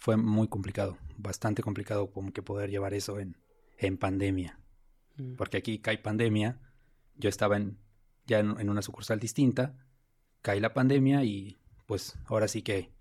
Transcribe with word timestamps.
fue 0.00 0.16
muy 0.16 0.48
complicado, 0.48 0.96
bastante 1.18 1.62
complicado 1.62 2.10
como 2.10 2.32
que 2.32 2.42
poder 2.42 2.70
llevar 2.70 2.94
eso 2.94 3.20
en, 3.20 3.36
en 3.76 3.98
pandemia. 3.98 4.58
Mm. 5.16 5.34
Porque 5.34 5.58
aquí 5.58 5.78
cae 5.78 5.98
pandemia, 5.98 6.58
yo 7.16 7.28
estaba 7.28 7.58
en, 7.58 7.78
ya 8.26 8.38
en, 8.38 8.58
en 8.58 8.70
una 8.70 8.80
sucursal 8.80 9.20
distinta, 9.20 9.76
cae 10.40 10.58
la 10.58 10.72
pandemia 10.72 11.22
y 11.24 11.60
pues 11.86 12.18
ahora 12.24 12.48
sí 12.48 12.62
que 12.62 12.94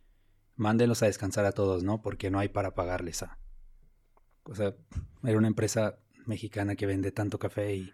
mándenlos 0.58 1.02
a 1.02 1.06
descansar 1.06 1.46
a 1.46 1.54
todos, 1.54 1.84
¿no? 1.84 2.02
Porque 2.02 2.30
no 2.30 2.40
hay 2.40 2.50
para 2.50 2.76
pagarles 2.76 3.24
a... 3.24 3.40
O 4.44 4.54
sea, 4.54 4.76
era 5.24 5.38
una 5.38 5.48
empresa 5.48 6.00
mexicana 6.26 6.76
que 6.76 6.86
vende 6.86 7.14
tanto 7.14 7.40
café 7.40 7.76
y, 7.76 7.94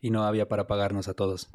y 0.00 0.10
no 0.10 0.22
había 0.22 0.48
para 0.48 0.68
pagarnos 0.68 1.08
a 1.08 1.14
todos. 1.14 1.50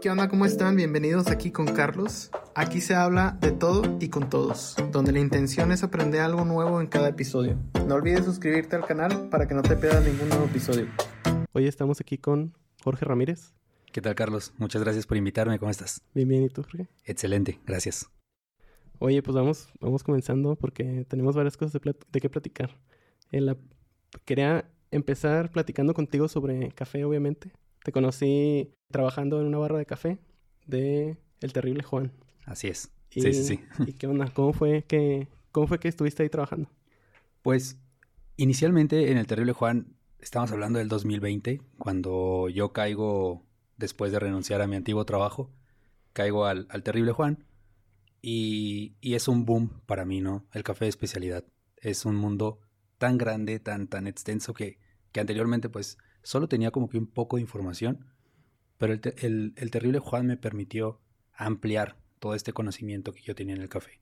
¿Qué 0.00 0.10
onda? 0.10 0.28
¿Cómo 0.28 0.46
están? 0.46 0.76
Bienvenidos 0.76 1.28
aquí 1.28 1.50
con 1.50 1.66
Carlos. 1.66 2.30
Aquí 2.54 2.80
se 2.80 2.94
habla 2.94 3.36
de 3.40 3.52
todo 3.52 3.98
y 4.00 4.08
con 4.08 4.28
todos, 4.28 4.76
donde 4.90 5.12
la 5.12 5.20
intención 5.20 5.72
es 5.72 5.82
aprender 5.82 6.20
algo 6.20 6.44
nuevo 6.44 6.80
en 6.80 6.86
cada 6.86 7.08
episodio. 7.08 7.58
No 7.86 7.94
olvides 7.94 8.24
suscribirte 8.24 8.76
al 8.76 8.86
canal 8.86 9.28
para 9.30 9.46
que 9.46 9.54
no 9.54 9.62
te 9.62 9.76
pierdas 9.76 10.04
ningún 10.04 10.28
nuevo 10.28 10.44
episodio. 10.46 10.86
Hoy 11.52 11.66
estamos 11.66 12.00
aquí 12.00 12.18
con 12.18 12.54
Jorge 12.82 13.04
Ramírez. 13.04 13.52
¿Qué 13.92 14.00
tal, 14.00 14.14
Carlos? 14.14 14.52
Muchas 14.58 14.82
gracias 14.82 15.06
por 15.06 15.16
invitarme. 15.16 15.58
¿Cómo 15.58 15.70
estás? 15.70 16.02
Bien, 16.14 16.28
bien, 16.28 16.44
¿y 16.44 16.48
tú, 16.48 16.62
Jorge? 16.62 16.88
Excelente, 17.04 17.60
gracias. 17.66 18.08
Oye, 18.98 19.22
pues 19.22 19.34
vamos, 19.34 19.68
vamos 19.80 20.02
comenzando 20.02 20.56
porque 20.56 21.04
tenemos 21.08 21.34
varias 21.36 21.56
cosas 21.56 21.72
de, 21.72 21.80
plat- 21.80 22.06
de 22.10 22.20
qué 22.20 22.28
platicar. 22.30 22.76
En 23.30 23.46
la- 23.46 23.56
Quería 24.26 24.68
empezar 24.90 25.50
platicando 25.50 25.94
contigo 25.94 26.28
sobre 26.28 26.70
café, 26.72 27.02
obviamente. 27.04 27.50
Te 27.82 27.92
conocí 27.92 28.74
trabajando 28.90 29.40
en 29.40 29.46
una 29.46 29.58
barra 29.58 29.78
de 29.78 29.86
café 29.86 30.18
de 30.66 31.16
El 31.40 31.52
Terrible 31.52 31.82
Juan. 31.82 32.12
Así 32.44 32.68
es. 32.68 32.92
Y, 33.10 33.22
Sí, 33.22 33.34
sí, 33.34 33.44
sí. 33.44 33.60
¿Y 33.86 33.92
qué 33.94 34.06
onda? 34.06 34.30
¿Cómo 34.32 34.52
fue 34.52 34.84
que, 34.84 35.28
cómo 35.50 35.66
fue 35.66 35.78
que 35.78 35.88
estuviste 35.88 36.22
ahí 36.22 36.28
trabajando? 36.28 36.70
Pues 37.42 37.78
inicialmente 38.36 39.10
en 39.10 39.18
el 39.18 39.26
Terrible 39.26 39.52
Juan, 39.52 39.96
estamos 40.20 40.52
hablando 40.52 40.78
del 40.78 40.88
2020, 40.88 41.60
cuando 41.78 42.48
yo 42.48 42.72
caigo, 42.72 43.42
después 43.76 44.12
de 44.12 44.20
renunciar 44.20 44.62
a 44.62 44.66
mi 44.66 44.76
antiguo 44.76 45.04
trabajo, 45.04 45.50
caigo 46.12 46.46
al, 46.46 46.66
al 46.70 46.82
Terrible 46.82 47.12
Juan 47.12 47.44
y, 48.22 48.94
y 49.00 49.14
es 49.14 49.28
un 49.28 49.44
boom 49.44 49.80
para 49.86 50.04
mí, 50.04 50.20
¿no? 50.20 50.46
El 50.52 50.62
café 50.62 50.84
de 50.84 50.90
especialidad. 50.90 51.44
Es 51.76 52.04
un 52.04 52.14
mundo 52.14 52.60
tan 52.98 53.18
grande, 53.18 53.58
tan, 53.58 53.88
tan 53.88 54.06
extenso 54.06 54.54
que, 54.54 54.78
que 55.10 55.20
anteriormente 55.20 55.68
pues 55.68 55.98
solo 56.22 56.48
tenía 56.48 56.70
como 56.70 56.88
que 56.88 56.98
un 56.98 57.06
poco 57.06 57.36
de 57.36 57.42
información, 57.42 58.06
pero 58.78 58.94
el, 58.94 59.54
el- 59.56 59.70
Terrible 59.70 59.98
Juan 60.00 60.26
me 60.26 60.36
permitió 60.36 61.00
ampliar 61.34 61.96
todo 62.20 62.34
este 62.34 62.52
conocimiento 62.52 63.12
que 63.12 63.22
yo 63.22 63.34
tenía 63.34 63.54
en 63.54 63.62
el 63.62 63.68
café. 63.68 64.00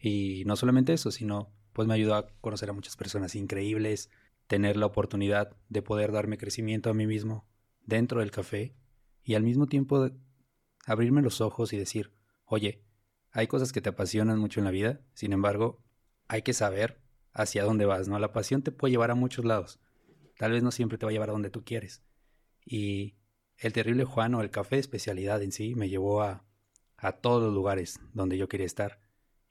Y 0.00 0.44
no 0.46 0.56
solamente 0.56 0.92
eso, 0.92 1.10
sino 1.10 1.50
pues 1.72 1.88
me 1.88 1.94
ayudó 1.94 2.14
a 2.16 2.28
conocer 2.40 2.70
a 2.70 2.74
muchas 2.74 2.96
personas 2.96 3.34
increíbles, 3.34 4.10
tener 4.46 4.76
la 4.76 4.86
oportunidad 4.86 5.56
de 5.68 5.82
poder 5.82 6.12
darme 6.12 6.38
crecimiento 6.38 6.90
a 6.90 6.94
mí 6.94 7.06
mismo 7.06 7.46
dentro 7.86 8.20
del 8.20 8.30
café 8.30 8.74
y 9.24 9.34
al 9.34 9.42
mismo 9.42 9.66
tiempo 9.66 10.10
abrirme 10.86 11.22
los 11.22 11.40
ojos 11.40 11.72
y 11.72 11.78
decir, 11.78 12.12
oye, 12.46 12.82
hay 13.30 13.46
cosas 13.46 13.72
que 13.72 13.80
te 13.80 13.88
apasionan 13.90 14.38
mucho 14.38 14.60
en 14.60 14.64
la 14.64 14.70
vida, 14.70 15.00
sin 15.14 15.32
embargo, 15.32 15.80
hay 16.28 16.42
que 16.42 16.52
saber 16.52 17.00
hacia 17.32 17.64
dónde 17.64 17.86
vas, 17.86 18.08
¿no? 18.08 18.18
La 18.18 18.32
pasión 18.32 18.62
te 18.62 18.72
puede 18.72 18.92
llevar 18.92 19.10
a 19.10 19.14
muchos 19.14 19.44
lados, 19.44 19.80
tal 20.38 20.52
vez 20.52 20.62
no 20.62 20.70
siempre 20.70 20.98
te 20.98 21.06
va 21.06 21.10
a 21.10 21.12
llevar 21.12 21.30
a 21.30 21.32
donde 21.32 21.50
tú 21.50 21.64
quieres. 21.64 22.02
Y 22.64 23.14
el 23.58 23.72
terrible 23.72 24.04
Juan 24.04 24.34
o 24.34 24.40
el 24.42 24.50
café 24.50 24.76
de 24.76 24.80
especialidad 24.80 25.42
en 25.42 25.52
sí 25.52 25.74
me 25.74 25.88
llevó 25.88 26.22
a, 26.22 26.44
a 26.96 27.12
todos 27.12 27.42
los 27.42 27.52
lugares 27.54 28.00
donde 28.12 28.36
yo 28.38 28.48
quería 28.48 28.66
estar 28.66 29.00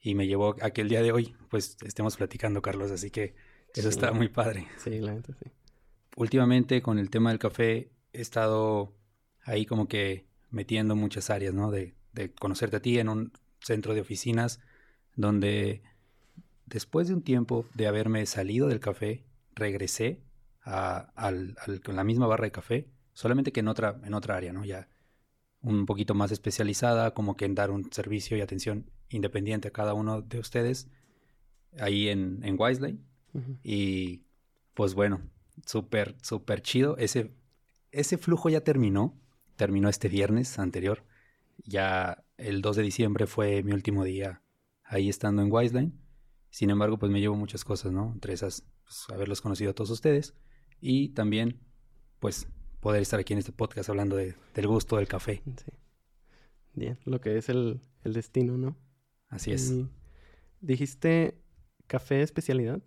y 0.00 0.14
me 0.14 0.26
llevó 0.26 0.56
a 0.60 0.70
que 0.70 0.80
el 0.80 0.88
día 0.88 1.02
de 1.02 1.12
hoy 1.12 1.34
pues 1.48 1.76
estemos 1.82 2.16
platicando, 2.16 2.60
Carlos, 2.62 2.90
así 2.90 3.10
que 3.10 3.34
eso 3.74 3.82
Sí. 3.90 3.96
está 3.96 4.12
muy 4.12 4.28
padre. 4.28 4.66
Sí, 4.78 4.98
la 4.98 5.14
neta, 5.14 5.32
sí. 5.42 5.50
Últimamente 6.16 6.82
con 6.82 6.98
el 6.98 7.08
tema 7.10 7.30
del 7.30 7.38
café 7.38 7.90
he 8.12 8.20
estado 8.20 8.92
ahí 9.44 9.64
como 9.64 9.88
que 9.88 10.26
metiendo 10.50 10.94
muchas 10.96 11.30
áreas, 11.30 11.54
¿no? 11.54 11.70
De, 11.70 11.94
de 12.12 12.32
conocerte 12.34 12.76
a 12.76 12.80
ti 12.82 12.98
en 12.98 13.08
un 13.08 13.32
centro 13.60 13.94
de 13.94 14.00
oficinas 14.02 14.60
donde 15.16 15.82
después 16.66 17.08
de 17.08 17.14
un 17.14 17.22
tiempo 17.22 17.66
de 17.74 17.86
haberme 17.86 18.26
salido 18.26 18.68
del 18.68 18.80
café, 18.80 19.24
regresé 19.54 20.20
a, 20.64 20.98
al- 21.16 21.56
al- 21.66 21.80
con 21.82 21.96
la 21.96 22.04
misma 22.04 22.26
barra 22.26 22.44
de 22.44 22.52
café, 22.52 22.88
solamente 23.12 23.52
que 23.52 23.60
en 23.60 23.68
otra, 23.68 24.00
en 24.04 24.14
otra 24.14 24.36
área, 24.36 24.52
¿no? 24.52 24.64
Ya 24.64 24.88
un 25.62 25.86
poquito 25.86 26.14
más 26.14 26.32
especializada, 26.32 27.14
como 27.14 27.36
que 27.36 27.44
en 27.46 27.54
dar 27.54 27.70
un 27.70 27.92
servicio 27.92 28.36
y 28.36 28.40
atención 28.42 28.90
independiente 29.10 29.68
a 29.68 29.72
cada 29.72 29.94
uno 29.94 30.22
de 30.22 30.38
ustedes, 30.38 30.88
ahí 31.78 32.08
en, 32.08 32.40
en. 32.44 32.56
Y 33.62 34.24
pues 34.74 34.94
bueno, 34.94 35.20
súper, 35.66 36.16
súper 36.22 36.62
chido. 36.62 36.96
Ese, 36.98 37.32
ese 37.92 38.18
flujo 38.18 38.48
ya 38.48 38.62
terminó. 38.62 39.18
Terminó 39.56 39.88
este 39.88 40.08
viernes 40.08 40.58
anterior. 40.58 41.04
Ya 41.64 42.24
el 42.38 42.62
2 42.62 42.76
de 42.76 42.82
diciembre 42.82 43.26
fue 43.26 43.62
mi 43.62 43.72
último 43.72 44.04
día 44.04 44.42
ahí 44.84 45.08
estando 45.08 45.42
en 45.42 45.52
Wiseline. 45.52 45.92
Sin 46.50 46.70
embargo, 46.70 46.98
pues 46.98 47.12
me 47.12 47.20
llevo 47.20 47.36
muchas 47.36 47.64
cosas, 47.64 47.92
¿no? 47.92 48.12
Entre 48.12 48.34
esas, 48.34 48.64
pues, 48.84 49.06
haberlos 49.10 49.40
conocido 49.40 49.70
a 49.70 49.74
todos 49.74 49.90
ustedes. 49.90 50.34
Y 50.82 51.10
también, 51.10 51.60
pues, 52.18 52.48
poder 52.80 53.00
estar 53.00 53.20
aquí 53.20 53.32
en 53.32 53.38
este 53.38 53.52
podcast 53.52 53.88
hablando 53.88 54.16
de- 54.16 54.34
del 54.54 54.66
gusto 54.66 54.96
del 54.96 55.06
café. 55.08 55.40
Sí. 55.44 55.70
Bien, 56.74 56.98
lo 57.04 57.20
que 57.20 57.38
es 57.38 57.48
el, 57.48 57.80
el 58.02 58.12
destino, 58.12 58.58
¿no? 58.58 58.76
Así 59.28 59.52
es. 59.52 59.70
Y 59.70 59.88
dijiste 60.60 61.38
café 61.86 62.20
especialidad. 62.22 62.82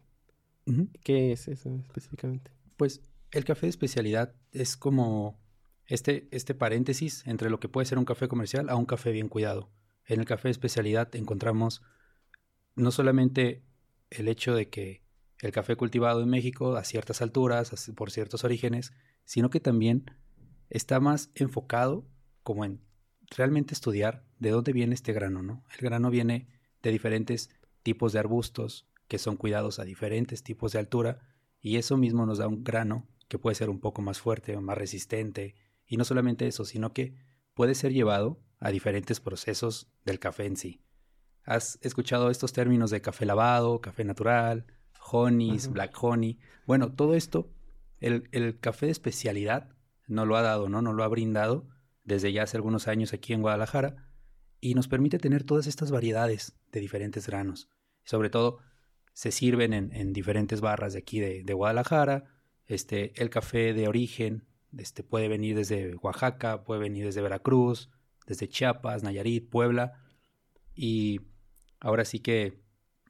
¿Qué 1.03 1.31
es 1.31 1.47
eso 1.47 1.75
específicamente? 1.85 2.51
Pues 2.75 3.01
el 3.31 3.45
café 3.45 3.67
de 3.67 3.69
especialidad 3.69 4.33
es 4.51 4.75
como 4.75 5.39
este, 5.85 6.27
este 6.31 6.55
paréntesis 6.55 7.25
entre 7.27 7.49
lo 7.49 7.59
que 7.59 7.69
puede 7.69 7.85
ser 7.85 7.99
un 7.99 8.05
café 8.05 8.27
comercial 8.27 8.69
a 8.69 8.75
un 8.75 8.85
café 8.85 9.11
bien 9.11 9.29
cuidado. 9.29 9.69
En 10.07 10.19
el 10.19 10.25
café 10.25 10.47
de 10.47 10.53
especialidad 10.53 11.15
encontramos 11.15 11.81
no 12.75 12.91
solamente 12.91 13.63
el 14.09 14.27
hecho 14.27 14.53
de 14.55 14.69
que 14.69 15.04
el 15.41 15.51
café 15.51 15.75
cultivado 15.75 16.21
en 16.21 16.29
México 16.29 16.75
a 16.75 16.83
ciertas 16.83 17.21
alturas, 17.21 17.91
por 17.95 18.11
ciertos 18.11 18.43
orígenes, 18.43 18.93
sino 19.23 19.49
que 19.49 19.59
también 19.59 20.11
está 20.69 20.99
más 20.99 21.31
enfocado 21.35 22.07
como 22.43 22.65
en 22.65 22.81
realmente 23.35 23.73
estudiar 23.73 24.25
de 24.39 24.51
dónde 24.51 24.71
viene 24.73 24.93
este 24.93 25.13
grano, 25.13 25.41
¿no? 25.41 25.63
El 25.71 25.81
grano 25.81 26.09
viene 26.09 26.47
de 26.81 26.91
diferentes 26.91 27.49
tipos 27.83 28.13
de 28.13 28.19
arbustos 28.19 28.87
que 29.07 29.17
son 29.17 29.37
cuidados 29.37 29.79
a 29.79 29.83
diferentes 29.83 30.43
tipos 30.43 30.71
de 30.71 30.79
altura 30.79 31.19
y 31.59 31.77
eso 31.77 31.97
mismo 31.97 32.25
nos 32.25 32.37
da 32.37 32.47
un 32.47 32.63
grano 32.63 33.07
que 33.27 33.39
puede 33.39 33.55
ser 33.55 33.69
un 33.69 33.79
poco 33.79 34.01
más 34.01 34.19
fuerte 34.19 34.55
o 34.55 34.61
más 34.61 34.77
resistente. 34.77 35.55
Y 35.85 35.97
no 35.97 36.05
solamente 36.05 36.47
eso, 36.47 36.65
sino 36.65 36.93
que 36.93 37.15
puede 37.53 37.75
ser 37.75 37.93
llevado 37.93 38.39
a 38.59 38.71
diferentes 38.71 39.19
procesos 39.19 39.91
del 40.03 40.19
café 40.19 40.45
en 40.45 40.57
sí. 40.57 40.81
¿Has 41.43 41.77
escuchado 41.81 42.29
estos 42.29 42.53
términos 42.53 42.89
de 42.89 43.01
café 43.01 43.25
lavado, 43.25 43.81
café 43.81 44.03
natural, 44.03 44.65
honeys, 45.11 45.71
black 45.71 45.95
honey? 46.01 46.39
Bueno, 46.65 46.91
todo 46.93 47.15
esto, 47.15 47.51
el, 47.99 48.27
el 48.31 48.59
café 48.59 48.87
de 48.87 48.91
especialidad 48.91 49.69
no 50.07 50.25
lo 50.25 50.37
ha 50.37 50.41
dado, 50.41 50.69
¿no? 50.69 50.81
No 50.81 50.93
lo 50.93 51.03
ha 51.03 51.07
brindado 51.07 51.67
desde 52.03 52.31
ya 52.31 52.43
hace 52.43 52.57
algunos 52.57 52.87
años 52.87 53.13
aquí 53.13 53.33
en 53.33 53.41
Guadalajara 53.41 54.07
y 54.61 54.73
nos 54.75 54.87
permite 54.87 55.19
tener 55.19 55.43
todas 55.43 55.67
estas 55.67 55.91
variedades 55.91 56.57
de 56.71 56.79
diferentes 56.79 57.27
granos. 57.27 57.67
Sobre 58.03 58.29
todo, 58.29 58.59
se 59.13 59.31
sirven 59.31 59.73
en, 59.73 59.95
en 59.95 60.13
diferentes 60.13 60.61
barras 60.61 60.93
de 60.93 60.99
aquí 60.99 61.19
de, 61.19 61.43
de 61.43 61.53
Guadalajara. 61.53 62.25
Este, 62.67 63.13
el 63.21 63.29
café 63.29 63.73
de 63.73 63.87
origen 63.87 64.47
este, 64.77 65.03
puede 65.03 65.27
venir 65.27 65.55
desde 65.55 65.95
Oaxaca, 65.95 66.63
puede 66.63 66.81
venir 66.81 67.05
desde 67.05 67.21
Veracruz, 67.21 67.89
desde 68.27 68.47
Chiapas, 68.47 69.03
Nayarit, 69.03 69.49
Puebla. 69.49 69.93
Y 70.75 71.21
ahora 71.79 72.05
sí 72.05 72.19
que, 72.19 72.61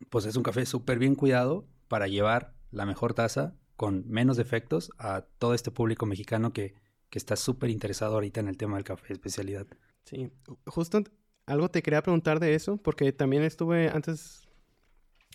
pues 0.10 0.26
es 0.26 0.36
un 0.36 0.44
café 0.44 0.66
súper 0.66 1.00
bien 1.00 1.16
cuidado 1.16 1.68
para 1.88 2.08
llevar 2.08 2.54
la 2.72 2.86
mejor 2.86 3.14
taza 3.14 3.56
con 3.76 4.08
menos 4.08 4.38
defectos 4.38 4.92
a 4.98 5.22
todo 5.38 5.54
este 5.54 5.72
público 5.72 6.06
mexicano 6.06 6.54
que, 6.54 6.76
que 7.10 7.20
está 7.20 7.36
súper 7.36 7.70
interesado 7.70 8.16
ahorita 8.16 8.40
en 8.40 8.48
el 8.48 8.58
tema 8.58 8.76
del 8.76 8.86
café 8.86 9.14
especialidad. 9.14 9.68
Sí, 10.06 10.32
justo 10.66 11.04
algo 11.46 11.70
te 11.70 11.82
quería 11.82 12.02
preguntar 12.02 12.40
de 12.40 12.56
eso, 12.56 12.78
porque 12.78 13.12
también 13.12 13.44
estuve 13.44 13.90
antes, 13.90 14.48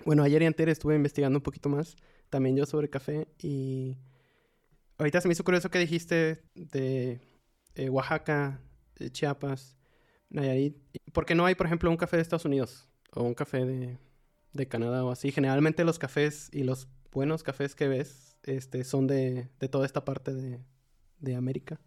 bueno, 0.04 0.22
ayer 0.22 0.42
y 0.42 0.46
antes 0.46 0.68
estuve 0.68 0.96
investigando 0.96 1.38
un 1.38 1.42
poquito 1.42 1.68
más, 1.68 1.96
también 2.30 2.56
yo 2.56 2.66
sobre 2.66 2.90
café, 2.90 3.28
y 3.38 3.96
ahorita 4.98 5.20
se 5.20 5.28
me 5.28 5.32
hizo 5.32 5.44
curioso 5.44 5.70
que 5.70 5.78
dijiste 5.78 6.42
de 6.54 7.20
eh, 7.74 7.88
Oaxaca, 7.90 8.60
de 8.96 9.10
Chiapas, 9.10 9.76
Nayarit, 10.30 10.76
¿por 11.12 11.26
qué 11.26 11.34
no 11.34 11.46
hay, 11.46 11.54
por 11.54 11.66
ejemplo, 11.66 11.90
un 11.90 11.96
café 11.96 12.16
de 12.16 12.22
Estados 12.22 12.44
Unidos 12.44 12.88
o 13.12 13.22
un 13.22 13.34
café 13.34 13.64
de, 13.64 13.98
de 14.52 14.68
Canadá 14.68 15.04
o 15.04 15.10
así? 15.10 15.32
Generalmente 15.32 15.84
los 15.84 15.98
cafés 15.98 16.50
y 16.52 16.64
los 16.64 16.88
buenos 17.12 17.42
cafés 17.42 17.74
que 17.74 17.88
ves 17.88 18.36
este, 18.42 18.84
son 18.84 19.06
de, 19.06 19.50
de 19.58 19.68
toda 19.68 19.86
esta 19.86 20.04
parte 20.04 20.34
de, 20.34 20.64
de 21.18 21.34
América. 21.34 21.80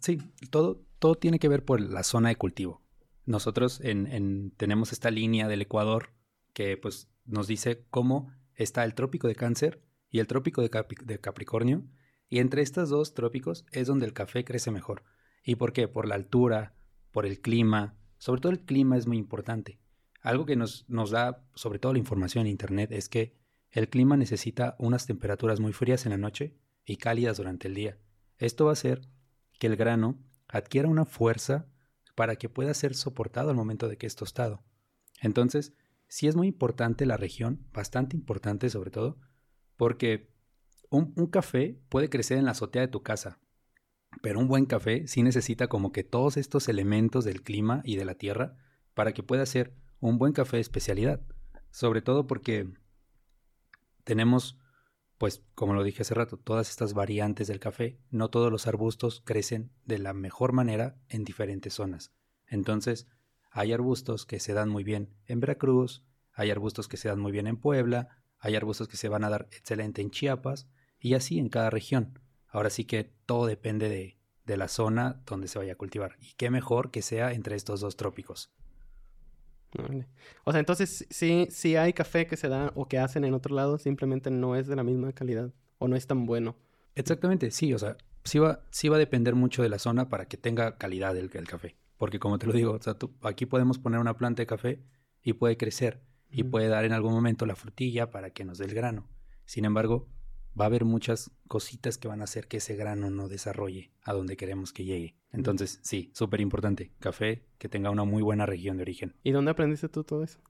Sí, 0.00 0.18
todo, 0.50 0.84
todo 0.98 1.14
tiene 1.14 1.38
que 1.38 1.48
ver 1.48 1.64
por 1.64 1.80
la 1.80 2.02
zona 2.02 2.28
de 2.28 2.36
cultivo. 2.36 2.82
Nosotros 3.24 3.80
en- 3.82 4.52
tenemos 4.56 4.92
esta 4.92 5.10
línea 5.10 5.48
del 5.48 5.62
Ecuador 5.62 6.10
que 6.52 6.76
pues 6.76 7.08
nos 7.24 7.46
dice 7.46 7.84
cómo 7.90 8.32
está 8.54 8.84
el 8.84 8.94
trópico 8.94 9.28
de 9.28 9.34
cáncer 9.34 9.82
y 10.10 10.18
el 10.18 10.26
trópico 10.26 10.60
de, 10.60 10.70
de 11.04 11.18
Capricornio, 11.20 11.84
y 12.28 12.38
entre 12.38 12.62
estos 12.62 12.90
dos 12.90 13.14
trópicos 13.14 13.64
es 13.72 13.86
donde 13.86 14.06
el 14.06 14.12
café 14.12 14.44
crece 14.44 14.70
mejor. 14.70 15.04
¿Y 15.44 15.56
por 15.56 15.72
qué? 15.72 15.88
Por 15.88 16.06
la 16.06 16.14
altura, 16.14 16.74
por 17.10 17.26
el 17.26 17.40
clima, 17.40 17.96
sobre 18.18 18.40
todo 18.40 18.52
el 18.52 18.60
clima 18.60 18.96
es 18.96 19.06
muy 19.06 19.18
importante. 19.18 19.80
Algo 20.22 20.46
que 20.46 20.56
nos, 20.56 20.88
nos 20.88 21.10
da, 21.10 21.44
sobre 21.54 21.78
todo 21.78 21.92
la 21.92 21.98
información 21.98 22.46
en 22.46 22.52
Internet, 22.52 22.92
es 22.92 23.08
que 23.08 23.36
el 23.70 23.88
clima 23.88 24.16
necesita 24.16 24.76
unas 24.78 25.06
temperaturas 25.06 25.60
muy 25.60 25.72
frías 25.72 26.06
en 26.06 26.10
la 26.10 26.18
noche 26.18 26.56
y 26.84 26.96
cálidas 26.96 27.36
durante 27.36 27.68
el 27.68 27.74
día. 27.74 27.98
Esto 28.38 28.66
va 28.66 28.70
a 28.70 28.74
hacer 28.74 29.08
que 29.58 29.66
el 29.66 29.76
grano 29.76 30.18
adquiera 30.48 30.88
una 30.88 31.04
fuerza 31.04 31.66
para 32.14 32.36
que 32.36 32.48
pueda 32.48 32.74
ser 32.74 32.94
soportado 32.94 33.50
al 33.50 33.56
momento 33.56 33.88
de 33.88 33.96
que 33.96 34.06
es 34.06 34.14
tostado. 34.14 34.62
Entonces, 35.20 35.72
sí 36.08 36.28
es 36.28 36.36
muy 36.36 36.48
importante 36.48 37.06
la 37.06 37.16
región, 37.16 37.66
bastante 37.72 38.16
importante 38.16 38.68
sobre 38.70 38.90
todo, 38.90 39.18
porque 39.76 40.30
un, 40.90 41.14
un, 41.16 41.26
café 41.26 41.80
puede 41.88 42.10
crecer 42.10 42.38
en 42.38 42.44
la 42.44 42.50
azotea 42.50 42.82
de 42.82 42.88
tu 42.88 43.02
casa, 43.02 43.40
pero 44.20 44.38
un 44.38 44.46
buen 44.48 44.66
café 44.66 45.06
sí 45.08 45.22
necesita 45.22 45.68
como 45.68 45.90
que 45.90 46.04
todos 46.04 46.36
estos 46.36 46.68
elementos 46.68 47.24
del 47.24 47.42
clima 47.42 47.80
y 47.84 47.96
de 47.96 48.04
la 48.04 48.14
tierra 48.14 48.56
para 48.92 49.12
que 49.12 49.22
pueda 49.22 49.46
ser 49.46 49.74
un 50.02 50.18
buen 50.18 50.32
café 50.32 50.56
de 50.56 50.62
especialidad. 50.62 51.20
Sobre 51.70 52.02
todo 52.02 52.26
porque 52.26 52.68
tenemos, 54.04 54.58
pues 55.16 55.44
como 55.54 55.74
lo 55.74 55.84
dije 55.84 56.02
hace 56.02 56.14
rato, 56.14 56.36
todas 56.36 56.68
estas 56.68 56.92
variantes 56.92 57.46
del 57.46 57.60
café. 57.60 58.00
No 58.10 58.28
todos 58.28 58.50
los 58.50 58.66
arbustos 58.66 59.22
crecen 59.24 59.70
de 59.84 59.98
la 59.98 60.12
mejor 60.12 60.52
manera 60.52 60.96
en 61.08 61.24
diferentes 61.24 61.74
zonas. 61.74 62.12
Entonces, 62.48 63.06
hay 63.50 63.72
arbustos 63.72 64.26
que 64.26 64.40
se 64.40 64.54
dan 64.54 64.68
muy 64.68 64.82
bien 64.82 65.14
en 65.26 65.38
Veracruz, 65.40 66.04
hay 66.32 66.50
arbustos 66.50 66.88
que 66.88 66.96
se 66.96 67.08
dan 67.08 67.20
muy 67.20 67.30
bien 67.30 67.46
en 67.46 67.56
Puebla, 67.56 68.08
hay 68.38 68.56
arbustos 68.56 68.88
que 68.88 68.96
se 68.96 69.08
van 69.08 69.22
a 69.22 69.30
dar 69.30 69.48
excelente 69.52 70.02
en 70.02 70.10
Chiapas, 70.10 70.68
y 70.98 71.14
así 71.14 71.38
en 71.38 71.48
cada 71.48 71.70
región. 71.70 72.18
Ahora 72.48 72.70
sí 72.70 72.84
que 72.84 73.04
todo 73.04 73.46
depende 73.46 73.88
de, 73.88 74.18
de 74.46 74.56
la 74.56 74.66
zona 74.66 75.22
donde 75.26 75.46
se 75.46 75.58
vaya 75.58 75.74
a 75.74 75.76
cultivar. 75.76 76.16
Y 76.20 76.34
qué 76.34 76.50
mejor 76.50 76.90
que 76.90 77.02
sea 77.02 77.32
entre 77.32 77.54
estos 77.54 77.80
dos 77.80 77.96
trópicos. 77.96 78.52
O 80.44 80.52
sea, 80.52 80.60
entonces 80.60 81.06
sí, 81.10 81.48
sí 81.50 81.76
hay 81.76 81.92
café 81.92 82.26
que 82.26 82.36
se 82.36 82.48
da 82.48 82.72
o 82.74 82.86
que 82.86 82.98
hacen 82.98 83.24
en 83.24 83.34
otro 83.34 83.54
lado, 83.54 83.78
simplemente 83.78 84.30
no 84.30 84.56
es 84.56 84.66
de 84.66 84.76
la 84.76 84.82
misma 84.82 85.12
calidad 85.12 85.52
o 85.78 85.88
no 85.88 85.96
es 85.96 86.06
tan 86.06 86.26
bueno. 86.26 86.56
Exactamente, 86.94 87.50
sí, 87.50 87.72
o 87.72 87.78
sea, 87.78 87.96
sí 88.24 88.38
va, 88.38 88.60
sí 88.70 88.88
va 88.88 88.96
a 88.96 88.98
depender 88.98 89.34
mucho 89.34 89.62
de 89.62 89.68
la 89.68 89.78
zona 89.78 90.08
para 90.08 90.26
que 90.26 90.36
tenga 90.36 90.76
calidad 90.76 91.16
el, 91.16 91.30
el 91.32 91.48
café. 91.48 91.76
Porque 91.96 92.18
como 92.18 92.38
te 92.38 92.46
lo 92.46 92.52
digo, 92.52 92.72
o 92.72 92.82
sea, 92.82 92.94
tú, 92.94 93.12
aquí 93.22 93.46
podemos 93.46 93.78
poner 93.78 94.00
una 94.00 94.16
planta 94.16 94.42
de 94.42 94.46
café 94.46 94.82
y 95.22 95.34
puede 95.34 95.56
crecer 95.56 96.02
y 96.30 96.44
puede 96.44 96.68
dar 96.68 96.84
en 96.84 96.92
algún 96.92 97.12
momento 97.12 97.46
la 97.46 97.54
frutilla 97.54 98.10
para 98.10 98.30
que 98.30 98.44
nos 98.44 98.58
dé 98.58 98.64
el 98.64 98.74
grano. 98.74 99.08
Sin 99.44 99.64
embargo, 99.64 100.08
va 100.58 100.64
a 100.64 100.68
haber 100.68 100.84
muchas 100.84 101.30
cositas 101.48 101.98
que 101.98 102.08
van 102.08 102.20
a 102.20 102.24
hacer 102.24 102.48
que 102.48 102.58
ese 102.58 102.76
grano 102.76 103.10
no 103.10 103.28
desarrolle 103.28 103.92
a 104.02 104.12
donde 104.12 104.36
queremos 104.36 104.72
que 104.72 104.84
llegue. 104.84 105.16
Entonces, 105.30 105.80
sí, 105.82 106.10
súper 106.14 106.40
importante. 106.40 106.92
Café 106.98 107.46
que 107.58 107.68
tenga 107.68 107.90
una 107.90 108.04
muy 108.04 108.22
buena 108.22 108.46
región 108.46 108.76
de 108.76 108.82
origen. 108.82 109.14
¿Y 109.22 109.32
dónde 109.32 109.50
aprendiste 109.50 109.88
tú 109.88 110.04
todo 110.04 110.22
eso? 110.22 110.40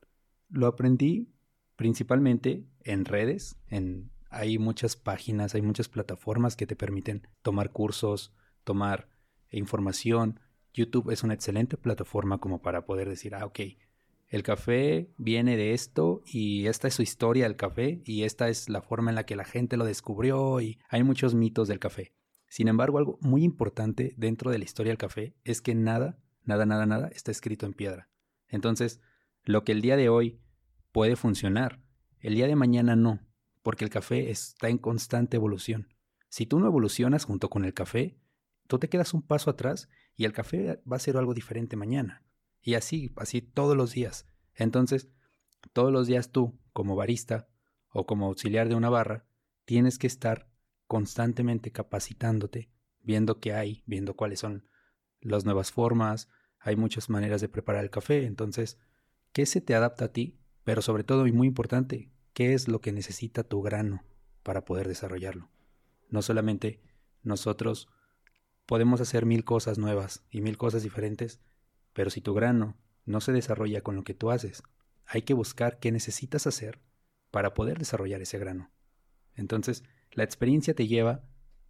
Lo 0.48 0.66
aprendí 0.66 1.32
principalmente 1.76 2.66
en 2.82 3.04
redes, 3.04 3.56
en 3.68 4.10
hay 4.32 4.58
muchas 4.58 4.96
páginas, 4.96 5.54
hay 5.54 5.62
muchas 5.62 5.88
plataformas 5.88 6.56
que 6.56 6.66
te 6.66 6.74
permiten 6.74 7.28
tomar 7.42 7.70
cursos, 7.70 8.34
tomar 8.64 9.08
información. 9.50 10.40
YouTube 10.72 11.10
es 11.10 11.22
una 11.22 11.34
excelente 11.34 11.76
plataforma 11.76 12.38
como 12.38 12.62
para 12.62 12.86
poder 12.86 13.10
decir, 13.10 13.34
ah, 13.34 13.44
ok, 13.44 13.60
el 14.32 14.42
café 14.42 15.12
viene 15.18 15.58
de 15.58 15.74
esto 15.74 16.22
y 16.24 16.66
esta 16.66 16.88
es 16.88 16.94
su 16.94 17.02
historia 17.02 17.44
del 17.44 17.56
café 17.56 18.00
y 18.06 18.22
esta 18.22 18.48
es 18.48 18.70
la 18.70 18.80
forma 18.80 19.10
en 19.10 19.14
la 19.14 19.26
que 19.26 19.36
la 19.36 19.44
gente 19.44 19.76
lo 19.76 19.84
descubrió 19.84 20.58
y 20.62 20.78
hay 20.88 21.02
muchos 21.02 21.34
mitos 21.34 21.68
del 21.68 21.78
café. 21.78 22.14
Sin 22.48 22.66
embargo, 22.66 22.96
algo 22.96 23.18
muy 23.20 23.44
importante 23.44 24.14
dentro 24.16 24.50
de 24.50 24.56
la 24.56 24.64
historia 24.64 24.88
del 24.88 24.96
café 24.96 25.36
es 25.44 25.60
que 25.60 25.74
nada, 25.74 26.18
nada, 26.44 26.64
nada, 26.64 26.86
nada 26.86 27.08
está 27.08 27.30
escrito 27.30 27.66
en 27.66 27.74
piedra. 27.74 28.08
Entonces, 28.48 29.02
lo 29.44 29.64
que 29.64 29.72
el 29.72 29.82
día 29.82 29.98
de 29.98 30.08
hoy 30.08 30.40
puede 30.92 31.14
funcionar, 31.14 31.82
el 32.18 32.34
día 32.34 32.46
de 32.46 32.56
mañana 32.56 32.96
no, 32.96 33.20
porque 33.62 33.84
el 33.84 33.90
café 33.90 34.30
está 34.30 34.70
en 34.70 34.78
constante 34.78 35.36
evolución. 35.36 35.94
Si 36.30 36.46
tú 36.46 36.58
no 36.58 36.66
evolucionas 36.66 37.26
junto 37.26 37.50
con 37.50 37.66
el 37.66 37.74
café, 37.74 38.18
tú 38.66 38.78
te 38.78 38.88
quedas 38.88 39.12
un 39.12 39.20
paso 39.20 39.50
atrás 39.50 39.90
y 40.16 40.24
el 40.24 40.32
café 40.32 40.80
va 40.90 40.96
a 40.96 41.00
ser 41.00 41.18
algo 41.18 41.34
diferente 41.34 41.76
mañana. 41.76 42.24
Y 42.62 42.74
así, 42.74 43.12
así 43.16 43.42
todos 43.42 43.76
los 43.76 43.92
días. 43.92 44.26
Entonces, 44.54 45.08
todos 45.72 45.92
los 45.92 46.06
días 46.06 46.30
tú, 46.30 46.58
como 46.72 46.96
barista 46.96 47.48
o 47.90 48.06
como 48.06 48.26
auxiliar 48.26 48.68
de 48.68 48.74
una 48.74 48.88
barra, 48.88 49.26
tienes 49.64 49.98
que 49.98 50.06
estar 50.06 50.48
constantemente 50.86 51.72
capacitándote, 51.72 52.70
viendo 53.02 53.40
qué 53.40 53.52
hay, 53.52 53.82
viendo 53.86 54.14
cuáles 54.14 54.40
son 54.40 54.66
las 55.20 55.44
nuevas 55.44 55.72
formas, 55.72 56.28
hay 56.58 56.76
muchas 56.76 57.10
maneras 57.10 57.40
de 57.40 57.48
preparar 57.48 57.82
el 57.82 57.90
café, 57.90 58.24
entonces, 58.24 58.78
¿qué 59.32 59.46
se 59.46 59.60
te 59.60 59.74
adapta 59.74 60.06
a 60.06 60.12
ti? 60.12 60.38
Pero 60.64 60.82
sobre 60.82 61.04
todo, 61.04 61.26
y 61.26 61.32
muy 61.32 61.48
importante, 61.48 62.12
¿qué 62.32 62.54
es 62.54 62.68
lo 62.68 62.80
que 62.80 62.92
necesita 62.92 63.42
tu 63.42 63.62
grano 63.62 64.04
para 64.42 64.64
poder 64.64 64.86
desarrollarlo? 64.86 65.50
No 66.08 66.22
solamente 66.22 66.80
nosotros 67.22 67.88
podemos 68.66 69.00
hacer 69.00 69.26
mil 69.26 69.44
cosas 69.44 69.78
nuevas 69.78 70.24
y 70.30 70.40
mil 70.40 70.56
cosas 70.56 70.82
diferentes, 70.82 71.40
pero 71.92 72.10
si 72.10 72.20
tu 72.20 72.34
grano 72.34 72.76
no 73.04 73.20
se 73.20 73.32
desarrolla 73.32 73.82
con 73.82 73.96
lo 73.96 74.04
que 74.04 74.14
tú 74.14 74.30
haces, 74.30 74.62
hay 75.06 75.22
que 75.22 75.34
buscar 75.34 75.78
qué 75.78 75.92
necesitas 75.92 76.46
hacer 76.46 76.80
para 77.30 77.54
poder 77.54 77.78
desarrollar 77.78 78.22
ese 78.22 78.38
grano. 78.38 78.70
Entonces, 79.34 79.84
la 80.12 80.24
experiencia 80.24 80.74
te 80.74 80.86
lleva 80.86 81.24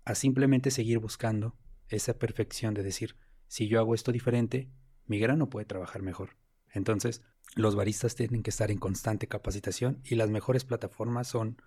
a 0.05 0.15
simplemente 0.15 0.71
seguir 0.71 0.99
buscando 0.99 1.57
esa 1.89 2.19
perfección 2.19 2.75
de 2.75 2.83
decir, 2.83 3.17
si 3.47 3.69
yo 3.69 3.79
hago 3.79 3.95
esto 3.95 4.13
diferente, 4.13 4.71
mi 5.07 5.19
grano 5.19 5.49
puede 5.49 5.67
trabajar 5.67 6.03
mejor. 6.03 6.37
Entonces, 6.71 7.23
los 7.55 7.77
baristas 7.77 8.15
tienen 8.15 8.43
que 8.43 8.51
estar 8.51 8.71
en 8.71 8.79
constante 8.79 9.29
capacitación 9.29 10.01
y 10.05 10.15
las 10.15 10.31
mejores 10.31 10.65
plataformas 10.65 11.29
son, 11.29 11.61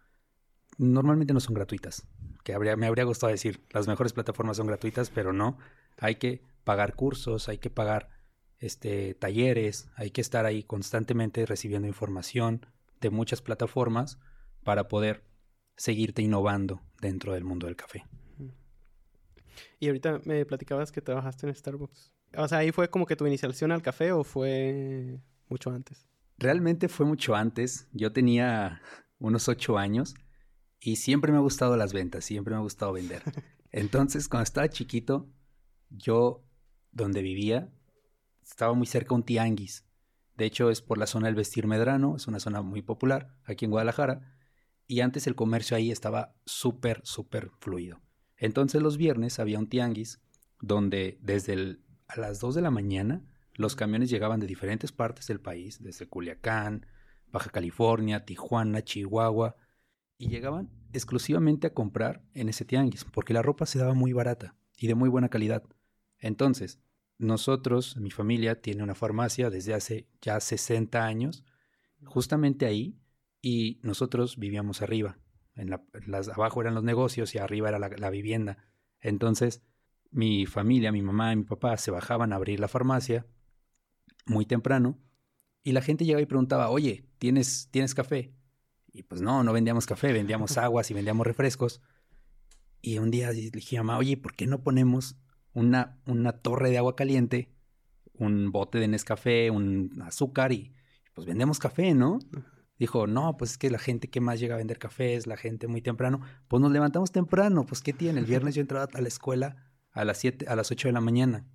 normalmente 0.78 1.34
no 1.34 1.40
son 1.40 1.54
gratuitas, 1.54 2.08
que 2.44 2.54
habría, 2.54 2.76
me 2.76 2.88
habría 2.88 3.04
gustado 3.04 3.32
decir, 3.32 3.64
las 3.72 3.88
mejores 3.88 4.14
plataformas 4.14 4.58
son 4.58 4.68
gratuitas, 4.68 5.10
pero 5.10 5.32
no, 5.32 5.58
hay 5.98 6.16
que 6.16 6.44
pagar 6.64 6.96
cursos, 6.96 7.48
hay 7.50 7.60
que 7.60 7.70
pagar 7.70 8.10
este, 8.66 9.14
talleres, 9.14 9.90
hay 9.96 10.12
que 10.12 10.22
estar 10.22 10.46
ahí 10.46 10.64
constantemente 10.64 11.46
recibiendo 11.46 11.88
información 11.88 12.66
de 13.00 13.10
muchas 13.10 13.42
plataformas 13.42 14.20
para 14.64 14.88
poder 14.88 15.24
seguirte 15.78 16.22
innovando 16.22 16.82
dentro 17.02 17.34
del 17.34 17.44
mundo 17.44 17.68
del 17.68 17.76
café. 17.76 18.06
Y 19.80 19.88
ahorita 19.88 20.22
me 20.26 20.46
platicabas 20.46 20.92
que 20.92 21.02
trabajaste 21.02 21.48
en 21.48 21.56
Starbucks. 21.56 22.12
O 22.38 22.48
sea, 22.48 22.60
¿ahí 22.60 22.72
fue 22.72 22.90
como 22.90 23.06
que 23.06 23.16
tu 23.16 23.28
iniciación 23.28 23.72
al 23.72 23.82
café 23.82 24.12
o 24.12 24.24
fue 24.24 25.20
mucho 25.48 25.70
antes? 25.70 26.08
Realmente 26.38 26.90
fue 26.90 27.06
mucho 27.06 27.36
antes. 27.36 27.88
Yo 27.94 28.12
tenía 28.12 28.82
unos 29.20 29.48
ocho 29.48 29.78
años 29.78 30.16
y 30.80 30.98
siempre 30.98 31.32
me 31.32 31.38
ha 31.38 31.42
gustado 31.42 31.78
las 31.78 31.94
ventas, 31.94 32.26
siempre 32.26 32.54
me 32.54 32.60
ha 32.60 32.64
gustado 32.64 32.94
vender. 32.94 33.22
Entonces, 33.72 34.28
cuando 34.28 34.44
estaba 34.44 34.70
chiquito, 34.70 35.30
yo, 35.90 36.44
donde 36.92 37.22
vivía, 37.22 37.70
estaba 38.46 38.74
muy 38.74 38.88
cerca 38.88 39.16
un 39.16 39.24
tianguis. 39.24 39.86
De 40.38 40.46
hecho, 40.46 40.70
es 40.70 40.82
por 40.82 40.98
la 40.98 41.08
zona 41.08 41.28
del 41.28 41.36
Vestir 41.36 41.68
Medrano, 41.68 42.16
es 42.16 42.28
una 42.28 42.40
zona 42.40 42.62
muy 42.62 42.82
popular 42.82 43.38
aquí 43.46 43.66
en 43.66 43.72
Guadalajara, 43.72 44.34
y 44.88 45.00
antes 45.00 45.28
el 45.28 45.36
comercio 45.36 45.76
ahí 45.76 45.92
estaba 45.92 46.36
súper, 46.46 47.02
súper 47.04 47.52
fluido. 47.60 48.02
Entonces 48.38 48.82
los 48.82 48.98
viernes 48.98 49.40
había 49.40 49.60
un 49.60 49.68
tianguis 49.68 50.22
donde 50.62 51.18
desde 51.22 51.80
a 52.08 52.20
las 52.20 52.40
2 52.40 52.56
de 52.56 52.62
la 52.62 52.72
mañana 52.72 53.26
los 53.54 53.76
camiones 53.76 54.10
llegaban 54.10 54.40
de 54.40 54.48
diferentes 54.48 54.92
partes 54.92 55.28
del 55.28 55.40
país, 55.40 55.82
desde 55.82 56.08
Culiacán, 56.08 56.86
Baja 57.28 57.50
California, 57.50 58.26
Tijuana, 58.26 58.84
Chihuahua, 58.84 59.56
y 60.18 60.30
llegaban 60.30 60.70
exclusivamente 60.94 61.68
a 61.68 61.74
comprar 61.74 62.24
en 62.34 62.50
ese 62.50 62.66
tianguis, 62.66 63.06
porque 63.06 63.34
la 63.34 63.42
ropa 63.42 63.66
se 63.66 63.80
daba 63.80 63.94
muy 63.94 64.14
barata 64.14 64.56
y 64.78 64.88
de 64.88 64.96
muy 64.96 65.10
buena 65.10 65.30
calidad. 65.30 65.64
Entonces, 66.20 66.80
nosotros, 67.18 67.98
mi 67.98 68.12
familia, 68.12 68.62
tiene 68.62 68.84
una 68.84 68.96
farmacia 68.96 69.50
desde 69.50 69.74
hace 69.74 70.08
ya 70.22 70.40
60 70.40 71.06
años, 71.06 71.44
justamente 72.04 72.66
ahí, 72.66 73.00
y 73.42 73.80
nosotros 73.84 74.38
vivíamos 74.38 74.82
arriba. 74.82 75.20
En 75.56 75.70
las, 75.70 76.28
abajo 76.30 76.62
eran 76.62 76.76
los 76.76 76.84
negocios 76.84 77.34
y 77.34 77.38
arriba 77.38 77.70
era 77.70 77.80
la, 77.80 78.10
vivienda. 78.10 78.58
Entonces, 79.00 79.62
mi 80.12 80.46
familia, 80.46 80.92
mi 80.92 81.02
mamá 81.02 81.32
y 81.32 81.38
mi 81.38 81.44
papá 81.44 81.78
se 81.78 81.92
bajaban 81.92 82.34
a 82.34 82.36
abrir 82.36 82.60
la 82.60 82.68
farmacia 82.68 83.26
muy 84.26 84.46
temprano 84.46 85.00
y 85.64 85.72
la 85.72 85.82
gente 85.82 86.04
llegaba 86.04 86.22
y 86.22 86.26
preguntaba, 86.26 86.70
oye, 86.70 87.06
¿tienes, 87.18 87.70
¿tienes 87.72 87.96
café? 87.96 88.34
Y 88.92 89.04
pues 89.04 89.22
no, 89.22 89.44
no 89.44 89.54
vendíamos 89.54 89.86
café, 89.86 90.12
vendíamos 90.12 90.58
aguas 90.58 90.92
y 90.92 90.94
vendíamos 90.94 91.26
refrescos. 91.26 91.82
Y 92.82 92.98
un 92.98 93.12
día 93.12 93.32
dije 93.32 93.78
a 93.78 93.84
mamá, 93.84 93.98
oye, 93.98 94.18
¿por 94.18 94.36
qué 94.36 94.48
no 94.48 94.62
ponemos 94.62 95.18
una, 95.56 95.98
una 96.06 96.34
torre 96.34 96.70
de 96.70 96.78
agua 96.78 96.96
caliente, 96.96 97.50
un 98.14 98.52
bote 98.52 98.78
de 98.78 98.88
Nescafé, 98.88 99.50
un 99.50 100.04
azúcar 100.06 100.52
y 100.52 100.76
pues 101.16 101.26
vendemos 101.26 101.58
café, 101.58 101.96
¿no? 101.96 102.20
dijo, 102.78 103.08
no, 103.08 103.38
pues 103.38 103.52
es 103.52 103.58
que 103.58 103.70
la 103.70 103.80
gente 103.80 104.10
que 104.10 104.22
más 104.22 104.40
llega 104.40 104.56
a 104.56 104.58
vender 104.58 104.80
café 104.80 105.16
es 105.16 105.28
la 105.28 105.38
gente 105.38 105.68
muy 105.68 105.82
temprano. 105.82 106.22
Pues 106.48 106.62
nos 106.62 106.72
levantamos 106.72 107.12
temprano, 107.12 107.66
pues 107.66 107.82
¿qué 107.82 107.94
tiene? 107.94 108.20
El 108.20 108.26
viernes 108.26 108.56
yo 108.56 108.62
entraba 108.62 108.88
a 108.94 109.02
la 109.02 109.08
escuela 109.08 109.72
a 109.92 110.04
las 110.04 110.18
7, 110.18 110.46
a 110.48 110.56
las 110.56 110.72
8 110.72 110.90
de 110.90 110.92
la 110.92 111.02
mañana. 111.02 111.46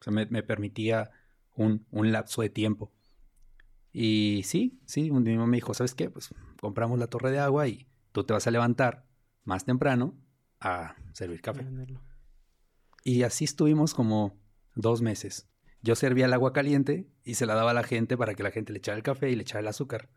O 0.00 0.04
sea, 0.04 0.12
me, 0.12 0.42
permitía 0.42 1.10
un, 1.56 1.86
un, 1.90 2.12
lapso 2.12 2.42
de 2.42 2.50
tiempo. 2.50 2.92
Y 3.92 4.42
sí, 4.44 4.80
sí, 4.86 5.10
un 5.10 5.24
día 5.24 5.36
me 5.36 5.56
dijo, 5.56 5.74
¿sabes 5.74 5.94
qué? 5.94 6.08
Pues 6.08 6.32
compramos 6.60 6.98
la 6.98 7.08
torre 7.08 7.32
de 7.32 7.40
agua 7.40 7.66
y 7.66 7.88
tú 8.12 8.22
te 8.22 8.32
vas 8.32 8.46
a 8.46 8.52
levantar 8.52 9.06
más 9.42 9.64
temprano 9.64 10.14
a 10.60 10.94
servir 11.12 11.40
café. 11.40 11.66
Y 13.08 13.22
así 13.22 13.46
estuvimos 13.46 13.94
como 13.94 14.38
dos 14.74 15.00
meses. 15.00 15.48
Yo 15.80 15.94
servía 15.94 16.26
el 16.26 16.32
agua 16.34 16.52
caliente 16.52 17.08
y 17.24 17.36
se 17.36 17.46
la 17.46 17.54
daba 17.54 17.70
a 17.70 17.74
la 17.74 17.82
gente 17.82 18.18
para 18.18 18.34
que 18.34 18.42
la 18.42 18.50
gente 18.50 18.70
le 18.70 18.80
echara 18.80 18.98
el 18.98 19.02
café 19.02 19.30
y 19.30 19.34
le 19.34 19.40
echara 19.44 19.60
el 19.60 19.68
azúcar. 19.68 20.10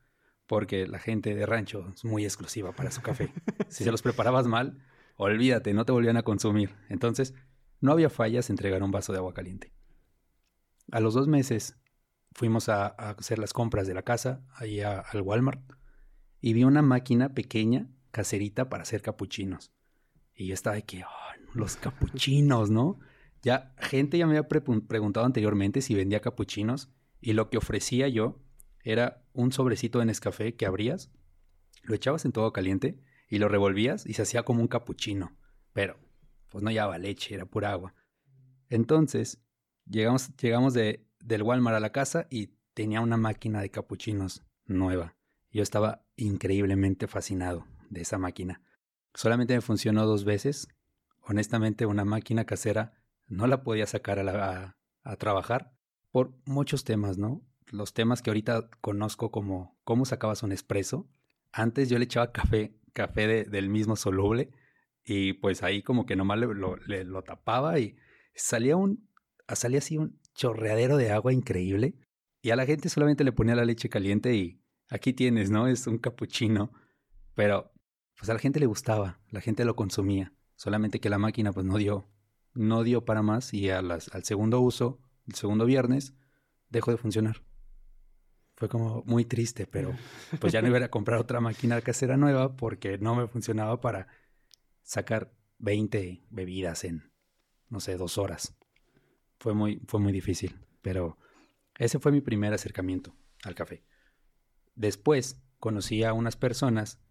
Porque 0.45 0.86
la 0.88 1.00
gente 1.00 1.33
de 1.33 1.45
rancho 1.45 1.88
es 1.95 2.03
muy 2.03 2.25
exclusiva 2.25 2.74
para 2.74 2.91
su 2.91 3.01
café. 3.01 3.31
si 3.69 3.86
se 3.86 3.91
los 3.91 4.01
preparabas 4.01 4.45
mal, 4.45 4.83
olvídate, 5.15 5.74
no 5.74 5.86
te 5.86 5.93
volvían 5.93 6.17
a 6.17 6.24
consumir. 6.24 6.75
Entonces, 6.89 7.33
no 7.79 7.93
había 7.93 8.10
fallas 8.10 8.50
entregar 8.50 8.83
un 8.83 8.91
vaso 8.91 9.13
de 9.13 9.19
agua 9.19 9.33
caliente. 9.33 9.71
A 10.91 11.00
los 11.00 11.13
dos 11.13 11.29
meses 11.29 11.77
fuimos 12.33 12.67
a, 12.67 12.88
hacer 12.88 13.39
las 13.39 13.53
compras 13.53 13.88
de 13.88 13.93
la 13.93 14.01
casa, 14.01 14.43
ahí 14.55 14.81
al 14.81 15.21
Walmart, 15.21 15.62
y 16.41 16.51
vi 16.51 16.65
una 16.65 16.81
máquina 16.81 17.33
pequeña, 17.33 17.88
caserita, 18.12 18.67
para 18.67 18.83
hacer 18.83 19.01
capuchinos. 19.01 19.71
Y 20.41 20.48
yo 20.48 20.55
estaba 20.55 20.75
de 20.75 20.81
que, 20.81 21.03
los 21.53 21.75
capuchinos, 21.75 22.71
¿no? 22.71 23.00
Ya 23.43 23.75
gente 23.77 24.17
ya 24.17 24.25
me 24.25 24.36
había 24.36 24.50
preguntado 24.50 25.24
anteriormente 25.24 25.81
si 25.81 25.93
vendía 25.93 26.19
capuchinos 26.19 26.89
y 27.19 27.33
lo 27.33 27.51
que 27.51 27.60
ofrecía 27.60 28.07
yo 28.07 28.41
era 28.83 29.24
un 29.33 29.51
sobrecito 29.51 30.00
de 30.00 30.05
Nescafé 30.05 30.55
que 30.55 30.65
abrías, 30.65 31.12
lo 31.83 31.93
echabas 31.93 32.25
en 32.25 32.31
todo 32.31 32.51
caliente 32.53 33.00
y 33.29 33.38
lo 33.38 33.50
revolvías 33.50 34.07
y 34.07 34.13
se 34.13 34.24
hacía 34.24 34.41
como 34.41 34.62
un 34.62 34.67
capuchino. 34.67 35.38
Pero 35.74 36.00
pues 36.50 36.63
no 36.63 36.71
llevaba 36.71 36.98
leche, 36.98 37.36
era 37.36 37.45
pura 37.45 37.71
agua. 37.71 37.93
Entonces, 38.69 39.43
llegamos, 39.86 40.36
llegamos 40.38 40.74
de, 40.74 41.07
del 41.19 41.43
Walmart 41.43 41.77
a 41.77 41.81
la 41.81 41.91
casa 41.91 42.25
y 42.31 42.57
tenía 42.74 43.01
una 43.01 43.17
máquina 43.17 43.62
de 43.62 43.69
capuchinos 43.69 44.43
nueva. 44.65 45.15
Yo 45.51 45.62
estaba 45.62 46.03
increíblemente 46.15 47.05
fascinado 47.05 47.67
de 47.91 48.01
esa 48.01 48.17
máquina. 48.17 48.63
Solamente 49.13 49.55
me 49.55 49.61
funcionó 49.61 50.05
dos 50.05 50.25
veces. 50.25 50.67
Honestamente, 51.21 51.85
una 51.85 52.05
máquina 52.05 52.45
casera 52.45 52.93
no 53.27 53.47
la 53.47 53.63
podía 53.63 53.85
sacar 53.87 54.19
a, 54.19 54.77
a, 55.03 55.15
trabajar 55.15 55.73
por 56.11 56.33
muchos 56.45 56.83
temas, 56.83 57.17
¿no? 57.17 57.41
Los 57.67 57.93
temas 57.93 58.21
que 58.21 58.29
ahorita 58.29 58.69
conozco 58.81 59.31
como 59.31 59.79
cómo 59.83 60.05
sacabas 60.05 60.43
un 60.43 60.51
espresso. 60.51 61.09
Antes 61.51 61.89
yo 61.89 61.97
le 61.97 62.05
echaba 62.05 62.31
café, 62.31 62.77
café 62.93 63.45
del 63.45 63.69
mismo 63.69 63.95
soluble 63.95 64.51
y 65.03 65.33
pues 65.33 65.63
ahí 65.63 65.81
como 65.81 66.05
que 66.05 66.15
nomás 66.15 66.39
lo, 66.39 66.53
lo, 66.53 67.23
tapaba 67.23 67.79
y 67.79 67.95
salía 68.35 68.75
un, 68.75 69.09
salía 69.53 69.79
así 69.79 69.97
un 69.97 70.19
chorreadero 70.35 70.97
de 70.97 71.11
agua 71.11 71.33
increíble. 71.33 71.95
Y 72.41 72.51
a 72.51 72.55
la 72.55 72.65
gente 72.65 72.89
solamente 72.89 73.23
le 73.23 73.31
ponía 73.31 73.55
la 73.55 73.65
leche 73.65 73.89
caliente 73.89 74.35
y 74.35 74.61
aquí 74.89 75.13
tienes, 75.13 75.49
¿no? 75.49 75.67
Es 75.67 75.87
un 75.87 75.97
capuchino. 75.97 76.73
Pero 77.35 77.71
pues 78.21 78.29
a 78.29 78.33
la 78.33 78.39
gente 78.39 78.59
le 78.59 78.67
gustaba, 78.67 79.19
la 79.31 79.41
gente 79.41 79.65
lo 79.65 79.75
consumía. 79.75 80.31
Solamente 80.55 80.99
que 80.99 81.09
la 81.09 81.17
máquina 81.17 81.53
pues 81.53 81.65
no 81.65 81.79
dio, 81.79 82.07
no 82.53 82.83
dio 82.83 83.03
para 83.03 83.23
más 83.23 83.51
y 83.51 83.71
al 83.71 83.99
segundo 84.21 84.61
uso, 84.61 85.01
el 85.25 85.33
segundo 85.33 85.65
viernes, 85.65 86.13
dejó 86.69 86.91
de 86.91 86.97
funcionar. 86.97 87.41
Fue 88.57 88.69
como 88.69 89.01
muy 89.07 89.25
triste, 89.25 89.65
pero 89.65 89.97
pues 90.39 90.53
ya 90.53 90.61
no 90.61 90.67
iba 90.67 90.77
a 90.77 90.91
comprar 90.91 91.19
otra 91.19 91.39
máquina 91.39 91.81
casera 91.81 92.15
nueva 92.15 92.55
porque 92.57 92.99
no 92.99 93.15
me 93.15 93.25
funcionaba 93.25 93.81
para 93.81 94.07
sacar 94.83 95.33
20 95.57 96.23
bebidas 96.29 96.83
en, 96.83 97.11
no 97.69 97.79
sé, 97.79 97.97
dos 97.97 98.19
horas. 98.19 98.55
Fue 99.39 99.55
muy, 99.55 99.81
fue 99.87 99.99
muy 99.99 100.13
difícil, 100.13 100.59
pero 100.83 101.17
ese 101.79 101.97
fue 101.97 102.11
mi 102.11 102.21
primer 102.21 102.53
acercamiento 102.53 103.15
al 103.41 103.55
café. 103.55 103.83
Después 104.75 105.41
conocí 105.57 106.03
a 106.03 106.13
unas 106.13 106.35
personas 106.35 107.01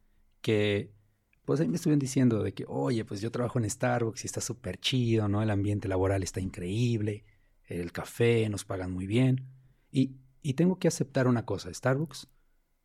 que, 0.41 1.00
pues 1.45 1.61
ahí 1.61 1.69
me 1.69 1.77
estuvieron 1.77 1.99
diciendo 1.99 2.43
de 2.43 2.55
que, 2.55 2.65
oye, 2.69 3.05
pues 3.05 3.21
yo 3.21 3.31
trabajo 3.31 3.59
en 3.59 3.69
Starbucks 3.69 4.25
y 4.25 4.27
está 4.27 4.41
súper 4.41 4.79
chido, 4.79 5.29
¿no? 5.29 5.43
El 5.43 5.51
ambiente 5.51 5.89
laboral 5.89 6.23
está 6.23 6.41
increíble, 6.41 7.25
el 7.67 7.93
café, 7.93 8.49
nos 8.49 8.65
pagan 8.65 8.93
muy 8.93 9.07
bien. 9.07 9.47
Y, 9.91 10.17
y 10.43 10.55
tengo 10.55 10.79
que 10.79 10.89
aceptar 10.89 11.27
una 11.27 11.45
cosa, 11.45 11.73
Starbucks 11.73 12.29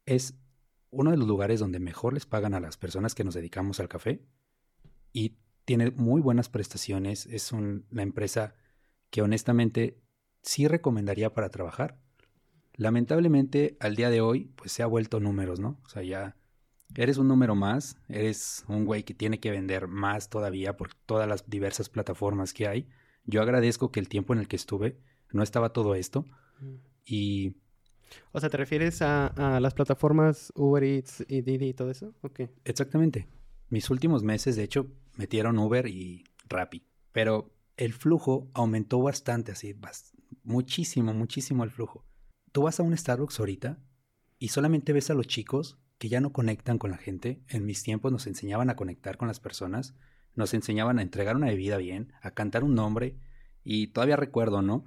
es 0.05 0.35
uno 0.91 1.11
de 1.11 1.17
los 1.17 1.27
lugares 1.27 1.59
donde 1.59 1.79
mejor 1.79 2.13
les 2.13 2.25
pagan 2.25 2.53
a 2.53 2.59
las 2.59 2.77
personas 2.77 3.15
que 3.15 3.23
nos 3.23 3.33
dedicamos 3.33 3.79
al 3.79 3.89
café 3.89 4.25
y 5.11 5.37
tiene 5.65 5.91
muy 5.91 6.21
buenas 6.21 6.49
prestaciones. 6.49 7.25
Es 7.25 7.51
una 7.51 8.01
empresa 8.01 8.55
que 9.09 9.21
honestamente 9.21 9.99
sí 10.41 10.67
recomendaría 10.67 11.33
para 11.33 11.49
trabajar. 11.49 11.99
Lamentablemente, 12.75 13.77
al 13.79 13.95
día 13.95 14.09
de 14.09 14.21
hoy, 14.21 14.51
pues 14.55 14.71
se 14.71 14.83
ha 14.83 14.87
vuelto 14.87 15.19
números, 15.19 15.59
¿no? 15.59 15.79
O 15.85 15.89
sea, 15.89 16.03
ya 16.03 16.37
eres 16.93 17.17
un 17.17 17.27
número 17.27 17.55
más, 17.55 17.97
eres 18.07 18.63
un 18.67 18.85
güey 18.85 19.03
que 19.03 19.13
tiene 19.13 19.39
que 19.39 19.51
vender 19.51 19.87
más 19.87 20.29
todavía 20.29 20.77
por 20.77 20.93
todas 20.93 21.27
las 21.27 21.49
diversas 21.49 21.89
plataformas 21.89 22.53
que 22.53 22.67
hay. 22.67 22.87
Yo 23.25 23.41
agradezco 23.41 23.91
que 23.91 23.99
el 23.99 24.09
tiempo 24.09 24.33
en 24.33 24.39
el 24.39 24.47
que 24.47 24.55
estuve 24.55 24.99
no 25.31 25.43
estaba 25.43 25.73
todo 25.73 25.95
esto. 25.95 26.25
Y. 27.05 27.55
O 28.31 28.39
sea, 28.39 28.49
¿te 28.49 28.57
refieres 28.57 29.01
a, 29.01 29.27
a 29.27 29.59
las 29.59 29.73
plataformas 29.73 30.53
Uber 30.55 30.83
Eats 30.83 31.25
y 31.27 31.41
Didi 31.41 31.69
y 31.69 31.73
todo 31.73 31.89
eso? 31.89 32.13
Okay. 32.21 32.49
Exactamente. 32.63 33.27
Mis 33.69 33.89
últimos 33.89 34.23
meses, 34.23 34.55
de 34.55 34.63
hecho, 34.63 34.87
metieron 35.17 35.57
Uber 35.57 35.87
y 35.87 36.23
Rappi. 36.47 36.85
Pero 37.11 37.51
el 37.77 37.93
flujo 37.93 38.49
aumentó 38.53 39.01
bastante, 39.01 39.51
así, 39.51 39.75
muchísimo, 40.43 41.13
muchísimo 41.13 41.63
el 41.63 41.71
flujo. 41.71 42.05
Tú 42.51 42.63
vas 42.63 42.79
a 42.79 42.83
un 42.83 42.95
Starbucks 42.95 43.39
ahorita 43.39 43.79
y 44.39 44.49
solamente 44.49 44.93
ves 44.93 45.09
a 45.09 45.13
los 45.13 45.27
chicos 45.27 45.79
que 45.97 46.09
ya 46.09 46.21
no 46.21 46.33
conectan 46.33 46.77
con 46.77 46.91
la 46.91 46.97
gente. 46.97 47.41
En 47.47 47.65
mis 47.65 47.83
tiempos 47.83 48.11
nos 48.11 48.27
enseñaban 48.27 48.69
a 48.69 48.75
conectar 48.75 49.17
con 49.17 49.27
las 49.27 49.39
personas, 49.39 49.95
nos 50.35 50.53
enseñaban 50.53 50.99
a 50.99 51.01
entregar 51.01 51.35
una 51.35 51.47
bebida 51.47 51.77
bien, 51.77 52.13
a 52.21 52.31
cantar 52.31 52.63
un 52.63 52.75
nombre. 52.75 53.17
Y 53.63 53.87
todavía 53.87 54.15
recuerdo, 54.15 54.61
¿no? 54.61 54.85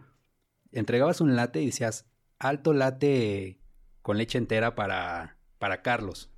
Entregabas 0.70 1.20
un 1.20 1.34
latte 1.34 1.62
y 1.62 1.66
decías, 1.66 2.06
alto 2.38 2.72
latte 2.72 3.60
con 4.02 4.18
leche 4.18 4.38
entera 4.38 4.74
para, 4.74 5.38
para 5.58 5.82
Carlos. 5.82 6.30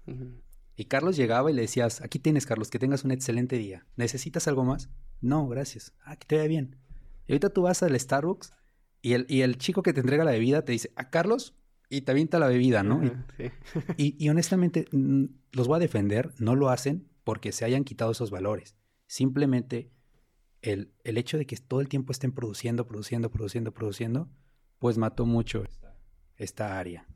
Y 0.77 0.87
Carlos 0.87 1.17
llegaba 1.17 1.51
y 1.51 1.55
le 1.55 1.63
decías, 1.63 2.01
aquí 2.01 2.19
tienes 2.19 2.47
Carlos, 2.47 2.71
que 2.71 2.79
tengas 2.79 3.05
un 3.05 3.11
excelente 3.11 3.59
día. 3.59 3.87
¿Necesitas 3.97 4.49
algo 4.49 4.65
más? 4.65 4.89
No, 5.21 5.47
gracias. 5.47 5.93
Ah, 6.05 6.17
que 6.17 6.27
te 6.27 6.37
vaya 6.37 6.49
bien. 6.49 6.77
Y 7.27 7.33
ahorita 7.33 7.51
tú 7.51 7.63
vas 7.63 7.83
al 7.83 7.99
Starbucks 7.99 8.55
y 9.03 9.13
el, 9.13 9.27
y 9.29 9.43
el 9.43 9.59
chico 9.59 9.83
que 9.83 9.93
te 9.93 10.01
entrega 10.01 10.25
la 10.25 10.33
bebida 10.33 10.65
te 10.65 10.73
dice, 10.73 10.93
a 10.97 11.11
Carlos, 11.11 11.55
y 11.91 12.03
te 12.03 12.13
avienta 12.13 12.39
la 12.39 12.47
bebida, 12.47 12.83
¿no? 12.83 13.03
y, 13.99 14.29
honestamente, 14.29 14.87
mm, 14.93 15.25
los 15.53 15.69
voy 15.69 15.77
a 15.77 15.81
defender, 15.81 16.33
no 16.39 16.55
lo 16.55 16.71
hacen 16.71 17.09
porque 17.25 17.53
se 17.53 17.65
hayan 17.65 17.85
quitado 17.85 18.13
esos 18.13 18.31
valores. 18.31 18.77
Simplemente 19.07 19.91
el, 20.63 20.93
el 21.05 21.19
hecho 21.19 21.37
de 21.37 21.47
que 21.47 21.57
todo 21.57 21.81
el 21.81 21.89
tiempo 21.89 22.13
estén 22.13 22.33
produciendo, 22.33 22.87
produciendo, 22.87 23.31
produciendo, 23.31 23.75
produciendo, 23.75 24.29
pues 24.79 24.97
mató 24.97 25.27
mucho 25.27 25.65
esta 26.37 26.79
área. 26.79 27.07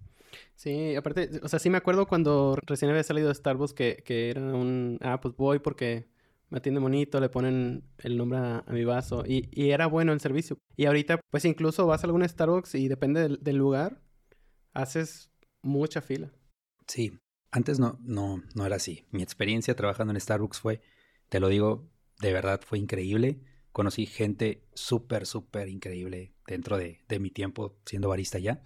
Sí, 0.57 0.95
aparte, 0.97 1.31
o 1.43 1.49
sea, 1.49 1.59
sí 1.59 1.71
me 1.71 1.79
acuerdo 1.79 2.07
cuando 2.07 2.57
recién 2.67 2.91
había 2.91 3.03
salido 3.03 3.29
de 3.29 3.35
Starbucks 3.35 3.75
que, 3.75 4.03
que 4.05 4.31
era 4.31 4.41
un, 4.41 4.99
ah, 5.03 5.21
pues 5.21 5.37
voy 5.37 5.61
porque 5.61 6.09
me 6.51 6.59
atiende 6.59 6.81
bonito, 6.81 7.21
le 7.21 7.29
ponen 7.29 7.85
el 7.99 8.17
nombre 8.17 8.39
a, 8.39 8.65
mi 8.69 8.85
vaso 8.85 9.25
y, 9.27 9.49
y, 9.51 9.71
era 9.71 9.87
bueno 9.87 10.13
el 10.13 10.21
servicio. 10.21 10.59
Y 10.77 10.87
ahorita, 10.87 11.21
pues 11.31 11.45
incluso 11.45 11.87
vas 11.87 12.05
a 12.05 12.07
algún 12.07 12.29
Starbucks 12.29 12.75
y 12.77 12.89
depende 12.89 13.39
del, 13.41 13.57
lugar, 13.57 14.01
haces 14.75 15.31
mucha 15.63 16.03
fila. 16.03 16.31
Sí, 16.87 17.19
antes 17.51 17.79
no, 17.79 17.99
no, 18.03 18.43
no 18.55 18.67
era 18.67 18.77
así. 18.77 19.07
Mi 19.11 19.23
experiencia 19.23 19.75
trabajando 19.75 20.13
en 20.13 20.21
Starbucks 20.21 20.61
fue, 20.61 20.83
te 21.29 21.41
lo 21.41 21.49
digo, 21.49 21.91
de 22.21 22.33
verdad 22.33 22.61
fue 22.65 22.79
increíble. 22.79 23.41
Conocí 23.73 24.07
gente 24.07 24.69
súper, 24.75 25.27
súper 25.27 25.69
increíble 25.69 26.35
dentro 26.47 26.77
de, 26.77 27.01
de 27.09 27.19
mi 27.19 27.31
tiempo 27.31 27.79
siendo 27.87 28.09
barista 28.09 28.39
ya 28.39 28.63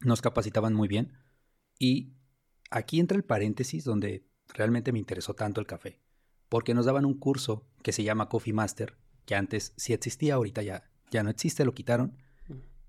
nos 0.00 0.22
capacitaban 0.22 0.74
muy 0.74 0.88
bien. 0.88 1.12
Y 1.78 2.14
aquí 2.70 3.00
entra 3.00 3.16
el 3.16 3.24
paréntesis 3.24 3.84
donde 3.84 4.26
realmente 4.48 4.92
me 4.92 4.98
interesó 4.98 5.34
tanto 5.34 5.60
el 5.60 5.66
café, 5.66 6.00
porque 6.48 6.74
nos 6.74 6.86
daban 6.86 7.04
un 7.04 7.18
curso 7.18 7.68
que 7.82 7.92
se 7.92 8.02
llama 8.02 8.28
Coffee 8.28 8.52
Master, 8.52 8.96
que 9.26 9.34
antes 9.34 9.74
sí 9.76 9.92
existía, 9.92 10.34
ahorita 10.34 10.62
ya, 10.62 10.90
ya 11.10 11.22
no 11.22 11.30
existe, 11.30 11.64
lo 11.64 11.74
quitaron, 11.74 12.16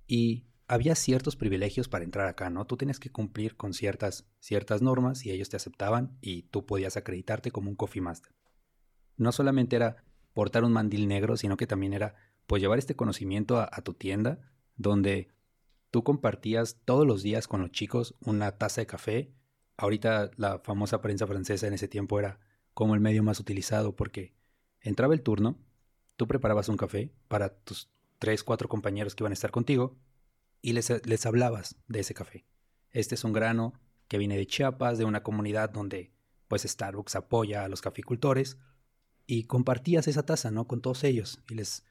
y 0.07 0.47
había 0.69 0.93
ciertos 0.93 1.35
privilegios 1.35 1.89
para 1.89 2.05
entrar 2.05 2.27
acá, 2.27 2.51
¿no? 2.51 2.65
Tú 2.65 2.77
tenías 2.77 2.99
que 2.99 3.09
cumplir 3.09 3.57
con 3.57 3.73
ciertas, 3.73 4.27
ciertas 4.39 4.83
normas 4.83 5.25
y 5.25 5.31
ellos 5.31 5.49
te 5.49 5.57
aceptaban 5.57 6.15
y 6.21 6.43
tú 6.43 6.67
podías 6.67 6.95
acreditarte 6.95 7.49
como 7.49 7.71
un 7.71 7.75
Coffee 7.75 8.03
Master. 8.03 8.31
No 9.17 9.31
solamente 9.31 9.75
era 9.75 10.03
portar 10.33 10.63
un 10.63 10.71
mandil 10.71 11.07
negro, 11.07 11.38
sino 11.38 11.57
que 11.57 11.65
también 11.65 11.93
era 11.93 12.13
pues 12.45 12.61
llevar 12.61 12.77
este 12.77 12.95
conocimiento 12.95 13.57
a 13.59 13.81
tu 13.81 13.95
tienda, 13.95 14.39
donde 14.75 15.31
tú 15.89 16.03
compartías 16.03 16.77
todos 16.85 17.05
los 17.05 17.23
días 17.23 17.47
con 17.47 17.61
los 17.61 17.71
chicos 17.71 18.15
una 18.21 18.51
taza 18.51 18.81
de 18.81 18.88
café, 18.88 19.33
ahorita 19.75 20.29
la 20.38 20.59
famosa 20.59 21.01
prensa 21.01 21.25
francesa 21.25 21.65
en 21.65 21.73
ese 21.73 21.88
tiempo 21.88 22.19
era 22.19 22.39
como 22.75 22.93
el 22.93 23.01
medio 23.01 23.23
más 23.23 23.39
utilizado 23.39 23.95
porque 23.95 24.35
entraba 24.81 25.15
el 25.15 25.23
turno, 25.23 25.57
tú 26.15 26.27
preparabas 26.27 26.69
un 26.69 26.77
café 26.77 27.11
para 27.27 27.49
tus 27.49 27.89
tres, 28.19 28.43
cuatro 28.43 28.69
compañeros 28.69 29.15
que 29.15 29.23
iban 29.23 29.31
a 29.31 29.33
estar 29.33 29.49
contigo 29.49 29.97
y 30.61 30.73
les, 30.73 31.05
les 31.05 31.25
hablabas 31.25 31.75
de 31.87 31.99
ese 32.01 32.13
café. 32.13 32.45
Este 32.91 33.15
es 33.15 33.23
un 33.23 33.33
grano 33.33 33.73
que 34.07 34.17
viene 34.17 34.37
de 34.37 34.47
Chiapas, 34.47 34.97
de 34.97 35.05
una 35.05 35.23
comunidad 35.23 35.69
donde 35.69 36.11
pues 36.47 36.63
Starbucks 36.63 37.15
apoya 37.15 37.63
a 37.63 37.69
los 37.69 37.81
caficultores 37.81 38.57
y 39.27 39.43
compartías 39.43 40.07
esa 40.07 40.25
taza, 40.25 40.49
¿no? 40.51 40.67
Con 40.67 40.81
todos 40.81 41.03
ellos 41.03 41.41
y 41.47 41.53
les 41.53 41.85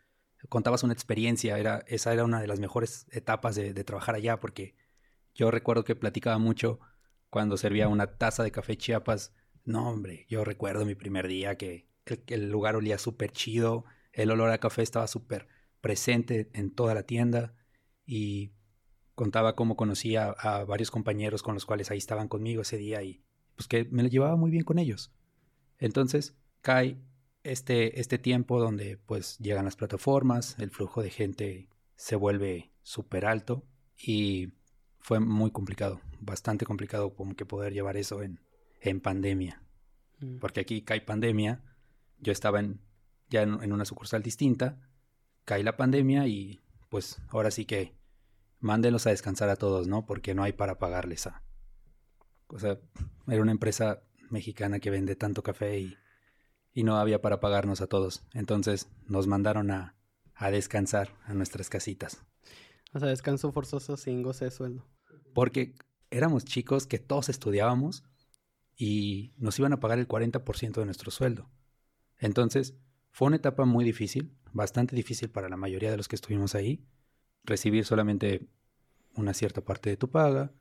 contabas 0.48 0.82
una 0.82 0.92
experiencia. 0.92 1.56
Era, 1.58 1.84
esa 1.86 2.12
era 2.12 2.24
una 2.24 2.40
de 2.40 2.48
las 2.48 2.58
mejores 2.58 3.06
etapas 3.10 3.54
de, 3.54 3.72
trabajar 3.84 4.16
allá 4.16 4.40
porque 4.40 4.74
yo 5.34 5.50
recuerdo 5.50 5.84
que 5.84 5.94
platicaba 5.94 6.38
mucho 6.38 6.80
cuando 7.30 7.56
servía 7.56 7.88
una 7.88 8.18
taza 8.18 8.42
de 8.42 8.50
café 8.50 8.76
Chiapas. 8.76 9.32
No, 9.64 9.88
hombre, 9.88 10.26
yo 10.28 10.44
recuerdo 10.44 10.84
mi 10.84 10.96
primer 10.96 11.28
día 11.28 11.56
que 11.56 11.88
el, 12.06 12.24
el 12.26 12.50
lugar 12.50 12.74
olía 12.74 12.98
súper 12.98 13.30
chido, 13.30 13.84
el 14.12 14.32
olor 14.32 14.50
a 14.50 14.58
café 14.58 14.82
estaba 14.82 15.06
súper 15.06 15.46
presente 15.80 16.50
en 16.54 16.74
toda 16.74 16.94
la 16.94 17.04
tienda 17.04 17.54
y 18.04 18.54
contaba 19.18 19.56
cómo 19.56 19.74
conocía 19.74 20.30
a 20.30 20.62
varios 20.62 20.92
compañeros 20.92 21.42
con 21.42 21.54
los 21.54 21.66
cuales 21.66 21.90
ahí 21.90 21.98
estaban 21.98 22.28
conmigo 22.28 22.62
ese 22.62 22.76
día 22.76 23.02
y 23.02 23.20
pues 23.56 23.66
que 23.66 23.84
me 23.90 24.04
lo 24.04 24.08
llevaba 24.08 24.36
muy 24.36 24.52
bien 24.52 24.62
con 24.62 24.78
ellos. 24.78 25.10
Entonces 25.80 26.36
cae 26.60 26.96
este, 27.42 27.98
este 27.98 28.18
tiempo 28.18 28.60
donde 28.60 28.96
pues 28.96 29.36
llegan 29.38 29.64
las 29.64 29.74
plataformas, 29.74 30.56
el 30.60 30.70
flujo 30.70 31.02
de 31.02 31.10
gente 31.10 31.68
se 31.96 32.14
vuelve 32.14 32.70
súper 32.82 33.26
alto 33.26 33.64
y 33.96 34.52
fue 35.00 35.18
muy 35.18 35.50
complicado, 35.50 36.00
bastante 36.20 36.64
complicado 36.64 37.12
como 37.16 37.34
que 37.34 37.44
poder 37.44 37.72
llevar 37.72 37.96
eso 37.96 38.22
en, 38.22 38.38
en 38.80 39.00
pandemia. 39.00 39.64
Mm. 40.20 40.38
Porque 40.38 40.60
aquí 40.60 40.82
cae 40.82 41.00
pandemia, 41.00 41.64
yo 42.20 42.30
estaba 42.30 42.60
en, 42.60 42.80
ya 43.30 43.42
en 43.42 43.72
una 43.72 43.84
sucursal 43.84 44.22
distinta, 44.22 44.78
cae 45.44 45.64
la 45.64 45.76
pandemia 45.76 46.28
y 46.28 46.60
pues 46.88 47.20
ahora 47.30 47.50
sí 47.50 47.64
que 47.64 47.97
mándenlos 48.60 49.06
a 49.06 49.10
descansar 49.10 49.48
a 49.48 49.56
todos, 49.56 49.86
¿no? 49.86 50.06
Porque 50.06 50.34
no 50.34 50.42
hay 50.42 50.52
para 50.52 50.78
pagarles 50.78 51.26
a... 51.26 51.42
O 52.48 52.58
sea, 52.58 52.78
era 53.26 53.42
una 53.42 53.52
empresa 53.52 54.02
mexicana 54.30 54.80
que 54.80 54.90
vende 54.90 55.16
tanto 55.16 55.42
café 55.42 55.78
y, 55.78 55.96
y 56.72 56.82
no 56.82 56.96
había 56.96 57.20
para 57.20 57.40
pagarnos 57.40 57.80
a 57.80 57.86
todos. 57.86 58.26
Entonces 58.32 58.88
nos 59.06 59.26
mandaron 59.26 59.70
a, 59.70 59.96
a 60.34 60.50
descansar 60.50 61.14
a 61.24 61.34
nuestras 61.34 61.68
casitas. 61.68 62.24
O 62.92 62.98
sea, 63.00 63.08
descanso 63.08 63.52
forzoso 63.52 63.96
sin 63.96 64.22
goce 64.22 64.46
de 64.46 64.50
sueldo. 64.50 64.86
Porque 65.34 65.74
éramos 66.10 66.44
chicos 66.44 66.86
que 66.86 66.98
todos 66.98 67.28
estudiábamos 67.28 68.04
y 68.76 69.34
nos 69.36 69.58
iban 69.58 69.72
a 69.72 69.80
pagar 69.80 69.98
el 69.98 70.08
40% 70.08 70.72
de 70.72 70.84
nuestro 70.84 71.10
sueldo. 71.10 71.50
Entonces, 72.18 72.76
fue 73.10 73.26
una 73.26 73.36
etapa 73.36 73.64
muy 73.64 73.84
difícil, 73.84 74.32
bastante 74.52 74.96
difícil 74.96 75.28
para 75.30 75.48
la 75.48 75.56
mayoría 75.56 75.90
de 75.90 75.96
los 75.96 76.08
que 76.08 76.16
estuvimos 76.16 76.54
ahí, 76.54 76.86
recibir 77.48 77.84
solamente 77.84 78.46
una 79.14 79.34
cierta 79.34 79.62
parte 79.62 79.90
de 79.90 79.96
tu 79.96 80.10
paga, 80.10 80.52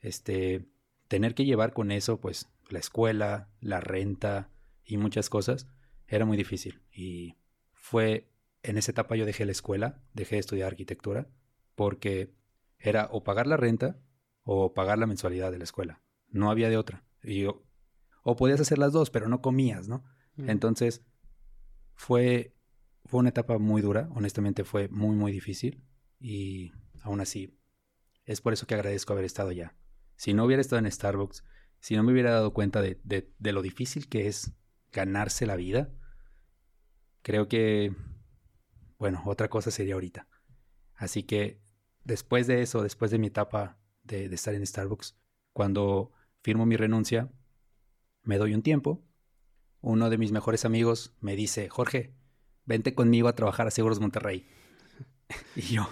este, 0.00 0.68
tener 1.08 1.34
que 1.34 1.44
llevar 1.44 1.72
con 1.72 1.90
eso, 1.90 2.20
pues, 2.20 2.48
la 2.68 2.78
escuela, 2.78 3.50
la 3.60 3.80
renta 3.80 4.50
y 4.84 4.96
muchas 4.96 5.28
cosas, 5.30 5.66
era 6.06 6.24
muy 6.24 6.36
difícil. 6.36 6.82
Y 6.92 7.36
fue, 7.72 8.30
en 8.62 8.78
esa 8.78 8.92
etapa 8.92 9.16
yo 9.16 9.26
dejé 9.26 9.44
la 9.44 9.52
escuela, 9.52 10.00
dejé 10.12 10.36
de 10.36 10.40
estudiar 10.40 10.68
arquitectura, 10.68 11.28
porque 11.74 12.32
era 12.78 13.08
o 13.10 13.24
pagar 13.24 13.46
la 13.46 13.56
renta 13.56 13.98
o 14.42 14.74
pagar 14.74 14.98
la 14.98 15.06
mensualidad 15.06 15.50
de 15.50 15.58
la 15.58 15.64
escuela. 15.64 16.02
No 16.28 16.50
había 16.50 16.68
de 16.68 16.76
otra. 16.76 17.04
Y 17.22 17.46
o 17.46 18.36
podías 18.36 18.60
hacer 18.60 18.78
las 18.78 18.92
dos, 18.92 19.10
pero 19.10 19.28
no 19.28 19.40
comías, 19.40 19.88
¿no? 19.88 20.04
Mm. 20.36 20.50
Entonces, 20.50 21.02
fue, 21.94 22.54
fue 23.06 23.20
una 23.20 23.30
etapa 23.30 23.58
muy 23.58 23.82
dura, 23.82 24.08
honestamente 24.14 24.64
fue 24.64 24.88
muy, 24.88 25.16
muy 25.16 25.32
difícil 25.32 25.82
y 26.24 26.72
aún 27.02 27.20
así 27.20 27.60
es 28.24 28.40
por 28.40 28.54
eso 28.54 28.66
que 28.66 28.74
agradezco 28.74 29.12
haber 29.12 29.26
estado 29.26 29.50
allá. 29.50 29.76
Si 30.16 30.32
no 30.32 30.46
hubiera 30.46 30.62
estado 30.62 30.78
en 30.78 30.90
Starbucks, 30.90 31.44
si 31.80 31.96
no 31.96 32.02
me 32.02 32.12
hubiera 32.12 32.30
dado 32.30 32.54
cuenta 32.54 32.80
de, 32.80 33.30
lo 33.38 33.60
difícil 33.60 34.08
que 34.08 34.26
es 34.26 34.54
ganarse 34.90 35.44
la 35.44 35.54
vida, 35.54 35.92
creo 37.20 37.46
que, 37.46 37.94
bueno, 38.96 39.22
otra 39.26 39.50
cosa 39.50 39.70
sería 39.70 39.94
ahorita. 39.94 40.26
Así 40.94 41.24
que 41.24 41.60
después 42.04 42.46
de 42.46 42.62
eso, 42.62 42.82
después 42.82 43.10
de 43.10 43.18
mi 43.18 43.26
etapa 43.26 43.78
de, 44.02 44.30
de 44.30 44.34
estar 44.34 44.54
en 44.54 44.66
Starbucks, 44.66 45.18
cuando 45.52 46.12
firmo 46.40 46.64
mi 46.64 46.78
renuncia, 46.78 47.30
me 48.22 48.38
doy 48.38 48.54
un 48.54 48.62
tiempo. 48.62 49.04
Uno 49.82 50.08
de 50.08 50.16
mis 50.16 50.32
mejores 50.32 50.64
amigos 50.64 51.14
me 51.20 51.36
dice, 51.36 51.68
Jorge, 51.68 52.16
vente 52.64 52.94
conmigo 52.94 53.28
a 53.28 53.34
trabajar 53.34 53.66
a 53.66 53.70
Seguros 53.70 54.00
Monterrey. 54.00 54.46
Y 55.56 55.62
yo, 55.62 55.88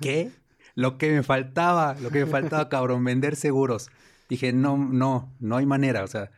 ¿qué? 0.00 0.30
Lo 0.74 0.98
que 0.98 1.10
me 1.10 1.22
faltaba, 1.22 1.94
lo 2.00 2.10
que 2.10 2.24
me 2.24 2.30
faltaba, 2.30 2.68
cabrón, 2.68 3.04
vender 3.04 3.36
seguros. 3.36 3.90
Dije, 4.28 4.52
no, 4.52 4.76
no, 4.76 5.34
no 5.40 5.56
hay 5.56 5.66
manera. 5.66 6.04
O 6.04 6.06
sea, 6.06 6.30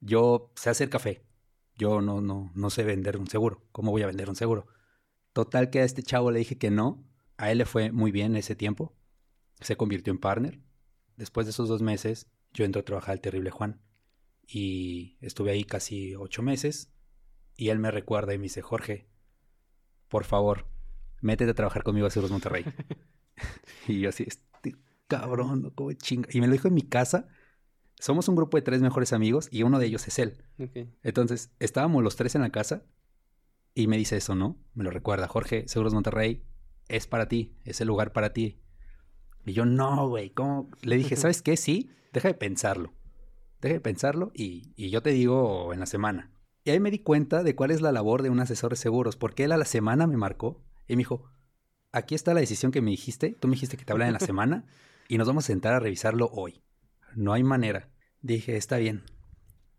yo 0.00 0.50
sé 0.56 0.70
hacer 0.70 0.88
café. 0.88 1.22
Yo 1.76 2.00
no, 2.00 2.20
no, 2.20 2.50
no 2.54 2.70
sé 2.70 2.84
vender 2.84 3.18
un 3.18 3.26
seguro. 3.26 3.62
¿Cómo 3.72 3.90
voy 3.90 4.02
a 4.02 4.06
vender 4.06 4.28
un 4.28 4.36
seguro? 4.36 4.66
Total 5.32 5.70
que 5.70 5.80
a 5.80 5.84
este 5.84 6.02
chavo 6.02 6.30
le 6.30 6.38
dije 6.38 6.56
que 6.56 6.70
no. 6.70 7.04
A 7.36 7.50
él 7.50 7.58
le 7.58 7.66
fue 7.66 7.90
muy 7.92 8.12
bien 8.12 8.36
ese 8.36 8.54
tiempo. 8.54 8.94
Se 9.60 9.76
convirtió 9.76 10.12
en 10.12 10.18
partner. 10.18 10.60
Después 11.16 11.46
de 11.46 11.50
esos 11.50 11.68
dos 11.68 11.82
meses, 11.82 12.28
yo 12.52 12.64
entro 12.64 12.80
a 12.80 12.84
trabajar 12.84 13.12
al 13.12 13.20
Terrible 13.20 13.50
Juan. 13.50 13.80
Y 14.46 15.18
estuve 15.20 15.50
ahí 15.50 15.64
casi 15.64 16.14
ocho 16.14 16.42
meses. 16.42 16.92
Y 17.56 17.68
él 17.68 17.78
me 17.78 17.90
recuerda 17.90 18.34
y 18.34 18.38
me 18.38 18.44
dice, 18.44 18.62
Jorge, 18.62 19.08
por 20.08 20.24
favor, 20.24 20.66
métete 21.24 21.50
a 21.50 21.54
trabajar 21.54 21.82
conmigo 21.82 22.06
a 22.06 22.10
Seguros 22.10 22.30
Monterrey. 22.30 22.64
y 23.88 24.00
yo 24.00 24.10
así, 24.10 24.24
este 24.26 24.76
cabrón, 25.08 25.72
como 25.74 25.92
chinga. 25.92 26.28
Y 26.32 26.40
me 26.40 26.46
lo 26.46 26.52
dijo 26.52 26.68
en 26.68 26.74
mi 26.74 26.82
casa. 26.82 27.26
Somos 27.98 28.28
un 28.28 28.36
grupo 28.36 28.56
de 28.56 28.62
tres 28.62 28.82
mejores 28.82 29.12
amigos 29.12 29.48
y 29.50 29.62
uno 29.62 29.78
de 29.78 29.86
ellos 29.86 30.06
es 30.06 30.18
él. 30.18 30.42
Entonces, 31.02 31.50
estábamos 31.58 32.02
los 32.02 32.16
tres 32.16 32.34
en 32.34 32.42
la 32.42 32.50
casa 32.50 32.84
y 33.74 33.86
me 33.86 33.96
dice 33.96 34.16
eso, 34.16 34.34
¿no? 34.34 34.58
Me 34.74 34.84
lo 34.84 34.90
recuerda. 34.90 35.28
Jorge, 35.28 35.66
Seguros 35.68 35.94
Monterrey, 35.94 36.44
es 36.88 37.06
para 37.06 37.28
ti, 37.28 37.56
es 37.64 37.80
el 37.80 37.88
lugar 37.88 38.12
para 38.12 38.32
ti. 38.32 38.60
Y 39.46 39.52
yo, 39.52 39.64
no, 39.64 40.08
güey, 40.08 40.30
¿cómo? 40.30 40.70
Le 40.82 40.96
dije, 40.96 41.16
¿sabes 41.16 41.40
qué? 41.40 41.56
Sí, 41.56 41.90
deja 42.12 42.28
de 42.28 42.34
pensarlo. 42.34 42.92
Deja 43.60 43.74
de 43.74 43.80
pensarlo 43.80 44.30
y, 44.34 44.72
y 44.76 44.90
yo 44.90 45.02
te 45.02 45.10
digo 45.10 45.72
en 45.72 45.80
la 45.80 45.86
semana. 45.86 46.30
Y 46.64 46.70
ahí 46.70 46.80
me 46.80 46.90
di 46.90 46.98
cuenta 46.98 47.42
de 47.42 47.54
cuál 47.54 47.70
es 47.70 47.80
la 47.80 47.92
labor 47.92 48.22
de 48.22 48.30
un 48.30 48.40
asesor 48.40 48.70
de 48.70 48.76
seguros, 48.76 49.16
porque 49.16 49.44
él 49.44 49.52
a 49.52 49.58
la 49.58 49.64
semana 49.64 50.06
me 50.06 50.16
marcó 50.16 50.62
y 50.86 50.96
me 50.96 51.00
dijo, 51.00 51.30
aquí 51.92 52.14
está 52.14 52.34
la 52.34 52.40
decisión 52.40 52.72
que 52.72 52.82
me 52.82 52.90
dijiste, 52.90 53.36
tú 53.40 53.48
me 53.48 53.54
dijiste 53.54 53.76
que 53.76 53.84
te 53.84 53.92
hablan 53.92 54.08
en 54.08 54.14
la 54.14 54.20
semana 54.26 54.66
y 55.08 55.18
nos 55.18 55.26
vamos 55.26 55.44
a 55.44 55.46
sentar 55.48 55.74
a 55.74 55.80
revisarlo 55.80 56.28
hoy. 56.32 56.62
No 57.14 57.32
hay 57.32 57.44
manera. 57.44 57.90
Dije, 58.20 58.56
está 58.56 58.78
bien. 58.78 59.04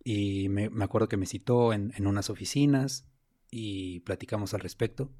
Y 0.03 0.49
me, 0.49 0.69
acuerdo 0.81 1.09
que 1.09 1.17
me 1.17 1.25
citó 1.25 1.73
en, 1.73 1.91
en 1.95 2.07
unas 2.07 2.29
oficinas 2.29 3.07
y 3.49 4.01
platicamos 4.01 4.53
al 4.53 4.61
respecto. 4.61 5.11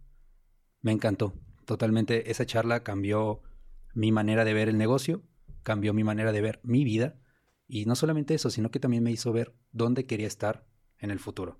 Me 0.81 0.91
encantó. 0.91 1.33
Totalmente 1.65 2.29
esa 2.29 2.45
charla 2.45 2.83
cambió 2.83 3.41
mi 3.95 4.11
manera 4.11 4.45
de 4.45 4.53
ver 4.53 4.69
el 4.69 4.77
negocio, 4.77 5.23
cambió 5.63 5.93
mi 5.93 6.03
manera 6.03 6.31
de 6.31 6.41
ver 6.41 6.59
mi 6.63 6.83
vida. 6.83 7.19
Y 7.67 7.85
no 7.85 7.95
solamente 7.95 8.35
eso, 8.35 8.51
sino 8.51 8.69
que 8.69 8.79
también 8.79 9.03
me 9.03 9.11
hizo 9.11 9.33
ver 9.33 9.55
dónde 9.71 10.05
quería 10.05 10.27
estar 10.27 10.67
en 10.99 11.09
el 11.09 11.19
futuro. 11.19 11.59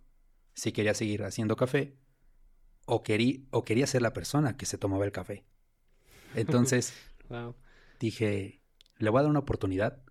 Si 0.53 0.71
quería 0.71 0.93
seguir 0.93 1.23
haciendo 1.23 1.55
café 1.55 1.97
o, 2.85 3.03
querí, 3.03 3.47
o 3.51 3.63
quería 3.63 3.87
ser 3.87 4.01
la 4.01 4.13
persona 4.13 4.57
que 4.57 4.65
se 4.65 4.77
tomaba 4.77 5.05
el 5.05 5.11
café. 5.11 5.45
Entonces 6.35 6.93
dije, 7.99 8.61
le 8.97 9.09
voy 9.09 9.19
a 9.19 9.23
dar 9.23 9.31
una 9.31 9.39
oportunidad. 9.39 10.01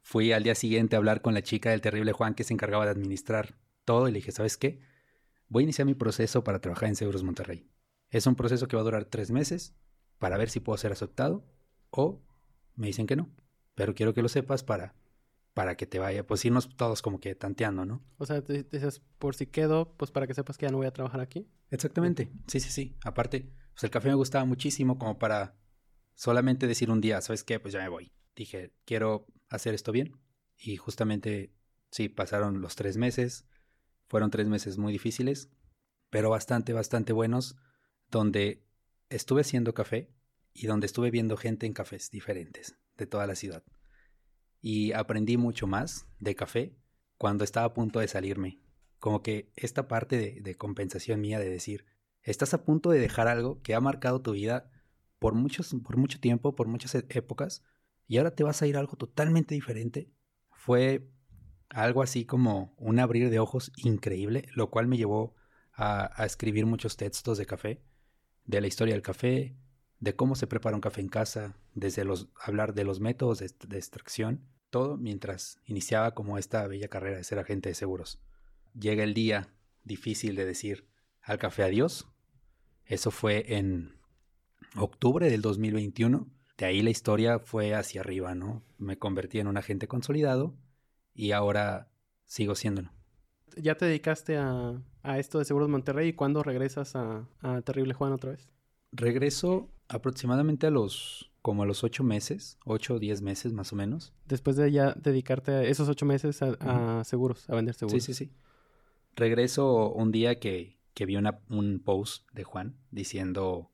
Fui 0.00 0.32
al 0.32 0.42
día 0.42 0.54
siguiente 0.54 0.96
a 0.96 0.98
hablar 0.98 1.20
con 1.20 1.34
la 1.34 1.42
chica 1.42 1.70
del 1.70 1.80
terrible 1.80 2.12
Juan 2.12 2.34
que 2.34 2.44
se 2.44 2.54
encargaba 2.54 2.84
de 2.84 2.92
administrar 2.92 3.58
todo 3.84 4.08
y 4.08 4.12
le 4.12 4.18
dije, 4.18 4.32
¿sabes 4.32 4.56
qué? 4.56 4.80
Voy 5.48 5.62
a 5.62 5.64
iniciar 5.64 5.86
mi 5.86 5.94
proceso 5.94 6.44
para 6.44 6.60
trabajar 6.60 6.88
en 6.88 6.96
Seguros 6.96 7.22
Monterrey. 7.22 7.70
Es 8.10 8.26
un 8.26 8.36
proceso 8.36 8.68
que 8.68 8.76
va 8.76 8.82
a 8.82 8.84
durar 8.84 9.04
tres 9.04 9.30
meses 9.30 9.74
para 10.18 10.38
ver 10.38 10.50
si 10.50 10.60
puedo 10.60 10.78
ser 10.78 10.92
aceptado 10.92 11.44
o 11.90 12.22
me 12.74 12.86
dicen 12.86 13.06
que 13.06 13.16
no. 13.16 13.30
Pero 13.74 13.94
quiero 13.94 14.14
que 14.14 14.22
lo 14.22 14.28
sepas 14.28 14.62
para 14.62 14.94
para 15.58 15.76
que 15.76 15.88
te 15.88 15.98
vaya, 15.98 16.24
pues 16.24 16.44
irnos 16.44 16.68
todos 16.76 17.02
como 17.02 17.18
que 17.18 17.34
tanteando, 17.34 17.84
¿no? 17.84 18.00
O 18.16 18.26
sea, 18.26 18.42
dices, 18.42 19.02
por 19.18 19.34
si 19.34 19.46
quedo, 19.46 19.92
pues 19.96 20.12
para 20.12 20.28
que 20.28 20.32
sepas 20.32 20.56
que 20.56 20.66
ya 20.66 20.70
no 20.70 20.78
voy 20.78 20.86
a 20.86 20.92
trabajar 20.92 21.20
aquí. 21.20 21.50
Exactamente, 21.72 22.30
sí, 22.46 22.60
sí, 22.60 22.70
sí. 22.70 22.96
Aparte, 23.02 23.52
pues 23.72 23.82
el 23.82 23.90
café 23.90 24.06
me 24.06 24.14
gustaba 24.14 24.44
muchísimo 24.44 25.00
como 25.00 25.18
para 25.18 25.56
solamente 26.14 26.68
decir 26.68 26.92
un 26.92 27.00
día, 27.00 27.20
¿sabes 27.22 27.42
qué? 27.42 27.58
Pues 27.58 27.74
ya 27.74 27.80
me 27.80 27.88
voy. 27.88 28.12
Dije, 28.36 28.72
quiero 28.84 29.26
hacer 29.48 29.74
esto 29.74 29.90
bien. 29.90 30.12
Y 30.56 30.76
justamente, 30.76 31.52
sí, 31.90 32.08
pasaron 32.08 32.60
los 32.60 32.76
tres 32.76 32.96
meses. 32.96 33.44
Fueron 34.06 34.30
tres 34.30 34.46
meses 34.46 34.78
muy 34.78 34.92
difíciles, 34.92 35.50
pero 36.08 36.30
bastante, 36.30 36.72
bastante 36.72 37.12
buenos, 37.12 37.56
donde 38.12 38.64
estuve 39.08 39.40
haciendo 39.40 39.74
café 39.74 40.14
y 40.52 40.68
donde 40.68 40.86
estuve 40.86 41.10
viendo 41.10 41.36
gente 41.36 41.66
en 41.66 41.72
cafés 41.72 42.12
diferentes 42.12 42.78
de 42.96 43.08
toda 43.08 43.26
la 43.26 43.34
ciudad. 43.34 43.64
Y 44.60 44.92
aprendí 44.92 45.36
mucho 45.36 45.66
más 45.66 46.06
de 46.18 46.34
café 46.34 46.76
cuando 47.16 47.44
estaba 47.44 47.66
a 47.66 47.74
punto 47.74 48.00
de 48.00 48.08
salirme. 48.08 48.60
Como 48.98 49.22
que 49.22 49.52
esta 49.56 49.88
parte 49.88 50.40
de, 50.40 50.54
compensación 50.56 51.20
mía 51.20 51.38
de 51.38 51.48
decir, 51.48 51.84
estás 52.22 52.54
a 52.54 52.64
punto 52.64 52.90
de 52.90 52.98
dejar 52.98 53.28
algo 53.28 53.62
que 53.62 53.74
ha 53.74 53.80
marcado 53.80 54.20
tu 54.20 54.32
vida 54.32 54.70
por, 55.18 55.34
muchos, 55.34 55.74
por 55.84 55.96
mucho 55.96 56.20
tiempo, 56.20 56.54
por 56.56 56.68
muchas 56.68 56.94
e, 56.94 57.06
épocas, 57.10 57.62
y 58.06 58.18
ahora 58.18 58.34
te 58.34 58.42
vas 58.42 58.62
a 58.62 58.66
ir 58.66 58.76
a 58.76 58.80
algo 58.80 58.96
totalmente 58.96 59.54
diferente. 59.54 60.10
Fue 60.50 61.10
algo 61.68 62.02
así 62.02 62.24
como 62.24 62.74
un 62.78 62.98
abrir 62.98 63.30
de 63.30 63.38
ojos 63.38 63.72
increíble, 63.76 64.48
lo 64.54 64.70
cual 64.70 64.88
me 64.88 64.96
llevó 64.96 65.36
a 65.80 66.24
escribir 66.26 66.66
muchos 66.66 66.96
textos 66.96 67.38
de 67.38 67.46
café, 67.46 67.84
de 68.44 68.60
la 68.60 68.66
historia 68.66 68.94
del 68.94 69.02
café, 69.02 69.56
de 70.00 70.14
cómo 70.14 70.36
se 70.36 70.46
prepara 70.46 70.76
un 70.76 70.80
café 70.80 71.00
en 71.00 71.08
casa, 71.08 71.56
desde 71.74 72.04
los, 72.04 72.28
hablar 72.40 72.74
de 72.74 72.84
los 72.84 73.00
métodos 73.00 73.38
de, 73.38 73.76
extracción, 73.76 74.40
todo 74.70 74.96
mientras 74.96 75.58
iniciaba 75.64 76.14
como 76.14 76.38
esta 76.38 76.66
bella 76.66 76.88
carrera 76.88 77.16
de 77.16 77.24
ser 77.24 77.38
agente 77.38 77.68
de 77.68 77.74
seguros. 77.74 78.20
Llega 78.78 79.02
el 79.02 79.14
día 79.14 79.48
difícil 79.84 80.36
de 80.36 80.44
decir 80.44 80.86
al 81.22 81.38
café 81.38 81.64
adiós. 81.64 82.06
Eso 82.84 83.10
fue 83.10 83.56
en 83.56 83.96
octubre 84.76 85.30
del 85.30 85.42
2021. 85.42 86.28
De 86.58 86.66
ahí 86.66 86.82
la 86.82 86.90
historia 86.90 87.38
fue 87.38 87.74
hacia 87.74 88.00
arriba, 88.00 88.34
¿no? 88.34 88.62
Me 88.76 88.98
convertí 88.98 89.40
en 89.40 89.46
un 89.46 89.56
agente 89.56 89.88
consolidado 89.88 90.54
y 91.14 91.32
ahora 91.32 91.88
sigo 92.26 92.54
siéndolo. 92.54 92.92
¿Ya 93.56 93.76
te 93.76 93.86
dedicaste 93.86 94.36
a, 94.36 94.80
a 95.02 95.18
esto 95.18 95.38
de 95.38 95.44
Seguros 95.44 95.68
Monterrey 95.68 96.08
y 96.08 96.12
cuándo 96.12 96.42
regresas 96.42 96.94
a, 96.94 97.26
a 97.40 97.62
Terrible 97.62 97.94
Juan 97.94 98.12
otra 98.12 98.32
vez? 98.32 98.48
Regreso 98.92 99.70
aproximadamente 99.88 100.66
a 100.66 100.70
los 100.70 101.30
como 101.42 101.62
a 101.62 101.66
los 101.66 101.82
ocho 101.84 102.04
meses, 102.04 102.58
ocho 102.64 102.94
o 102.94 102.98
diez 102.98 103.22
meses 103.22 103.52
más 103.52 103.72
o 103.72 103.76
menos. 103.76 104.12
Después 104.26 104.56
de 104.56 104.70
ya 104.70 104.92
dedicarte 104.94 105.52
a 105.52 105.62
esos 105.62 105.88
ocho 105.88 106.04
meses 106.04 106.42
a, 106.42 106.98
a 107.00 107.04
seguros, 107.04 107.48
a 107.48 107.54
vender 107.54 107.74
seguros. 107.74 108.02
Sí, 108.04 108.12
sí, 108.12 108.26
sí. 108.26 108.32
Regreso 109.16 109.90
un 109.92 110.12
día 110.12 110.40
que, 110.40 110.78
que 110.94 111.06
vi 111.06 111.16
una, 111.16 111.40
un 111.48 111.80
post 111.80 112.30
de 112.32 112.44
Juan 112.44 112.76
diciendo 112.90 113.70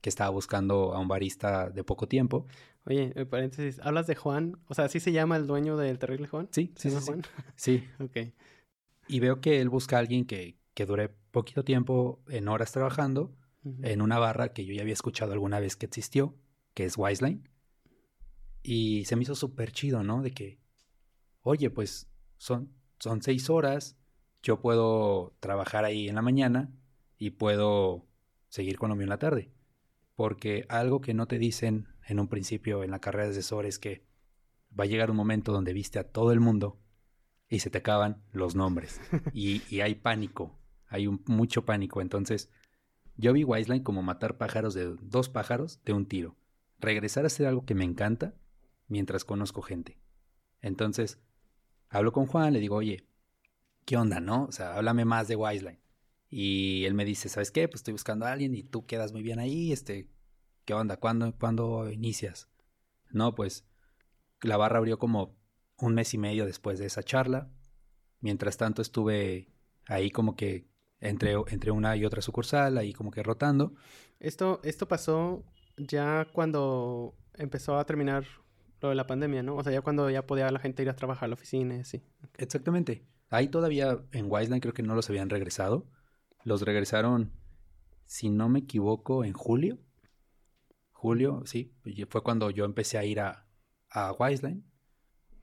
que 0.00 0.08
estaba 0.08 0.30
buscando 0.30 0.94
a 0.94 1.00
un 1.00 1.08
barista 1.08 1.70
de 1.70 1.82
poco 1.82 2.06
tiempo. 2.06 2.46
Oye, 2.84 3.12
paréntesis, 3.26 3.80
¿hablas 3.82 4.06
de 4.06 4.14
Juan? 4.14 4.58
O 4.68 4.74
sea, 4.74 4.84
¿así 4.84 5.00
se 5.00 5.12
llama 5.12 5.36
el 5.36 5.46
dueño 5.46 5.76
del 5.76 5.98
Terrible 5.98 6.28
Juan? 6.28 6.48
Sí, 6.52 6.72
¿Se 6.76 6.90
sí, 6.90 6.96
sí, 6.96 7.02
sí. 7.02 7.06
Juan? 7.06 7.22
Sí. 7.56 7.84
ok. 8.00 8.32
Y 9.08 9.20
veo 9.20 9.40
que 9.40 9.60
él 9.60 9.68
busca 9.68 9.96
a 9.96 10.00
alguien 10.00 10.24
que, 10.24 10.56
que 10.74 10.86
dure 10.86 11.08
poquito 11.30 11.64
tiempo 11.64 12.20
en 12.28 12.48
horas 12.48 12.70
trabajando 12.72 13.32
En 13.82 14.02
una 14.02 14.18
barra 14.18 14.52
que 14.52 14.64
yo 14.64 14.74
ya 14.74 14.82
había 14.82 14.94
escuchado 14.94 15.32
alguna 15.32 15.60
vez 15.60 15.76
que 15.76 15.86
existió, 15.86 16.36
que 16.74 16.84
es 16.84 16.96
Wiseline. 16.96 17.48
Y 18.62 19.04
se 19.04 19.16
me 19.16 19.22
hizo 19.22 19.34
súper 19.34 19.72
chido, 19.72 20.02
¿no? 20.02 20.22
De 20.22 20.32
que, 20.32 20.58
oye, 21.42 21.70
pues 21.70 22.08
son, 22.38 22.72
son 22.98 23.22
seis 23.22 23.50
horas, 23.50 23.96
yo 24.42 24.60
puedo 24.60 25.36
trabajar 25.40 25.84
ahí 25.84 26.08
en 26.08 26.16
la 26.16 26.22
mañana 26.22 26.72
y 27.18 27.30
puedo 27.30 28.06
seguir 28.48 28.78
con 28.78 28.90
lo 28.90 28.96
mío 28.96 29.04
en 29.04 29.10
la 29.10 29.18
tarde. 29.18 29.52
Porque 30.16 30.66
algo 30.68 31.00
que 31.00 31.14
no 31.14 31.28
te 31.28 31.38
dicen 31.38 31.88
en 32.06 32.20
un 32.20 32.28
principio 32.28 32.84
en 32.84 32.90
la 32.92 33.00
carrera 33.00 33.26
de 33.26 33.32
asesor 33.32 33.66
es 33.66 33.78
que 33.78 34.04
va 34.78 34.84
a 34.84 34.86
llegar 34.88 35.10
un 35.10 35.16
momento 35.16 35.52
donde 35.52 35.72
viste 35.72 35.98
a 35.98 36.04
todo 36.10 36.32
el 36.32 36.40
mundo 36.40 36.80
y 37.48 37.60
se 37.60 37.70
te 37.70 37.78
acaban 37.78 38.22
los 38.32 38.54
nombres. 38.54 39.00
y, 39.32 39.62
y 39.74 39.80
hay 39.80 39.94
pánico, 39.96 40.58
hay 40.88 41.06
un- 41.06 41.22
mucho 41.26 41.64
pánico. 41.64 42.00
Entonces, 42.00 42.50
yo 43.18 43.32
vi 43.32 43.42
Wiseline 43.44 43.82
como 43.82 44.02
matar 44.02 44.38
pájaros 44.38 44.74
de 44.74 44.96
dos 45.02 45.28
pájaros 45.28 45.80
de 45.84 45.92
un 45.92 46.06
tiro. 46.06 46.36
Regresar 46.78 47.24
a 47.24 47.26
hacer 47.26 47.46
algo 47.46 47.66
que 47.66 47.74
me 47.74 47.84
encanta 47.84 48.36
mientras 48.86 49.24
conozco 49.24 49.60
gente. 49.60 49.98
Entonces, 50.62 51.18
hablo 51.88 52.12
con 52.12 52.26
Juan, 52.26 52.52
le 52.52 52.60
digo, 52.60 52.76
oye, 52.76 53.08
¿qué 53.84 53.96
onda, 53.96 54.20
no? 54.20 54.44
O 54.44 54.52
sea, 54.52 54.76
háblame 54.76 55.04
más 55.04 55.26
de 55.26 55.34
Wiseline. 55.34 55.80
Y 56.30 56.84
él 56.84 56.94
me 56.94 57.04
dice, 57.04 57.28
¿sabes 57.28 57.50
qué? 57.50 57.66
Pues 57.66 57.80
estoy 57.80 57.92
buscando 57.92 58.24
a 58.24 58.32
alguien 58.32 58.54
y 58.54 58.62
tú 58.62 58.86
quedas 58.86 59.12
muy 59.12 59.22
bien 59.22 59.40
ahí, 59.40 59.72
este, 59.72 60.08
¿qué 60.64 60.74
onda? 60.74 60.98
¿Cuándo, 60.98 61.34
¿cuándo 61.36 61.90
inicias? 61.90 62.48
No, 63.10 63.34
pues 63.34 63.64
la 64.42 64.56
barra 64.56 64.78
abrió 64.78 64.98
como 65.00 65.36
un 65.78 65.94
mes 65.94 66.14
y 66.14 66.18
medio 66.18 66.46
después 66.46 66.78
de 66.78 66.86
esa 66.86 67.02
charla. 67.02 67.50
Mientras 68.20 68.58
tanto 68.58 68.80
estuve 68.80 69.50
ahí 69.86 70.10
como 70.10 70.36
que 70.36 70.68
entre, 71.00 71.34
entre 71.48 71.70
una 71.70 71.96
y 71.96 72.04
otra 72.04 72.22
sucursal, 72.22 72.78
ahí 72.78 72.92
como 72.92 73.10
que 73.10 73.22
rotando. 73.22 73.74
Esto, 74.20 74.60
esto 74.64 74.88
pasó 74.88 75.44
ya 75.76 76.26
cuando 76.32 77.14
empezó 77.34 77.78
a 77.78 77.84
terminar 77.84 78.24
lo 78.80 78.90
de 78.90 78.94
la 78.94 79.06
pandemia, 79.06 79.42
¿no? 79.42 79.56
O 79.56 79.62
sea, 79.62 79.72
ya 79.72 79.82
cuando 79.82 80.08
ya 80.10 80.26
podía 80.26 80.50
la 80.50 80.58
gente 80.58 80.82
ir 80.82 80.90
a 80.90 80.96
trabajar 80.96 81.24
a 81.24 81.28
la 81.28 81.34
oficina 81.34 81.76
y 81.76 81.80
así. 81.80 82.02
Exactamente. 82.36 83.04
Ahí 83.30 83.48
todavía 83.48 83.98
en 84.12 84.26
Wiseline 84.28 84.60
creo 84.60 84.74
que 84.74 84.82
no 84.82 84.94
los 84.94 85.08
habían 85.10 85.30
regresado. 85.30 85.86
Los 86.44 86.62
regresaron, 86.62 87.32
si 88.06 88.30
no 88.30 88.48
me 88.48 88.60
equivoco, 88.60 89.24
en 89.24 89.32
julio. 89.32 89.78
Julio, 90.92 91.42
sí. 91.44 91.74
Fue 92.08 92.22
cuando 92.22 92.50
yo 92.50 92.64
empecé 92.64 92.98
a 92.98 93.04
ir 93.04 93.20
a, 93.20 93.46
a 93.90 94.12
Wiseline. 94.12 94.64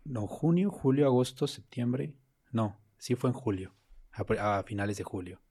No, 0.04 0.28
junio, 0.28 0.72
julio, 0.72 1.06
agosto, 1.06 1.48
septiembre. 1.48 2.15
No, 2.52 2.80
sí 2.98 3.15
fue 3.15 3.30
en 3.30 3.34
julio. 3.34 3.76
A 4.39 4.63
finales 4.63 4.98
de 4.98 5.04
julio. 5.04 5.41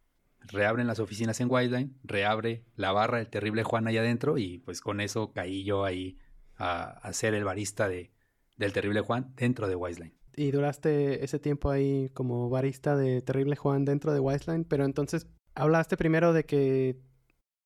Reabren 0.49 0.87
las 0.87 0.99
oficinas 0.99 1.41
en 1.41 1.51
Wiseline. 1.51 1.97
Reabre 2.05 2.65
la 2.77 2.93
barra 2.93 3.19
del 3.19 3.29
terrible 3.29 3.63
Juan 3.63 3.87
allá 3.87 4.01
adentro. 4.01 4.39
Y 4.39 4.59
pues 4.59 4.81
con 4.81 5.01
eso 5.01 5.33
caí 5.33 5.65
yo 5.65 5.85
ahí 5.85 6.19
a, 6.57 6.85
a 6.85 7.13
ser 7.13 7.35
el 7.35 7.45
barista 7.45 7.89
de, 7.89 8.13
del 8.57 8.73
terrible 8.73 9.01
Juan 9.01 9.33
dentro 9.37 9.69
de 9.69 9.77
Wiseline. 9.77 10.15
Y 10.37 10.51
duraste 10.51 11.25
ese 11.25 11.39
tiempo 11.39 11.71
ahí 11.71 12.11
como 12.13 12.49
barista 12.51 12.97
de 12.97 13.23
Terrible 13.23 13.57
Juan 13.57 13.85
dentro 13.85 14.13
de 14.13 14.19
Wiseline, 14.19 14.65
pero 14.65 14.85
entonces 14.85 15.29
hablaste 15.55 15.97
primero 15.97 16.33
de 16.33 16.45
que 16.45 16.99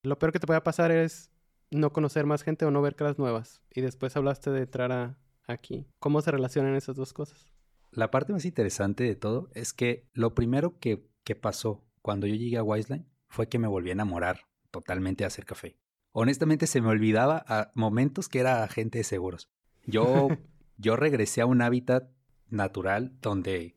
lo 0.03 0.19
peor 0.19 0.33
que 0.33 0.39
te 0.39 0.47
puede 0.47 0.61
pasar 0.61 0.91
es 0.91 1.31
no 1.71 1.93
conocer 1.93 2.27
más 2.27 2.43
gente 2.43 2.67
o 2.67 2.71
no 2.71 2.83
ver 2.83 2.95
caras 2.95 3.19
nuevas. 3.19 3.63
Y 3.75 3.81
después 3.81 4.17
hablaste 4.17 4.51
de 4.51 4.63
entrar 4.63 4.93
a 4.93 5.19
aquí. 5.47 5.87
¿Cómo 5.99 6.21
se 6.21 6.31
relacionan 6.31 6.75
esas 6.77 6.95
dos 6.97 7.13
cosas? 7.13 7.51
La 7.91 8.11
parte 8.11 8.33
más 8.33 8.45
interesante 8.45 9.05
de 9.05 9.17
todo 9.17 9.49
es 9.55 9.73
que 9.73 10.07
lo 10.13 10.35
primero 10.35 10.79
que, 10.79 11.09
que 11.25 11.35
pasó 11.35 11.88
cuando 12.03 12.27
yo 12.27 12.35
llegué 12.35 12.57
a 12.57 12.63
Wiseline 12.63 13.07
fue 13.29 13.49
que 13.49 13.59
me 13.59 13.69
volví 13.69 13.91
a 13.91 13.93
enamorar 13.93 14.43
totalmente 14.71 15.25
de 15.25 15.27
hacer 15.27 15.45
café. 15.45 15.79
Honestamente 16.13 16.67
se 16.67 16.81
me 16.81 16.89
olvidaba 16.89 17.45
a 17.47 17.71
momentos 17.75 18.29
que 18.29 18.41
era 18.41 18.63
agente 18.63 18.99
de 18.99 19.05
seguros. 19.05 19.49
Yo, 19.87 20.29
yo 20.77 20.97
regresé 20.97 21.41
a 21.41 21.47
un 21.47 21.63
hábitat 21.63 22.11
natural 22.49 23.17
donde 23.21 23.77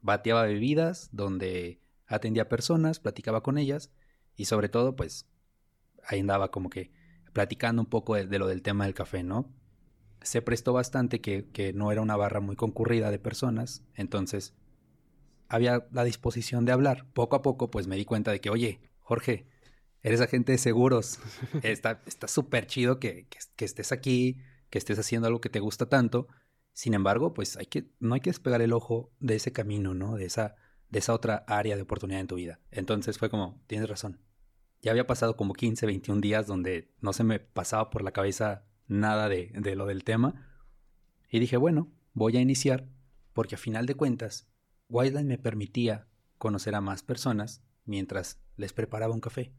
bateaba 0.00 0.44
bebidas, 0.44 1.08
donde 1.12 1.80
atendía 2.06 2.48
personas, 2.48 3.00
platicaba 3.00 3.42
con 3.42 3.58
ellas 3.58 3.90
y 4.36 4.46
sobre 4.46 4.68
todo 4.68 4.96
pues 4.96 5.28
ahí 6.06 6.20
andaba 6.20 6.50
como 6.50 6.70
que 6.70 6.92
platicando 7.32 7.82
un 7.82 7.88
poco 7.88 8.14
de, 8.14 8.26
de 8.26 8.38
lo 8.38 8.46
del 8.46 8.62
tema 8.62 8.84
del 8.84 8.94
café, 8.94 9.22
¿no? 9.22 9.52
se 10.22 10.42
prestó 10.42 10.72
bastante 10.72 11.20
que, 11.20 11.48
que, 11.50 11.72
no 11.72 11.92
era 11.92 12.00
una 12.00 12.16
barra 12.16 12.40
muy 12.40 12.56
concurrida 12.56 13.10
de 13.10 13.18
personas, 13.18 13.82
entonces 13.94 14.54
había 15.52 15.86
la 15.92 16.02
disposición 16.02 16.64
de 16.64 16.72
hablar. 16.72 17.06
Poco 17.12 17.36
a 17.36 17.42
poco, 17.42 17.70
pues 17.70 17.86
me 17.86 17.96
di 17.96 18.06
cuenta 18.06 18.32
de 18.32 18.40
que, 18.40 18.48
oye, 18.48 18.80
Jorge, 19.00 19.46
eres 20.02 20.22
agente 20.22 20.52
de 20.52 20.58
seguros, 20.58 21.18
está 21.62 22.00
súper 22.26 22.66
chido 22.66 22.98
que, 22.98 23.26
que, 23.28 23.38
que, 23.54 23.64
estés 23.66 23.92
aquí, 23.92 24.38
que 24.70 24.78
estés 24.78 24.98
haciendo 24.98 25.28
algo 25.28 25.42
que 25.42 25.50
te 25.50 25.60
gusta 25.60 25.86
tanto. 25.86 26.26
Sin 26.72 26.94
embargo, 26.94 27.34
pues 27.34 27.58
hay 27.58 27.66
que, 27.66 27.90
no 28.00 28.14
hay 28.14 28.20
que 28.20 28.30
despegar 28.30 28.62
el 28.62 28.72
ojo 28.72 29.12
de 29.20 29.36
ese 29.36 29.52
camino, 29.52 29.92
¿no? 29.92 30.16
De 30.16 30.24
esa, 30.24 30.54
de 30.88 31.00
esa 31.00 31.12
otra 31.12 31.44
área 31.46 31.76
de 31.76 31.82
oportunidad 31.82 32.22
en 32.22 32.28
tu 32.28 32.36
vida. 32.36 32.58
Entonces 32.70 33.18
fue 33.18 33.28
como, 33.28 33.62
tienes 33.66 33.90
razón. 33.90 34.20
Ya 34.80 34.90
había 34.90 35.06
pasado 35.06 35.36
como 35.36 35.52
15, 35.52 35.84
21 35.84 36.22
días 36.22 36.46
donde 36.46 36.90
no 37.02 37.12
se 37.12 37.24
me 37.24 37.40
pasaba 37.40 37.90
por 37.90 38.02
la 38.02 38.12
cabeza 38.12 38.64
nada 38.86 39.28
de, 39.28 39.52
de, 39.54 39.76
lo 39.76 39.84
del 39.84 40.02
tema. 40.02 40.48
Y 41.30 41.40
dije, 41.40 41.58
bueno, 41.58 41.92
voy 42.14 42.38
a 42.38 42.40
iniciar 42.40 42.88
porque 43.34 43.56
a 43.56 43.58
final 43.58 43.84
de 43.84 43.94
cuentas, 43.94 44.48
Wiseline 44.92 45.26
me 45.26 45.38
permitía 45.38 46.06
conocer 46.36 46.74
a 46.74 46.80
más 46.80 47.02
personas 47.02 47.62
mientras 47.86 48.40
les 48.56 48.72
preparaba 48.72 49.14
un 49.14 49.20
café. 49.20 49.52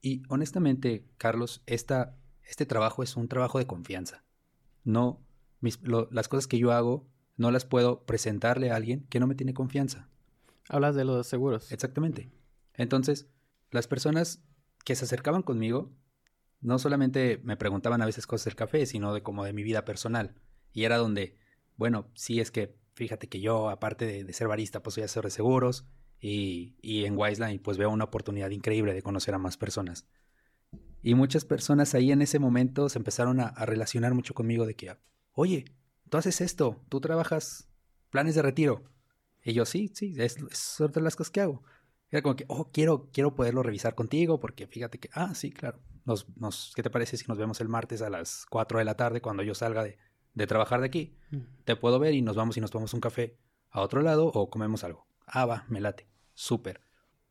Y 0.00 0.22
honestamente, 0.28 1.06
Carlos, 1.18 1.62
esta, 1.66 2.16
este 2.44 2.66
trabajo 2.66 3.02
es 3.02 3.16
un 3.16 3.28
trabajo 3.28 3.58
de 3.58 3.66
confianza. 3.66 4.24
No, 4.84 5.20
mis, 5.60 5.82
lo, 5.82 6.08
las 6.12 6.28
cosas 6.28 6.46
que 6.46 6.58
yo 6.58 6.72
hago 6.72 7.08
no 7.36 7.50
las 7.50 7.64
puedo 7.64 8.04
presentarle 8.06 8.70
a 8.70 8.76
alguien 8.76 9.06
que 9.10 9.18
no 9.18 9.26
me 9.26 9.34
tiene 9.34 9.54
confianza. 9.54 10.08
Hablas 10.68 10.94
de 10.94 11.04
los 11.04 11.26
seguros. 11.26 11.72
Exactamente. 11.72 12.30
Entonces, 12.74 13.28
las 13.70 13.88
personas 13.88 14.44
que 14.84 14.94
se 14.94 15.04
acercaban 15.04 15.42
conmigo 15.42 15.92
no 16.60 16.78
solamente 16.78 17.40
me 17.42 17.56
preguntaban 17.56 18.02
a 18.02 18.06
veces 18.06 18.26
cosas 18.26 18.44
del 18.44 18.54
café, 18.54 18.86
sino 18.86 19.12
de 19.14 19.22
como 19.22 19.44
de 19.44 19.52
mi 19.52 19.62
vida 19.62 19.84
personal. 19.84 20.34
Y 20.72 20.84
era 20.84 20.96
donde, 20.96 21.36
bueno, 21.76 22.08
sí 22.14 22.40
es 22.40 22.50
que 22.50 22.78
fíjate 22.94 23.28
que 23.28 23.40
yo, 23.40 23.70
aparte 23.70 24.24
de, 24.24 24.32
ser 24.32 24.48
barista, 24.48 24.82
pues 24.82 24.94
soy 24.94 25.04
asesor 25.04 25.24
de 25.24 25.30
seguros 25.30 25.86
y, 26.20 26.76
y 26.82 27.04
en 27.04 27.16
Wiseline 27.16 27.60
pues 27.60 27.78
veo 27.78 27.90
una 27.90 28.04
oportunidad 28.04 28.50
increíble 28.50 28.94
de 28.94 29.02
conocer 29.02 29.34
a 29.34 29.38
más 29.38 29.56
personas. 29.56 30.06
Y 31.02 31.14
muchas 31.14 31.44
personas 31.44 31.94
ahí 31.94 32.12
en 32.12 32.22
ese 32.22 32.38
momento 32.38 32.88
se 32.88 32.98
empezaron 32.98 33.40
a, 33.40 33.46
a 33.46 33.64
relacionar 33.64 34.12
mucho 34.14 34.34
conmigo 34.34 34.66
de 34.66 34.74
que, 34.74 34.96
oye, 35.32 35.64
tú 36.10 36.18
haces 36.18 36.40
esto, 36.40 36.84
tú 36.88 37.00
trabajas 37.00 37.68
planes 38.10 38.34
de 38.34 38.42
retiro. 38.42 38.84
Y 39.42 39.54
yo, 39.54 39.64
sí, 39.64 39.90
sí, 39.94 40.14
es, 40.18 40.36
es 40.50 40.92
de 40.92 41.00
las 41.00 41.16
cosas 41.16 41.30
que 41.30 41.40
hago. 41.40 41.62
Era 42.10 42.22
como 42.22 42.36
que, 42.36 42.44
oh, 42.48 42.70
quiero, 42.70 43.08
quiero 43.12 43.34
poderlo 43.34 43.62
revisar 43.62 43.94
contigo 43.94 44.40
porque 44.40 44.66
fíjate 44.66 44.98
que, 44.98 45.08
ah, 45.12 45.34
sí, 45.34 45.50
claro. 45.50 45.80
Nos, 46.04 46.28
nos, 46.36 46.72
¿Qué 46.74 46.82
te 46.82 46.90
parece 46.90 47.16
si 47.16 47.26
nos 47.28 47.38
vemos 47.38 47.60
el 47.60 47.68
martes 47.68 48.02
a 48.02 48.10
las 48.10 48.46
4 48.50 48.78
de 48.78 48.84
la 48.84 48.96
tarde 48.96 49.20
cuando 49.20 49.42
yo 49.42 49.54
salga 49.54 49.84
de, 49.84 49.98
de 50.34 50.46
trabajar 50.46 50.80
de 50.80 50.86
aquí? 50.86 51.14
Te 51.64 51.76
puedo 51.76 51.98
ver 51.98 52.14
y 52.14 52.22
nos 52.22 52.36
vamos 52.36 52.56
y 52.56 52.60
nos 52.60 52.70
tomamos 52.70 52.94
un 52.94 53.00
café 53.00 53.36
a 53.70 53.80
otro 53.80 54.02
lado 54.02 54.26
o 54.26 54.50
comemos 54.50 54.82
algo. 54.84 55.06
Ah, 55.26 55.46
va, 55.46 55.64
me 55.68 55.80
late. 55.80 56.06
Súper. 56.34 56.80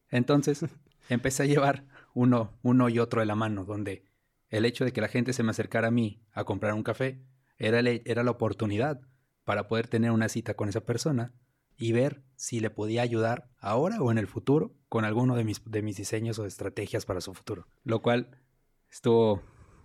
Entonces 0.09 0.65
empecé 1.09 1.43
a 1.43 1.47
llevar 1.47 1.85
uno, 2.13 2.57
uno 2.61 2.89
y 2.89 2.99
otro 2.99 3.19
de 3.21 3.25
la 3.25 3.35
mano, 3.35 3.65
donde 3.65 4.05
el 4.49 4.65
hecho 4.65 4.85
de 4.85 4.91
que 4.93 5.01
la 5.01 5.07
gente 5.07 5.33
se 5.33 5.43
me 5.43 5.51
acercara 5.51 5.89
a 5.89 5.91
mí 5.91 6.21
a 6.31 6.43
comprar 6.43 6.73
un 6.73 6.83
café 6.83 7.21
era, 7.57 7.79
el- 7.79 8.01
era 8.05 8.23
la 8.23 8.31
oportunidad 8.31 9.01
para 9.43 9.67
poder 9.67 9.87
tener 9.87 10.11
una 10.11 10.29
cita 10.29 10.53
con 10.55 10.69
esa 10.69 10.81
persona 10.81 11.33
y 11.77 11.91
ver 11.91 12.23
si 12.35 12.59
le 12.59 12.69
podía 12.69 13.01
ayudar 13.01 13.49
ahora 13.59 14.01
o 14.01 14.11
en 14.11 14.17
el 14.17 14.27
futuro 14.27 14.73
con 14.89 15.05
alguno 15.05 15.35
de 15.35 15.43
mis, 15.43 15.61
de 15.65 15.81
mis 15.81 15.97
diseños 15.97 16.39
o 16.39 16.45
estrategias 16.45 17.05
para 17.05 17.21
su 17.21 17.33
futuro. 17.33 17.67
Lo 17.83 18.01
cual 18.01 18.37
estuvo 18.91 19.41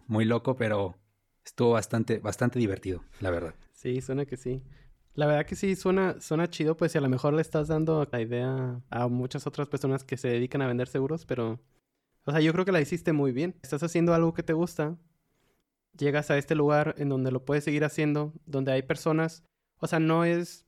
muy 0.07 0.25
loco, 0.25 0.57
pero 0.57 0.97
estuvo 1.45 1.73
bastante, 1.73 2.19
bastante 2.19 2.59
divertido, 2.59 3.05
la 3.21 3.31
verdad. 3.31 3.55
Sí, 3.73 4.01
suena 4.01 4.25
que 4.25 4.37
sí. 4.37 4.63
La 5.15 5.27
verdad 5.27 5.47
que 5.47 5.55
sí, 5.55 5.77
suena, 5.77 6.21
suena 6.21 6.49
chido, 6.49 6.77
pues 6.77 6.93
si 6.93 6.99
a 6.99 7.01
lo 7.01 7.09
mejor 7.09 7.35
le 7.35 7.43
estás 7.43 7.69
dando 7.69 8.09
la 8.11 8.21
idea 8.21 8.81
a 8.91 9.09
muchas 9.09 9.47
otras 9.47 9.69
personas 9.69 10.03
que 10.03 10.17
se 10.17 10.29
dedican 10.29 10.63
a 10.63 10.67
vender 10.67 10.89
seguros, 10.89 11.25
pero... 11.25 11.61
O 12.25 12.33
sea, 12.33 12.41
yo 12.41 12.53
creo 12.53 12.65
que 12.65 12.73
la 12.73 12.81
hiciste 12.81 13.13
muy 13.13 13.33
bien. 13.33 13.55
Estás 13.63 13.83
haciendo 13.83 14.15
algo 14.15 14.33
que 14.33 14.43
te 14.43 14.55
gusta, 14.55 14.97
llegas 15.97 16.31
a 16.31 16.39
este 16.39 16.55
lugar 16.55 16.95
en 16.99 17.11
donde 17.11 17.31
lo 17.31 17.45
puedes 17.45 17.65
seguir 17.65 17.85
haciendo, 17.85 18.33
donde 18.47 18.73
hay 18.73 18.83
personas... 18.83 19.45
O 19.79 19.87
sea, 19.87 20.01
no 20.01 20.25
es... 20.25 20.65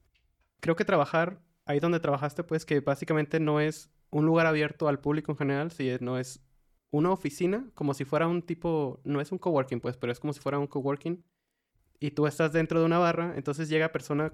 Creo 0.59 0.75
que 0.75 0.85
trabajar 0.85 1.41
ahí 1.65 1.79
donde 1.79 1.99
trabajaste, 1.99 2.43
pues 2.43 2.65
que 2.65 2.79
básicamente 2.79 3.39
no 3.39 3.59
es 3.59 3.89
un 4.09 4.25
lugar 4.25 4.45
abierto 4.45 4.87
al 4.87 4.99
público 4.99 5.31
en 5.33 5.37
general, 5.37 5.71
si 5.71 5.91
no 5.99 6.17
es 6.17 6.39
una 6.91 7.11
oficina, 7.11 7.69
como 7.73 7.93
si 7.93 8.05
fuera 8.05 8.27
un 8.27 8.41
tipo... 8.41 9.01
No 9.03 9.21
es 9.21 9.31
un 9.31 9.37
coworking, 9.37 9.79
pues, 9.79 9.97
pero 9.97 10.11
es 10.11 10.19
como 10.19 10.33
si 10.33 10.39
fuera 10.39 10.59
un 10.59 10.67
coworking 10.67 11.23
y 11.99 12.11
tú 12.11 12.27
estás 12.27 12.53
dentro 12.53 12.79
de 12.79 12.85
una 12.85 12.99
barra, 12.99 13.33
entonces 13.35 13.69
llega 13.69 13.91
persona 13.91 14.33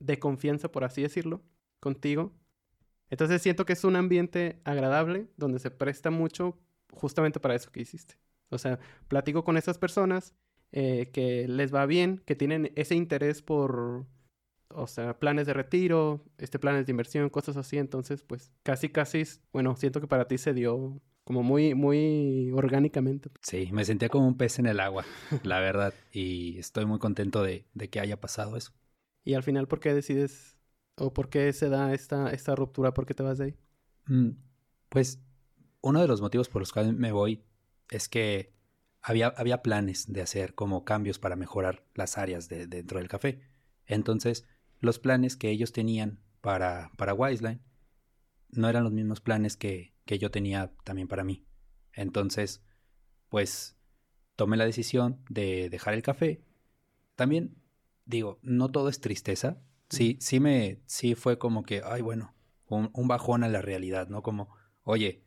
de 0.00 0.18
confianza, 0.18 0.70
por 0.70 0.84
así 0.84 1.02
decirlo, 1.02 1.42
contigo. 1.80 2.32
Entonces 3.10 3.42
siento 3.42 3.64
que 3.64 3.74
es 3.74 3.84
un 3.84 3.96
ambiente 3.96 4.60
agradable 4.64 5.28
donde 5.36 5.58
se 5.58 5.70
presta 5.70 6.10
mucho 6.10 6.58
justamente 6.92 7.40
para 7.40 7.54
eso 7.54 7.70
que 7.70 7.80
hiciste. 7.80 8.16
O 8.50 8.58
sea, 8.58 8.78
platico 9.08 9.44
con 9.44 9.56
esas 9.56 9.78
personas 9.78 10.34
eh, 10.72 11.10
que 11.12 11.46
les 11.48 11.72
va 11.74 11.86
bien, 11.86 12.22
que 12.26 12.34
tienen 12.34 12.72
ese 12.74 12.94
interés 12.94 13.42
por, 13.42 14.06
o 14.68 14.86
sea, 14.86 15.18
planes 15.18 15.46
de 15.46 15.54
retiro, 15.54 16.24
este 16.38 16.58
planes 16.58 16.86
de 16.86 16.92
inversión, 16.92 17.30
cosas 17.30 17.56
así. 17.56 17.78
Entonces, 17.78 18.22
pues 18.22 18.52
casi, 18.62 18.88
casi, 18.88 19.22
bueno, 19.52 19.76
siento 19.76 20.00
que 20.00 20.08
para 20.08 20.26
ti 20.26 20.38
se 20.38 20.52
dio 20.52 21.00
como 21.24 21.42
muy, 21.42 21.74
muy 21.74 22.50
orgánicamente. 22.52 23.30
Sí, 23.42 23.68
me 23.72 23.84
sentía 23.84 24.08
como 24.08 24.26
un 24.26 24.36
pez 24.36 24.58
en 24.58 24.66
el 24.66 24.80
agua, 24.80 25.04
la 25.44 25.60
verdad, 25.60 25.94
y 26.12 26.58
estoy 26.58 26.84
muy 26.86 26.98
contento 26.98 27.42
de, 27.42 27.64
de 27.74 27.90
que 27.90 28.00
haya 28.00 28.20
pasado 28.20 28.56
eso. 28.56 28.72
Y 29.24 29.34
al 29.34 29.42
final, 29.42 29.68
¿por 29.68 29.80
qué 29.80 29.92
decides 29.94 30.56
o 30.96 31.12
por 31.12 31.28
qué 31.28 31.52
se 31.52 31.68
da 31.68 31.92
esta, 31.94 32.30
esta 32.32 32.54
ruptura? 32.54 32.94
¿Por 32.94 33.06
qué 33.06 33.14
te 33.14 33.22
vas 33.22 33.38
de 33.38 33.44
ahí? 33.46 33.56
Mm, 34.06 34.30
Pues 34.88 35.20
uno 35.82 36.00
de 36.00 36.08
los 36.08 36.20
motivos 36.20 36.48
por 36.48 36.62
los 36.62 36.72
cuales 36.72 36.94
me 36.94 37.12
voy 37.12 37.44
es 37.90 38.08
que 38.08 38.52
había, 39.02 39.28
había 39.28 39.62
planes 39.62 40.12
de 40.12 40.22
hacer 40.22 40.54
como 40.54 40.84
cambios 40.84 41.18
para 41.18 41.36
mejorar 41.36 41.84
las 41.94 42.18
áreas 42.18 42.48
de, 42.48 42.66
dentro 42.66 42.98
del 42.98 43.08
café. 43.08 43.40
Entonces, 43.86 44.46
los 44.80 44.98
planes 44.98 45.36
que 45.36 45.50
ellos 45.50 45.72
tenían 45.72 46.20
para, 46.40 46.90
para 46.96 47.14
Wiseline 47.14 47.60
no 48.50 48.68
eran 48.70 48.84
los 48.84 48.92
mismos 48.92 49.20
planes 49.22 49.56
que, 49.56 49.93
que 50.04 50.18
yo 50.18 50.30
tenía 50.30 50.72
también 50.84 51.08
para 51.08 51.24
mí. 51.24 51.46
Entonces, 51.92 52.62
pues 53.28 53.76
tomé 54.36 54.56
la 54.56 54.64
decisión 54.64 55.22
de 55.28 55.68
dejar 55.70 55.94
el 55.94 56.02
café. 56.02 56.44
También 57.14 57.56
digo, 58.04 58.38
no 58.42 58.70
todo 58.70 58.88
es 58.88 59.00
tristeza. 59.00 59.62
Sí, 59.88 60.18
sí 60.20 60.40
me, 60.40 60.80
sí 60.86 61.14
fue 61.14 61.38
como 61.38 61.62
que, 61.62 61.82
ay, 61.84 62.02
bueno, 62.02 62.34
un, 62.66 62.90
un 62.92 63.08
bajón 63.08 63.44
a 63.44 63.48
la 63.48 63.62
realidad, 63.62 64.08
¿no? 64.08 64.22
Como, 64.22 64.48
oye, 64.82 65.24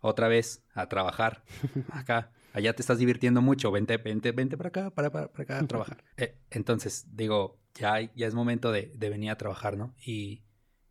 otra 0.00 0.28
vez 0.28 0.64
a 0.74 0.88
trabajar 0.88 1.44
acá, 1.90 2.32
allá 2.52 2.74
te 2.74 2.82
estás 2.82 2.98
divirtiendo 2.98 3.42
mucho, 3.42 3.70
vente, 3.70 3.96
vente, 3.98 4.32
vente 4.32 4.56
para 4.56 4.68
acá, 4.68 4.90
para, 4.90 5.10
para, 5.10 5.32
para 5.32 5.42
acá 5.42 5.58
a 5.58 5.66
trabajar. 5.66 6.04
Eh, 6.16 6.38
entonces, 6.50 7.06
digo, 7.12 7.60
ya, 7.74 8.00
ya 8.14 8.26
es 8.26 8.34
momento 8.34 8.72
de, 8.72 8.92
de 8.94 9.10
venir 9.10 9.30
a 9.30 9.36
trabajar, 9.36 9.76
¿no? 9.76 9.94
Y, 10.04 10.44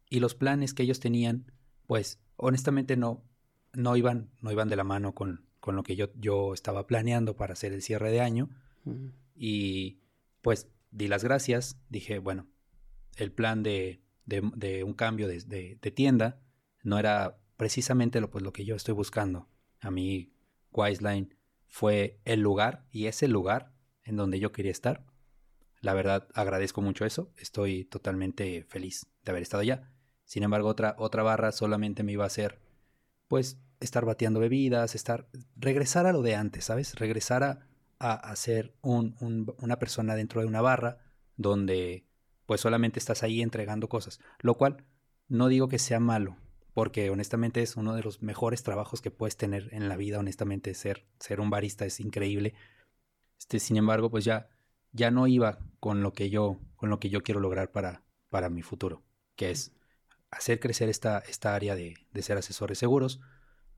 y 0.09 0.19
los 0.19 0.35
planes 0.35 0.73
que 0.73 0.83
ellos 0.83 0.99
tenían, 0.99 1.51
pues, 1.87 2.21
honestamente 2.37 2.97
no, 2.97 3.23
no 3.73 3.95
iban, 3.95 4.29
no 4.41 4.51
iban 4.51 4.69
de 4.69 4.75
la 4.75 4.83
mano 4.83 5.13
con, 5.13 5.45
con 5.59 5.75
lo 5.75 5.83
que 5.83 5.95
yo, 5.95 6.09
yo 6.15 6.53
estaba 6.53 6.87
planeando 6.87 7.35
para 7.35 7.53
hacer 7.53 7.73
el 7.73 7.81
cierre 7.81 8.11
de 8.11 8.21
año. 8.21 8.49
Y 9.35 9.99
pues 10.41 10.69
di 10.91 11.07
las 11.07 11.23
gracias, 11.23 11.79
dije, 11.89 12.19
bueno, 12.19 12.47
el 13.17 13.31
plan 13.31 13.63
de, 13.63 14.01
de, 14.25 14.41
de 14.55 14.83
un 14.83 14.93
cambio 14.93 15.27
de, 15.27 15.39
de, 15.41 15.79
de 15.81 15.91
tienda 15.91 16.39
no 16.83 16.99
era 16.99 17.39
precisamente 17.57 18.21
lo, 18.21 18.29
pues, 18.29 18.43
lo 18.43 18.53
que 18.53 18.65
yo 18.65 18.75
estoy 18.75 18.93
buscando. 18.93 19.49
A 19.81 19.91
mí, 19.91 20.33
Wiseline 20.71 21.35
fue 21.67 22.19
el 22.25 22.41
lugar 22.41 22.85
y 22.91 23.07
es 23.07 23.23
el 23.23 23.31
lugar 23.31 23.73
en 24.03 24.15
donde 24.17 24.39
yo 24.39 24.51
quería 24.51 24.71
estar. 24.71 25.05
La 25.81 25.93
verdad, 25.93 26.27
agradezco 26.33 26.81
mucho 26.81 27.05
eso. 27.05 27.31
Estoy 27.37 27.85
totalmente 27.85 28.63
feliz 28.63 29.07
de 29.23 29.31
haber 29.31 29.43
estado 29.43 29.61
allá. 29.61 29.91
Sin 30.25 30.43
embargo, 30.43 30.69
otra, 30.69 30.95
otra 30.97 31.23
barra 31.23 31.51
solamente 31.51 32.03
me 32.03 32.11
iba 32.11 32.23
a 32.23 32.27
hacer, 32.27 32.59
pues, 33.27 33.59
estar 33.79 34.05
bateando 34.05 34.39
bebidas, 34.39 34.95
estar, 34.95 35.27
regresar 35.55 36.05
a 36.05 36.13
lo 36.13 36.21
de 36.21 36.35
antes, 36.35 36.65
¿sabes? 36.65 36.95
Regresar 36.95 37.43
a, 37.43 37.67
a, 37.99 38.13
a 38.13 38.35
ser 38.35 38.75
un, 38.81 39.15
un, 39.21 39.55
una 39.59 39.77
persona 39.77 40.15
dentro 40.15 40.41
de 40.41 40.47
una 40.47 40.61
barra 40.61 40.97
donde, 41.37 42.07
pues, 42.45 42.61
solamente 42.61 42.99
estás 42.99 43.23
ahí 43.23 43.41
entregando 43.41 43.87
cosas. 43.87 44.19
Lo 44.39 44.55
cual 44.55 44.83
no 45.27 45.47
digo 45.47 45.67
que 45.67 45.79
sea 45.79 45.99
malo, 45.99 46.37
porque 46.73 47.09
honestamente 47.09 47.61
es 47.61 47.77
uno 47.77 47.95
de 47.95 48.03
los 48.03 48.21
mejores 48.21 48.63
trabajos 48.63 49.01
que 49.01 49.11
puedes 49.11 49.37
tener 49.37 49.69
en 49.71 49.87
la 49.87 49.95
vida, 49.95 50.19
honestamente, 50.19 50.73
ser, 50.73 51.05
ser 51.19 51.39
un 51.39 51.49
barista 51.49 51.85
es 51.85 51.99
increíble. 51.99 52.53
Este, 53.39 53.59
sin 53.59 53.77
embargo, 53.77 54.09
pues 54.09 54.25
ya, 54.25 54.49
ya 54.91 55.11
no 55.11 55.27
iba 55.27 55.59
con 55.79 56.01
lo 56.01 56.13
que 56.13 56.29
yo, 56.29 56.59
con 56.75 56.89
lo 56.89 56.99
que 56.99 57.09
yo 57.09 57.21
quiero 57.23 57.39
lograr 57.39 57.71
para, 57.71 58.03
para 58.29 58.49
mi 58.49 58.61
futuro, 58.61 59.03
que 59.35 59.51
es 59.51 59.71
hacer 60.35 60.59
crecer 60.59 60.89
esta, 60.89 61.19
esta 61.19 61.55
área 61.55 61.75
de, 61.75 61.95
de 62.11 62.21
ser 62.21 62.37
asesores 62.37 62.77
seguros. 62.77 63.21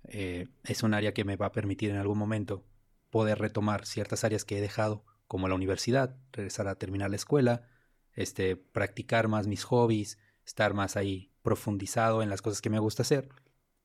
Eh, 0.04 0.48
es 0.64 0.84
un 0.84 0.94
área 0.94 1.14
que 1.14 1.24
me 1.24 1.36
va 1.36 1.48
a 1.48 1.52
permitir 1.52 1.92
en 1.92 1.98
algún 1.98 2.18
momento 2.18 2.66
poder 3.10 3.40
retomar 3.40 3.86
ciertas 3.86 4.24
áreas 4.24 4.44
que 4.44 4.58
he 4.58 4.62
dejado, 4.62 5.06
como 5.28 5.48
la 5.48 5.56
universidad, 5.56 6.16
regresar 6.32 6.68
a 6.68 6.76
terminar 6.76 7.10
la 7.10 7.16
escuela, 7.16 7.68
este, 8.14 8.56
practicar 8.56 9.28
más 9.28 9.48
mis 9.48 9.64
hobbies, 9.64 10.18
estar 10.46 10.74
más 10.74 10.96
ahí 10.96 11.32
profundizado 11.42 12.24
en 12.24 12.30
las 12.30 12.42
cosas 12.42 12.62
que 12.62 12.70
me 12.70 12.80
gusta 12.80 13.04
hacer. 13.04 13.30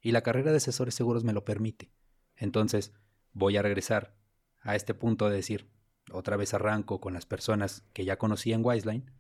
Y 0.01 0.13
la 0.13 0.23
carrera 0.23 0.51
de 0.51 0.57
asesores 0.57 0.95
seguros 0.95 1.25
me 1.25 1.33
lo 1.33 1.45
permite. 1.45 1.93
Entonces 2.37 2.93
voy 3.33 3.57
a 3.57 3.63
regresar 3.63 4.15
a 4.61 4.77
este 4.77 4.95
punto 4.95 5.29
de 5.29 5.37
decir, 5.37 5.69
otra 6.11 6.37
vez 6.37 6.55
arranco 6.55 7.01
con 7.01 7.15
las 7.15 7.27
personas 7.27 7.85
que 7.93 8.05
ya 8.05 8.19
conocí 8.19 8.53
en 8.53 8.65
Wiseline, 8.65 9.11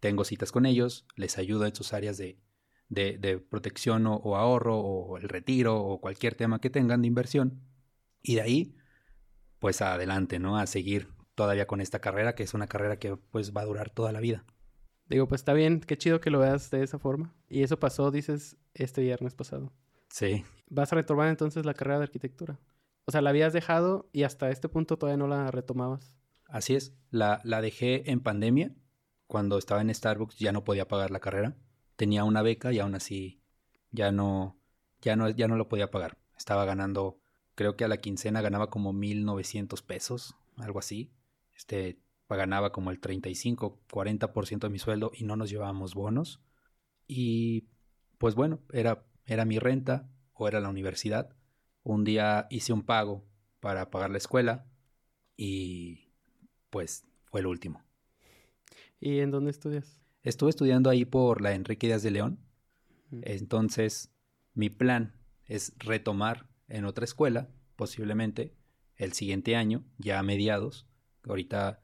tengo 0.00 0.24
citas 0.24 0.52
con 0.52 0.66
ellos, 0.66 1.06
les 1.16 1.38
ayudo 1.38 1.66
en 1.66 1.74
sus 1.74 1.92
áreas 1.92 2.18
de, 2.18 2.38
de, 2.94 3.18
de 3.18 3.38
protección 3.38 4.06
o, 4.06 4.16
o, 4.16 4.36
ahorro 4.36 4.78
o 4.78 5.18
el 5.18 5.28
retiro 5.28 5.76
o 5.82 6.00
cualquier 6.00 6.34
tema 6.34 6.60
que 6.60 6.70
tengan 6.70 7.02
de 7.02 7.08
inversión. 7.08 7.60
Y 8.22 8.36
de 8.36 8.42
ahí, 8.42 8.76
pues 9.58 9.82
adelante, 9.82 10.38
¿no? 10.38 10.58
A 10.58 10.66
seguir 10.66 11.08
todavía 11.34 11.66
con 11.66 11.80
esta 11.80 12.00
carrera, 12.00 12.34
que 12.34 12.42
es 12.42 12.54
una 12.54 12.66
carrera 12.66 12.98
que 12.98 13.16
pues 13.16 13.52
va 13.54 13.62
a 13.62 13.66
durar 13.66 13.90
toda 13.90 14.12
la 14.12 14.20
vida. 14.20 14.44
Digo, 15.06 15.28
pues 15.28 15.42
está 15.42 15.52
bien, 15.52 15.80
qué 15.80 15.98
chido 15.98 16.20
que 16.20 16.30
lo 16.30 16.38
veas 16.38 16.70
de 16.70 16.82
esa 16.82 16.98
forma. 16.98 17.34
Y 17.48 17.62
eso 17.62 17.78
pasó, 17.78 18.10
dices, 18.10 18.56
este 18.72 19.02
viernes 19.02 19.34
pasado. 19.34 19.72
Sí. 20.08 20.44
Vas 20.70 20.92
a 20.92 20.96
retomar 20.96 21.28
entonces 21.28 21.66
la 21.66 21.74
carrera 21.74 21.98
de 21.98 22.04
arquitectura. 22.04 22.58
O 23.04 23.12
sea, 23.12 23.20
la 23.20 23.30
habías 23.30 23.52
dejado 23.52 24.08
y 24.12 24.22
hasta 24.22 24.50
este 24.50 24.68
punto 24.68 24.96
todavía 24.96 25.18
no 25.18 25.28
la 25.28 25.50
retomabas. 25.50 26.16
Así 26.46 26.74
es, 26.74 26.94
la, 27.10 27.40
la 27.44 27.60
dejé 27.60 28.10
en 28.10 28.20
pandemia. 28.20 28.74
Cuando 29.26 29.58
estaba 29.58 29.82
en 29.82 29.94
Starbucks 29.94 30.38
ya 30.38 30.52
no 30.52 30.64
podía 30.64 30.88
pagar 30.88 31.10
la 31.10 31.20
carrera. 31.20 31.56
Tenía 31.96 32.24
una 32.24 32.42
beca 32.42 32.72
y 32.72 32.78
aún 32.78 32.94
así 32.94 33.40
ya 33.90 34.12
no, 34.12 34.56
ya 35.00 35.16
no, 35.16 35.30
ya 35.30 35.48
no 35.48 35.56
lo 35.56 35.68
podía 35.68 35.90
pagar. 35.90 36.18
Estaba 36.36 36.64
ganando, 36.64 37.20
creo 37.54 37.76
que 37.76 37.84
a 37.84 37.88
la 37.88 37.98
quincena 37.98 38.40
ganaba 38.42 38.70
como 38.70 38.92
1900 38.92 39.82
pesos, 39.82 40.34
algo 40.56 40.78
así. 40.78 41.12
Este, 41.54 41.98
ganaba 42.36 42.72
como 42.72 42.90
el 42.90 43.00
35, 43.00 43.80
40% 43.90 44.66
de 44.66 44.70
mi 44.70 44.78
sueldo 44.78 45.12
y 45.14 45.24
no 45.24 45.36
nos 45.36 45.50
llevábamos 45.50 45.94
bonos. 45.94 46.40
Y 47.06 47.68
pues 48.18 48.34
bueno, 48.34 48.60
era, 48.72 49.04
era 49.26 49.44
mi 49.44 49.58
renta 49.58 50.08
o 50.34 50.48
era 50.48 50.60
la 50.60 50.68
universidad. 50.68 51.34
Un 51.82 52.04
día 52.04 52.46
hice 52.50 52.72
un 52.72 52.82
pago 52.82 53.24
para 53.60 53.90
pagar 53.90 54.10
la 54.10 54.18
escuela 54.18 54.66
y 55.36 56.12
pues 56.70 57.04
fue 57.26 57.40
el 57.40 57.46
último. 57.46 57.82
¿Y 59.00 59.20
en 59.20 59.30
dónde 59.30 59.50
estudias? 59.50 60.03
Estuve 60.24 60.48
estudiando 60.48 60.88
ahí 60.88 61.04
por 61.04 61.42
la 61.42 61.52
Enrique 61.52 61.86
Díaz 61.86 62.02
de 62.02 62.10
León. 62.10 62.40
Entonces, 63.10 64.10
mi 64.54 64.70
plan 64.70 65.14
es 65.44 65.74
retomar 65.78 66.48
en 66.66 66.86
otra 66.86 67.04
escuela, 67.04 67.50
posiblemente 67.76 68.56
el 68.96 69.12
siguiente 69.12 69.54
año, 69.54 69.84
ya 69.98 70.18
a 70.18 70.22
mediados. 70.22 70.88
Ahorita 71.28 71.82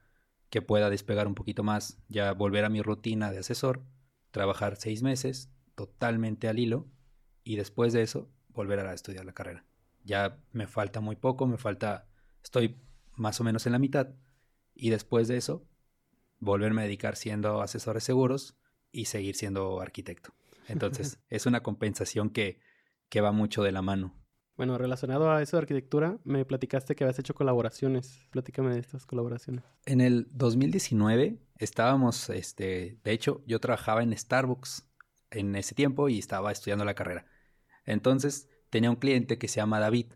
que 0.49 0.63
pueda 0.63 0.89
despegar 0.89 1.27
un 1.27 1.35
poquito 1.35 1.63
más, 1.63 1.99
ya 2.09 2.33
volver 2.33 2.65
a 2.65 2.71
mi 2.71 2.81
rutina 2.81 3.31
de 3.31 3.39
asesor, 3.39 3.85
trabajar 4.31 4.77
seis 4.77 5.03
meses 5.03 5.53
totalmente 5.75 6.49
al 6.49 6.59
hilo 6.59 6.89
y 7.45 7.57
después 7.57 7.93
de 7.93 8.01
eso 8.03 8.33
volver 8.49 8.81
a 8.81 8.95
estudiar 8.95 9.27
la 9.27 9.35
carrera. 9.35 9.67
Ya 10.03 10.43
me 10.53 10.67
falta 10.67 11.01
muy 11.01 11.17
poco, 11.17 11.47
me 11.47 11.59
falta, 11.59 12.09
estoy 12.43 12.81
más 13.17 13.39
o 13.39 13.45
menos 13.45 13.67
en 13.67 13.73
la 13.73 13.79
mitad 13.79 14.15
y 14.75 14.89
después 14.89 15.29
de 15.29 15.37
eso 15.37 15.69
volverme 16.41 16.83
a 16.83 16.85
dedicar 16.85 17.17
siendo 17.17 17.63
asesor 17.63 17.95
de 17.95 18.01
seguros 18.01 18.57
y 18.91 19.05
seguir 19.05 19.37
siendo 19.37 19.81
arquitecto. 19.81 20.35
Entonces 20.67 21.19
es 21.29 21.47
una 21.47 21.63
compensación 21.63 22.31
que, 22.31 22.61
que 23.09 23.21
va 23.21 23.33
mucho 23.33 23.63
de 23.63 23.73
la 23.73 23.83
mano. 23.83 24.15
Bueno, 24.57 24.77
relacionado 24.77 25.31
a 25.31 25.41
eso 25.41 25.57
de 25.57 25.63
arquitectura, 25.63 26.19
me 26.25 26.45
platicaste 26.45 26.95
que 26.95 27.05
habías 27.05 27.19
hecho 27.19 27.35
colaboraciones. 27.35 28.27
Platícame 28.31 28.75
de 28.75 28.81
estas 28.81 29.07
colaboraciones. 29.07 29.65
En 29.87 30.03
el 30.03 30.27
2019 30.33 31.39
estábamos, 31.57 32.29
este, 32.29 32.99
de 33.03 33.13
hecho, 33.13 33.43
yo 33.47 33.59
trabajaba 33.59 34.03
en 34.03 34.17
Starbucks 34.17 34.87
en 35.31 35.57
ese 35.57 35.75
tiempo 35.75 36.09
y 36.09 36.19
estaba 36.19 36.53
estudiando 36.53 36.85
la 36.85 36.95
carrera. 36.95 37.27
Entonces 37.87 38.49
tenía 38.69 38.91
un 38.91 38.97
cliente 38.97 39.39
que 39.39 39.49
se 39.49 39.57
llama 39.57 39.81
David 39.81 40.13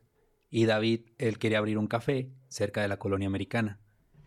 y 0.50 0.66
David, 0.66 1.06
él 1.18 1.38
quería 1.38 1.58
abrir 1.58 1.78
un 1.78 1.86
café 1.86 2.32
cerca 2.48 2.82
de 2.82 2.88
la 2.88 2.98
colonia 2.98 3.26
americana. 3.26 3.80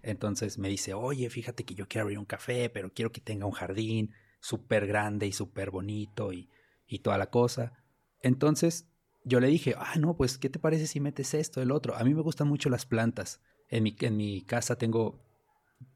Entonces 0.08 0.58
me 0.58 0.70
dice, 0.70 0.93
oye, 0.93 1.30
fíjate 1.30 1.65
que 1.65 1.76
yo 1.76 1.88
quiero 1.89 2.04
abrir 2.04 2.17
un 2.17 2.26
café, 2.26 2.70
pero 2.70 2.93
quiero 2.93 3.12
que 3.12 3.20
tenga 3.20 3.46
un 3.46 3.52
jardín 3.52 4.13
súper 4.39 4.88
grande 4.88 5.28
y 5.28 5.34
súper 5.34 5.70
bonito 5.70 6.32
y, 6.32 6.50
y 6.88 7.00
toda 7.00 7.17
la 7.17 7.30
cosa. 7.30 7.84
Entonces 8.22 8.88
yo 9.26 9.41
le 9.41 9.48
dije, 9.48 9.76
ah, 9.78 9.96
no, 10.00 10.15
pues, 10.15 10.38
¿qué 10.38 10.50
te 10.50 10.60
parece 10.60 10.88
si 10.88 11.02
metes 11.02 11.34
esto, 11.34 11.62
el 11.62 11.72
otro? 11.72 11.93
A 11.98 12.06
mí 12.06 12.13
me 12.13 12.22
gustan 12.22 12.48
mucho 12.48 12.70
las 12.70 12.86
plantas. 12.86 13.41
En 13.67 13.84
mi, 13.84 13.93
en 14.00 14.15
mi 14.15 14.43
casa 14.43 14.78
tengo, 14.78 15.20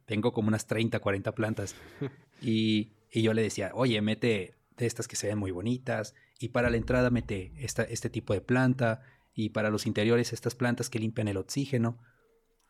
tengo 0.06 0.34
como 0.34 0.50
unas 0.50 0.68
30, 0.68 1.00
40 1.00 1.34
plantas. 1.34 1.76
y, 2.42 2.92
y, 3.14 3.22
yo 3.22 3.34
le 3.34 3.44
decía, 3.44 3.72
oye, 3.74 4.02
mete 4.02 4.58
de 4.76 4.86
estas 4.86 5.08
que 5.08 5.16
se 5.16 5.28
ven 5.28 5.38
muy 5.38 5.52
bonitas. 5.52 6.16
Y 6.38 6.50
para 6.50 6.70
la 6.70 6.76
entrada 6.76 7.10
mete 7.10 7.54
esta, 7.56 7.84
este 7.84 8.10
tipo 8.10 8.34
de 8.34 8.42
planta. 8.42 9.04
Y 9.34 9.52
para 9.52 9.70
los 9.70 9.88
interiores 9.88 10.34
estas 10.34 10.56
plantas 10.56 10.90
que 10.90 11.00
limpian 11.00 11.30
el 11.30 11.38
oxígeno. 11.38 11.98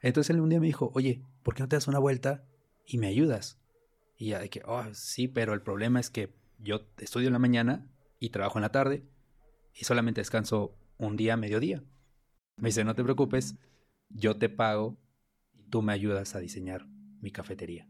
Entonces 0.01 0.31
él 0.31 0.41
un 0.41 0.49
día 0.49 0.59
me 0.59 0.67
dijo, 0.67 0.91
oye, 0.93 1.23
¿por 1.43 1.53
qué 1.53 1.63
no 1.63 1.69
te 1.69 1.75
das 1.75 1.87
una 1.87 1.99
vuelta 1.99 2.43
y 2.85 2.97
me 2.97 3.07
ayudas? 3.07 3.59
Y 4.17 4.29
ya 4.29 4.39
de 4.39 4.49
que, 4.49 4.61
oh, 4.65 4.83
sí, 4.93 5.27
pero 5.27 5.53
el 5.53 5.61
problema 5.61 5.99
es 5.99 6.09
que 6.09 6.33
yo 6.59 6.87
estudio 6.97 7.27
en 7.27 7.33
la 7.33 7.39
mañana 7.39 7.87
y 8.19 8.29
trabajo 8.29 8.57
en 8.57 8.63
la 8.63 8.71
tarde 8.71 9.03
y 9.73 9.85
solamente 9.85 10.21
descanso 10.21 10.77
un 10.97 11.17
día, 11.17 11.37
mediodía. 11.37 11.83
Me 12.57 12.69
dice, 12.69 12.83
no 12.83 12.95
te 12.95 13.03
preocupes, 13.03 13.55
yo 14.09 14.37
te 14.37 14.49
pago 14.49 14.99
y 15.53 15.63
tú 15.63 15.81
me 15.81 15.93
ayudas 15.93 16.35
a 16.35 16.39
diseñar 16.39 16.87
mi 17.21 17.31
cafetería. 17.31 17.87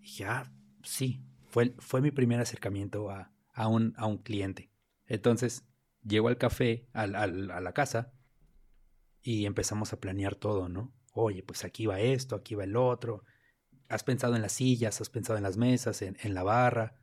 Y 0.00 0.08
ya, 0.18 0.40
ah, 0.40 0.52
sí, 0.82 1.24
fue, 1.46 1.74
fue 1.78 2.00
mi 2.00 2.10
primer 2.10 2.40
acercamiento 2.40 3.10
a, 3.10 3.32
a, 3.54 3.68
un, 3.68 3.94
a 3.96 4.06
un 4.06 4.18
cliente. 4.18 4.70
Entonces, 5.06 5.66
llego 6.02 6.28
al 6.28 6.38
café, 6.38 6.88
al, 6.92 7.14
al, 7.14 7.50
a 7.50 7.60
la 7.60 7.72
casa, 7.72 8.12
y 9.26 9.44
empezamos 9.44 9.92
a 9.92 9.98
planear 9.98 10.36
todo, 10.36 10.68
¿no? 10.68 10.92
Oye, 11.12 11.42
pues 11.42 11.64
aquí 11.64 11.86
va 11.86 11.98
esto, 11.98 12.36
aquí 12.36 12.54
va 12.54 12.62
el 12.62 12.76
otro. 12.76 13.24
Has 13.88 14.04
pensado 14.04 14.36
en 14.36 14.42
las 14.42 14.52
sillas, 14.52 15.00
has 15.00 15.10
pensado 15.10 15.36
en 15.36 15.42
las 15.42 15.56
mesas, 15.56 16.00
en, 16.00 16.16
la 16.32 16.44
barra. 16.44 16.94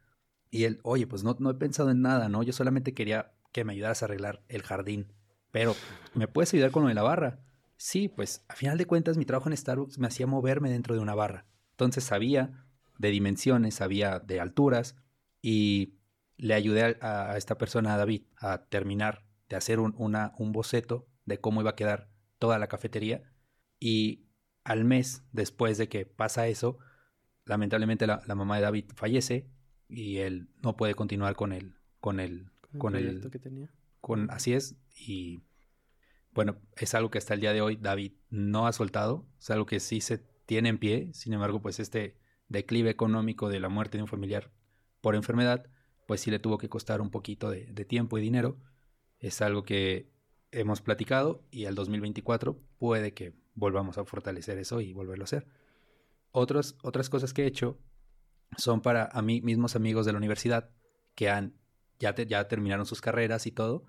Y 0.49 0.63
él, 0.63 0.79
oye, 0.83 1.05
pues 1.05 1.25
no, 1.25 1.36
no 1.38 1.49
he 1.49 1.55
pensado 1.55 1.91
en 1.91 2.01
nada, 2.01 2.29
¿no? 2.29 2.41
Yo 2.41 2.53
solamente 2.53 2.93
quería 2.93 3.33
que 3.51 3.65
me 3.65 3.73
ayudaras 3.73 4.01
a 4.01 4.05
arreglar 4.05 4.41
el 4.47 4.63
jardín. 4.63 5.12
Pero, 5.51 5.75
¿me 6.13 6.29
puedes 6.29 6.53
ayudar 6.53 6.71
con 6.71 6.83
lo 6.83 6.88
de 6.88 6.95
la 6.95 7.03
barra? 7.03 7.41
Sí, 7.75 8.07
pues 8.07 8.45
a 8.47 8.55
final 8.55 8.77
de 8.77 8.86
cuentas 8.86 9.17
mi 9.17 9.25
trabajo 9.25 9.49
en 9.49 9.57
Starbucks 9.57 9.99
me 9.99 10.07
hacía 10.07 10.25
moverme 10.25 10.71
dentro 10.71 10.95
de 10.95 11.01
una 11.01 11.15
barra. 11.15 11.45
Entonces 11.71 12.05
sabía 12.05 12.65
de 12.99 13.09
dimensiones, 13.09 13.75
sabía 13.75 14.19
de 14.19 14.39
alturas 14.39 14.95
y 15.41 15.97
le 16.38 16.53
ayudé 16.53 16.97
a, 17.01 17.36
esta 17.36 17.57
persona, 17.57 17.95
a 17.95 17.97
David, 17.97 18.23
a 18.38 18.63
terminar 18.67 19.25
de 19.49 19.57
hacer 19.57 19.81
un 19.81 20.51
boceto 20.53 21.05
de 21.25 21.41
cómo 21.41 21.59
iba 21.59 21.71
a 21.71 21.75
quedar 21.75 22.12
toda 22.43 22.60
la 22.60 22.67
cafetería. 22.67 23.23
Y 23.79 24.25
al 24.65 24.84
mes 24.84 25.23
después 25.32 25.77
de 25.77 25.88
que 25.88 26.06
pasa 26.06 26.47
eso, 26.47 26.77
lamentablemente 27.45 28.06
la, 28.06 28.21
la 28.27 28.36
mamá 28.36 28.58
de 28.58 28.63
David 28.63 28.91
fallece 28.95 29.47
y 29.88 30.17
él 30.17 30.49
no 30.62 30.75
puede 30.75 30.93
continuar 30.93 31.36
con 31.36 31.53
el, 31.53 31.75
con 32.01 32.19
el 32.19 32.53
con 32.77 32.95
el 32.95 33.29
que 33.29 33.39
tenía. 33.39 33.69
Con, 34.01 34.29
así 34.32 34.53
es. 34.53 34.75
Y 34.95 35.43
bueno, 36.32 36.58
es 36.75 36.93
algo 36.93 37.10
que 37.10 37.17
hasta 37.17 37.34
el 37.34 37.41
día 37.41 37.53
de 37.53 37.62
hoy 37.62 37.77
David 37.77 38.13
no 38.29 38.67
ha 38.67 38.73
soltado. 38.73 39.25
Es 39.39 39.49
algo 39.49 39.65
que 39.65 39.79
sí 39.79 40.01
se 40.01 40.17
tiene 40.45 40.69
en 40.69 40.77
pie. 40.77 41.10
Sin 41.13 41.34
embargo, 41.34 41.62
pues 41.62 41.79
este 41.79 42.17
declive 42.47 42.89
económico 42.89 43.49
de 43.49 43.60
la 43.60 43.69
muerte 43.69 43.97
de 43.97 44.03
un 44.03 44.08
familiar 44.10 44.51
por 45.01 45.15
enfermedad, 45.15 45.69
pues 46.08 46.21
sí 46.21 46.32
le 46.32 46.39
tuvo 46.39 46.58
que 46.58 46.69
costar 46.69 47.01
un 47.01 47.10
poquito 47.10 47.49
de, 47.49 47.86
tiempo 47.86 48.17
y 48.17 48.21
dinero. 48.21 48.58
Es 49.19 49.41
algo 49.41 49.63
que 49.63 50.12
hemos 50.53 50.81
platicado 50.81 51.43
y 51.51 51.65
al 51.65 51.75
2024 51.75 52.59
puede 52.77 53.13
que 53.13 53.33
volvamos 53.55 53.97
a 53.97 54.05
fortalecer 54.05 54.57
eso 54.57 54.81
y 54.81 54.93
volverlo 54.93 55.23
a 55.23 55.25
hacer. 55.25 55.47
Otros, 56.31 56.77
otras 56.81 57.09
cosas 57.09 57.33
que 57.33 57.43
he 57.43 57.47
hecho 57.47 57.77
son 58.57 58.81
para 58.81 59.05
a 59.05 59.21
mí 59.21 59.41
mismos 59.41 59.75
amigos 59.75 60.05
de 60.05 60.13
la 60.13 60.17
universidad 60.17 60.69
que 61.15 61.29
han 61.29 61.53
ya, 61.99 62.47
terminaron 62.47 62.85
sus 62.85 63.01
carreras 63.01 63.47
y 63.47 63.51
todo, 63.51 63.85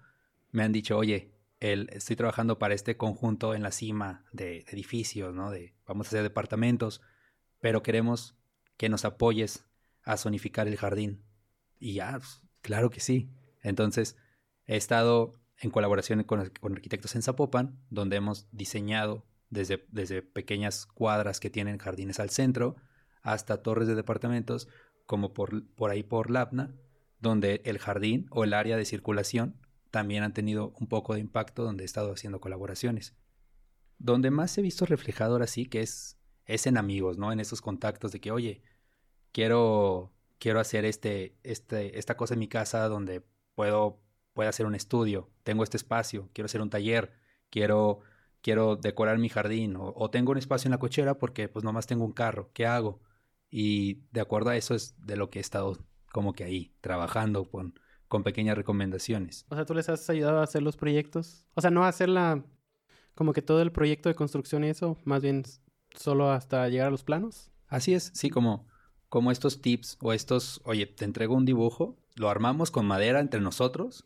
me 0.51 0.63
han 0.63 0.73
dicho, 0.73 0.97
oye, 0.97 1.33
el, 1.61 1.89
estoy 1.93 2.17
trabajando 2.17 2.59
para 2.59 2.75
este 2.75 2.97
conjunto 2.97 3.55
en 3.55 3.63
la 3.63 3.73
cima 3.73 4.25
de, 4.33 4.65
edificios, 4.69 5.35
¿no? 5.35 5.51
De, 5.51 5.75
vamos 5.87 6.07
a 6.07 6.09
hacer 6.11 6.23
departamentos, 6.23 7.01
pero 7.61 7.83
queremos 7.83 8.37
que 8.77 8.89
nos 8.89 9.05
apoyes 9.05 9.65
a 10.05 10.17
zonificar 10.17 10.69
el 10.69 10.77
jardín. 10.77 11.25
Y 11.81 11.95
ya, 11.95 12.13
pues, 12.13 12.43
claro 12.63 12.91
que 12.91 13.01
sí. 13.01 13.31
Entonces, 13.63 14.17
he 14.67 14.77
estado 14.77 15.41
en 15.59 15.71
colaboración 15.71 16.23
con, 16.25 16.41
arquitectos 16.41 17.15
en 17.15 17.23
Zapopan, 17.23 17.79
donde 17.91 18.17
hemos 18.17 18.49
diseñado 18.51 19.27
desde, 19.51 19.87
desde 19.91 20.23
pequeñas 20.23 20.87
cuadras 20.87 21.41
que 21.41 21.51
tienen 21.51 21.79
jardines 21.79 22.21
al 22.21 22.31
centro 22.31 22.77
hasta 23.23 23.63
torres 23.63 23.89
de 23.89 23.95
departamentos, 23.95 24.69
como 25.07 25.33
por, 25.33 25.67
por 25.75 25.91
ahí 25.91 26.03
por 26.03 26.31
Lapna, 26.31 26.75
donde 27.21 27.63
el 27.65 27.79
jardín 27.79 28.27
o 28.31 28.45
el 28.45 28.53
área 28.53 28.77
de 28.77 28.85
circulación 28.85 29.57
también 29.91 30.25
han 30.25 30.35
tenido 30.35 30.75
un 30.81 30.89
poco 30.89 31.15
de 31.15 31.21
impacto, 31.21 31.63
donde 31.63 31.85
he 31.85 31.87
estado 31.87 32.13
haciendo 32.13 32.41
colaboraciones. 32.41 33.15
Donde 33.99 34.31
más 34.31 34.59
he 34.59 34.63
visto 34.63 34.87
reflejado 34.87 35.35
ahora 35.35 35.47
sí 35.47 35.67
que 35.67 35.83
es, 35.83 36.19
es 36.47 36.67
en 36.67 36.77
amigos, 36.77 37.17
¿no? 37.17 37.31
En 37.31 37.39
esos 37.39 37.61
contactos 37.61 38.11
de 38.11 38.21
que, 38.21 38.33
oye, 38.33 38.63
quiero, 39.31 40.13
quiero 40.39 40.61
hacer 40.61 40.85
este, 40.85 41.39
este, 41.45 41.99
esta 41.99 42.17
cosa 42.17 42.35
en 42.35 42.41
mi 42.41 42.49
casa 42.49 42.89
donde 42.89 43.25
puedo, 43.55 44.03
puedo 44.35 44.49
hacer 44.49 44.67
un 44.67 44.75
estudio, 44.75 45.31
tengo 45.43 45.65
este 45.65 45.77
espacio, 45.79 46.29
quiero 46.35 46.47
hacer 46.47 46.61
un 46.61 46.71
taller, 46.71 47.13
quiero, 47.51 48.01
quiero 48.43 48.77
decorar 48.77 49.19
mi 49.19 49.29
jardín, 49.29 49.77
o, 49.77 49.93
o 49.97 50.11
tengo 50.11 50.33
un 50.33 50.39
espacio 50.39 50.69
en 50.69 50.73
la 50.73 50.79
cochera 50.79 51.19
porque 51.19 51.49
pues 51.49 51.65
nomás 51.65 51.87
tengo 51.87 52.05
un 52.05 52.13
carro, 52.13 52.51
¿qué 52.53 52.67
hago? 52.67 53.01
Y 53.51 54.03
de 54.11 54.21
acuerdo 54.21 54.51
a 54.51 54.57
eso 54.57 54.75
es 54.75 54.95
de 54.99 55.17
lo 55.17 55.31
que 55.31 55.39
he 55.39 55.43
estado 55.43 55.79
como 56.13 56.33
que 56.33 56.45
ahí, 56.45 56.73
trabajando 56.81 57.51
con, 57.51 57.79
con 58.09 58.23
pequeñas 58.23 58.57
recomendaciones. 58.57 59.47
O 59.49 59.55
sea, 59.57 59.65
tú 59.65 59.75
les 59.75 59.89
has 59.89 60.09
ayudado 60.11 60.39
a 60.39 60.45
hacer 60.45 60.63
los 60.63 60.77
proyectos. 60.77 61.47
O 61.55 61.61
sea, 61.61 61.71
no 61.71 61.85
a 61.85 61.89
hacer 61.89 62.09
la, 62.09 62.45
como 63.15 63.33
que 63.33 63.43
todo 63.43 63.63
el 63.63 63.73
proyecto 63.73 64.09
de 64.09 64.15
construcción 64.15 64.65
y 64.65 64.69
eso, 64.69 64.97
más 65.05 65.23
bien 65.23 65.43
solo 65.97 66.31
hasta 66.31 66.69
llegar 66.69 66.89
a 66.89 66.91
los 66.91 67.05
planos. 67.05 67.51
Así 67.67 67.95
es, 67.95 68.11
sí, 68.15 68.31
como, 68.31 68.67
como 69.09 69.31
estos 69.31 69.61
tips 69.61 69.99
o 70.01 70.13
estos, 70.13 70.61
oye, 70.65 70.87
te 70.87 71.05
entrego 71.05 71.35
un 71.35 71.45
dibujo, 71.45 71.97
lo 72.15 72.29
armamos 72.29 72.71
con 72.71 72.87
madera 72.87 73.21
entre 73.21 73.41
nosotros, 73.41 74.05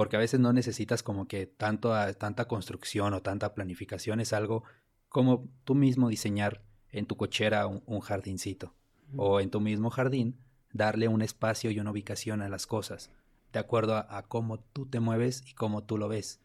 porque 0.00 0.16
a 0.16 0.20
veces 0.20 0.40
no 0.40 0.54
necesitas 0.54 1.02
como 1.02 1.28
que 1.28 1.44
tanto, 1.44 1.92
tanta 2.16 2.46
construcción 2.46 3.12
o 3.12 3.20
tanta 3.20 3.52
planificación, 3.52 4.18
es 4.20 4.32
algo 4.32 4.64
como 5.10 5.46
tú 5.64 5.74
mismo 5.74 6.08
diseñar 6.08 6.62
en 6.88 7.04
tu 7.04 7.18
cochera 7.18 7.66
un, 7.66 8.00
jardincito 8.00 8.74
o 9.18 9.40
en 9.40 9.50
tu 9.50 9.60
mismo 9.60 9.90
jardín 9.90 10.38
darle 10.72 11.06
un 11.06 11.20
espacio 11.20 11.70
y 11.70 11.80
una 11.80 11.90
ubicación 11.90 12.40
a 12.40 12.48
las 12.48 12.66
cosas, 12.66 13.10
de 13.52 13.58
acuerdo 13.58 13.94
a, 13.94 14.22
cómo 14.26 14.60
tú 14.60 14.86
te 14.86 15.00
mueves 15.00 15.42
y 15.46 15.52
cómo 15.52 15.84
tú 15.84 15.98
lo 15.98 16.08
ves. 16.08 16.40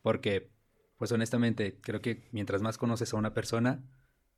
Porque, 0.00 0.50
pues 0.96 1.12
honestamente, 1.12 1.78
creo 1.82 2.00
que 2.00 2.26
mientras 2.32 2.62
más 2.62 2.78
conoces 2.78 3.12
a 3.12 3.18
una 3.18 3.34
persona, 3.34 3.84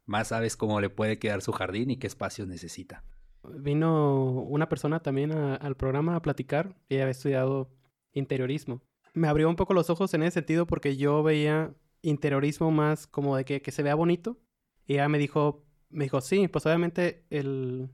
más 0.07 0.27
sabes 0.27 0.57
cómo 0.57 0.81
le 0.81 0.91
puede 0.91 1.21
quedar 1.21 1.41
su 1.41 1.53
jardín 1.53 1.93
y 1.93 1.99
qué 1.99 2.09
espacios 2.09 2.49
necesita. 2.49 3.05
Vino 3.45 4.25
una 4.25 4.69
persona 4.69 4.99
también 4.99 5.31
al 5.31 5.77
programa 5.77 6.17
a 6.17 6.23
platicar 6.23 6.75
y 6.89 6.97
había 6.97 7.13
estudiado 7.13 7.76
interiorismo. 8.19 8.83
Me 9.15 9.29
abrió 9.29 9.49
un 9.49 9.57
poco 9.57 9.75
los 9.75 9.91
ojos 9.91 10.13
en 10.15 10.23
ese 10.23 10.35
sentido 10.35 10.67
porque 10.67 10.97
yo 10.97 11.23
veía 11.23 11.75
interiorismo 12.03 12.71
más 12.71 13.07
como 13.07 13.37
de 13.37 13.45
que, 13.45 13.63
que 13.63 13.71
se 13.71 13.83
vea 13.83 13.95
bonito. 13.95 14.39
Y 14.87 14.95
ella 14.95 15.09
me 15.09 15.19
dijo, 15.19 15.65
me 15.91 16.05
dijo, 16.05 16.21
sí, 16.21 16.49
pues 16.49 16.67
obviamente 16.67 17.25
el... 17.31 17.91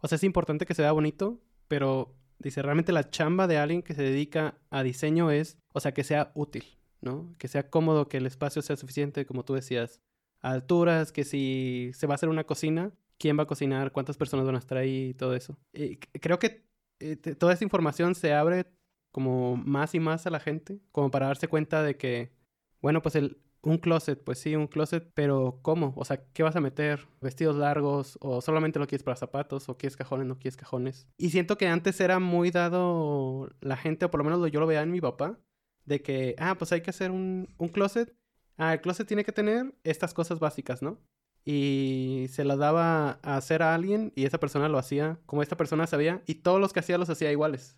O 0.00 0.08
sea, 0.08 0.16
es 0.16 0.24
importante 0.24 0.66
que 0.66 0.74
se 0.74 0.82
vea 0.82 0.92
bonito, 0.92 1.40
pero 1.68 2.16
dice, 2.38 2.62
realmente 2.62 2.92
la 2.92 3.10
chamba 3.10 3.46
de 3.46 3.58
alguien 3.58 3.82
que 3.82 3.94
se 3.94 4.02
dedica 4.02 4.58
a 4.70 4.82
diseño 4.82 5.30
es, 5.30 5.58
o 5.72 5.80
sea, 5.80 5.92
que 5.92 6.02
sea 6.02 6.32
útil, 6.34 6.64
¿no? 7.00 7.34
Que 7.38 7.46
sea 7.46 7.70
cómodo, 7.70 8.08
que 8.08 8.16
el 8.16 8.26
espacio 8.26 8.62
sea 8.62 8.76
suficiente, 8.76 9.26
como 9.26 9.44
tú 9.44 9.54
decías, 9.54 10.00
alturas, 10.40 11.12
que 11.12 11.24
si 11.24 11.92
se 11.94 12.06
va 12.08 12.14
a 12.14 12.16
hacer 12.16 12.28
una 12.28 12.44
cocina, 12.44 12.92
quién 13.16 13.38
va 13.38 13.44
a 13.44 13.46
cocinar, 13.46 13.92
cuántas 13.92 14.16
personas 14.16 14.44
van 14.44 14.56
a 14.56 14.58
estar 14.58 14.76
ahí 14.76 15.10
y 15.10 15.14
todo 15.14 15.36
eso. 15.36 15.56
Y 15.72 15.98
creo 15.98 16.40
que 16.40 16.66
eh, 16.98 17.16
toda 17.16 17.52
esa 17.52 17.62
información 17.62 18.16
se 18.16 18.34
abre 18.34 18.66
como 19.12 19.56
más 19.56 19.94
y 19.94 20.00
más 20.00 20.26
a 20.26 20.30
la 20.30 20.40
gente, 20.40 20.80
como 20.90 21.10
para 21.10 21.26
darse 21.26 21.48
cuenta 21.48 21.82
de 21.82 21.96
que, 21.96 22.32
bueno, 22.80 23.02
pues 23.02 23.16
un 23.62 23.78
closet, 23.78 24.22
pues 24.22 24.38
sí, 24.38 24.56
un 24.56 24.66
closet, 24.66 25.08
pero 25.14 25.60
¿cómo? 25.62 25.92
O 25.96 26.04
sea, 26.04 26.24
¿qué 26.32 26.42
vas 26.42 26.56
a 26.56 26.60
meter? 26.60 27.06
¿Vestidos 27.20 27.56
largos? 27.56 28.18
¿O 28.20 28.40
solamente 28.40 28.78
lo 28.78 28.86
quieres 28.86 29.04
para 29.04 29.16
zapatos? 29.16 29.68
¿O 29.68 29.78
quieres 29.78 29.96
cajones? 29.96 30.26
¿No 30.26 30.38
quieres 30.38 30.56
cajones? 30.56 31.06
Y 31.16 31.30
siento 31.30 31.56
que 31.56 31.68
antes 31.68 32.00
era 32.00 32.18
muy 32.18 32.50
dado 32.50 33.50
la 33.60 33.76
gente, 33.76 34.06
o 34.06 34.10
por 34.10 34.18
lo 34.18 34.24
menos 34.24 34.50
yo 34.50 34.60
lo 34.60 34.66
veía 34.66 34.82
en 34.82 34.90
mi 34.90 35.00
papá, 35.00 35.38
de 35.84 36.02
que, 36.02 36.34
ah, 36.38 36.56
pues 36.58 36.72
hay 36.72 36.80
que 36.80 36.90
hacer 36.90 37.10
un, 37.10 37.54
un 37.58 37.68
closet. 37.68 38.14
Ah, 38.56 38.72
el 38.74 38.80
closet 38.80 39.06
tiene 39.06 39.24
que 39.24 39.32
tener 39.32 39.74
estas 39.84 40.12
cosas 40.14 40.40
básicas, 40.40 40.82
¿no? 40.82 40.98
Y 41.44 42.26
se 42.30 42.44
las 42.44 42.58
daba 42.58 43.18
a 43.22 43.36
hacer 43.36 43.62
a 43.62 43.74
alguien 43.74 44.12
y 44.14 44.26
esa 44.26 44.38
persona 44.38 44.68
lo 44.68 44.78
hacía 44.78 45.18
como 45.26 45.42
esta 45.42 45.56
persona 45.56 45.88
sabía 45.88 46.22
y 46.26 46.36
todos 46.36 46.60
los 46.60 46.72
que 46.72 46.80
hacía 46.80 46.98
los 46.98 47.10
hacía 47.10 47.32
iguales, 47.32 47.76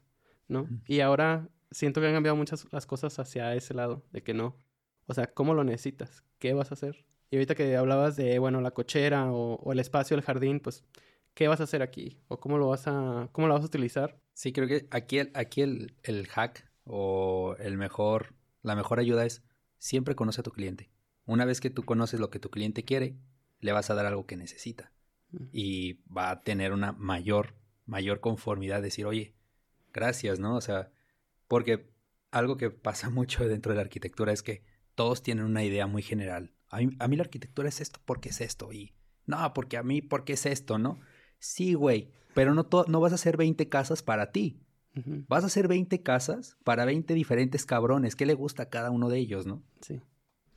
¿no? 0.48 0.68
Y 0.86 1.00
ahora 1.00 1.48
siento 1.70 2.00
que 2.00 2.06
han 2.06 2.14
cambiado 2.14 2.36
muchas 2.36 2.66
las 2.72 2.86
cosas 2.86 3.18
hacia 3.18 3.54
ese 3.54 3.74
lado, 3.74 4.04
de 4.12 4.22
que 4.22 4.34
no 4.34 4.56
o 5.06 5.14
sea, 5.14 5.26
¿cómo 5.26 5.54
lo 5.54 5.64
necesitas? 5.64 6.24
¿Qué 6.38 6.54
vas 6.54 6.70
a 6.70 6.74
hacer? 6.74 7.04
Y 7.30 7.36
ahorita 7.36 7.54
que 7.54 7.76
hablabas 7.76 8.16
de, 8.16 8.38
bueno, 8.38 8.60
la 8.60 8.72
cochera 8.72 9.32
o, 9.32 9.72
el 9.72 9.80
espacio 9.80 10.16
del 10.16 10.24
jardín, 10.24 10.60
pues, 10.60 10.84
¿qué 11.34 11.48
vas 11.48 11.60
a 11.60 11.64
hacer 11.64 11.82
aquí? 11.82 12.18
¿O 12.28 12.38
cómo 12.38 12.58
lo 12.58 12.68
vas 12.68 12.86
a, 12.86 13.28
cómo 13.32 13.48
lo 13.48 13.54
vas 13.54 13.62
a 13.62 13.66
utilizar? 13.66 14.18
Sí, 14.32 14.52
creo 14.52 14.68
que 14.68 14.86
aquí, 14.90 15.18
aquí 15.34 15.60
el, 15.60 15.94
el 16.02 16.26
hack 16.28 16.70
o 16.84 17.56
el 17.58 17.76
mejor, 17.76 18.34
la 18.62 18.76
mejor 18.76 18.98
ayuda 18.98 19.26
es 19.26 19.42
siempre 19.78 20.14
conoce 20.14 20.40
a 20.40 20.44
tu 20.44 20.52
cliente. 20.52 20.90
Una 21.26 21.44
vez 21.44 21.60
que 21.60 21.70
tú 21.70 21.84
conoces 21.84 22.20
lo 22.20 22.30
que 22.30 22.38
tu 22.38 22.50
cliente 22.50 22.84
quiere, 22.84 23.16
le 23.60 23.72
vas 23.72 23.90
a 23.90 23.94
dar 23.94 24.06
algo 24.06 24.26
que 24.26 24.36
necesita. 24.36 24.92
Y 25.52 25.94
va 26.04 26.30
a 26.30 26.42
tener 26.42 26.72
una 26.72 26.92
mayor, 26.92 27.54
mayor 27.86 28.20
conformidad. 28.20 28.82
Decir, 28.82 29.04
oye, 29.04 29.34
gracias, 29.94 30.38
¿no? 30.38 30.56
O 30.56 30.60
sea, 30.60 30.90
porque 31.48 31.88
algo 32.30 32.58
que 32.58 32.68
pasa 32.70 33.08
mucho 33.10 33.48
dentro 33.48 33.72
de 33.72 33.76
la 33.76 33.82
arquitectura 33.82 34.32
es 34.32 34.42
que 34.42 34.62
todos 34.94 35.22
tienen 35.22 35.44
una 35.44 35.64
idea 35.64 35.86
muy 35.86 36.02
general. 36.02 36.52
A 36.68 37.08
mí, 37.08 37.16
la 37.16 37.22
arquitectura 37.22 37.68
es 37.68 37.80
esto 37.80 38.00
porque 38.04 38.30
es 38.30 38.40
esto. 38.40 38.72
Y 38.72 38.94
no, 39.26 39.54
porque 39.54 39.76
a 39.76 39.84
mí 39.84 40.02
porque 40.02 40.32
es 40.32 40.44
esto, 40.44 40.76
¿no? 40.76 40.98
Sí, 41.38 41.74
güey. 41.74 42.10
Pero 42.34 42.52
no, 42.52 42.68
no 42.88 43.00
vas 43.00 43.12
a 43.12 43.14
hacer 43.14 43.36
20 43.36 43.68
casas 43.68 44.02
para 44.02 44.32
ti. 44.32 44.60
Vas 45.28 45.42
a 45.44 45.48
hacer 45.48 45.66
20 45.66 46.02
casas 46.02 46.56
para 46.64 46.84
20 46.84 47.14
diferentes 47.14 47.64
cabrones. 47.64 48.16
¿Qué 48.16 48.26
le 48.26 48.34
gusta 48.34 48.64
a 48.64 48.70
cada 48.70 48.90
uno 48.90 49.08
de 49.08 49.18
ellos, 49.18 49.46
no? 49.46 49.62
Sí. 49.80 50.00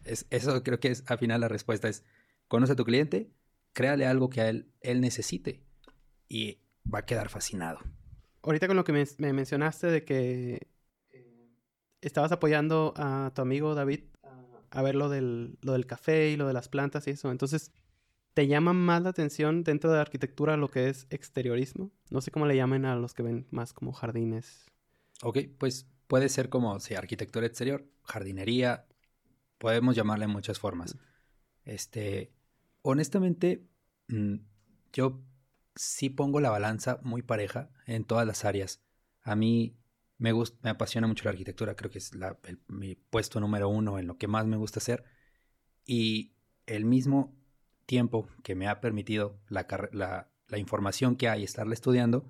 Es, 0.04 0.26
eso 0.30 0.64
creo 0.64 0.80
que 0.80 0.90
es, 0.90 1.04
al 1.08 1.18
final 1.20 1.42
la 1.42 1.48
respuesta 1.48 1.88
es, 1.88 2.04
conoce 2.48 2.74
a 2.74 2.76
tu 2.76 2.86
cliente, 2.86 3.32
créale 3.74 4.06
algo 4.06 4.30
que 4.30 4.42
a 4.42 4.50
él, 4.50 4.72
él 4.82 5.02
necesite 5.02 5.64
y 6.28 6.60
va 6.92 7.00
a 7.00 7.06
quedar 7.06 7.30
fascinado. 7.30 7.80
Ahorita 8.48 8.68
con 8.68 8.78
lo 8.78 8.86
que 8.86 8.94
me 8.94 9.34
mencionaste 9.34 9.88
de 9.88 10.06
que 10.06 10.70
estabas 12.00 12.32
apoyando 12.32 12.94
a 12.96 13.30
tu 13.36 13.42
amigo 13.42 13.76
David 13.76 14.06
a 14.70 14.82
ver 14.82 14.96
lo 14.96 15.10
del, 15.10 15.58
lo 15.62 15.74
del 15.74 15.86
café 15.86 16.30
y 16.30 16.38
lo 16.38 16.48
de 16.48 16.54
las 16.54 16.70
plantas 16.70 17.06
y 17.08 17.12
eso. 17.12 17.30
Entonces, 17.30 17.74
¿te 18.34 18.48
llama 18.48 18.72
más 18.72 19.02
la 19.02 19.10
atención 19.10 19.66
dentro 19.66 19.90
de 19.90 19.98
la 19.98 20.02
arquitectura 20.04 20.56
lo 20.56 20.70
que 20.70 20.88
es 20.88 21.08
exteriorismo? 21.10 21.92
No 22.10 22.22
sé 22.22 22.32
cómo 22.32 22.46
le 22.46 22.56
llamen 22.56 22.86
a 22.86 22.96
los 22.96 23.14
que 23.14 23.22
ven 23.22 23.48
más 23.52 23.74
como 23.74 23.92
jardines. 23.92 24.66
Ok, 25.24 25.40
pues 25.58 25.86
puede 26.08 26.30
ser 26.30 26.48
como, 26.48 26.80
sí, 26.80 26.96
arquitectura 26.96 27.48
exterior, 27.48 27.86
jardinería, 28.04 28.86
podemos 29.58 29.94
llamarle 29.94 30.28
muchas 30.28 30.58
formas. 30.58 30.96
Este, 31.66 32.32
honestamente, 32.82 33.68
mm, 34.08 34.36
yo 34.94 35.20
sí 35.78 36.10
pongo 36.10 36.40
la 36.40 36.50
balanza 36.50 37.00
muy 37.04 37.22
pareja 37.22 37.70
en 37.86 38.04
todas 38.04 38.28
las 38.28 38.46
áreas. 38.46 38.82
A 39.22 39.36
mí 39.36 39.78
me, 40.18 40.32
gusta, 40.32 40.58
me 40.64 40.70
apasiona 40.70 41.08
mucho 41.08 41.26
la 41.26 41.32
arquitectura, 41.32 41.76
creo 41.76 41.92
que 41.92 42.00
es 42.00 42.12
mi 42.68 42.96
puesto 42.96 43.40
número 43.40 43.70
uno 43.70 44.00
en 44.00 44.08
lo 44.08 44.18
que 44.18 44.28
más 44.28 44.46
me 44.46 44.58
gusta 44.58 44.80
hacer. 44.80 45.04
Y 45.86 46.34
el 46.66 46.86
mismo 46.86 47.36
tiempo 47.86 48.28
que 48.44 48.56
me 48.56 48.68
ha 48.68 48.82
permitido 48.82 49.40
la, 49.48 50.30
información 50.56 51.16
que 51.16 51.30
hay, 51.30 51.44
estarla 51.44 51.74
estudiando, 51.74 52.28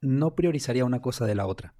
no 0.00 0.34
priorizaría 0.34 0.84
una 0.84 1.00
cosa 1.00 1.26
de 1.26 1.34
la 1.34 1.46
otra. 1.46 1.74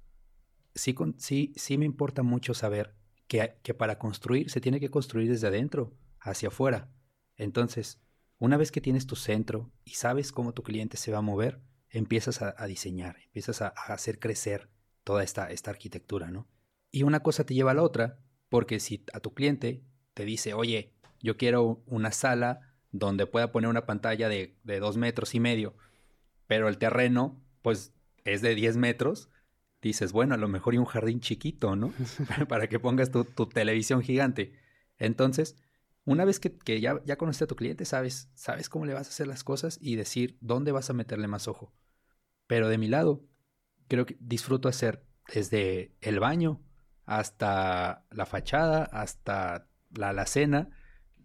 Sí, 0.75 0.95
sí, 1.17 1.53
sí 1.55 1.77
me 1.77 1.85
importa 1.85 2.23
mucho 2.23 2.53
saber 2.53 2.95
que, 3.27 3.59
que, 3.61 3.73
para 3.73 3.99
construir 3.99 4.49
se 4.49 4.61
tiene 4.61 4.79
que 4.79 4.89
construir 4.89 5.29
desde 5.29 5.47
adentro 5.47 5.93
hacia 6.19 6.47
afuera. 6.47 6.89
Entonces, 7.35 8.01
una 8.39 8.57
vez 8.57 8.71
que 8.71 8.81
tienes 8.81 9.07
tu 9.07 9.15
centro 9.15 9.71
y 9.85 9.91
sabes 9.91 10.31
cómo 10.31 10.53
tu 10.53 10.63
cliente 10.63 10.97
se 10.97 11.11
va 11.11 11.19
a 11.19 11.21
mover, 11.21 11.61
empiezas 11.89 12.41
a, 12.41 12.65
diseñar, 12.65 13.17
empiezas 13.25 13.61
a, 13.61 13.67
hacer 13.67 14.19
crecer 14.19 14.69
toda 15.03 15.23
esta, 15.23 15.49
esta 15.51 15.71
arquitectura, 15.71 16.31
¿no? 16.31 16.47
Y 16.91 17.03
una 17.03 17.21
cosa 17.21 17.45
te 17.45 17.53
lleva 17.53 17.71
a 17.71 17.75
la 17.75 17.83
otra, 17.83 18.19
porque 18.49 18.79
si 18.79 19.03
a 19.13 19.19
tu 19.19 19.33
cliente 19.33 19.83
te 20.13 20.25
dice, 20.25 20.53
oye, 20.53 20.93
yo 21.21 21.37
quiero 21.37 21.81
una 21.87 22.11
sala 22.11 22.73
donde 22.91 23.25
pueda 23.25 23.51
poner 23.51 23.69
una 23.69 23.85
pantalla 23.85 24.29
de, 24.29 24.55
dos 24.63 24.97
metros 24.97 25.33
y 25.33 25.39
medio, 25.39 25.75
pero 26.47 26.67
el 26.67 26.77
terreno, 26.77 27.41
pues, 27.61 27.93
es 28.25 28.41
de 28.41 28.55
10 28.55 28.77
metros, 28.77 29.29
dices, 29.81 30.11
bueno, 30.11 30.35
a 30.35 30.37
lo 30.37 30.47
mejor 30.47 30.73
hay 30.73 30.77
un 30.77 30.85
jardín 30.85 31.19
chiquito, 31.19 31.75
¿no? 31.75 31.91
Para 32.47 32.67
que 32.67 32.79
pongas 32.79 33.11
tu, 33.11 33.25
televisión 33.47 34.01
gigante. 34.01 34.53
Entonces, 34.99 35.57
una 36.05 36.25
vez 36.25 36.39
que, 36.39 36.81
ya, 36.81 37.01
ya 37.05 37.17
conoces 37.17 37.43
a 37.43 37.47
tu 37.47 37.55
cliente, 37.55 37.85
sabes, 37.85 38.29
sabes 38.33 38.69
cómo 38.69 38.85
le 38.85 38.93
vas 38.93 39.07
a 39.07 39.11
hacer 39.11 39.27
las 39.27 39.43
cosas 39.43 39.77
y 39.81 39.95
decir 39.95 40.37
dónde 40.41 40.71
vas 40.71 40.89
a 40.89 40.93
meterle 40.93 41.27
más 41.27 41.47
ojo. 41.47 41.73
Pero 42.47 42.67
de 42.67 42.77
mi 42.77 42.87
lado, 42.87 43.25
creo 43.87 44.05
que 44.05 44.17
disfruto 44.19 44.67
hacer 44.67 45.05
desde 45.33 45.95
el 46.01 46.19
baño 46.19 46.61
hasta 47.05 48.05
la 48.11 48.25
fachada, 48.25 48.83
hasta 48.83 49.69
la 49.95 50.09
alacena. 50.09 50.69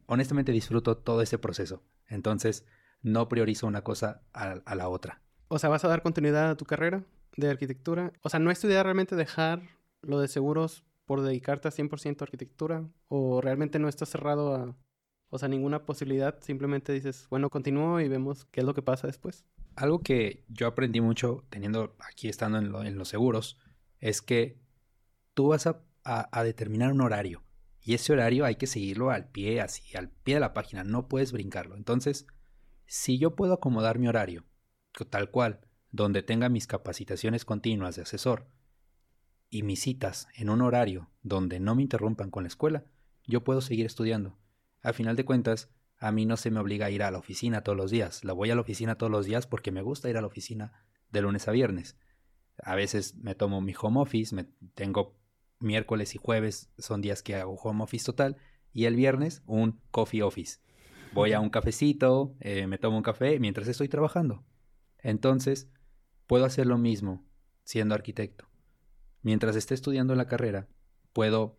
Honestamente 0.07 0.53
disfruto 0.53 0.97
todo 0.97 1.23
ese 1.23 1.39
proceso. 1.39 1.85
Entonces, 2.07 2.65
no 3.03 3.29
priorizo 3.29 3.67
una 3.67 3.83
cosa 3.83 4.23
a, 4.33 4.75
la 4.75 4.89
otra. 4.89 5.23
O 5.49 5.59
sea, 5.59 5.71
¿vas 5.71 5.85
a 5.85 5.89
dar 5.89 6.03
continuidad 6.03 6.51
a 6.51 6.57
tu 6.57 6.65
carrera 6.65 7.05
de 7.37 7.51
arquitectura? 7.51 8.13
O 8.23 8.29
sea, 8.29 8.41
¿no 8.41 8.51
estudiar 8.51 8.85
realmente 8.87 9.17
dejar 9.17 9.63
lo 10.03 10.21
de 10.21 10.29
seguros 10.29 10.85
por 11.09 11.23
dedicarte 11.23 11.67
a 11.67 11.73
100% 11.73 12.21
a 12.21 12.25
arquitectura? 12.25 12.89
¿O 13.09 13.41
realmente 13.41 13.81
no 13.81 13.89
estás 13.89 14.11
cerrado 14.11 14.55
a, 14.55 14.77
o 15.31 15.39
sea, 15.39 15.49
ninguna 15.49 15.85
posibilidad? 15.85 16.41
Simplemente 16.41 16.93
dices, 16.93 17.27
bueno, 17.31 17.51
continúo 17.51 17.99
y 17.99 18.07
vemos 18.07 18.45
qué 18.53 18.61
es 18.61 18.67
lo 18.67 18.75
que 18.75 18.83
pasa 18.83 19.09
después 19.09 19.45
algo 19.79 20.03
que 20.03 20.45
yo 20.49 20.67
aprendí 20.67 21.01
mucho 21.01 21.45
teniendo 21.51 21.97
aquí 22.01 22.29
estando 22.29 22.59
en, 22.59 22.99
los 22.99 23.09
seguros 23.09 23.59
es 24.01 24.23
que 24.23 24.61
tú 25.35 25.49
vas 25.49 25.67
a, 25.67 25.85
determinar 26.43 26.91
un 26.93 27.03
horario 27.03 27.45
y 27.81 27.95
ese 27.95 28.13
horario 28.13 28.45
hay 28.45 28.57
que 28.57 28.67
seguirlo 28.67 29.11
al 29.11 29.29
pie, 29.31 29.61
así, 29.61 29.97
al 29.97 30.11
pie 30.11 30.35
de 30.35 30.41
la 30.41 30.53
página, 30.53 30.85
no 30.85 31.07
puedes 31.07 31.33
brincarlo. 31.33 31.77
Entonces, 31.77 32.27
si 32.87 33.19
yo 33.19 33.37
puedo 33.37 33.55
acomodar 33.55 33.99
mi 33.99 34.09
horario 34.09 34.45
tal 35.11 35.31
cual, 35.31 35.61
donde 35.91 36.23
tenga 36.23 36.49
mis 36.49 36.67
capacitaciones 36.67 37.45
continuas 37.45 37.95
de 37.95 38.03
asesor 38.03 38.49
y 39.51 39.63
mis 39.63 39.81
citas 39.81 40.29
en 40.35 40.51
un 40.51 40.61
horario 40.61 41.11
donde 41.23 41.61
no 41.61 41.75
me 41.75 41.83
interrumpan 41.83 42.31
con 42.31 42.45
la 42.45 42.49
escuela, 42.49 42.85
yo 43.27 43.45
puedo 43.45 43.61
seguir 43.61 43.87
estudiando. 43.87 44.39
Al 44.83 44.95
final 44.95 45.17
de 45.17 45.25
cuentas, 45.25 45.71
a 45.99 46.13
mí 46.13 46.27
no 46.27 46.37
se 46.37 46.51
me 46.51 46.61
obliga 46.61 46.87
a 46.87 46.91
ir 46.91 47.03
a 47.03 47.11
la 47.11 47.19
oficina 47.19 47.63
todos 47.63 47.77
los 47.77 47.91
días. 47.91 48.25
La 48.25 48.33
voy 48.33 48.51
a 48.51 48.55
la 48.55 48.61
oficina 48.61 48.97
todos 48.97 49.11
los 49.11 49.27
días 49.27 49.47
porque 49.47 49.73
me 49.73 49.83
gusta 49.83 50.09
ir 50.09 50.17
a 50.17 50.21
la 50.21 50.27
oficina 50.27 50.85
de 51.11 51.23
lunes 51.23 51.49
a 51.49 51.53
viernes. 51.53 51.97
A 52.63 52.75
veces 52.75 53.17
me 53.17 53.35
tomo 53.35 53.61
mi 53.61 53.75
home 53.81 54.01
office, 54.01 54.35
me 54.35 54.45
tengo 54.75 55.17
miércoles 55.61 56.15
y 56.15 56.19
jueves 56.19 56.71
son 56.79 57.01
días 57.01 57.23
que 57.23 57.35
hago 57.35 57.55
home 57.55 57.83
office 57.83 58.05
total 58.05 58.37
y 58.73 58.85
el 58.85 58.97
viernes 58.97 59.43
un 59.47 59.81
coffee 59.91 60.23
office. 60.23 60.61
Voy 61.13 61.33
a 61.33 61.41
un 61.41 61.51
cafecito, 61.51 62.37
eh, 62.41 62.67
me 62.67 62.79
tomo 62.79 62.97
un 62.97 63.03
café 63.03 63.41
mientras 63.41 63.67
estoy 63.67 63.89
trabajando. 63.89 64.45
Entonces, 64.99 65.71
puedo 66.27 66.45
hacer 66.45 66.67
lo 66.67 66.79
mismo 66.79 67.25
siendo 67.65 67.95
arquitecto. 67.95 68.48
Mientras 69.23 69.57
esté 69.57 69.75
estudiando 69.75 70.15
la 70.15 70.27
carrera, 70.27 70.69
puedo 71.13 71.59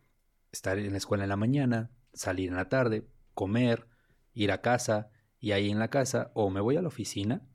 estar 0.52 0.78
en 0.80 0.92
la 0.92 0.98
escuela 0.98 1.24
en 1.24 1.30
la 1.30 1.36
mañana, 1.36 1.92
salir 2.14 2.50
en 2.50 2.56
la 2.56 2.70
tarde, 2.70 3.08
comer, 3.34 3.88
ir 4.34 4.52
a 4.52 4.62
casa 4.62 5.12
y 5.40 5.52
ahí 5.52 5.70
en 5.70 5.80
la 5.80 5.90
casa 5.90 6.32
o 6.34 6.50
me 6.50 6.62
voy 6.62 6.78
a 6.78 6.82
la 6.82 6.88
oficina 6.88 7.48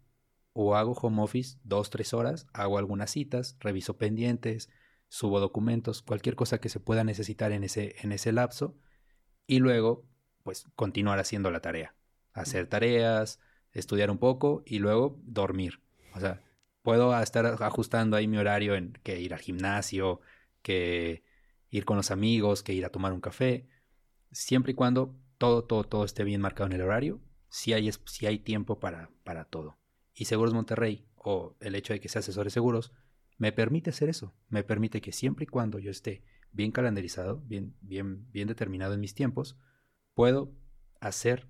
o 0.53 0.77
hago 0.77 0.93
home 0.93 1.23
office 1.23 1.59
dos, 1.65 1.91
tres 1.91 2.15
horas, 2.15 2.47
hago 2.53 2.79
algunas 2.79 3.11
citas, 3.11 3.57
reviso 3.61 3.99
pendientes, 3.99 4.71
subo 5.09 5.41
documentos, 5.41 6.03
cualquier 6.03 6.37
cosa 6.37 6.59
que 6.59 6.69
se 6.69 6.81
pueda 6.81 7.05
necesitar 7.05 7.53
en 7.53 7.65
ese, 7.65 7.97
en 8.03 8.13
ese 8.13 8.33
lapso 8.33 8.77
y 9.47 9.59
luego 9.59 10.07
pues 10.43 10.67
continuar 10.77 11.19
haciendo 11.19 11.51
la 11.51 11.61
tarea. 11.61 11.95
hacer 12.33 12.67
tareas, 12.67 13.41
estudiar 13.73 14.11
un 14.11 14.19
poco 14.19 14.63
y 14.67 14.79
luego 14.79 15.19
dormir. 15.25 15.81
O 16.15 16.21
sea, 16.21 16.44
puedo 16.85 17.19
estar 17.19 17.47
ajustando 17.47 18.15
ahí 18.15 18.29
mi 18.29 18.37
horario 18.37 18.75
en 18.75 18.93
que 19.03 19.19
ir 19.19 19.33
al 19.33 19.41
gimnasio, 19.41 20.21
que 20.61 21.25
ir 21.71 21.87
con 21.87 21.97
los 21.97 22.11
amigos, 22.11 22.63
que 22.63 22.75
ir 22.75 22.85
a 22.85 22.91
tomar 22.91 23.15
un 23.15 23.23
café, 23.23 23.67
siempre 24.31 24.73
y 24.73 24.75
cuando 24.75 25.17
todo, 25.39 25.65
todo, 25.65 25.85
todo 25.85 26.05
esté 26.05 26.25
bien 26.25 26.43
marcado 26.43 26.67
en 26.67 26.75
el 26.75 26.83
horario, 26.83 27.23
si 27.49 27.73
hay, 27.73 27.91
si 28.05 28.27
hay 28.27 28.39
tiempo 28.39 28.81
para, 28.81 29.11
para 29.25 29.47
todo. 29.47 29.79
Y 30.15 30.27
Seguros 30.27 30.53
Monterrey, 30.53 31.07
o 31.17 31.57
el 31.61 31.75
hecho 31.75 31.95
de 31.95 32.01
que 32.01 32.11
sea 32.11 32.21
asesores 32.21 32.53
seguros, 32.53 32.93
me 33.39 33.51
permite 33.51 33.89
hacer 33.89 34.11
eso. 34.11 34.35
Me 34.51 34.63
permite 34.63 35.01
que 35.01 35.11
siempre 35.11 35.45
y 35.45 35.47
cuando 35.47 35.79
yo 35.79 35.91
esté 35.91 36.23
bien 36.53 36.71
calendarizado, 36.71 37.41
bien, 37.47 37.75
bien, 37.81 38.31
bien 38.31 38.47
determinado 38.47 38.93
en 38.93 39.01
mis 39.01 39.15
tiempos, 39.15 39.57
puedo 40.13 40.53
hacer 41.01 41.49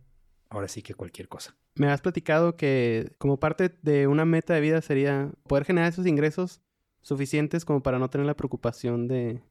ahora 0.49 0.69
sí 0.69 0.83
que 0.83 0.95
cualquier 0.95 1.29
cosa. 1.29 1.57
Me 1.75 1.89
has 1.89 2.01
platicado 2.01 2.57
que 2.57 3.13
como 3.19 3.39
parte 3.39 3.71
de 3.83 4.07
una 4.07 4.25
meta 4.25 4.55
de 4.55 4.61
vida 4.61 4.81
sería 4.81 5.33
poder 5.49 5.65
generar 5.65 5.91
esos 5.91 6.07
ingresos 6.07 6.61
suficientes 7.01 7.65
como 7.65 7.83
para 7.83 7.99
no 7.99 8.09
tener 8.11 8.27
la 8.27 8.37
preocupación 8.37 9.09
de, 9.09 9.43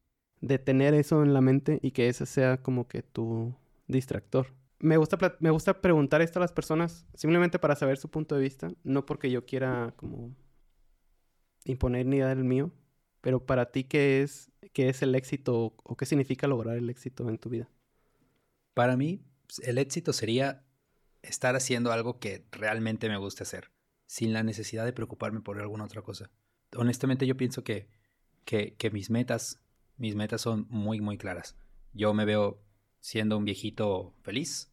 de 0.41 0.59
tener 0.59 0.93
eso 0.93 1.23
en 1.23 1.33
la 1.33 1.41
mente 1.41 1.79
y 1.81 1.91
que 1.91 2.07
ese 2.07 2.25
sea 2.25 2.61
como 2.61 2.87
que 2.87 3.01
tu 3.03 3.55
distractor. 3.87 4.47
Me 4.79 4.97
gusta, 4.97 5.17
me 5.39 5.49
gusta 5.49 5.81
preguntar 5.81 6.21
esto 6.21 6.39
a 6.39 6.41
las 6.41 6.51
personas 6.51 7.05
simplemente 7.13 7.59
para 7.59 7.75
saber 7.75 7.97
su 7.97 8.09
punto 8.09 8.35
de 8.35 8.41
vista, 8.41 8.71
no 8.83 9.05
porque 9.05 9.31
yo 9.31 9.45
quiera 9.45 9.93
como 9.95 10.35
imponer 11.65 12.05
ni 12.05 12.19
dar 12.19 12.37
el 12.37 12.43
mío, 12.43 12.71
pero 13.21 13.45
para 13.45 13.71
ti, 13.71 13.85
¿qué 13.85 14.21
es, 14.21 14.51
qué 14.73 14.89
es 14.89 15.01
el 15.01 15.15
éxito 15.15 15.73
o 15.83 15.95
qué 15.95 16.05
significa 16.05 16.47
lograr 16.47 16.75
el 16.75 16.89
éxito 16.89 17.29
en 17.29 17.37
tu 17.37 17.49
vida? 17.49 17.69
Para 18.73 18.97
mí, 18.97 19.23
pues, 19.47 19.65
el 19.67 19.77
éxito 19.77 20.11
sería 20.11 20.62
estar 21.23 21.55
haciendo 21.55 21.91
algo 21.91 22.19
que 22.19 22.45
realmente 22.51 23.09
me 23.09 23.17
guste 23.17 23.43
hacer, 23.43 23.71
sin 24.05 24.33
la 24.33 24.43
necesidad 24.43 24.85
de 24.85 24.93
preocuparme 24.93 25.41
por 25.41 25.59
alguna 25.59 25.85
otra 25.85 26.03
cosa. 26.03 26.29
Honestamente, 26.75 27.25
yo 27.25 27.35
pienso 27.35 27.63
que, 27.63 27.89
que, 28.45 28.75
que 28.75 28.91
mis 28.91 29.09
metas, 29.09 29.59
mis 29.97 30.15
metas 30.15 30.41
son 30.41 30.67
muy, 30.69 31.01
muy 31.01 31.17
claras. 31.17 31.55
Yo 31.93 32.13
me 32.13 32.25
veo 32.25 32.61
siendo 32.99 33.37
un 33.37 33.45
viejito 33.45 34.13
feliz, 34.21 34.71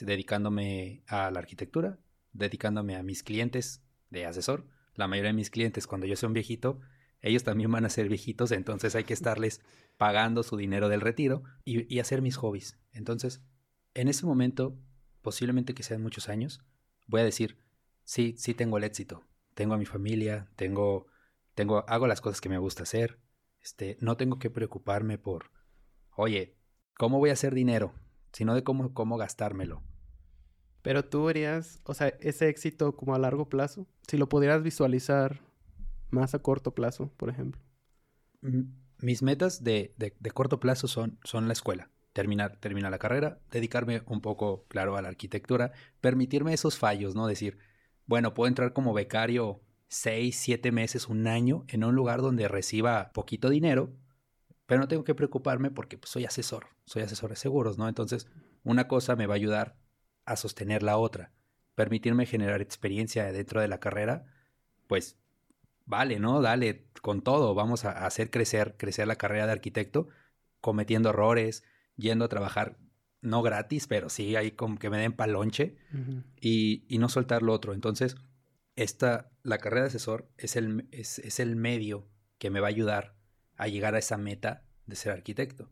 dedicándome 0.00 1.02
a 1.06 1.30
la 1.30 1.38
arquitectura, 1.38 1.98
dedicándome 2.32 2.96
a 2.96 3.02
mis 3.02 3.22
clientes 3.22 3.82
de 4.10 4.26
asesor. 4.26 4.66
La 4.94 5.08
mayoría 5.08 5.30
de 5.30 5.36
mis 5.36 5.50
clientes, 5.50 5.86
cuando 5.86 6.06
yo 6.06 6.16
sea 6.16 6.28
un 6.28 6.34
viejito, 6.34 6.80
ellos 7.20 7.42
también 7.42 7.70
van 7.70 7.84
a 7.84 7.90
ser 7.90 8.08
viejitos, 8.08 8.52
entonces 8.52 8.94
hay 8.94 9.04
que 9.04 9.14
estarles 9.14 9.60
pagando 9.96 10.42
su 10.42 10.56
dinero 10.56 10.88
del 10.88 11.00
retiro 11.00 11.44
y, 11.64 11.98
hacer 11.98 12.22
mis 12.22 12.36
hobbies. 12.36 12.78
Entonces, 12.92 13.42
en 13.94 14.08
ese 14.08 14.26
momento, 14.26 14.76
posiblemente 15.24 15.74
que 15.74 15.82
sean 15.82 16.02
muchos 16.02 16.28
años, 16.28 16.62
voy 17.08 17.22
a 17.22 17.24
decir, 17.24 17.58
sí, 18.04 18.36
sí 18.38 18.54
tengo 18.54 18.78
el 18.78 18.84
éxito, 18.84 19.24
tengo 19.54 19.74
a 19.74 19.78
mi 19.78 19.86
familia, 19.86 20.48
tengo, 20.54 21.06
tengo, 21.56 21.84
hago 21.88 22.06
las 22.06 22.20
cosas 22.20 22.40
que 22.40 22.48
me 22.48 22.58
gusta 22.58 22.84
hacer, 22.84 23.18
este, 23.60 23.96
no 24.00 24.16
tengo 24.16 24.38
que 24.38 24.50
preocuparme 24.50 25.18
por, 25.18 25.50
oye, 26.14 26.56
¿cómo 26.96 27.18
voy 27.18 27.30
a 27.30 27.32
hacer 27.32 27.54
dinero? 27.54 27.92
Sino 28.32 28.54
de 28.54 28.62
cómo, 28.62 28.92
cómo 28.92 29.16
gastármelo. 29.16 29.82
Pero 30.82 31.06
tú 31.06 31.24
verías, 31.24 31.80
o 31.84 31.94
sea, 31.94 32.08
ese 32.20 32.48
éxito 32.50 32.94
como 32.94 33.14
a 33.14 33.18
largo 33.18 33.48
plazo, 33.48 33.86
si 34.06 34.18
lo 34.18 34.28
pudieras 34.28 34.62
visualizar 34.62 35.40
más 36.10 36.34
a 36.34 36.40
corto 36.40 36.74
plazo, 36.74 37.10
por 37.16 37.30
ejemplo? 37.30 37.62
Mis 38.98 39.22
metas 39.22 39.64
de, 39.64 39.94
corto 40.34 40.60
plazo 40.60 40.86
son, 40.86 41.18
son 41.24 41.46
la 41.46 41.54
escuela. 41.54 41.90
Terminar, 42.14 42.56
terminar 42.56 42.90
la 42.90 42.98
carrera, 42.98 43.40
dedicarme 43.50 44.02
un 44.06 44.22
poco, 44.22 44.64
claro, 44.68 44.96
a 44.96 45.02
la 45.02 45.08
arquitectura, 45.08 45.72
permitirme 46.00 46.54
esos 46.54 46.78
fallos, 46.78 47.14
¿no? 47.14 47.26
Decir, 47.26 47.58
bueno, 48.06 48.32
puedo 48.32 48.48
entrar 48.48 48.72
como 48.72 48.94
becario 48.94 49.60
seis, 49.88 50.36
siete 50.36 50.72
meses, 50.72 51.08
un 51.08 51.26
año 51.26 51.64
en 51.68 51.84
un 51.84 51.94
lugar 51.94 52.22
donde 52.22 52.48
reciba 52.48 53.12
poquito 53.12 53.50
dinero, 53.50 53.92
pero 54.66 54.80
no 54.80 54.88
tengo 54.88 55.04
que 55.04 55.14
preocuparme 55.14 55.70
porque 55.70 55.98
pues, 55.98 56.10
soy 56.10 56.24
asesor, 56.24 56.68
soy 56.86 57.02
asesor 57.02 57.30
de 57.30 57.36
seguros, 57.36 57.78
¿no? 57.78 57.88
Entonces, 57.88 58.28
una 58.62 58.88
cosa 58.88 59.16
me 59.16 59.26
va 59.26 59.34
a 59.34 59.36
ayudar 59.36 59.76
a 60.24 60.36
sostener 60.36 60.82
la 60.82 60.96
otra. 60.96 61.32
Permitirme 61.74 62.26
generar 62.26 62.62
experiencia 62.62 63.30
dentro 63.32 63.60
de 63.60 63.68
la 63.68 63.80
carrera, 63.80 64.24
pues 64.86 65.18
vale, 65.84 66.18
¿no? 66.18 66.40
Dale 66.40 66.86
con 67.02 67.22
todo, 67.22 67.54
vamos 67.54 67.84
a 67.84 68.06
hacer 68.06 68.30
crecer, 68.30 68.76
crecer 68.76 69.08
la 69.08 69.16
carrera 69.16 69.46
de 69.46 69.52
arquitecto, 69.52 70.08
cometiendo 70.60 71.10
errores, 71.10 71.64
yendo 71.96 72.24
a 72.24 72.28
trabajar 72.28 72.78
no 73.20 73.42
gratis, 73.42 73.86
pero 73.86 74.10
sí 74.10 74.36
ahí 74.36 74.50
como 74.52 74.78
que 74.78 74.90
me 74.90 74.98
den 74.98 75.12
palonche 75.12 75.76
y, 76.40 76.84
y, 76.88 76.98
no 76.98 77.08
soltar 77.08 77.42
lo 77.42 77.52
otro. 77.52 77.72
Entonces, 77.72 78.16
esta, 78.76 79.30
la 79.42 79.58
carrera 79.58 79.82
de 79.82 79.88
asesor 79.88 80.30
es 80.36 80.56
el, 80.56 80.86
es, 80.90 81.18
es 81.20 81.40
el 81.40 81.56
medio 81.56 82.06
que 82.38 82.50
me 82.50 82.60
va 82.60 82.66
a 82.66 82.70
ayudar 82.70 83.16
a 83.56 83.68
llegar 83.68 83.94
a 83.94 83.98
esa 83.98 84.18
meta 84.18 84.64
de 84.86 84.96
ser 84.96 85.12
arquitecto. 85.12 85.70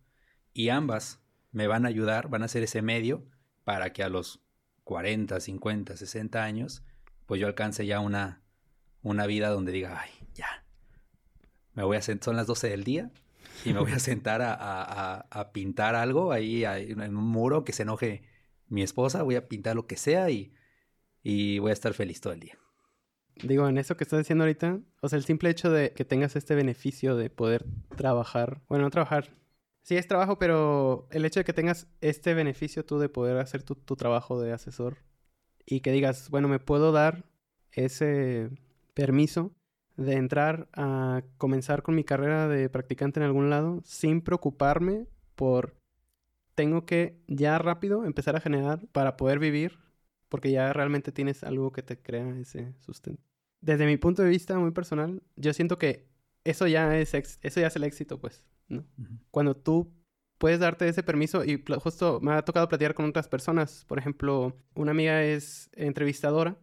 Y 0.54 0.70
ambas 0.70 1.20
me 1.50 1.66
van 1.66 1.84
a 1.84 1.88
ayudar, 1.88 2.28
van 2.28 2.42
a 2.42 2.48
ser 2.48 2.62
ese 2.62 2.80
medio 2.80 3.26
para 3.64 3.92
que 3.92 4.02
a 4.02 4.08
los 4.08 4.40
40, 4.84 5.38
50, 5.38 5.96
60 5.96 6.42
años, 6.42 6.82
pues 7.26 7.40
yo 7.40 7.46
alcance 7.46 7.84
ya 7.84 8.00
una, 8.00 8.42
una 9.02 9.26
vida 9.26 9.50
donde 9.50 9.72
diga, 9.72 10.00
ay, 10.00 10.10
ya, 10.34 10.64
me 11.74 11.84
voy 11.84 11.98
a 11.98 12.02
sentar, 12.02 12.24
son 12.24 12.36
las 12.36 12.46
12 12.46 12.70
del 12.70 12.84
día 12.84 13.10
y 13.64 13.72
me 13.72 13.80
voy 13.80 13.92
a 13.92 13.98
sentar 13.98 14.40
a, 14.42 15.50
pintar 15.52 15.94
algo 15.94 16.32
ahí 16.32 16.64
en 16.64 17.16
un 17.16 17.24
muro 17.24 17.64
que 17.64 17.72
se 17.72 17.82
enoje 17.82 18.22
mi 18.68 18.82
esposa, 18.82 19.22
voy 19.22 19.36
a 19.36 19.48
pintar 19.48 19.76
lo 19.76 19.86
que 19.86 19.96
sea 19.96 20.30
y, 20.30 20.54
y 21.22 21.58
voy 21.58 21.70
a 21.70 21.74
estar 21.74 21.94
feliz 21.94 22.20
todo 22.20 22.32
el 22.32 22.40
día. 22.40 22.58
Digo, 23.42 23.68
en 23.68 23.78
eso 23.78 23.96
que 23.96 24.04
estás 24.04 24.18
diciendo 24.18 24.44
ahorita, 24.44 24.80
o 25.00 25.08
sea, 25.08 25.16
el 25.16 25.24
simple 25.24 25.50
hecho 25.50 25.70
de 25.70 25.92
que 25.92 26.04
tengas 26.04 26.36
este 26.36 26.54
beneficio 26.54 27.16
de 27.16 27.30
poder 27.30 27.64
trabajar, 27.96 28.62
bueno, 28.68 28.84
no 28.84 28.90
trabajar, 28.90 29.36
sí 29.82 29.96
es 29.96 30.06
trabajo, 30.06 30.38
pero 30.38 31.08
el 31.10 31.24
hecho 31.24 31.40
de 31.40 31.44
que 31.44 31.52
tengas 31.52 31.86
este 32.00 32.34
beneficio 32.34 32.84
tú 32.84 32.98
de 32.98 33.08
poder 33.08 33.38
hacer 33.38 33.62
tu, 33.62 33.74
tu 33.74 33.96
trabajo 33.96 34.40
de 34.40 34.52
asesor 34.52 34.98
y 35.66 35.80
que 35.80 35.92
digas, 35.92 36.30
bueno, 36.30 36.48
me 36.48 36.58
puedo 36.58 36.92
dar 36.92 37.24
ese 37.72 38.50
permiso 38.94 39.54
de 39.97 40.14
entrar 40.14 40.68
a 40.72 41.22
comenzar 41.38 41.82
con 41.82 41.95
mi 41.95 42.05
carrera 42.05 42.49
de 42.49 42.68
practicante 42.68 43.20
en 43.20 43.26
algún 43.26 43.51
lado 43.51 43.80
sin 43.84 44.20
preocuparme 44.20 45.07
por 45.34 45.76
tengo 46.55 46.84
que 46.84 47.18
ya 47.26 47.59
rápido 47.59 48.05
empezar 48.05 48.36
a 48.36 48.40
generar 48.40 48.86
para 48.93 49.16
poder 49.16 49.38
vivir 49.38 49.78
porque 50.28 50.51
ya 50.51 50.72
realmente 50.72 51.12
tienes 51.12 51.45
algo 51.45 51.72
que 51.72 51.82
te 51.82 52.01
crea 52.01 52.38
ese 52.38 52.74
sustento. 52.78 53.22
Desde 53.61 53.86
mi 53.86 53.97
punto 53.97 54.22
de 54.22 54.30
vista 54.30 54.59
muy 54.59 54.70
personal, 54.70 55.22
yo 55.36 55.53
siento 55.53 55.78
que 55.78 56.09
eso 56.45 56.66
ya 56.66 56.99
es 56.99 57.14
eso 57.14 57.61
ya 57.61 57.66
es 57.66 57.76
el 57.76 57.84
éxito, 57.84 58.18
pues, 58.18 58.43
¿no? 58.68 58.84
Cuando 59.30 59.55
tú 59.55 59.93
puedes 60.38 60.59
darte 60.59 60.88
ese 60.88 61.03
permiso 61.03 61.45
y 61.45 61.62
justo 61.78 62.18
me 62.20 62.32
ha 62.32 62.43
tocado 62.43 62.68
platicar 62.68 62.95
con 62.95 63.07
otras 63.07 63.28
personas, 63.28 63.84
por 63.86 63.99
ejemplo, 63.99 64.57
una 64.74 64.90
amiga 64.90 65.22
es 65.22 65.70
entrevistadora 65.74 66.59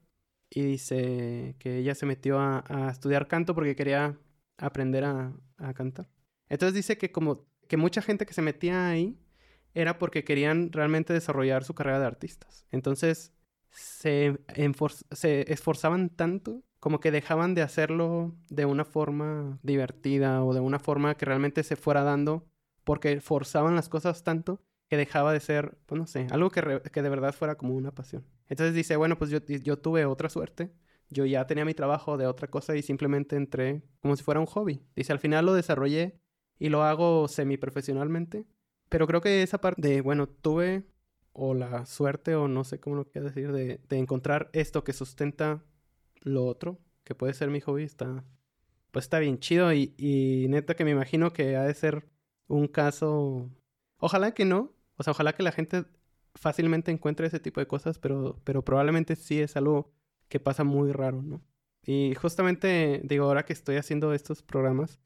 y 0.50 0.62
dice 0.64 1.56
que 1.60 1.78
ella 1.78 1.96
se 1.96 2.06
metió 2.06 2.40
a, 2.40 2.90
estudiar 2.92 3.28
canto 3.28 3.54
porque 3.54 3.76
quería 3.76 4.18
aprender 4.58 5.06
a, 5.06 5.34
cantar. 5.76 6.10
Entonces 6.48 6.74
dice 6.74 6.98
que 6.98 7.12
como 7.12 7.46
que 7.68 7.78
mucha 7.78 8.02
gente 8.02 8.26
que 8.26 8.34
se 8.34 8.42
metía 8.42 8.90
ahí 8.90 9.20
era 9.74 10.00
porque 10.00 10.24
querían 10.24 10.72
realmente 10.72 11.14
desarrollar 11.14 11.64
su 11.64 11.76
carrera 11.76 12.00
de 12.00 12.06
artistas. 12.06 12.66
Entonces 12.72 13.34
se, 13.70 14.40
se 15.12 15.52
esforzaban 15.52 16.10
tanto 16.10 16.64
como 16.80 17.00
que 17.00 17.12
dejaban 17.12 17.54
de 17.56 17.62
hacerlo 17.62 18.36
de 18.50 18.66
una 18.66 18.86
forma 18.86 19.60
divertida 19.62 20.44
o 20.44 20.54
de 20.54 20.62
una 20.62 20.80
forma 20.80 21.16
que 21.16 21.26
realmente 21.26 21.64
se 21.64 21.76
fuera 21.76 22.04
dando 22.04 22.48
porque 22.86 23.20
forzaban 23.22 23.76
las 23.76 23.90
cosas 23.90 24.24
tanto 24.24 24.64
que 24.90 24.98
dejaba 24.98 25.34
de 25.34 25.40
ser, 25.40 25.78
pues 25.86 26.00
no 26.00 26.08
sé, 26.08 26.28
algo 26.32 26.50
que, 26.50 26.82
que 26.92 27.02
de 27.02 27.10
verdad 27.10 27.34
fuera 27.34 27.56
como 27.56 27.76
una 27.76 27.94
pasión. 27.94 28.26
Entonces 28.48 28.74
dice, 28.74 28.96
bueno, 28.96 29.18
pues 29.18 29.30
yo, 29.30 29.40
yo 29.40 29.78
tuve 29.78 30.06
otra 30.06 30.30
suerte. 30.30 30.72
Yo 31.12 31.26
ya 31.26 31.48
tenía 31.48 31.66
mi 31.66 31.74
trabajo 31.74 32.18
de 32.18 32.28
otra 32.28 32.50
cosa 32.50 32.76
y 32.76 32.82
simplemente 32.82 33.36
entré 33.36 33.84
como 34.02 34.16
si 34.16 34.24
fuera 34.24 34.40
un 34.40 34.46
hobby. 34.46 34.82
Dice, 34.96 35.12
al 35.12 35.20
final 35.20 35.46
lo 35.46 35.54
desarrollé 35.54 36.20
y 36.60 36.70
lo 36.70 36.84
hago 36.84 37.28
semiprofesionalmente. 37.28 38.46
Pero 38.90 39.08
creo 39.08 39.22
que 39.22 39.44
esa 39.44 39.62
parte 39.62 39.82
de, 39.82 40.02
bueno, 40.02 40.28
tuve 40.28 40.86
o 41.34 41.54
la 41.54 41.86
suerte 41.86 42.36
o 42.36 42.48
no 42.48 42.64
sé 42.64 42.80
cómo 42.80 42.96
lo 42.96 43.08
quiero 43.08 43.28
decir, 43.28 43.52
de, 43.52 43.80
de 43.88 43.98
encontrar 43.98 44.50
esto 44.54 44.84
que 44.84 44.94
sustenta 44.94 45.64
lo 46.22 46.46
otro, 46.46 46.80
que 47.04 47.16
puede 47.16 47.34
ser 47.34 47.50
mi 47.50 47.62
hobby, 47.62 47.84
está, 47.84 48.26
pues 48.92 49.06
está 49.06 49.20
bien 49.20 49.40
chido 49.40 49.72
y, 49.74 49.94
y 49.98 50.48
neta 50.50 50.76
que 50.76 50.86
me 50.86 50.92
imagino 50.92 51.32
que 51.32 51.56
ha 51.56 51.64
de 51.64 51.74
ser 51.74 52.10
un 52.48 52.68
caso, 52.68 53.50
ojalá 53.98 54.34
que 54.34 54.46
no, 54.46 54.74
o 55.00 55.04
sea, 55.04 55.12
ojalá 55.12 55.34
que 55.34 55.44
la 55.44 55.54
gente 55.54 55.86
fácilmente 56.36 56.92
encuentre 56.92 57.26
ese 57.26 57.40
tipo 57.40 57.62
de 57.62 57.68
cosas, 57.68 57.98
pero, 57.98 58.40
pero 58.44 58.64
probablemente 58.64 59.16
sí 59.16 59.40
es 59.40 59.56
algo 59.56 59.94
que 60.28 60.40
pasa 60.40 60.64
muy 60.64 60.92
raro, 60.92 61.22
¿no? 61.22 61.42
Y 61.86 62.14
justamente, 62.16 63.02
digo, 63.06 63.26
ahora 63.26 63.46
que 63.46 63.54
estoy 63.54 63.78
haciendo 63.78 64.14
estos 64.14 64.44
programas, 64.44 65.00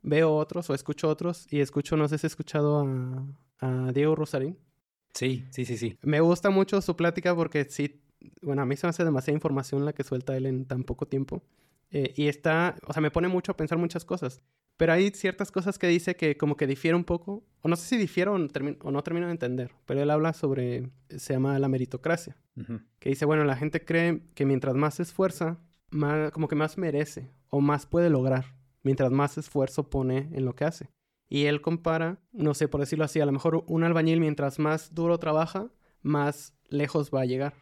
veo 0.00 0.32
otros 0.34 0.70
o 0.70 0.74
escucho 0.74 1.08
otros 1.08 1.46
y 1.50 1.60
escucho, 1.60 1.96
no 1.96 2.08
sé 2.08 2.18
si 2.18 2.26
he 2.26 2.28
escuchado 2.28 2.86
a, 2.86 3.26
a 3.58 3.92
Diego 3.92 4.14
Rosarín. 4.14 4.58
Sí, 5.12 5.44
sí, 5.50 5.64
sí, 5.64 5.76
sí. 5.76 5.98
Me 6.02 6.20
gusta 6.20 6.50
mucho 6.50 6.80
su 6.80 6.96
plática 6.96 7.34
porque 7.34 7.64
sí, 7.64 8.02
bueno, 8.40 8.62
a 8.62 8.66
mí 8.66 8.76
se 8.76 8.86
me 8.86 8.90
hace 8.90 9.04
demasiada 9.04 9.36
información 9.36 9.84
la 9.84 9.92
que 9.92 10.04
suelta 10.04 10.36
él 10.36 10.46
en 10.46 10.66
tan 10.66 10.84
poco 10.84 11.06
tiempo. 11.06 11.42
Eh, 11.90 12.14
y 12.16 12.28
está, 12.28 12.76
o 12.86 12.92
sea, 12.92 13.02
me 13.02 13.10
pone 13.10 13.26
mucho 13.26 13.52
a 13.52 13.56
pensar 13.56 13.76
muchas 13.76 14.04
cosas. 14.04 14.40
Pero 14.76 14.92
hay 14.92 15.10
ciertas 15.10 15.52
cosas 15.52 15.78
que 15.78 15.86
dice 15.86 16.16
que 16.16 16.36
como 16.36 16.56
que 16.56 16.66
difiere 16.66 16.96
un 16.96 17.04
poco, 17.04 17.44
o 17.60 17.68
no 17.68 17.76
sé 17.76 17.86
si 17.86 17.96
difiere 17.96 18.30
o, 18.30 18.38
no 18.38 18.48
termino 19.02 19.26
de 19.26 19.32
entender, 19.32 19.70
pero 19.86 20.02
él 20.02 20.10
habla 20.10 20.32
sobre, 20.32 20.90
se 21.08 21.34
llama 21.34 21.58
la 21.58 21.68
meritocracia, 21.68 22.36
que 22.98 23.10
dice, 23.10 23.24
bueno, 23.24 23.44
la 23.44 23.56
gente 23.56 23.84
cree 23.84 24.22
que 24.34 24.46
mientras 24.46 24.74
más 24.74 24.94
se 24.94 25.04
esfuerza, 25.04 25.58
más, 25.90 26.30
como 26.32 26.48
que 26.48 26.56
más 26.56 26.78
merece 26.78 27.30
o 27.48 27.60
más 27.60 27.86
puede 27.86 28.10
lograr, 28.10 28.56
mientras 28.82 29.12
más 29.12 29.38
esfuerzo 29.38 29.90
pone 29.90 30.30
en 30.32 30.44
lo 30.44 30.54
que 30.54 30.64
hace. 30.64 30.88
Y 31.28 31.46
él 31.46 31.62
compara, 31.62 32.18
no 32.32 32.52
sé, 32.52 32.68
por 32.68 32.80
decirlo 32.80 33.04
así, 33.04 33.20
a 33.20 33.26
lo 33.26 33.32
mejor 33.32 33.64
un 33.66 33.84
albañil 33.84 34.20
mientras 34.20 34.58
más 34.58 34.94
duro 34.94 35.18
trabaja, 35.18 35.70
más 36.02 36.54
lejos 36.68 37.10
va 37.10 37.22
a 37.22 37.24
llegar. 37.24 37.54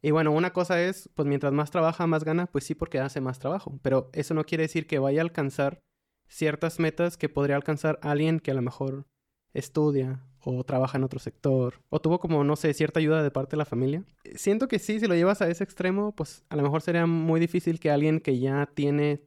Y 0.00 0.12
bueno, 0.12 0.30
una 0.32 0.52
cosa 0.52 0.80
es, 0.80 1.10
pues 1.14 1.26
mientras 1.26 1.52
más 1.52 1.70
trabaja, 1.70 2.06
más 2.06 2.24
gana, 2.24 2.46
pues 2.46 2.64
sí, 2.64 2.74
porque 2.74 3.00
hace 3.00 3.20
más 3.20 3.38
trabajo. 3.38 3.78
Pero 3.82 4.10
eso 4.12 4.32
no 4.32 4.44
quiere 4.44 4.62
decir 4.62 4.86
que 4.86 4.98
vaya 4.98 5.20
a 5.20 5.24
alcanzar 5.24 5.80
ciertas 6.28 6.78
metas 6.78 7.16
que 7.16 7.28
podría 7.28 7.56
alcanzar 7.56 7.98
alguien 8.02 8.40
que 8.40 8.50
a 8.50 8.54
lo 8.54 8.62
mejor 8.62 9.06
estudia 9.54 10.22
o 10.40 10.62
trabaja 10.64 10.98
en 10.98 11.04
otro 11.04 11.18
sector 11.18 11.82
o 11.88 12.00
tuvo 12.00 12.20
como, 12.20 12.44
no 12.44 12.56
sé, 12.56 12.72
cierta 12.74 13.00
ayuda 13.00 13.22
de 13.22 13.30
parte 13.30 13.52
de 13.52 13.58
la 13.58 13.64
familia. 13.64 14.04
Siento 14.36 14.68
que 14.68 14.78
sí, 14.78 15.00
si 15.00 15.06
lo 15.06 15.14
llevas 15.14 15.42
a 15.42 15.48
ese 15.48 15.64
extremo, 15.64 16.14
pues 16.14 16.44
a 16.48 16.56
lo 16.56 16.62
mejor 16.62 16.82
sería 16.82 17.06
muy 17.06 17.40
difícil 17.40 17.80
que 17.80 17.90
alguien 17.90 18.20
que 18.20 18.38
ya 18.38 18.66
tiene 18.74 19.24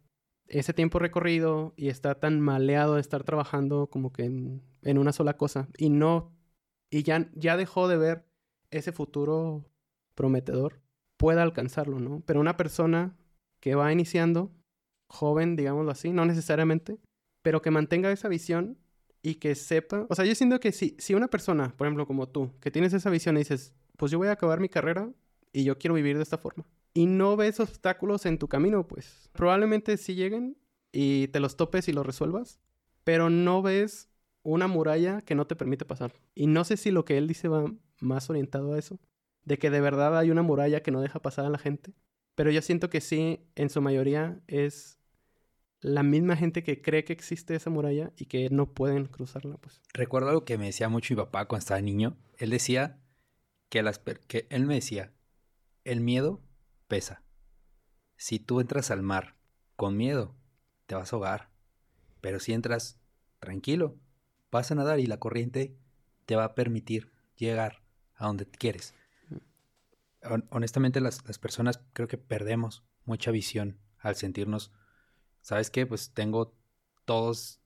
ese 0.47 0.73
tiempo 0.73 0.99
recorrido 0.99 1.73
y 1.77 1.89
está 1.89 2.15
tan 2.15 2.39
maleado 2.41 2.95
de 2.95 3.01
estar 3.01 3.23
trabajando 3.23 3.87
como 3.87 4.11
que 4.11 4.25
en, 4.25 4.97
una 4.97 5.13
sola 5.13 5.37
cosa 5.37 5.69
y 5.77 5.89
no, 5.89 6.33
y 6.89 7.03
ya, 7.03 7.29
ya 7.35 7.55
dejó 7.55 7.87
de 7.87 7.97
ver 7.97 8.25
ese 8.69 8.91
futuro 8.91 9.65
prometedor, 10.15 10.81
pueda 11.17 11.43
alcanzarlo, 11.43 11.99
¿no? 11.99 12.21
Pero 12.25 12.41
una 12.41 12.57
persona 12.57 13.17
que 13.59 13.75
va 13.75 13.91
iniciando, 13.93 14.51
joven, 15.11 15.55
digámoslo 15.55 15.91
así, 15.91 16.11
no 16.11 16.25
necesariamente, 16.25 16.97
pero 17.41 17.61
que 17.61 17.69
mantenga 17.69 18.11
esa 18.11 18.29
visión 18.29 18.77
y 19.21 19.35
que 19.35 19.55
sepa, 19.55 20.07
o 20.09 20.15
sea, 20.15 20.25
yo 20.25 20.33
siento 20.33 20.59
que 20.59 20.71
si, 20.71 20.95
si 20.97 21.13
una 21.13 21.27
persona, 21.27 21.75
por 21.77 21.85
ejemplo, 21.85 22.07
como 22.07 22.27
tú, 22.29 22.51
que 22.59 22.71
tienes 22.71 22.93
esa 22.93 23.09
visión 23.09 23.35
y 23.35 23.39
dices, 23.39 23.73
pues 23.97 24.11
yo 24.11 24.17
voy 24.17 24.29
a 24.29 24.33
acabar 24.33 24.59
mi 24.59 24.69
carrera 24.69 25.11
y 25.53 25.63
yo 25.63 25.77
quiero 25.77 25.93
vivir 25.93 26.17
de 26.17 26.23
esta 26.23 26.37
forma, 26.37 26.65
y 26.93 27.05
no 27.05 27.35
ves 27.35 27.59
obstáculos 27.59 28.25
en 28.25 28.37
tu 28.37 28.47
camino, 28.47 28.87
pues 28.87 29.29
probablemente 29.33 29.97
sí 29.97 30.15
lleguen 30.15 30.57
y 30.91 31.27
te 31.27 31.39
los 31.39 31.55
topes 31.55 31.87
y 31.87 31.93
los 31.93 32.05
resuelvas, 32.05 32.59
pero 33.03 33.29
no 33.29 33.61
ves 33.61 34.09
una 34.43 34.67
muralla 34.67 35.21
que 35.21 35.35
no 35.35 35.45
te 35.45 35.55
permite 35.55 35.85
pasar. 35.85 36.13
Y 36.33 36.47
no 36.47 36.63
sé 36.63 36.77
si 36.77 36.89
lo 36.91 37.05
que 37.05 37.17
él 37.17 37.27
dice 37.27 37.47
va 37.47 37.71
más 37.99 38.29
orientado 38.29 38.73
a 38.73 38.79
eso, 38.79 38.99
de 39.43 39.57
que 39.57 39.69
de 39.69 39.81
verdad 39.81 40.17
hay 40.17 40.31
una 40.31 40.41
muralla 40.41 40.81
que 40.81 40.91
no 40.91 41.01
deja 41.01 41.21
pasar 41.21 41.45
a 41.45 41.49
la 41.49 41.57
gente, 41.57 41.93
pero 42.35 42.49
yo 42.49 42.61
siento 42.61 42.89
que 42.89 43.01
sí, 43.01 43.39
en 43.55 43.69
su 43.69 43.81
mayoría 43.81 44.41
es 44.47 45.00
la 45.81 46.03
misma 46.03 46.37
gente 46.37 46.63
que 46.63 46.81
cree 46.81 47.03
que 47.03 47.13
existe 47.13 47.55
esa 47.55 47.71
muralla 47.71 48.13
y 48.15 48.25
que 48.25 48.49
no 48.49 48.71
pueden 48.73 49.05
cruzarla, 49.07 49.57
pues. 49.57 49.81
Recuerdo 49.93 50.29
algo 50.29 50.45
que 50.45 50.57
me 50.57 50.67
decía 50.67 50.89
mucho 50.89 51.13
mi 51.13 51.17
papá 51.17 51.47
cuando 51.47 51.61
estaba 51.61 51.81
niño. 51.81 52.17
Él 52.37 52.51
decía 52.51 53.01
que, 53.69 53.81
las, 53.81 53.99
que 53.99 54.47
él 54.51 54.65
me 54.65 54.75
decía, 54.75 55.11
el 55.83 56.01
miedo 56.01 56.41
pesa. 56.87 57.23
Si 58.15 58.37
tú 58.39 58.59
entras 58.59 58.91
al 58.91 59.01
mar 59.01 59.35
con 59.75 59.97
miedo, 59.97 60.35
te 60.85 60.93
vas 60.93 61.11
a 61.11 61.15
ahogar. 61.15 61.49
Pero 62.21 62.39
si 62.39 62.53
entras 62.53 62.99
tranquilo, 63.39 63.97
vas 64.51 64.71
a 64.71 64.75
nadar 64.75 64.99
y 64.99 65.07
la 65.07 65.17
corriente 65.17 65.75
te 66.27 66.35
va 66.35 66.43
a 66.43 66.55
permitir 66.55 67.11
llegar 67.35 67.81
a 68.13 68.27
donde 68.27 68.45
quieres. 68.45 68.93
Honestamente, 70.51 71.01
las, 71.01 71.25
las 71.25 71.39
personas 71.39 71.81
creo 71.93 72.07
que 72.07 72.19
perdemos 72.19 72.83
mucha 73.05 73.31
visión 73.31 73.79
al 73.97 74.15
sentirnos 74.15 74.71
¿sabes 75.41 75.69
qué? 75.69 75.85
Pues 75.85 76.11
tengo 76.13 76.55
todos, 77.05 77.61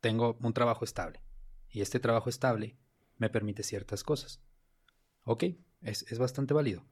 tengo 0.00 0.36
un 0.40 0.52
trabajo 0.52 0.84
estable. 0.84 1.22
Y 1.68 1.82
este 1.82 2.00
trabajo 2.00 2.30
estable 2.30 2.78
me 3.18 3.30
permite 3.30 3.62
ciertas 3.62 4.02
cosas. 4.02 4.40
Ok, 5.24 5.44
es, 5.82 6.18
bastante 6.18 6.54
válido. 6.54 6.84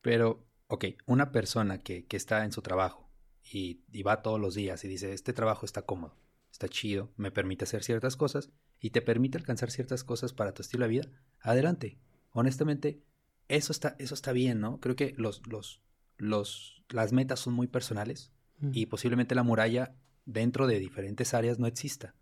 Pero, 0.00 0.46
ok, 0.68 0.84
una 1.06 1.32
persona 1.32 1.78
que, 1.78 2.06
está 2.10 2.44
en 2.44 2.52
su 2.52 2.62
trabajo 2.62 3.10
y, 3.42 3.84
y, 3.92 4.02
va 4.02 4.22
todos 4.22 4.40
los 4.40 4.54
días 4.54 4.84
y 4.84 4.88
dice, 4.88 5.12
este 5.12 5.32
trabajo 5.32 5.66
está 5.66 5.82
cómodo, 5.82 6.16
está 6.50 6.68
chido, 6.68 7.12
me 7.16 7.30
permite 7.30 7.64
hacer 7.64 7.82
ciertas 7.82 8.16
cosas 8.16 8.50
y 8.80 8.90
te 8.90 9.02
permite 9.02 9.38
alcanzar 9.38 9.70
ciertas 9.70 10.04
cosas 10.04 10.32
para 10.32 10.52
tu 10.52 10.62
estilo 10.62 10.84
de 10.84 10.90
vida, 10.90 11.08
adelante. 11.40 11.98
Honestamente, 12.30 13.02
eso 13.48 13.72
está, 13.72 13.96
eso 13.98 14.14
está 14.14 14.32
bien, 14.32 14.60
¿no? 14.60 14.80
Creo 14.80 14.96
que 14.96 15.14
los, 15.16 15.46
los, 15.46 15.82
los, 16.16 16.84
las 16.88 17.12
metas 17.12 17.40
son 17.40 17.54
muy 17.54 17.66
personales 17.66 18.32
y 18.60 18.86
posiblemente 18.86 19.34
la 19.34 19.42
muralla 19.42 19.94
dentro 20.24 20.66
de 20.66 20.78
diferentes 20.78 21.34
áreas 21.34 21.58
no 21.58 21.66
exista. 21.66 22.14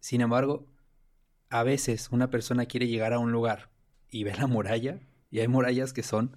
Sin 0.00 0.20
embargo, 0.20 0.66
a 1.48 1.62
veces 1.62 2.08
una 2.10 2.30
persona 2.30 2.66
quiere 2.66 2.88
llegar 2.88 3.12
a 3.12 3.18
un 3.18 3.32
lugar 3.32 3.70
y 4.10 4.24
ve 4.24 4.34
la 4.34 4.46
muralla 4.46 5.00
y 5.30 5.40
hay 5.40 5.48
murallas 5.48 5.92
que 5.92 6.02
son 6.02 6.36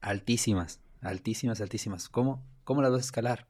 altísimas, 0.00 0.80
altísimas, 1.00 1.60
altísimas. 1.60 2.08
¿Cómo, 2.08 2.44
cómo 2.64 2.82
las 2.82 2.90
vas 2.90 3.02
a 3.02 3.04
escalar? 3.04 3.46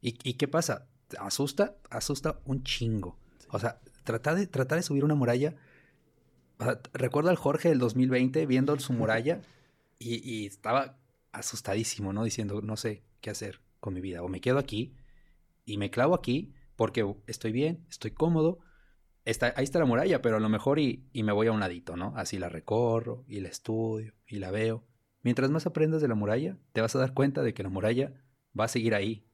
¿Y, 0.00 0.12
qué 0.12 0.48
pasa? 0.48 0.88
¿Asusta? 1.18 1.76
Asusta 1.90 2.40
un 2.44 2.64
chingo. 2.64 3.16
O 3.50 3.58
sea, 3.58 3.80
tratar 4.02 4.34
de, 4.34 4.46
tratar 4.46 4.78
de 4.78 4.82
subir 4.82 5.04
una 5.04 5.14
muralla. 5.14 5.54
recuerdo 6.92 7.30
al 7.30 7.36
Jorge 7.36 7.68
del 7.68 7.78
2020 7.78 8.46
viendo 8.46 8.76
su 8.80 8.92
muralla 8.92 9.42
y, 9.98 10.28
y 10.28 10.46
estaba 10.46 10.98
asustadísimo, 11.30 12.12
¿no? 12.12 12.24
Diciendo, 12.24 12.60
no 12.62 12.76
sé 12.76 13.04
qué 13.20 13.30
hacer 13.30 13.60
con 13.82 13.92
mi 13.92 14.00
vida. 14.00 14.22
O 14.22 14.28
me 14.28 14.40
quedo 14.40 14.58
aquí 14.58 14.94
y 15.66 15.76
me 15.76 15.90
clavo 15.90 16.14
aquí 16.14 16.54
porque 16.76 17.04
estoy 17.26 17.50
bien, 17.52 17.84
estoy 17.90 18.12
cómodo. 18.12 18.60
Está, 19.24 19.52
ahí 19.56 19.64
está 19.64 19.80
la 19.80 19.84
muralla, 19.84 20.22
pero 20.22 20.36
a 20.36 20.40
lo 20.40 20.48
mejor 20.48 20.78
y, 20.78 21.08
y, 21.12 21.24
me 21.24 21.32
voy 21.32 21.48
a 21.48 21.52
un 21.52 21.60
ladito, 21.60 21.96
¿no? 21.96 22.14
Así 22.16 22.38
la 22.38 22.48
recorro 22.48 23.24
y 23.28 23.40
la 23.40 23.48
estudio 23.48 24.14
y 24.26 24.38
la 24.38 24.50
veo. 24.50 24.84
Mientras 25.22 25.50
más 25.50 25.66
aprendas 25.66 26.00
de 26.00 26.08
la 26.08 26.14
muralla, 26.14 26.56
te 26.72 26.80
vas 26.80 26.94
a 26.96 27.00
dar 27.00 27.12
cuenta 27.12 27.42
de 27.42 27.54
que 27.54 27.62
la 27.62 27.68
muralla 27.68 28.14
va 28.58 28.64
a 28.64 28.68
seguir 28.68 28.94
ahí. 28.94 29.26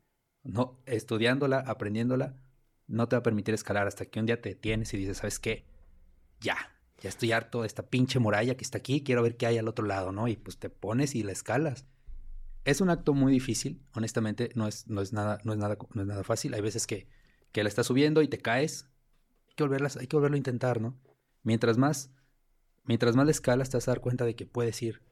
No, 0.43 0.83
estudiándola, 0.87 1.61
aprendiéndola, 1.61 2.37
no 2.87 3.07
te 3.07 3.17
va 3.17 3.21
a 3.21 3.23
permitir 3.23 3.55
escalar 3.55 3.87
hasta 3.87 4.07
que 4.07 4.19
un 4.19 4.27
día 4.27 4.41
te 4.41 4.51
detienes 4.51 4.93
y 4.95 4.97
dices, 4.97 5.19
¿sabes 5.19 5.39
qué? 5.39 5.67
Ya, 6.41 6.57
ya 7.01 7.11
estoy 7.11 7.33
harto 7.33 7.61
de 7.63 7.67
esta 7.67 7.89
pinche 7.89 8.19
muralla 8.19 8.57
que 8.57 8.65
está 8.65 8.79
aquí, 8.79 9.03
quiero 9.03 9.23
ver 9.23 9.37
qué 9.37 9.47
hay 9.47 9.59
al 9.59 9.69
otro 9.69 9.87
lado, 9.87 10.11
¿no? 10.11 10.27
Y 10.27 10.37
pues 10.37 10.59
te 10.59 10.71
pones 10.71 11.15
y 11.15 11.23
la 11.23 11.33
escalas. 11.33 11.87
Es 12.65 12.81
un 12.81 12.91
acto 12.91 13.15
muy 13.15 13.33
difícil, 13.33 13.81
honestamente, 13.95 14.51
no 14.55 14.67
es, 14.69 14.87
no 14.89 15.01
es, 15.01 15.13
nada, 15.13 15.39
no 15.45 15.53
es, 15.53 15.59
nada, 15.59 15.79
no 15.95 16.03
es 16.03 16.07
nada 16.07 16.25
fácil. 16.25 16.55
Hay 16.55 16.61
veces 16.61 16.87
que, 16.87 17.09
que 17.53 17.63
la 17.63 17.69
estás 17.69 17.87
subiendo 17.87 18.23
y 18.23 18.29
te 18.29 18.39
caes. 18.39 18.89
Hay 19.49 19.55
que, 19.55 19.65
volverlas, 19.65 19.97
hay 19.97 20.07
que 20.07 20.17
volverlo 20.17 20.35
a 20.35 20.39
intentar, 20.39 20.81
¿no? 20.81 20.99
Mientras 21.43 21.79
más, 21.79 22.11
mientras 22.85 23.17
más 23.17 23.27
la 23.27 23.31
escalas, 23.31 23.71
te 23.71 23.77
vas 23.77 23.89
a 23.89 23.93
dar 23.93 24.01
cuenta 24.01 24.25
de 24.25 24.37
que 24.37 24.47
puedes 24.47 24.83
ir 24.83 25.03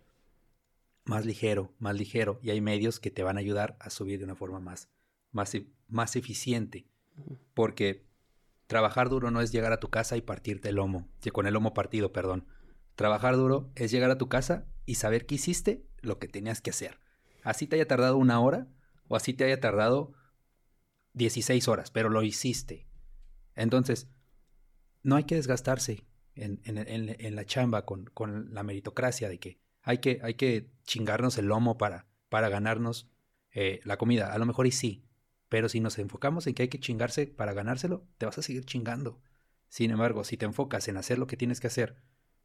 más 1.04 1.24
ligero, 1.24 1.72
más 1.78 1.96
ligero, 1.96 2.40
y 2.42 2.50
hay 2.50 2.60
medios 2.60 3.00
que 3.00 3.10
te 3.10 3.22
van 3.22 3.36
a 3.36 3.40
ayudar 3.40 3.76
a 3.80 3.90
subir 3.90 4.18
de 4.18 4.24
una 4.24 4.34
forma 4.34 4.60
más, 4.60 4.90
más, 5.30 5.54
e, 5.54 5.66
más 5.88 6.16
eficiente. 6.16 6.86
Porque 7.54 8.04
trabajar 8.66 9.08
duro 9.08 9.30
no 9.30 9.40
es 9.40 9.52
llegar 9.52 9.72
a 9.72 9.80
tu 9.80 9.88
casa 9.88 10.16
y 10.16 10.20
partirte 10.20 10.68
el 10.68 10.74
lomo, 10.74 11.08
con 11.32 11.46
el 11.46 11.54
lomo 11.54 11.72
partido, 11.72 12.12
perdón. 12.12 12.46
Trabajar 12.96 13.36
duro 13.36 13.70
es 13.76 13.90
llegar 13.90 14.10
a 14.10 14.18
tu 14.18 14.28
casa 14.28 14.66
y 14.84 14.96
saber 14.96 15.26
que 15.26 15.36
hiciste 15.36 15.86
lo 16.00 16.18
que 16.18 16.28
tenías 16.28 16.60
que 16.60 16.70
hacer 16.70 16.98
así 17.46 17.68
te 17.68 17.76
haya 17.76 17.86
tardado 17.86 18.16
una 18.16 18.40
hora 18.40 18.66
o 19.06 19.14
así 19.14 19.32
te 19.32 19.44
haya 19.44 19.60
tardado 19.60 20.12
16 21.12 21.68
horas, 21.68 21.92
pero 21.92 22.08
lo 22.10 22.22
hiciste. 22.22 22.88
Entonces, 23.54 24.08
no 25.04 25.14
hay 25.14 25.24
que 25.24 25.36
desgastarse 25.36 26.04
en, 26.34 27.36
la 27.36 27.44
chamba 27.46 27.86
con, 27.86 28.10
la 28.52 28.64
meritocracia 28.64 29.28
de 29.28 29.38
que 29.38 29.60
hay, 29.82 29.98
que 29.98 30.70
chingarnos 30.82 31.38
el 31.38 31.46
lomo 31.46 31.78
para, 31.78 32.08
para 32.28 32.48
ganarnos 32.48 33.08
eh, 33.52 33.80
la 33.84 33.96
comida. 33.96 34.32
A 34.32 34.38
lo 34.38 34.44
mejor 34.44 34.66
y 34.66 34.72
sí, 34.72 35.06
pero 35.48 35.68
si 35.68 35.78
nos 35.78 35.98
enfocamos 36.00 36.48
en 36.48 36.54
que 36.54 36.62
hay 36.62 36.68
que 36.68 36.80
chingarse 36.80 37.28
para 37.28 37.54
ganárselo, 37.54 38.08
te 38.18 38.26
vas 38.26 38.36
a 38.38 38.42
seguir 38.42 38.64
chingando. 38.64 39.22
Sin 39.68 39.92
embargo, 39.92 40.24
si 40.24 40.36
te 40.36 40.46
enfocas 40.46 40.88
en 40.88 40.96
hacer 40.96 41.18
lo 41.18 41.28
que 41.28 41.36
tienes 41.36 41.60
que 41.60 41.68
hacer 41.68 41.96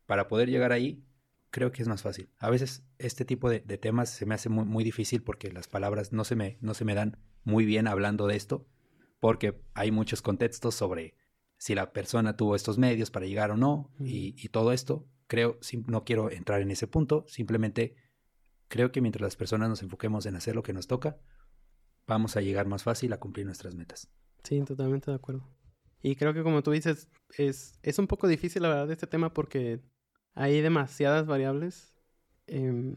para 0.05 0.27
poder 0.27 0.49
llegar 0.49 0.71
ahí, 0.71 1.03
creo 1.51 1.71
que 1.71 1.81
es 1.81 1.87
más 1.87 2.01
fácil. 2.01 2.29
A 2.39 2.49
veces 2.49 2.83
este 2.97 3.25
tipo 3.25 3.49
de, 3.49 3.59
temas 3.59 4.09
se 4.09 4.25
me 4.25 4.33
hace 4.33 4.49
muy, 4.49 4.65
muy, 4.65 4.83
difícil 4.83 5.21
porque 5.21 5.51
las 5.51 5.67
palabras 5.67 6.11
no 6.11 6.23
se, 6.23 6.35
me, 6.35 6.57
no 6.61 6.73
se 6.73 6.85
me 6.85 6.95
dan 6.95 7.17
muy 7.43 7.65
bien 7.65 7.87
hablando 7.87 8.25
de 8.25 8.37
esto, 8.37 8.65
porque 9.19 9.61
hay 9.73 9.91
muchos 9.91 10.21
contextos 10.21 10.73
sobre 10.73 11.15
si 11.57 11.75
la 11.75 11.93
persona 11.93 12.35
tuvo 12.35 12.55
estos 12.55 12.79
medios 12.79 13.11
para 13.11 13.27
llegar 13.27 13.51
o 13.51 13.57
no 13.57 13.91
y, 13.99 14.49
todo 14.49 14.71
esto. 14.71 15.07
Creo, 15.27 15.59
no 15.87 16.03
quiero 16.03 16.31
entrar 16.31 16.61
en 16.61 16.71
ese 16.71 16.87
punto, 16.87 17.25
simplemente 17.27 17.95
creo 18.67 18.91
que 18.91 18.99
mientras 18.99 19.21
las 19.21 19.35
personas 19.35 19.69
nos 19.69 19.83
enfoquemos 19.83 20.25
en 20.25 20.35
hacer 20.35 20.55
lo 20.55 20.63
que 20.63 20.73
nos 20.73 20.87
toca, 20.87 21.21
vamos 22.07 22.35
a 22.35 22.41
llegar 22.41 22.67
más 22.67 22.83
fácil 22.83 23.13
a 23.13 23.19
cumplir 23.19 23.45
nuestras 23.45 23.75
metas. 23.75 24.09
Sí, 24.43 24.59
totalmente 24.63 25.11
de 25.11 25.15
acuerdo. 25.15 25.47
Y 26.01 26.15
creo 26.15 26.33
que 26.33 26.43
como 26.43 26.63
tú 26.63 26.71
dices, 26.71 27.09
es, 27.37 27.79
es 27.83 27.99
un 27.99 28.07
poco 28.07 28.27
difícil 28.27 28.63
la 28.63 28.69
verdad 28.69 28.91
este 28.91 29.07
tema 29.07 29.33
porque 29.33 29.81
hay 30.33 30.61
demasiadas 30.61 31.25
variables. 31.25 31.93
em, 32.47 32.95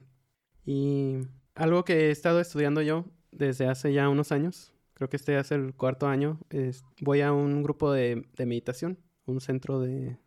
y 0.66 1.18
algo 1.54 1.84
que 1.84 2.08
he 2.08 2.10
estado 2.10 2.40
estudiando 2.40 2.82
yo 2.82 3.04
desde 3.32 3.66
hace 3.68 3.92
ya 3.92 4.08
unos 4.08 4.32
años, 4.32 4.72
creo 4.94 5.08
que 5.08 5.16
este 5.16 5.38
es 5.38 5.52
el 5.52 5.74
cuarto 5.74 6.06
año, 6.08 6.40
es, 6.50 6.82
voy 7.00 7.20
a 7.20 7.32
un 7.32 7.62
grupo 7.62 7.92
de, 7.92 8.26
de 8.36 8.46
meditación, 8.46 8.98
un 9.26 9.40
centro 9.40 9.80
de, 9.80 10.18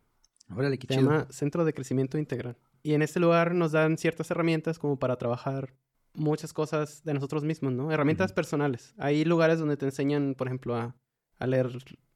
Órale, 0.54 0.78
qué 0.78 0.86
se 0.86 0.94
chido. 0.94 1.10
llama 1.10 1.26
Centro 1.30 1.64
de 1.64 1.74
Crecimiento 1.74 2.18
Integral. 2.18 2.56
Y 2.82 2.94
en 2.94 3.02
este 3.02 3.20
lugar 3.20 3.54
nos 3.54 3.72
dan 3.72 3.98
ciertas 3.98 4.30
herramientas 4.30 4.78
como 4.78 4.98
para 4.98 5.16
trabajar 5.16 5.74
muchas 6.14 6.52
cosas 6.52 7.02
de 7.04 7.14
nosotros 7.14 7.44
mismos, 7.44 7.72
¿no? 7.72 7.92
Herramientas 7.92 8.32
personales. 8.32 8.94
Hay 8.98 9.24
lugares 9.24 9.58
donde 9.58 9.76
te 9.76 9.84
enseñan, 9.86 10.34
por 10.34 10.46
ejemplo, 10.46 10.74
a, 10.76 10.96
a 11.38 11.46
leer 11.46 11.70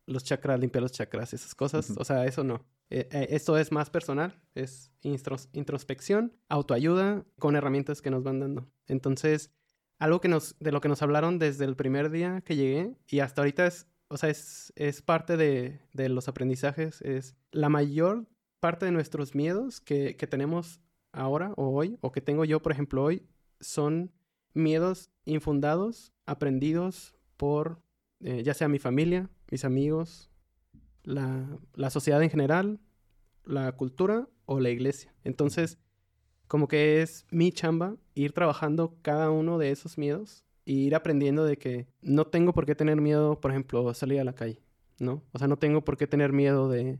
los 0.07 0.25
chakras, 0.25 0.61
limpiar 0.61 0.83
los 0.83 0.93
chakras, 0.93 1.33
esas 1.33 1.55
cosas. 1.55 1.93
O 1.97 2.05
sea, 2.05 2.27
eso 2.27 2.45
no. 2.45 2.65
Eh, 2.91 3.09
eh, 3.11 3.29
esto 3.31 3.57
es 3.57 3.73
más 3.73 3.91
personal, 3.91 4.41
es 4.55 4.93
introspección, 5.03 6.33
autoayuda 6.49 7.25
con 7.39 7.57
herramientas 7.57 8.03
que 8.03 8.11
nos 8.11 8.23
van 8.23 8.41
dando. 8.41 8.69
Entonces, 8.87 9.51
algo 9.99 10.21
que 10.21 10.29
nos, 10.29 10.57
de 10.59 10.73
lo 10.73 10.81
que 10.81 10.89
nos 10.89 11.03
hablaron 11.03 11.39
desde 11.39 11.65
el 11.65 11.77
primer 11.77 12.11
día 12.11 12.43
que 12.43 12.57
llegué 12.57 12.95
y 13.07 13.21
hasta 13.21 13.41
ahorita 13.43 13.67
es, 13.67 13.87
o 14.09 14.17
sea, 14.17 14.29
es, 14.29 14.73
es 14.77 15.01
parte 15.01 15.37
de, 15.37 15.81
de 15.93 16.09
los 16.09 16.29
aprendizajes, 16.29 17.01
es 17.03 17.35
la 17.51 17.69
mayor 17.69 18.27
parte 18.61 18.85
de 18.85 18.93
nuestros 18.93 19.35
miedos 19.35 19.81
que, 19.81 20.17
que 20.17 20.27
tenemos 20.27 20.81
ahora 21.13 21.53
o 21.57 21.69
hoy, 21.69 21.99
o 22.01 22.13
que 22.13 22.21
tengo 22.21 22.45
yo, 22.45 22.61
por 22.61 22.73
ejemplo, 22.73 23.03
hoy, 23.03 23.27
son 23.61 24.13
miedos 24.55 25.11
infundados, 25.25 26.13
aprendidos 26.27 27.15
por 27.37 27.81
eh, 28.25 28.43
ya 28.45 28.55
sea 28.55 28.69
mi 28.69 28.79
familia, 28.79 29.29
mis 29.53 29.67
amigos, 29.67 30.31
la, 31.05 31.47
la 31.75 31.91
sociedad 31.91 32.23
en 32.23 32.31
general, 32.31 32.81
la 33.45 33.71
cultura 33.73 34.31
o 34.47 34.61
la 34.61 34.71
iglesia. 34.71 35.15
Entonces, 35.25 35.79
como 36.49 36.69
que 36.69 37.03
es 37.03 37.27
mi 37.31 37.53
chamba 37.53 37.97
ir 38.15 38.33
trabajando 38.33 38.97
cada 39.03 39.31
uno 39.31 39.59
de 39.59 39.71
esos 39.71 39.99
miedos 39.99 40.43
y 40.65 40.87
ir 40.87 40.95
aprendiendo 40.95 41.45
de 41.45 41.59
que 41.59 41.87
no 42.01 42.27
tengo 42.27 42.55
por 42.55 42.65
qué 42.65 42.75
tener 42.75 42.99
miedo, 43.03 43.41
por 43.41 43.51
ejemplo, 43.51 43.93
salir 43.93 44.21
a 44.21 44.25
la 44.25 44.35
calle, 44.35 44.63
¿no? 44.99 45.23
O 45.33 45.39
sea, 45.39 45.49
no 45.49 45.59
tengo 45.59 45.85
por 45.85 45.99
qué 45.99 46.07
tener 46.07 46.33
miedo 46.33 46.71
de, 46.71 46.99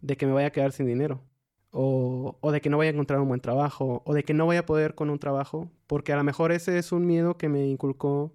de 0.00 0.16
que 0.16 0.26
me 0.26 0.32
vaya 0.32 0.48
a 0.48 0.52
quedar 0.52 0.70
sin 0.70 0.86
dinero. 0.86 1.24
O, 1.72 2.38
o 2.40 2.52
de 2.52 2.60
que 2.60 2.70
no 2.70 2.78
vaya 2.78 2.90
a 2.90 2.94
encontrar 2.94 3.20
un 3.20 3.28
buen 3.28 3.40
trabajo. 3.40 4.02
O 4.06 4.14
de 4.14 4.22
que 4.22 4.34
no 4.34 4.46
vaya 4.46 4.60
a 4.60 4.66
poder 4.66 4.94
con 4.94 5.10
un 5.10 5.18
trabajo. 5.18 5.68
Porque 5.88 6.12
a 6.12 6.16
lo 6.16 6.22
mejor 6.24 6.52
ese 6.52 6.78
es 6.78 6.92
un 6.92 7.06
miedo 7.06 7.36
que 7.36 7.48
me 7.48 7.66
inculcó, 7.66 8.32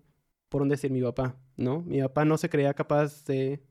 por 0.50 0.62
un 0.62 0.70
decir, 0.70 0.92
mi 0.92 1.02
papá, 1.02 1.38
¿no? 1.58 1.82
Mi 1.82 2.02
papá 2.02 2.26
no 2.26 2.38
se 2.38 2.50
creía 2.50 2.74
capaz 2.74 3.26
de... 3.26 3.64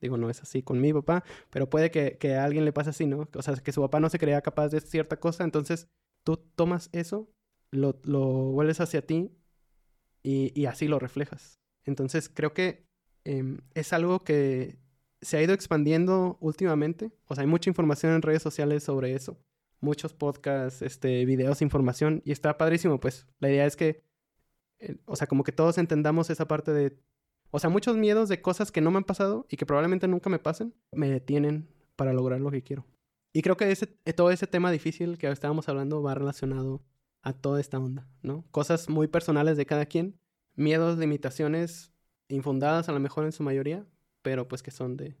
Digo, 0.00 0.18
no 0.18 0.28
es 0.28 0.42
así 0.42 0.62
con 0.62 0.80
mi 0.80 0.92
papá, 0.92 1.24
pero 1.50 1.70
puede 1.70 1.90
que, 1.90 2.18
que 2.18 2.34
a 2.34 2.44
alguien 2.44 2.66
le 2.66 2.72
pase 2.72 2.90
así, 2.90 3.06
¿no? 3.06 3.28
O 3.34 3.42
sea, 3.42 3.54
que 3.54 3.72
su 3.72 3.80
papá 3.80 3.98
no 3.98 4.10
se 4.10 4.18
creía 4.18 4.42
capaz 4.42 4.68
de 4.68 4.80
cierta 4.80 5.18
cosa, 5.18 5.42
entonces 5.42 5.88
tú 6.22 6.36
tomas 6.36 6.90
eso, 6.92 7.30
lo, 7.70 7.98
lo 8.02 8.26
vuelves 8.26 8.80
hacia 8.80 9.06
ti 9.06 9.32
y, 10.22 10.52
y 10.60 10.66
así 10.66 10.86
lo 10.86 10.98
reflejas. 10.98 11.60
Entonces 11.84 12.28
creo 12.28 12.52
que 12.52 12.86
em, 13.24 13.58
es 13.74 13.92
algo 13.92 14.22
que 14.22 14.78
se 15.22 15.36
ha 15.36 15.42
ido 15.42 15.54
expandiendo 15.54 16.36
últimamente. 16.40 17.12
O 17.26 17.34
sea, 17.34 17.42
hay 17.42 17.48
mucha 17.48 17.70
información 17.70 18.12
en 18.12 18.22
redes 18.22 18.42
sociales 18.42 18.82
sobre 18.82 19.14
eso. 19.14 19.38
Muchos 19.80 20.12
podcasts, 20.14 20.82
este, 20.82 21.24
videos, 21.24 21.62
información. 21.62 22.22
Y 22.24 22.32
está 22.32 22.58
padrísimo, 22.58 23.00
pues. 23.00 23.26
La 23.38 23.48
idea 23.48 23.66
es 23.66 23.76
que, 23.76 24.02
eh, 24.78 24.96
o 25.04 25.16
sea, 25.16 25.26
como 25.26 25.44
que 25.44 25.52
todos 25.52 25.78
entendamos 25.78 26.30
esa 26.30 26.46
parte 26.48 26.72
de... 26.72 26.98
O 27.50 27.58
sea, 27.58 27.70
muchos 27.70 27.96
miedos 27.96 28.28
de 28.28 28.42
cosas 28.42 28.72
que 28.72 28.80
no 28.80 28.90
me 28.90 28.98
han 28.98 29.04
pasado 29.04 29.46
y 29.48 29.56
que 29.56 29.66
probablemente 29.66 30.08
nunca 30.08 30.30
me 30.30 30.38
pasen, 30.38 30.74
me 30.92 31.10
detienen 31.10 31.68
para 31.96 32.12
lograr 32.12 32.40
lo 32.40 32.50
que 32.50 32.62
quiero. 32.62 32.84
Y 33.32 33.42
creo 33.42 33.56
que 33.56 33.70
ese, 33.70 33.98
eh, 34.04 34.12
todo 34.12 34.30
ese 34.30 34.46
tema 34.46 34.70
difícil 34.70 35.18
que 35.18 35.28
estábamos 35.28 35.68
hablando 35.68 36.02
va 36.02 36.14
relacionado 36.14 36.82
a 37.22 37.32
toda 37.32 37.60
esta 37.60 37.78
onda, 37.78 38.08
¿no? 38.22 38.44
Cosas 38.50 38.88
muy 38.88 39.08
personales 39.08 39.56
de 39.56 39.66
cada 39.66 39.86
quien, 39.86 40.18
miedos, 40.54 40.98
limitaciones 40.98 41.92
infundadas 42.28 42.88
a 42.88 42.92
lo 42.92 43.00
mejor 43.00 43.24
en 43.24 43.32
su 43.32 43.42
mayoría, 43.42 43.86
pero 44.22 44.48
pues 44.48 44.62
que 44.62 44.70
son 44.70 44.96
de, 44.96 45.16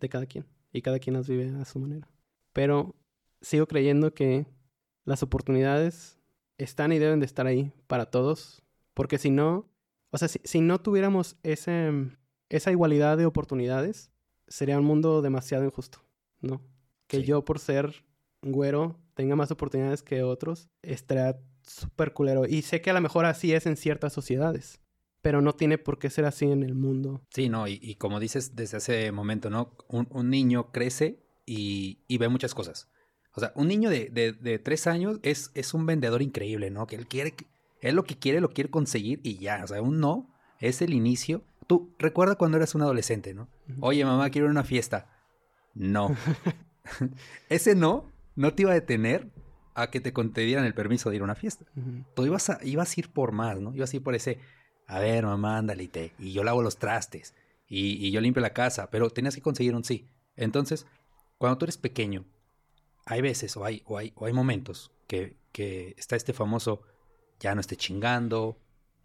de 0.00 0.08
cada 0.08 0.26
quien 0.26 0.46
y 0.72 0.82
cada 0.82 0.98
quien 0.98 1.14
las 1.14 1.28
vive 1.28 1.50
a 1.60 1.64
su 1.64 1.78
manera. 1.78 2.08
Pero 2.52 2.96
sigo 3.40 3.66
creyendo 3.66 4.14
que 4.14 4.46
las 5.04 5.22
oportunidades 5.22 6.18
están 6.58 6.92
y 6.92 6.98
deben 6.98 7.20
de 7.20 7.26
estar 7.26 7.46
ahí 7.46 7.72
para 7.86 8.06
todos, 8.06 8.62
porque 8.94 9.18
si 9.18 9.30
no, 9.30 9.69
o 10.10 10.18
sea, 10.18 10.28
si, 10.28 10.40
si 10.44 10.60
no 10.60 10.80
tuviéramos 10.80 11.36
ese, 11.42 11.90
esa 12.48 12.70
igualdad 12.70 13.16
de 13.18 13.26
oportunidades, 13.26 14.10
sería 14.48 14.78
un 14.78 14.84
mundo 14.84 15.22
demasiado 15.22 15.64
injusto, 15.64 16.02
¿no? 16.40 16.60
Que 17.06 17.18
Sí. 17.18 17.24
yo 17.24 17.44
por 17.44 17.58
ser 17.58 18.04
güero 18.42 18.98
tenga 19.14 19.36
más 19.36 19.50
oportunidades 19.50 20.02
que 20.02 20.22
otros, 20.22 20.68
estaría 20.82 21.38
súper 21.62 22.12
culero. 22.12 22.46
Y 22.46 22.62
sé 22.62 22.80
que 22.80 22.90
a 22.90 22.94
lo 22.94 23.00
mejor 23.00 23.26
así 23.26 23.52
es 23.52 23.66
en 23.66 23.76
ciertas 23.76 24.12
sociedades, 24.12 24.80
pero 25.22 25.42
no 25.42 25.52
tiene 25.52 25.76
por 25.78 25.98
qué 25.98 26.08
ser 26.10 26.24
así 26.24 26.46
en 26.46 26.62
el 26.62 26.74
mundo. 26.74 27.22
Sí, 27.30 27.48
no, 27.48 27.68
y, 27.68 27.78
y 27.82 27.96
como 27.96 28.18
dices 28.20 28.56
desde 28.56 28.78
ese 28.78 29.12
momento, 29.12 29.50
¿no? 29.50 29.76
Un, 29.88 30.08
un 30.10 30.30
niño 30.30 30.72
crece 30.72 31.22
y, 31.46 31.98
y 32.08 32.18
ve 32.18 32.28
muchas 32.28 32.54
cosas. 32.54 32.88
O 33.34 33.40
sea, 33.40 33.52
un 33.54 33.68
niño 33.68 33.90
de, 33.90 34.08
de, 34.08 34.32
de 34.32 34.58
tres 34.58 34.86
años 34.86 35.20
es, 35.22 35.50
es 35.54 35.74
un 35.74 35.86
vendedor 35.86 36.22
increíble, 36.22 36.70
¿no? 36.70 36.86
Que 36.86 36.96
él 36.96 37.06
quiere, 37.06 37.34
él 37.80 37.96
lo 37.96 38.04
que 38.04 38.18
quiere 38.18 38.40
lo 38.40 38.50
quiere 38.50 38.70
conseguir 38.70 39.20
y 39.22 39.36
ya. 39.36 39.62
O 39.64 39.66
sea, 39.66 39.82
un 39.82 40.00
no 40.00 40.28
es 40.58 40.82
el 40.82 40.94
inicio. 40.94 41.42
Tú 41.66 41.94
recuerda 41.98 42.34
cuando 42.34 42.56
eras 42.56 42.74
un 42.74 42.82
adolescente, 42.82 43.34
¿no? 43.34 43.48
Oye, 43.80 44.04
mamá, 44.04 44.30
quiero 44.30 44.46
ir 44.46 44.50
a 44.50 44.52
una 44.52 44.64
fiesta. 44.64 45.06
No. 45.74 46.16
Ese 47.48 47.74
no 47.74 48.10
no 48.40 48.54
te 48.54 48.62
iba 48.62 48.70
a 48.70 48.74
detener 48.74 49.30
a 49.74 49.90
que 49.90 50.00
te 50.00 50.12
concedieran 50.12 50.64
el 50.64 50.74
permiso 50.74 51.10
de 51.10 51.16
ir 51.16 51.22
a 51.22 51.24
una 51.24 51.34
fiesta. 51.34 51.66
Tú 52.14 52.24
ibas 52.24 52.50
a, 52.50 52.58
ibas 52.62 52.96
a 52.96 53.00
ir 53.00 53.12
por 53.12 53.32
más, 53.32 53.60
¿no? 53.60 53.74
Ibas 53.74 53.92
a 53.92 53.96
ir 53.96 54.02
por 54.02 54.14
ese, 54.14 54.38
a 54.86 54.98
ver, 54.98 55.24
mamá, 55.24 55.58
ándale, 55.58 55.84
y, 55.84 55.88
te, 55.88 56.12
y 56.18 56.32
yo 56.32 56.42
lavo 56.42 56.62
los 56.62 56.78
trastes, 56.78 57.34
y, 57.68 58.04
y 58.04 58.10
yo 58.10 58.20
limpio 58.20 58.40
la 58.40 58.54
casa, 58.54 58.90
pero 58.90 59.10
tenías 59.10 59.34
que 59.34 59.42
conseguir 59.42 59.74
un 59.74 59.84
sí. 59.84 60.08
Entonces, 60.36 60.86
cuando 61.38 61.58
tú 61.58 61.66
eres 61.66 61.76
pequeño, 61.76 62.24
hay 63.04 63.20
veces 63.20 63.56
o 63.56 63.64
hay, 63.64 63.82
o 63.86 63.98
hay, 63.98 64.12
o 64.16 64.26
hay 64.26 64.32
momentos 64.32 64.90
que, 65.06 65.36
que 65.52 65.94
está 65.98 66.16
este 66.16 66.32
famoso, 66.32 66.82
ya 67.40 67.54
no 67.54 67.60
esté 67.60 67.76
chingando, 67.76 68.58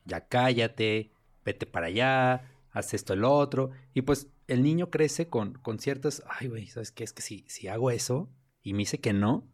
ya 0.05 0.27
cállate, 0.27 1.11
vete 1.43 1.65
para 1.65 1.87
allá, 1.87 2.51
haz 2.71 2.93
esto, 2.93 3.13
el 3.13 3.23
otro, 3.23 3.71
y 3.93 4.01
pues 4.01 4.27
el 4.47 4.61
niño 4.61 4.91
crece 4.91 5.27
con, 5.27 5.53
con 5.53 5.79
ciertas, 5.79 6.23
ay, 6.27 6.47
güey, 6.47 6.67
¿sabes 6.67 6.91
qué? 6.91 7.03
Es 7.03 7.13
que 7.13 7.21
si, 7.21 7.45
si 7.47 7.67
hago 7.67 7.89
eso 7.89 8.29
y 8.61 8.73
me 8.73 8.79
dice 8.79 8.99
que 8.99 9.13
no, 9.13 9.49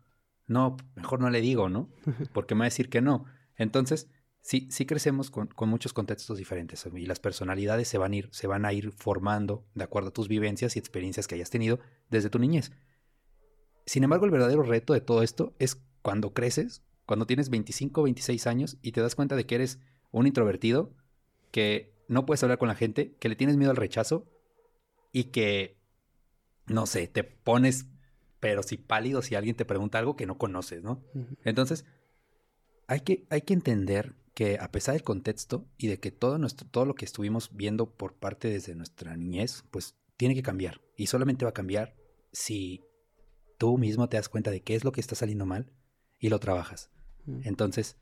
no, 0.48 0.76
mejor 0.96 1.22
no 1.22 1.30
le 1.30 1.40
digo, 1.40 1.70
¿no? 1.70 1.90
Porque 2.34 2.56
me 2.56 2.60
va 2.60 2.66
a 2.66 2.68
decir 2.68 2.90
que 2.90 3.02
no. 3.02 3.26
Entonces, 3.56 4.10
sí, 4.42 4.68
sí 4.72 4.86
crecemos 4.86 5.30
con, 5.32 5.48
con 5.48 5.70
muchos 5.70 5.94
contextos 5.94 6.38
diferentes 6.38 6.86
y 6.94 7.06
las 7.06 7.20
personalidades 7.20 7.88
se 7.88 7.98
van, 7.98 8.14
a 8.14 8.16
ir, 8.16 8.30
se 8.32 8.48
van 8.48 8.66
a 8.66 8.74
ir 8.74 8.92
formando 8.92 9.66
de 9.76 9.84
acuerdo 9.84 10.10
a 10.10 10.14
tus 10.14 10.28
vivencias 10.28 10.76
y 10.76 10.80
experiencias 10.80 11.28
que 11.28 11.36
hayas 11.36 11.50
tenido 11.50 11.80
desde 12.10 12.30
tu 12.30 12.40
niñez. 12.40 12.72
Sin 13.86 14.04
embargo, 14.04 14.26
el 14.26 14.32
verdadero 14.32 14.64
reto 14.64 14.94
de 14.94 15.02
todo 15.02 15.24
esto 15.24 15.56
es 15.60 15.82
cuando 16.02 16.34
creces, 16.34 16.84
cuando 17.12 17.28
tienes 17.28 17.50
25 17.50 18.04
26 18.04 18.48
años 18.48 18.78
y 18.82 18.94
te 18.94 19.02
das 19.02 19.16
cuenta 19.16 19.36
de 19.36 19.46
que 19.46 19.56
eres 19.56 19.80
un 20.12 20.28
introvertido, 20.28 20.94
que 21.52 21.94
no 22.08 22.26
puedes 22.26 22.42
hablar 22.42 22.58
con 22.58 22.70
la 22.70 22.76
gente, 22.76 23.18
que 23.20 23.28
le 23.28 23.36
tienes 23.36 23.58
miedo 23.58 23.70
al 23.70 23.76
rechazo 23.76 24.32
y 25.12 25.26
que, 25.26 25.78
no 26.68 26.86
sé, 26.86 27.10
te 27.10 27.26
pones, 27.26 27.88
pero 28.40 28.64
si 28.64 28.78
pálido 28.78 29.22
si 29.22 29.36
alguien 29.36 29.58
te 29.58 29.66
pregunta 29.66 30.00
algo 30.00 30.16
que 30.16 30.26
no 30.26 30.38
conoces, 30.38 30.84
¿no? 30.84 31.04
Entonces, 31.44 31.84
hay 32.88 33.02
que, 33.02 33.26
hay 33.30 33.42
que 33.42 33.56
entender 33.56 34.16
que 34.34 34.58
a 34.62 34.72
pesar 34.72 34.94
del 34.94 35.04
contexto 35.04 35.68
y 35.78 35.88
de 35.88 36.00
que 36.00 36.12
todo, 36.12 36.38
nuestro, 36.38 36.66
todo 36.66 36.86
lo 36.86 36.96
que 36.96 37.04
estuvimos 37.04 37.50
viendo 37.54 37.92
por 37.92 38.14
parte 38.14 38.48
desde 38.48 38.74
nuestra 38.74 39.18
niñez, 39.18 39.66
pues 39.70 39.98
tiene 40.16 40.34
que 40.34 40.44
cambiar. 40.44 40.80
Y 40.96 41.08
solamente 41.08 41.44
va 41.44 41.50
a 41.50 41.54
cambiar 41.54 41.94
si 42.32 42.86
tú 43.58 43.78
mismo 43.78 44.08
te 44.08 44.16
das 44.16 44.30
cuenta 44.30 44.50
de 44.50 44.62
qué 44.62 44.76
es 44.76 44.86
lo 44.86 44.94
que 44.94 45.02
está 45.02 45.16
saliendo 45.16 45.46
mal 45.46 45.74
y 46.18 46.30
lo 46.30 46.40
trabajas. 46.40 46.90
Entonces, 47.44 47.98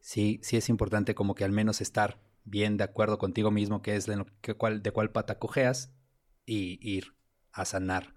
sí, 0.00 0.40
sí 0.42 0.56
es 0.56 0.68
importante 0.68 1.14
como 1.14 1.34
que 1.34 1.44
al 1.44 1.52
menos 1.52 1.80
estar 1.80 2.20
bien 2.44 2.76
de 2.76 2.84
acuerdo 2.84 3.18
contigo 3.18 3.50
mismo, 3.50 3.82
que 3.82 3.96
es 3.96 4.06
de, 4.06 4.16
lo 4.16 4.26
que, 4.40 4.54
cuál, 4.54 4.82
de 4.82 4.90
cuál 4.92 5.10
pata 5.10 5.38
cojeas, 5.38 5.92
y 6.46 6.78
ir 6.80 7.16
a 7.52 7.64
sanar 7.64 8.14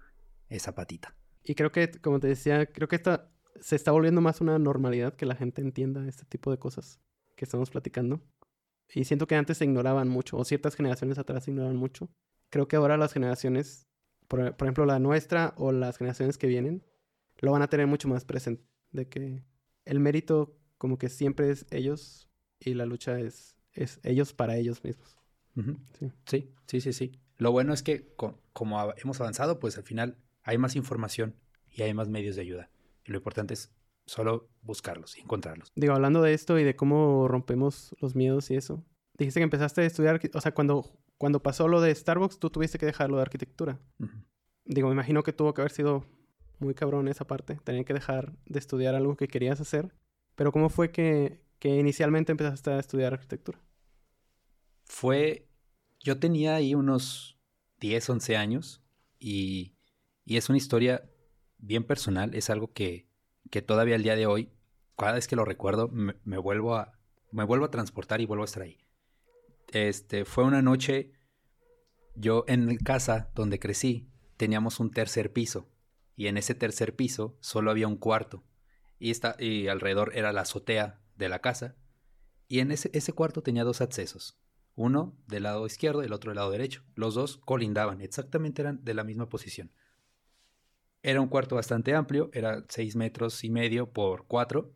esa 0.48 0.74
patita. 0.74 1.16
Y 1.42 1.54
creo 1.54 1.72
que, 1.72 1.90
como 1.90 2.20
te 2.20 2.28
decía, 2.28 2.66
creo 2.66 2.88
que 2.88 2.96
esta 2.96 3.30
se 3.60 3.76
está 3.76 3.90
volviendo 3.90 4.20
más 4.20 4.40
una 4.40 4.58
normalidad 4.58 5.14
que 5.14 5.26
la 5.26 5.34
gente 5.34 5.60
entienda 5.62 6.06
este 6.06 6.24
tipo 6.24 6.50
de 6.50 6.58
cosas 6.58 7.00
que 7.36 7.44
estamos 7.44 7.70
platicando. 7.70 8.22
Y 8.92 9.04
siento 9.04 9.26
que 9.26 9.36
antes 9.36 9.58
se 9.58 9.64
ignoraban 9.64 10.08
mucho, 10.08 10.36
o 10.36 10.44
ciertas 10.44 10.74
generaciones 10.76 11.18
atrás 11.18 11.44
se 11.44 11.50
ignoraban 11.50 11.76
mucho. 11.76 12.08
Creo 12.50 12.68
que 12.68 12.76
ahora 12.76 12.96
las 12.96 13.12
generaciones, 13.12 13.86
por, 14.28 14.56
por 14.56 14.66
ejemplo 14.66 14.86
la 14.86 14.98
nuestra 14.98 15.54
o 15.56 15.72
las 15.72 15.96
generaciones 15.96 16.38
que 16.38 16.46
vienen, 16.46 16.84
lo 17.38 17.52
van 17.52 17.62
a 17.62 17.68
tener 17.68 17.86
mucho 17.86 18.08
más 18.08 18.24
presente. 18.24 18.64
De 18.92 19.08
que 19.08 19.44
el 19.90 20.00
mérito 20.00 20.56
como 20.78 20.96
que 20.98 21.08
siempre 21.08 21.50
es 21.50 21.66
ellos 21.70 22.28
y 22.58 22.74
la 22.74 22.86
lucha 22.86 23.18
es, 23.18 23.56
es 23.72 24.00
ellos 24.02 24.32
para 24.32 24.56
ellos 24.56 24.82
mismos. 24.84 25.16
Sí. 25.98 26.10
Sí, 26.26 26.54
sí, 26.66 26.80
sí, 26.80 26.92
sí. 26.92 27.20
Lo 27.36 27.52
bueno 27.52 27.74
es 27.74 27.82
que 27.82 28.14
co- 28.16 28.40
como 28.52 28.80
hemos 29.02 29.20
avanzado, 29.20 29.58
pues 29.60 29.76
al 29.76 29.82
final 29.84 30.16
hay 30.42 30.56
más 30.58 30.76
información 30.76 31.34
y 31.70 31.82
hay 31.82 31.92
más 31.92 32.08
medios 32.08 32.36
de 32.36 32.42
ayuda. 32.42 32.70
Y 33.04 33.10
lo 33.12 33.18
importante 33.18 33.54
es 33.54 33.70
solo 34.06 34.48
buscarlos 34.62 35.18
y 35.18 35.20
encontrarlos. 35.20 35.70
Digo, 35.74 35.92
hablando 35.94 36.22
de 36.22 36.32
esto 36.34 36.58
y 36.58 36.64
de 36.64 36.76
cómo 36.76 37.28
rompemos 37.28 37.94
los 38.00 38.14
miedos 38.14 38.50
y 38.50 38.56
eso, 38.56 38.84
dijiste 39.18 39.40
que 39.40 39.44
empezaste 39.44 39.82
a 39.82 39.84
estudiar, 39.86 40.20
o 40.34 40.40
sea, 40.40 40.52
cuando, 40.54 40.98
cuando 41.18 41.42
pasó 41.42 41.68
lo 41.68 41.80
de 41.80 41.94
Starbucks, 41.94 42.38
tú 42.38 42.48
tuviste 42.50 42.78
que 42.78 42.86
dejarlo 42.86 43.16
de 43.16 43.22
arquitectura. 43.22 43.78
Digo, 44.64 44.88
me 44.88 44.94
imagino 44.94 45.22
que 45.22 45.32
tuvo 45.32 45.52
que 45.52 45.60
haber 45.62 45.72
sido 45.72 46.04
muy 46.60 46.74
cabrón 46.74 47.08
esa 47.08 47.26
parte, 47.26 47.56
tener 47.64 47.84
que 47.84 47.94
dejar 47.94 48.32
de 48.46 48.58
estudiar 48.58 48.94
algo 48.94 49.16
que 49.16 49.28
querías 49.28 49.60
hacer. 49.60 49.94
Pero 50.34 50.52
¿cómo 50.52 50.68
fue 50.68 50.90
que, 50.90 51.40
que 51.58 51.76
inicialmente 51.76 52.32
empezaste 52.32 52.70
a 52.70 52.78
estudiar 52.78 53.12
arquitectura? 53.12 53.60
Fue, 54.84 55.48
yo 56.00 56.18
tenía 56.18 56.54
ahí 56.54 56.74
unos 56.74 57.38
10, 57.80 58.10
11 58.10 58.36
años 58.36 58.82
y, 59.18 59.74
y 60.24 60.36
es 60.36 60.48
una 60.48 60.58
historia 60.58 61.10
bien 61.58 61.84
personal, 61.84 62.34
es 62.34 62.50
algo 62.50 62.72
que, 62.72 63.06
que, 63.50 63.62
todavía 63.62 63.96
al 63.96 64.02
día 64.02 64.16
de 64.16 64.26
hoy, 64.26 64.50
cada 64.96 65.12
vez 65.12 65.28
que 65.28 65.36
lo 65.36 65.44
recuerdo, 65.44 65.88
me, 65.88 66.38
vuelvo 66.38 66.76
a, 66.76 66.98
me 67.30 67.44
vuelvo 67.44 67.66
a 67.66 67.70
transportar 67.70 68.20
y 68.20 68.26
vuelvo 68.26 68.44
a 68.44 68.46
estar 68.46 68.62
ahí. 68.62 68.78
Este, 69.68 70.24
fue 70.24 70.44
una 70.44 70.62
noche, 70.62 71.12
yo 72.14 72.44
en 72.48 72.76
casa 72.78 73.30
donde 73.34 73.58
crecí, 73.58 74.10
teníamos 74.36 74.80
un 74.80 74.90
tercer 74.90 75.32
piso 75.32 75.68
y 76.20 76.26
en 76.26 76.36
ese 76.36 76.54
tercer 76.54 76.94
piso 76.96 77.38
solo 77.40 77.70
había 77.70 77.88
un 77.88 77.96
cuarto 77.96 78.44
y, 78.98 79.10
esta, 79.10 79.36
y 79.38 79.68
alrededor 79.68 80.12
era 80.14 80.34
la 80.34 80.42
azotea 80.42 81.00
de 81.16 81.30
la 81.30 81.38
casa 81.38 81.76
y 82.46 82.58
en 82.58 82.72
ese, 82.72 82.90
ese 82.92 83.14
cuarto 83.14 83.42
tenía 83.42 83.64
dos 83.64 83.80
accesos, 83.80 84.38
uno 84.74 85.16
del 85.26 85.44
lado 85.44 85.64
izquierdo 85.64 86.02
y 86.02 86.04
el 86.04 86.12
otro 86.12 86.28
del 86.28 86.36
lado 86.36 86.50
derecho. 86.50 86.82
Los 86.94 87.14
dos 87.14 87.38
colindaban, 87.38 88.02
exactamente 88.02 88.60
eran 88.60 88.84
de 88.84 88.92
la 88.92 89.02
misma 89.02 89.30
posición. 89.30 89.72
Era 91.02 91.22
un 91.22 91.28
cuarto 91.28 91.54
bastante 91.54 91.94
amplio, 91.94 92.28
era 92.34 92.66
seis 92.68 92.96
metros 92.96 93.42
y 93.42 93.48
medio 93.48 93.90
por 93.90 94.26
cuatro, 94.26 94.74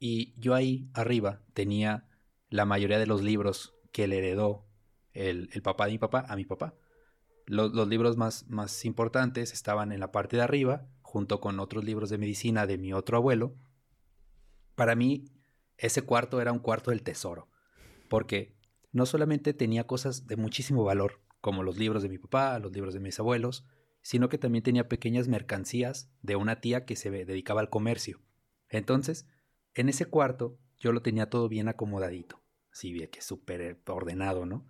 y 0.00 0.32
yo 0.40 0.54
ahí 0.54 0.88
arriba 0.94 1.42
tenía 1.52 2.08
la 2.48 2.64
mayoría 2.64 2.98
de 2.98 3.06
los 3.06 3.22
libros 3.22 3.74
que 3.92 4.08
le 4.08 4.16
heredó 4.16 4.66
el, 5.12 5.50
el 5.52 5.60
papá 5.60 5.84
de 5.84 5.92
mi 5.92 5.98
papá 5.98 6.24
a 6.26 6.36
mi 6.36 6.46
papá. 6.46 6.74
Los, 7.46 7.88
libros 7.88 8.16
más, 8.16 8.48
más 8.48 8.84
importantes 8.84 9.52
estaban 9.52 9.92
en 9.92 10.00
la 10.00 10.10
parte 10.10 10.36
de 10.36 10.42
arriba, 10.42 10.88
junto 11.02 11.40
con 11.40 11.60
otros 11.60 11.84
libros 11.84 12.10
de 12.10 12.18
medicina 12.18 12.66
de 12.66 12.76
mi 12.76 12.92
otro 12.92 13.16
abuelo. 13.16 13.54
Para 14.74 14.96
mí, 14.96 15.24
ese 15.78 16.02
cuarto 16.02 16.40
era 16.40 16.52
un 16.52 16.58
cuarto 16.58 16.90
del 16.90 17.02
tesoro, 17.02 17.48
porque 18.08 18.56
no 18.90 19.06
solamente 19.06 19.54
tenía 19.54 19.86
cosas 19.86 20.26
de 20.26 20.36
muchísimo 20.36 20.82
valor, 20.82 21.20
como 21.40 21.62
los 21.62 21.78
libros 21.78 22.02
de 22.02 22.08
mi 22.08 22.18
papá, 22.18 22.58
los 22.58 22.72
libros 22.72 22.94
de 22.94 23.00
mis 23.00 23.20
abuelos, 23.20 23.64
sino 24.02 24.28
que 24.28 24.38
también 24.38 24.64
tenía 24.64 24.88
pequeñas 24.88 25.28
mercancías 25.28 26.10
de 26.22 26.36
una 26.36 26.60
tía 26.60 26.84
que 26.84 26.96
se 26.96 27.10
dedicaba 27.10 27.60
al 27.60 27.70
comercio. 27.70 28.20
Entonces, 28.68 29.28
en 29.74 29.88
ese 29.88 30.06
cuarto 30.06 30.58
yo 30.78 30.92
lo 30.92 31.02
tenía 31.02 31.30
todo 31.30 31.48
bien 31.48 31.68
acomodadito, 31.68 32.42
así 32.72 32.92
bien 32.92 33.10
que 33.10 33.22
súper 33.22 33.80
ordenado, 33.86 34.46
¿no? 34.46 34.66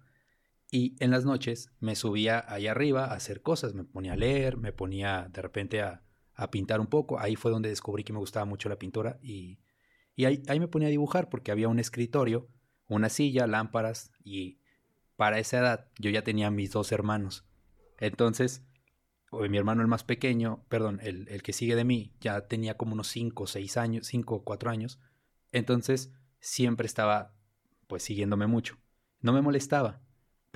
Y 0.71 0.97
en 1.03 1.11
las 1.11 1.25
noches 1.25 1.71
me 1.79 1.95
subía 1.95 2.45
ahí 2.49 2.67
arriba 2.67 3.07
a 3.07 3.15
hacer 3.15 3.43
cosas, 3.43 3.75
me 3.75 3.85
ponía 3.85 4.15
a 4.15 4.17
leer, 4.17 4.57
me 4.57 4.73
ponía 4.73 5.29
de 5.31 5.43
repente 5.43 5.81
a, 5.81 6.03
a 6.35 6.51
pintar 6.51 6.81
un 6.81 6.89
poco, 6.89 7.21
ahí 7.21 7.37
fue 7.37 7.51
donde 7.51 7.69
descubrí 7.69 8.03
que 8.05 8.13
me 8.13 8.19
gustaba 8.19 8.45
mucho 8.45 8.69
la 8.69 8.79
pintura 8.79 9.19
y, 9.23 9.61
y 10.17 10.25
ahí, 10.25 10.43
ahí 10.49 10.59
me 10.59 10.69
ponía 10.69 10.89
a 10.89 10.91
dibujar 10.91 11.29
porque 11.29 11.53
había 11.53 11.69
un 11.69 11.79
escritorio 11.79 12.49
una 12.89 13.09
silla, 13.09 13.47
lámparas 13.47 14.13
y 14.23 14.61
para 15.17 15.39
esa 15.39 15.59
edad 15.59 15.89
yo 15.99 16.11
ya 16.11 16.23
tenía 16.23 16.51
mis 16.51 16.73
dos 16.73 16.93
hermanos. 16.93 17.45
Entonces, 17.99 18.65
mi 19.33 19.57
hermano 19.57 19.83
el 19.83 19.89
más 19.89 20.05
pequeño, 20.05 20.65
perdón, 20.69 21.01
el, 21.03 21.29
el 21.29 21.43
que 21.43 21.53
sigue 21.53 21.75
de 21.75 21.85
mí, 21.85 22.15
ya 22.21 22.47
tenía 22.47 22.77
como 22.77 22.93
unos 22.93 23.09
5 23.09 23.45
o 23.45 23.47
6 23.47 23.77
años, 23.77 24.07
5 24.07 24.35
o 24.37 24.45
4 24.45 24.71
años. 24.71 25.01
Entonces, 25.53 26.13
siempre 26.39 26.87
estaba 26.87 27.35
pues 27.87 28.03
siguiéndome 28.03 28.47
mucho. 28.47 28.79
No 29.21 29.33
me 29.33 29.43
molestaba, 29.43 30.01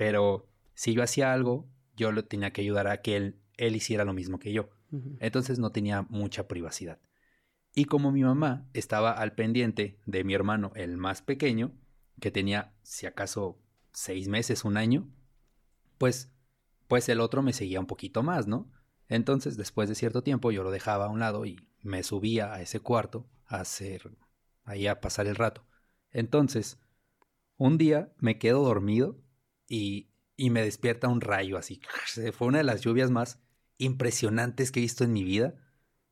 pero 0.01 0.49
si 0.73 0.95
yo 0.95 1.03
hacía 1.03 1.31
algo, 1.31 1.69
yo 1.95 2.11
le 2.11 2.23
tenía 2.23 2.51
que 2.51 2.61
ayudar 2.61 2.87
a 2.87 3.03
que 3.03 3.15
él, 3.15 3.39
él 3.57 3.75
hiciera 3.75 4.03
lo 4.03 4.13
mismo 4.13 4.39
que 4.39 4.51
yo. 4.51 4.71
Entonces 5.19 5.59
no 5.59 5.71
tenía 5.71 6.07
mucha 6.09 6.47
privacidad. 6.47 6.99
Y 7.75 7.85
como 7.85 8.11
mi 8.11 8.23
mamá 8.23 8.67
estaba 8.73 9.11
al 9.11 9.35
pendiente 9.35 9.99
de 10.07 10.23
mi 10.23 10.33
hermano, 10.33 10.71
el 10.73 10.97
más 10.97 11.21
pequeño, 11.21 11.77
que 12.19 12.31
tenía, 12.31 12.73
si 12.81 13.05
acaso, 13.05 13.61
seis 13.93 14.27
meses, 14.27 14.65
un 14.65 14.75
año, 14.75 15.07
pues, 15.99 16.31
pues 16.87 17.07
el 17.07 17.19
otro 17.19 17.43
me 17.43 17.53
seguía 17.53 17.79
un 17.79 17.85
poquito 17.85 18.23
más, 18.23 18.47
¿no? 18.47 18.71
Entonces, 19.07 19.55
después 19.55 19.87
de 19.87 19.93
cierto 19.93 20.23
tiempo, 20.23 20.49
yo 20.49 20.63
lo 20.63 20.71
dejaba 20.71 21.05
a 21.05 21.09
un 21.09 21.19
lado 21.19 21.45
y 21.45 21.59
me 21.83 22.01
subía 22.01 22.51
a 22.51 22.59
ese 22.63 22.79
cuarto 22.79 23.29
a 23.45 23.59
hacer, 23.59 24.09
ahí 24.63 24.87
a 24.87 24.99
pasar 24.99 25.27
el 25.27 25.35
rato. 25.35 25.63
Entonces, 26.09 26.79
un 27.55 27.77
día 27.77 28.11
me 28.17 28.39
quedo 28.39 28.63
dormido 28.63 29.21
y, 29.71 30.09
y 30.35 30.49
me 30.49 30.61
despierta 30.61 31.07
un 31.07 31.21
rayo 31.21 31.57
así. 31.57 31.81
Fue 32.33 32.47
una 32.47 32.57
de 32.57 32.65
las 32.65 32.81
lluvias 32.81 33.09
más 33.09 33.39
impresionantes 33.77 34.71
que 34.71 34.79
he 34.79 34.83
visto 34.83 35.05
en 35.05 35.13
mi 35.13 35.23
vida. 35.23 35.55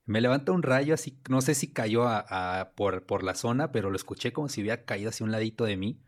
Me 0.05 0.21
levanta 0.21 0.53
un 0.53 0.63
rayo 0.63 0.93
así, 0.93 1.19
no 1.29 1.41
sé 1.41 1.53
si 1.53 1.71
cayó 1.73 2.07
a, 2.07 2.71
por, 2.75 3.05
por, 3.05 3.23
la 3.23 3.35
zona, 3.35 3.71
pero 3.73 3.89
lo 3.89 3.97
escuché 3.97 4.31
como 4.31 4.47
si 4.47 4.61
hubiera 4.61 4.85
caído 4.85 5.09
así 5.09 5.23
un 5.23 5.31
ladito 5.31 5.65
de 5.65 5.75
mí. 5.75 6.01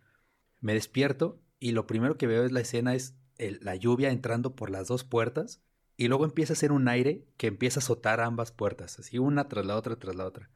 Me 0.61 0.73
despierto 0.73 1.41
y 1.59 1.73
lo 1.73 1.85
primero 1.87 2.17
que 2.17 2.25
veo 2.25 2.45
es 2.45 2.53
la 2.53 2.61
escena 2.61 2.95
es 2.95 3.15
la 3.37 3.75
lluvia 3.75 4.11
entrando 4.11 4.55
por 4.55 4.69
las 4.69 4.87
dos 4.87 5.03
puertas 5.03 5.61
y 5.97 6.07
luego 6.07 6.25
empieza 6.25 6.53
a 6.53 6.55
hacer 6.55 6.71
un 6.71 6.87
aire 6.87 7.27
que 7.37 7.47
empieza 7.47 7.79
a 7.79 7.83
azotar 7.83 8.21
ambas 8.21 8.51
puertas, 8.51 8.97
así 8.97 9.19
una 9.19 9.47
tras 9.49 9.65
la 9.65 9.75
otra 9.75 9.97
tras 9.97 10.15
la 10.15 10.25
otra. 10.25 10.49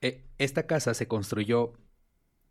E, 0.00 0.24
esta 0.38 0.66
casa 0.66 0.94
se 0.94 1.08
construyó 1.08 1.72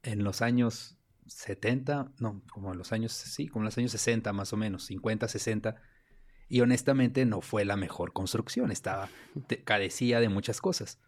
en 0.04 0.24
los 0.24 0.42
años 0.42 0.99
70, 1.30 2.14
no, 2.20 2.44
como 2.52 2.72
en 2.72 2.78
los 2.78 2.92
años, 2.92 3.14
sí, 3.14 3.48
como 3.48 3.64
en 3.64 3.66
los 3.66 3.78
años 3.78 3.92
60 3.92 4.34
más 4.34 4.54
o 4.54 4.58
menos, 4.58 4.86
50, 4.86 5.28
60 5.28 5.82
y 6.50 6.62
honestamente 6.62 7.26
no 7.26 7.42
fue 7.42 7.64
la 7.64 7.78
mejor 7.78 8.12
construcción, 8.12 8.72
estaba, 8.72 9.10
carecía 9.64 10.20
de 10.20 10.30
muchas 10.30 10.60
cosas. 10.60 11.00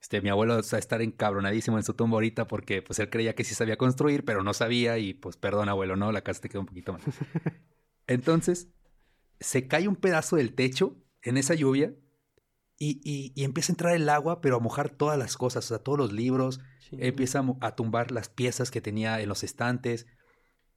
Este, 0.00 0.20
mi 0.22 0.30
abuelo 0.30 0.58
está 0.58 0.76
a 0.76 0.78
estar 0.78 1.02
encabronadísimo 1.02 1.76
en 1.76 1.84
su 1.84 1.94
tumba 1.94 2.16
ahorita 2.16 2.46
porque 2.46 2.80
pues 2.80 2.98
él 2.98 3.10
creía 3.10 3.34
que 3.34 3.44
sí 3.44 3.54
sabía 3.54 3.76
construir, 3.76 4.24
pero 4.24 4.42
no 4.42 4.54
sabía 4.54 4.98
y 4.98 5.12
pues 5.14 5.36
perdón 5.36 5.68
abuelo, 5.68 5.96
no, 5.96 6.12
la 6.12 6.22
casa 6.22 6.40
te 6.40 6.48
quedó 6.48 6.60
un 6.60 6.66
poquito 6.66 6.94
mal. 6.94 7.02
Entonces, 8.06 8.68
se 9.38 9.68
cae 9.68 9.86
un 9.86 9.96
pedazo 9.96 10.36
del 10.36 10.54
techo 10.54 10.96
en 11.22 11.36
esa 11.36 11.54
lluvia 11.54 11.94
y, 12.78 13.32
y, 13.34 13.44
empieza 13.44 13.72
a 13.72 13.74
entrar 13.74 13.94
el 13.94 14.08
agua, 14.08 14.40
pero 14.40 14.56
a 14.56 14.60
mojar 14.60 14.90
todas 14.90 15.18
las 15.18 15.36
cosas, 15.36 15.64
o 15.64 15.68
sea, 15.68 15.78
todos 15.78 15.98
los 15.98 16.12
libros, 16.12 16.60
empieza 16.92 17.44
a, 17.60 17.74
tumbar 17.74 18.10
las 18.10 18.28
piezas 18.28 18.70
que 18.70 18.80
tenía 18.80 19.20
en 19.20 19.28
los 19.28 19.44
estantes. 19.44 20.06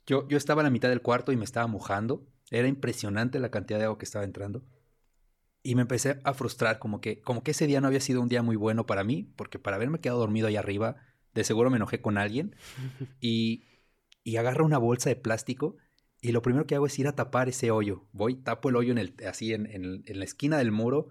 Yo, 0.05 0.28
yo 0.28 0.38
estaba 0.38 0.62
en 0.62 0.66
la 0.66 0.72
mitad 0.72 0.89
del 0.89 1.01
cuarto 1.01 1.32
y 1.32 1.38
me 1.38 1.45
estaba 1.45 1.68
mojando 1.68 2.28
era 2.51 2.68
impresionante 2.68 3.39
la 3.39 3.51
cantidad 3.51 3.80
de 3.80 3.86
agua 3.86 3.97
que 3.97 4.05
estaba 4.05 4.26
entrando. 4.26 4.64
Y 5.62 5.76
me 5.76 5.82
empecé 5.82 6.20
a 6.24 6.34
frustrar, 6.34 6.80
como 6.80 7.01
que, 7.01 7.22
como 7.22 7.43
que 7.43 7.51
ese 7.51 7.68
día 7.68 7.82
no 7.82 7.88
había 7.88 7.99
sido 7.99 8.22
un 8.22 8.30
día 8.30 8.41
muy 8.41 8.55
bueno 8.55 8.86
para 8.86 9.03
mí, 9.03 9.32
porque 9.36 9.60
para 9.60 9.76
haberme 9.76 9.99
quedado 9.99 10.20
dormido 10.20 10.47
ahí 10.47 10.55
arriba, 10.55 10.95
de 11.34 11.43
seguro 11.43 11.70
me 11.70 11.78
enojé 11.78 12.01
con 12.01 12.18
alguien. 12.18 12.55
Y, 13.22 13.66
y 14.24 14.38
agarro 14.38 14.66
una 14.66 14.78
bolsa 14.78 15.10
de 15.10 15.16
plástico 15.16 15.78
y 16.22 16.32
lo 16.32 16.41
primero 16.41 16.68
que 16.68 16.76
hago 16.76 16.86
es 16.86 16.99
ir 16.99 17.07
a 17.07 17.16
tapar 17.16 17.49
ese 17.49 17.72
hoyo. 17.72 18.07
Voy, 18.12 18.36
tapo 18.36 18.70
el 18.70 18.76
hoyo 18.76 18.91
en 18.91 18.97
el, 18.97 19.16
así 19.28 19.53
en, 19.53 19.66
en, 19.66 20.03
en 20.05 20.20
la 20.20 20.26
esquina 20.26 20.57
del 20.57 20.72
muro. 20.72 21.10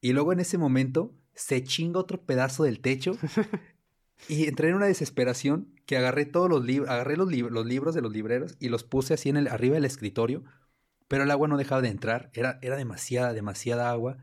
Y 0.00 0.12
luego 0.12 0.32
en 0.32 0.40
ese 0.40 0.58
momento 0.58 1.14
se 1.34 1.62
chinga 1.62 2.00
otro 2.00 2.24
pedazo 2.24 2.64
del 2.64 2.80
techo 2.80 3.16
Y 4.26 4.48
entré 4.48 4.68
en 4.68 4.74
una 4.74 4.86
desesperación 4.86 5.74
que 5.86 5.96
agarré 5.96 6.26
todos 6.26 6.50
los 6.50 6.64
libros, 6.64 6.90
agarré 6.90 7.16
los, 7.16 7.32
los, 7.32 7.66
libros 7.66 7.94
de 7.94 8.02
los 8.02 8.12
libreros 8.12 8.56
y 8.58 8.68
los 8.68 8.84
puse 8.84 9.14
así 9.14 9.28
en 9.28 9.36
el, 9.36 9.48
arriba 9.48 9.76
del 9.76 9.84
escritorio, 9.84 10.44
pero 11.06 11.22
el 11.22 11.30
agua 11.30 11.48
no 11.48 11.56
dejaba 11.56 11.80
de 11.80 11.88
entrar, 11.88 12.30
era, 12.34 12.58
era 12.60 12.76
demasiada, 12.76 13.32
demasiada 13.32 13.90
agua. 13.90 14.18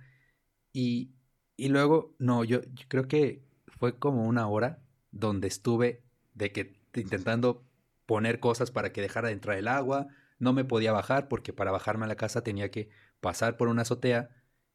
Y, 0.74 1.16
y 1.58 1.70
luego, 1.70 2.16
no, 2.20 2.43
yo, 2.43 2.60
creo 2.88 3.08
que 3.08 3.43
fue 3.68 3.98
como 3.98 4.26
una 4.26 4.48
hora 4.48 4.84
donde 5.12 5.48
estuve 5.48 6.04
de 6.34 6.52
que 6.52 6.80
intentando 6.93 7.66
poner 8.06 8.39
cosas 8.39 8.72
para 8.72 8.91
que 8.91 9.02
dejara 9.02 9.30
de 9.30 9.34
entrar 9.34 9.58
el 9.58 9.68
agua, 9.68 10.08
no 10.38 10.54
me 10.54 10.66
podía 10.66 10.91
bajar 10.91 11.28
porque 11.28 11.54
para 11.54 11.72
bajarme 11.72 12.06
a 12.06 12.08
la 12.10 12.16
casa 12.16 12.43
tenía 12.43 12.70
que 12.70 12.89
pasar 13.22 13.58
por 13.58 13.70
una 13.70 13.84
azotea 13.84 14.30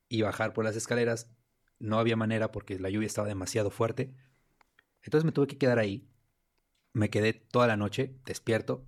y 0.09 0.23
bajar 0.23 0.53
por 0.53 0.65
las 0.65 0.77
escaleras. 0.77 1.31
No 1.79 1.99
había 1.99 2.17
manera 2.17 2.51
porque 2.51 2.79
la 2.79 2.91
lluvia 2.91 3.07
estaba 3.07 3.29
demasiado 3.29 3.71
fuerte. 3.71 4.15
Entonces 5.03 5.25
me 5.25 5.33
tuve 5.33 5.47
que 5.47 5.59
quedar 5.59 5.79
ahí. 5.79 6.09
Me 6.93 7.11
quedé 7.11 7.33
toda 7.33 7.67
la 7.67 7.77
noche 7.77 8.19
despierto, 8.25 8.87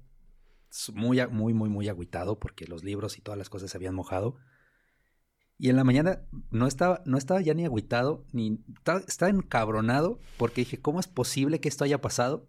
muy, 0.92 1.24
muy, 1.28 1.54
muy, 1.54 1.68
muy 1.68 1.88
agüitado 1.88 2.38
porque 2.38 2.66
los 2.66 2.82
libros 2.82 3.18
y 3.18 3.20
todas 3.20 3.38
las 3.38 3.50
cosas 3.50 3.70
se 3.70 3.76
habían 3.76 3.94
mojado. 3.94 4.36
Y 5.58 5.70
en 5.70 5.76
la 5.76 5.84
mañana 5.84 6.26
no 6.50 6.66
estaba, 6.66 7.02
no 7.04 7.18
estaba 7.18 7.40
ya 7.40 7.54
ni 7.54 7.64
agüitado, 7.64 8.26
ni 8.32 8.64
estaba, 9.06 9.30
encabronado 9.30 10.18
porque 10.36 10.62
dije, 10.62 10.80
¿cómo 10.80 10.98
es 10.98 11.06
posible 11.06 11.60
que 11.60 11.68
esto 11.68 11.84
haya 11.84 12.00
pasado? 12.00 12.48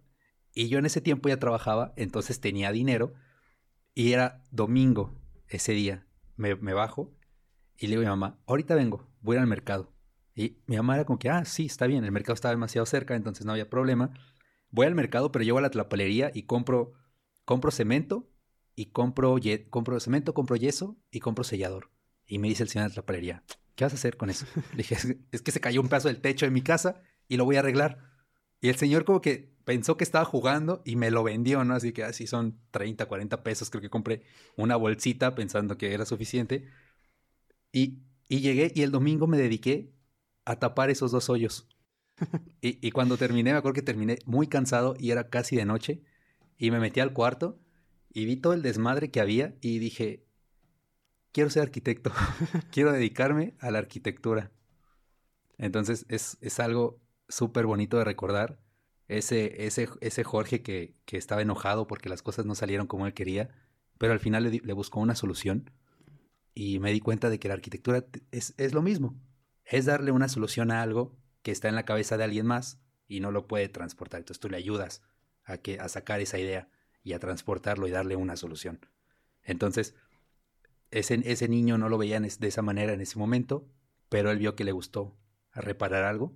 Y 0.52 0.68
yo 0.68 0.78
en 0.78 0.86
ese 0.86 1.00
tiempo 1.00 1.28
ya 1.28 1.38
trabajaba, 1.38 1.92
entonces 1.96 2.40
tenía 2.40 2.72
dinero 2.72 3.14
y 3.94 4.12
era 4.12 4.42
domingo 4.50 5.14
ese 5.48 5.72
día. 5.72 6.06
Me, 6.36 6.56
me 6.56 6.72
bajo 6.72 7.14
y 7.76 7.86
le 7.86 7.96
digo 7.96 8.02
a 8.02 8.04
mi 8.04 8.20
mamá, 8.20 8.40
ahorita 8.46 8.74
vengo, 8.74 9.08
voy 9.20 9.36
al 9.36 9.46
mercado. 9.46 9.93
Y 10.34 10.58
mi 10.66 10.76
mamá 10.76 10.96
era 10.96 11.04
como 11.04 11.18
que, 11.18 11.30
ah, 11.30 11.44
sí, 11.44 11.66
está 11.66 11.86
bien, 11.86 12.04
el 12.04 12.12
mercado 12.12 12.34
estaba 12.34 12.54
demasiado 12.54 12.86
cerca, 12.86 13.14
entonces 13.14 13.46
no 13.46 13.52
había 13.52 13.70
problema. 13.70 14.10
Voy 14.70 14.86
al 14.86 14.94
mercado, 14.94 15.30
pero 15.30 15.44
llego 15.44 15.58
a 15.58 15.62
la 15.62 15.70
tlapalería 15.70 16.30
y 16.34 16.42
compro, 16.42 16.94
compro 17.44 17.70
cemento 17.70 18.28
y 18.74 18.86
compro, 18.86 19.36
compro 19.70 20.00
cemento, 20.00 20.34
compro 20.34 20.56
yeso 20.56 20.96
y 21.10 21.20
compro 21.20 21.44
sellador. 21.44 21.90
Y 22.26 22.38
me 22.38 22.48
dice 22.48 22.64
el 22.64 22.68
señor 22.68 22.86
de 22.86 22.90
la 22.90 22.94
tlapalería, 22.94 23.44
¿qué 23.76 23.84
vas 23.84 23.92
a 23.92 23.96
hacer 23.96 24.16
con 24.16 24.30
eso? 24.30 24.46
Le 24.72 24.78
dije, 24.78 24.96
es 25.30 25.42
que 25.42 25.52
se 25.52 25.60
cayó 25.60 25.80
un 25.80 25.88
pedazo 25.88 26.08
del 26.08 26.20
techo 26.20 26.46
de 26.46 26.50
mi 26.50 26.62
casa 26.62 27.00
y 27.28 27.36
lo 27.36 27.44
voy 27.44 27.56
a 27.56 27.60
arreglar. 27.60 27.98
Y 28.60 28.68
el 28.68 28.76
señor 28.76 29.04
como 29.04 29.20
que 29.20 29.54
pensó 29.64 29.96
que 29.96 30.04
estaba 30.04 30.24
jugando 30.24 30.82
y 30.84 30.96
me 30.96 31.10
lo 31.10 31.22
vendió, 31.22 31.64
¿no? 31.64 31.74
Así 31.74 31.92
que 31.92 32.02
así 32.02 32.26
son 32.26 32.60
30, 32.70 33.06
40 33.06 33.42
pesos. 33.42 33.70
Creo 33.70 33.82
que 33.82 33.90
compré 33.90 34.24
una 34.56 34.76
bolsita 34.76 35.34
pensando 35.34 35.76
que 35.76 35.92
era 35.92 36.06
suficiente. 36.06 36.68
Y, 37.72 38.02
y 38.28 38.40
llegué 38.40 38.72
y 38.74 38.82
el 38.82 38.90
domingo 38.90 39.26
me 39.26 39.36
dediqué 39.36 39.94
a 40.44 40.56
tapar 40.56 40.90
esos 40.90 41.10
dos 41.10 41.28
hoyos. 41.28 41.68
y, 42.60 42.90
cuando 42.92 43.16
terminé, 43.16 43.52
me 43.52 43.58
acuerdo 43.58 43.74
que 43.74 43.82
terminé 43.82 44.18
muy 44.24 44.46
cansado 44.46 44.94
y 44.98 45.10
era 45.10 45.28
casi 45.28 45.56
de 45.56 45.64
noche. 45.64 46.02
Y 46.56 46.70
me 46.70 46.78
metí 46.78 47.00
al 47.00 47.12
cuarto 47.12 47.58
y 48.12 48.26
vi 48.26 48.36
todo 48.36 48.52
el 48.52 48.62
desmadre 48.62 49.10
que 49.10 49.20
había 49.20 49.56
y 49.60 49.78
dije, 49.78 50.24
quiero 51.32 51.50
ser 51.50 51.62
arquitecto, 51.62 52.12
quiero 52.70 52.92
dedicarme 52.92 53.54
a 53.58 53.70
la 53.70 53.78
arquitectura. 53.78 54.52
Entonces 55.58 56.06
es, 56.08 56.38
es 56.40 56.60
algo 56.60 57.00
súper 57.28 57.66
bonito 57.66 57.98
de 57.98 58.04
recordar. 58.04 58.60
Ese, 59.06 59.66
ese, 59.66 59.88
ese 60.00 60.24
Jorge 60.24 60.62
que, 60.62 60.94
que, 61.04 61.18
estaba 61.18 61.42
enojado 61.42 61.86
porque 61.86 62.08
las 62.08 62.22
cosas 62.22 62.46
no 62.46 62.54
salieron 62.54 62.86
como 62.86 63.06
él 63.06 63.12
quería, 63.12 63.50
pero 63.98 64.14
al 64.14 64.18
final 64.18 64.44
le, 64.44 64.50
le 64.64 64.72
buscó 64.72 65.00
una 65.00 65.14
solución 65.14 65.70
y 66.54 66.78
me 66.78 66.90
di 66.90 67.00
cuenta 67.00 67.28
de 67.28 67.38
que 67.38 67.48
la 67.48 67.54
arquitectura 67.54 68.06
es, 68.30 68.54
es 68.56 68.72
lo 68.72 68.80
mismo 68.80 69.14
es 69.64 69.86
darle 69.86 70.12
una 70.12 70.28
solución 70.28 70.70
a 70.70 70.82
algo 70.82 71.16
que 71.42 71.50
está 71.50 71.68
en 71.68 71.74
la 71.74 71.84
cabeza 71.84 72.16
de 72.16 72.24
alguien 72.24 72.46
más 72.46 72.80
y 73.06 73.20
no 73.20 73.30
lo 73.30 73.46
puede 73.46 73.68
transportar. 73.68 74.20
Entonces 74.20 74.40
tú 74.40 74.48
le 74.48 74.56
ayudas 74.56 75.02
a, 75.44 75.58
que, 75.58 75.80
a 75.80 75.88
sacar 75.88 76.20
esa 76.20 76.38
idea 76.38 76.68
y 77.02 77.12
a 77.12 77.18
transportarlo 77.18 77.86
y 77.86 77.90
darle 77.90 78.16
una 78.16 78.36
solución. 78.36 78.80
Entonces, 79.42 79.94
ese, 80.90 81.20
ese 81.24 81.48
niño 81.48 81.76
no 81.76 81.88
lo 81.88 81.98
veía 81.98 82.18
de 82.20 82.48
esa 82.48 82.62
manera 82.62 82.92
en 82.92 83.00
ese 83.00 83.18
momento, 83.18 83.68
pero 84.08 84.30
él 84.30 84.38
vio 84.38 84.56
que 84.56 84.64
le 84.64 84.72
gustó 84.72 85.16
reparar 85.52 86.04
algo 86.04 86.34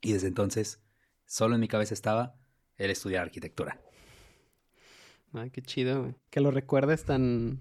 y 0.00 0.12
desde 0.12 0.28
entonces 0.28 0.82
solo 1.24 1.54
en 1.54 1.60
mi 1.60 1.68
cabeza 1.68 1.94
estaba 1.94 2.36
el 2.76 2.90
estudiar 2.90 3.22
arquitectura. 3.22 3.80
Ay, 5.32 5.50
qué 5.50 5.62
chido, 5.62 6.14
Que 6.30 6.40
lo 6.40 6.50
recuerdes 6.50 7.04
tan, 7.04 7.60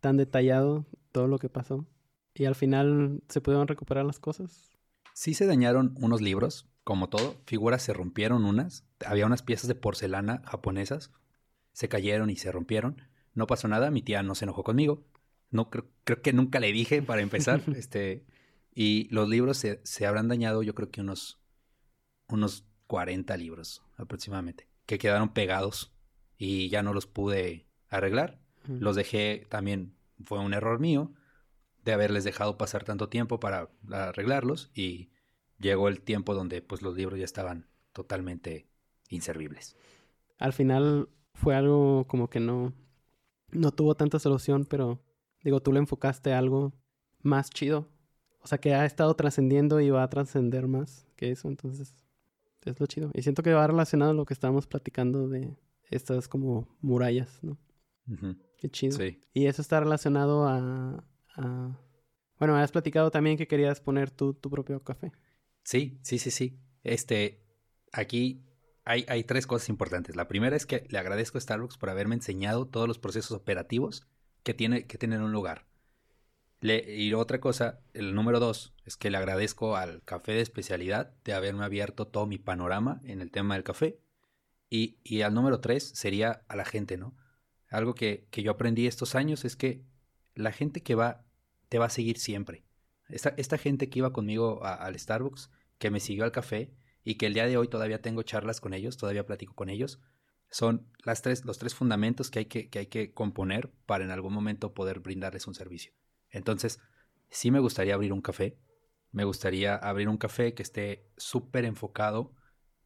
tan 0.00 0.16
detallado 0.16 0.84
todo 1.12 1.28
lo 1.28 1.38
que 1.38 1.48
pasó. 1.48 1.86
¿Y 2.34 2.46
al 2.46 2.54
final 2.54 3.22
se 3.28 3.40
pudieron 3.40 3.68
recuperar 3.68 4.04
las 4.04 4.18
cosas? 4.18 4.70
Sí 5.14 5.34
se 5.34 5.46
dañaron 5.46 5.94
unos 6.00 6.22
libros, 6.22 6.68
como 6.84 7.08
todo. 7.08 7.36
Figuras 7.46 7.82
se 7.82 7.92
rompieron 7.92 8.44
unas. 8.44 8.86
Había 9.04 9.26
unas 9.26 9.42
piezas 9.42 9.68
de 9.68 9.74
porcelana 9.74 10.42
japonesas. 10.46 11.10
Se 11.72 11.88
cayeron 11.88 12.30
y 12.30 12.36
se 12.36 12.50
rompieron. 12.50 13.02
No 13.34 13.46
pasó 13.46 13.68
nada. 13.68 13.90
Mi 13.90 14.02
tía 14.02 14.22
no 14.22 14.34
se 14.34 14.46
enojó 14.46 14.64
conmigo. 14.64 15.04
No 15.50 15.68
creo, 15.68 15.86
creo 16.04 16.22
que 16.22 16.32
nunca 16.32 16.60
le 16.60 16.72
dije 16.72 17.02
para 17.02 17.20
empezar. 17.20 17.62
este, 17.76 18.24
y 18.74 19.08
los 19.10 19.28
libros 19.28 19.58
se, 19.58 19.80
se, 19.84 20.06
habrán 20.06 20.28
dañado, 20.28 20.62
yo 20.62 20.74
creo 20.74 20.90
que 20.90 21.02
unos, 21.02 21.42
unos 22.28 22.64
40 22.86 23.36
libros 23.36 23.82
aproximadamente, 23.96 24.68
que 24.86 24.98
quedaron 24.98 25.34
pegados 25.34 25.92
y 26.38 26.70
ya 26.70 26.82
no 26.82 26.94
los 26.94 27.06
pude 27.06 27.66
arreglar. 27.88 28.40
Los 28.66 28.94
dejé 28.94 29.46
también, 29.48 29.96
fue 30.24 30.38
un 30.38 30.54
error 30.54 30.78
mío 30.78 31.12
de 31.84 31.92
haberles 31.92 32.24
dejado 32.24 32.56
pasar 32.58 32.84
tanto 32.84 33.08
tiempo 33.08 33.40
para 33.40 33.70
arreglarlos 33.90 34.70
y 34.74 35.10
llegó 35.58 35.88
el 35.88 36.00
tiempo 36.00 36.34
donde 36.34 36.62
pues 36.62 36.82
los 36.82 36.96
libros 36.96 37.18
ya 37.18 37.24
estaban 37.24 37.66
totalmente 37.92 38.66
inservibles. 39.08 39.76
Al 40.38 40.52
final 40.52 41.08
fue 41.34 41.54
algo 41.54 42.06
como 42.06 42.28
que 42.28 42.40
no 42.40 42.72
no 43.52 43.70
tuvo 43.70 43.94
tanta 43.94 44.18
solución, 44.18 44.64
pero 44.64 45.00
digo, 45.42 45.60
tú 45.60 45.72
le 45.72 45.78
enfocaste 45.78 46.32
a 46.32 46.38
algo 46.38 46.72
más 47.20 47.50
chido. 47.50 47.88
O 48.40 48.46
sea, 48.46 48.58
que 48.58 48.74
ha 48.74 48.84
estado 48.84 49.14
trascendiendo 49.14 49.80
y 49.80 49.90
va 49.90 50.02
a 50.02 50.10
trascender 50.10 50.66
más 50.66 51.06
que 51.16 51.30
eso, 51.30 51.48
entonces 51.48 51.94
es 52.64 52.80
lo 52.80 52.86
chido. 52.86 53.10
Y 53.14 53.22
siento 53.22 53.42
que 53.42 53.52
va 53.52 53.66
relacionado 53.66 54.10
a 54.10 54.14
lo 54.14 54.24
que 54.24 54.34
estábamos 54.34 54.66
platicando 54.66 55.28
de 55.28 55.56
estas 55.90 56.26
como 56.26 56.66
murallas, 56.80 57.38
¿no? 57.42 57.56
Qué 58.58 58.68
chido. 58.68 58.96
Sí. 58.96 59.20
Y 59.32 59.46
eso 59.46 59.62
está 59.62 59.78
relacionado 59.78 60.46
a, 60.48 61.04
Ah, 61.36 61.78
bueno, 62.38 62.56
has 62.56 62.72
platicado 62.72 63.10
también 63.10 63.36
que 63.36 63.46
querías 63.46 63.80
poner 63.80 64.10
tu, 64.10 64.34
tu 64.34 64.50
propio 64.50 64.82
café. 64.82 65.12
Sí, 65.62 65.98
sí, 66.02 66.18
sí, 66.18 66.30
sí. 66.30 66.58
Este, 66.82 67.44
aquí 67.92 68.44
hay, 68.84 69.04
hay, 69.08 69.24
tres 69.24 69.46
cosas 69.46 69.68
importantes. 69.68 70.16
La 70.16 70.28
primera 70.28 70.56
es 70.56 70.66
que 70.66 70.86
le 70.90 70.98
agradezco 70.98 71.38
a 71.38 71.40
Starbucks 71.40 71.78
por 71.78 71.90
haberme 71.90 72.16
enseñado 72.16 72.66
todos 72.66 72.88
los 72.88 72.98
procesos 72.98 73.32
operativos 73.32 74.08
que 74.42 74.54
tiene 74.54 74.86
que 74.86 74.98
tener 74.98 75.20
un 75.20 75.32
lugar. 75.32 75.66
Le, 76.60 76.96
y 76.96 77.12
otra 77.14 77.40
cosa, 77.40 77.80
el 77.92 78.14
número 78.14 78.40
dos, 78.40 78.72
es 78.84 78.96
que 78.96 79.10
le 79.10 79.18
agradezco 79.18 79.76
al 79.76 80.02
café 80.02 80.32
de 80.32 80.40
especialidad 80.40 81.14
de 81.24 81.34
haberme 81.34 81.64
abierto 81.64 82.06
todo 82.06 82.26
mi 82.26 82.38
panorama 82.38 83.00
en 83.04 83.20
el 83.20 83.30
tema 83.30 83.54
del 83.54 83.64
café. 83.64 84.00
Y, 84.68 84.98
y 85.04 85.22
al 85.22 85.34
número 85.34 85.60
tres 85.60 85.90
sería 85.94 86.44
a 86.48 86.56
la 86.56 86.64
gente, 86.64 86.96
¿no? 86.96 87.14
Algo 87.68 87.94
que, 87.94 88.26
que 88.30 88.42
yo 88.42 88.52
aprendí 88.52 88.86
estos 88.86 89.14
años 89.14 89.44
es 89.44 89.56
que 89.56 89.84
la 90.34 90.52
gente 90.52 90.82
que 90.82 90.94
va 90.94 91.24
te 91.68 91.78
va 91.78 91.86
a 91.86 91.90
seguir 91.90 92.18
siempre. 92.18 92.64
Esta, 93.08 93.30
esta 93.36 93.58
gente 93.58 93.88
que 93.88 93.98
iba 93.98 94.12
conmigo 94.12 94.64
al 94.64 94.98
Starbucks, 94.98 95.50
que 95.78 95.90
me 95.90 96.00
siguió 96.00 96.24
al 96.24 96.32
café 96.32 96.74
y 97.02 97.16
que 97.16 97.26
el 97.26 97.34
día 97.34 97.46
de 97.46 97.56
hoy 97.56 97.68
todavía 97.68 98.02
tengo 98.02 98.22
charlas 98.22 98.60
con 98.60 98.74
ellos, 98.74 98.96
todavía 98.96 99.26
platico 99.26 99.54
con 99.54 99.70
ellos, 99.70 100.00
son 100.50 100.86
las 101.02 101.22
tres, 101.22 101.44
los 101.44 101.58
tres 101.58 101.74
fundamentos 101.74 102.30
que 102.30 102.40
hay 102.40 102.44
que, 102.44 102.68
que 102.68 102.78
hay 102.78 102.86
que 102.86 103.12
componer 103.14 103.72
para 103.86 104.04
en 104.04 104.10
algún 104.10 104.34
momento 104.34 104.74
poder 104.74 105.00
brindarles 105.00 105.46
un 105.46 105.54
servicio. 105.54 105.94
Entonces, 106.30 106.78
sí 107.30 107.50
me 107.50 107.58
gustaría 107.58 107.94
abrir 107.94 108.12
un 108.12 108.20
café, 108.20 108.58
me 109.10 109.24
gustaría 109.24 109.74
abrir 109.74 110.08
un 110.08 110.18
café 110.18 110.54
que 110.54 110.62
esté 110.62 111.10
súper 111.16 111.64
enfocado 111.64 112.34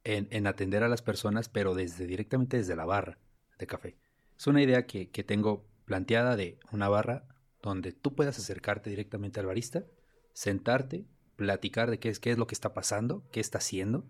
en, 0.05 0.29
en, 0.31 0.47
atender 0.47 0.83
a 0.83 0.87
las 0.87 1.01
personas, 1.01 1.49
pero 1.49 1.75
desde 1.75 2.07
directamente 2.07 2.55
desde 2.55 2.77
la 2.77 2.85
barra 2.85 3.19
de 3.59 3.67
café. 3.67 3.97
Es 4.37 4.47
una 4.47 4.63
idea 4.63 4.85
que, 4.85 5.09
que 5.09 5.25
tengo 5.25 5.67
planteada 5.83 6.37
de 6.37 6.59
una 6.71 6.87
barra 6.87 7.27
donde 7.61 7.91
tú 7.91 8.15
puedas 8.15 8.37
acercarte 8.37 8.89
directamente 8.89 9.39
al 9.39 9.45
barista, 9.45 9.85
sentarte, 10.33 11.05
platicar 11.35 11.89
de 11.89 11.99
qué 11.99 12.09
es, 12.09 12.19
qué 12.19 12.31
es 12.31 12.37
lo 12.37 12.47
que 12.47 12.55
está 12.55 12.73
pasando, 12.73 13.27
qué 13.31 13.39
está 13.39 13.59
haciendo 13.59 14.07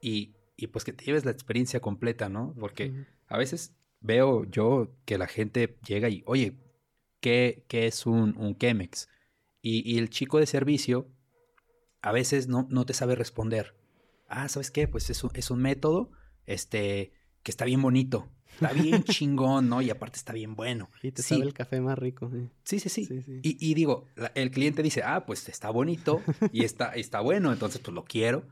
y, 0.00 0.36
y 0.56 0.68
pues 0.68 0.84
que 0.84 0.92
te 0.92 1.04
lleves 1.04 1.24
la 1.24 1.30
experiencia 1.30 1.80
completa, 1.80 2.28
¿no? 2.28 2.54
Porque 2.58 3.06
a 3.26 3.38
veces 3.38 3.76
veo 4.00 4.44
yo 4.44 4.94
que 5.04 5.18
la 5.18 5.26
gente 5.26 5.78
llega 5.86 6.08
y, 6.08 6.22
oye, 6.26 6.56
¿qué, 7.20 7.64
qué 7.68 7.86
es 7.86 8.06
un, 8.06 8.36
un 8.36 8.56
Chemex? 8.56 9.08
Y, 9.62 9.90
y, 9.90 9.98
el 9.98 10.10
chico 10.10 10.38
de 10.38 10.46
servicio 10.46 11.10
a 12.00 12.12
veces 12.12 12.46
no, 12.46 12.68
no 12.70 12.86
te 12.86 12.94
sabe 12.94 13.16
responder. 13.16 13.74
Ah, 14.28 14.48
¿sabes 14.48 14.70
qué? 14.70 14.86
Pues 14.86 15.10
es 15.10 15.24
un, 15.24 15.30
es 15.34 15.50
un 15.50 15.60
método 15.60 16.12
este, 16.44 17.12
que 17.42 17.50
está 17.50 17.64
bien 17.64 17.82
bonito. 17.82 18.30
Está 18.54 18.72
bien 18.72 19.04
chingón, 19.04 19.68
¿no? 19.68 19.82
Y 19.82 19.90
aparte 19.90 20.16
está 20.16 20.32
bien 20.32 20.54
bueno. 20.54 20.90
Y 21.02 21.12
te 21.12 21.22
sabe 21.22 21.42
el 21.42 21.52
café 21.52 21.80
más 21.80 21.98
rico. 21.98 22.30
Sí, 22.64 22.80
sí, 22.80 22.88
sí. 22.88 23.08
Y, 23.42 23.74
digo, 23.74 24.06
el 24.34 24.50
cliente 24.50 24.82
dice, 24.82 25.02
ah, 25.04 25.26
pues 25.26 25.48
está 25.48 25.70
bonito 25.70 26.22
y 26.52 26.64
está, 26.64 26.94
está 26.94 27.20
bueno, 27.20 27.52
entonces 27.52 27.80
pues 27.80 27.94
lo 27.94 28.04
quiero. 28.04 28.46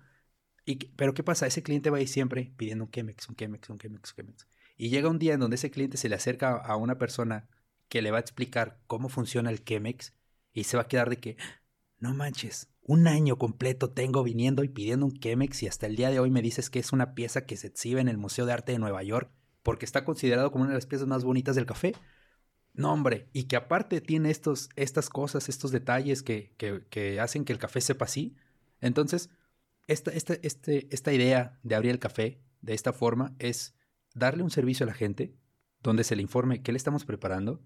Y, 0.67 0.77
pero 0.97 1.15
¿qué 1.15 1.23
pasa? 1.23 1.47
Ese 1.47 1.63
cliente 1.63 1.91
va 1.91 1.99
ahí 1.99 2.07
siempre 2.07 2.53
pidiendo 2.57 2.85
un 2.85 2.91
Chemex, 2.91 3.29
un 3.29 3.37
Chemex, 3.37 3.71
un 3.71 3.79
Chemex, 3.79 4.11
un 4.11 4.17
Chemex. 4.17 4.47
Y 4.77 4.89
llega 4.89 5.09
un 5.09 5.19
día 5.19 5.35
en 5.35 5.41
donde 5.41 5.57
ese 5.57 5.71
cliente 5.71 5.97
se 5.97 6.09
le 6.09 6.17
acerca 6.17 6.57
a 6.57 6.77
una 6.77 6.99
persona 6.99 7.49
que 7.89 8.03
le 8.03 8.11
va 8.11 8.19
a 8.19 8.21
explicar 8.21 8.81
cómo 8.87 9.09
funciona 9.09 9.51
el 9.51 9.65
Chemex 9.65 10.15
y 10.53 10.65
se 10.65 10.77
va 10.77 10.85
a 10.85 10.89
quedar 10.89 11.11
de 11.11 11.19
que, 11.19 11.37
no 11.99 12.15
manches, 12.15 12.69
un 12.83 13.07
año 13.07 13.39
completo 13.39 13.91
tengo 13.91 14.23
viniendo 14.23 14.65
y 14.65 14.69
pidiendo 14.69 15.07
un 15.07 15.19
Chemex 15.19 15.63
y 15.63 15.69
hasta 15.69 15.87
el 15.87 15.97
día 15.97 16.11
de 16.11 16.19
hoy 16.19 16.31
me 16.31 16.43
dices 16.43 16.71
que 16.71 16.79
es 16.79 16.93
una 16.93 17.15
pieza 17.15 17.47
que 17.47 17.57
se 17.57 17.69
exhibe 17.69 18.01
en 18.01 18.09
el 18.09 18.19
Museo 18.19 18.47
de 18.47 18.53
Arte 18.53 18.73
de 18.73 18.79
Nueva 18.79 19.03
York 19.03 19.31
porque 19.65 19.87
está 19.87 20.05
considerado 20.05 20.53
como 20.53 20.63
una 20.63 20.73
de 20.73 20.79
las 20.79 20.87
piezas 20.87 21.09
más 21.09 21.25
bonitas 21.25 21.57
del 21.57 21.67
café. 21.67 21.95
No, 22.75 22.93
hombre, 22.93 23.29
y 23.33 23.45
que 23.45 23.57
aparte 23.57 24.01
tiene 24.01 24.31
estos, 24.31 24.69
estas 24.77 25.09
cosas, 25.09 25.49
estos 25.49 25.73
detalles 25.73 26.23
que, 26.23 26.55
que, 26.57 27.21
hacen 27.21 27.45
que 27.45 27.53
el 27.53 27.59
café 27.59 27.81
sepa 27.81 28.05
así. 28.05 28.37
Entonces, 28.81 29.31
esta, 29.87 30.13
esta, 30.13 30.35
este, 30.43 30.87
esta 30.95 31.13
idea 31.13 31.59
de 31.63 31.75
abrir 31.75 31.93
el 31.93 31.99
café 31.99 32.41
de 32.61 32.75
esta 32.75 32.93
forma 32.93 33.35
es 33.39 33.75
darle 34.15 34.43
un 34.43 34.51
servicio 34.51 34.85
a 34.85 34.89
la 34.89 34.95
gente 34.95 35.35
donde 35.83 36.05
se 36.05 36.15
le 36.15 36.23
informe 36.23 36.63
qué 36.63 36.73
le 36.73 36.77
estamos 36.79 37.05
preparando, 37.05 37.63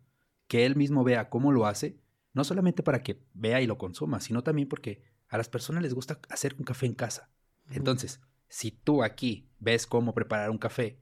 que 0.47 0.67
él 0.67 0.77
mismo 0.77 1.05
vea 1.05 1.29
cómo 1.29 1.53
lo 1.53 1.67
hace, 1.67 1.99
no 2.33 2.45
solamente 2.45 2.83
para 2.83 3.03
que 3.03 3.21
vea 3.35 3.61
y 3.61 3.67
lo 3.67 3.77
consuma, 3.77 4.21
sino 4.21 4.43
también 4.43 4.69
porque 4.69 5.03
a 5.29 5.37
las 5.37 5.49
personas 5.49 5.83
les 5.83 5.95
gusta 5.95 6.21
hacer 6.29 6.55
un 6.59 6.65
café 6.65 6.87
en 6.87 6.95
casa. 6.95 7.29
Entonces, 7.71 8.21
si 8.49 8.71
tú 8.71 9.03
aquí 9.03 9.49
ves 9.59 9.87
cómo 9.87 10.15
preparar 10.15 10.51
un 10.51 10.59
café 10.59 11.01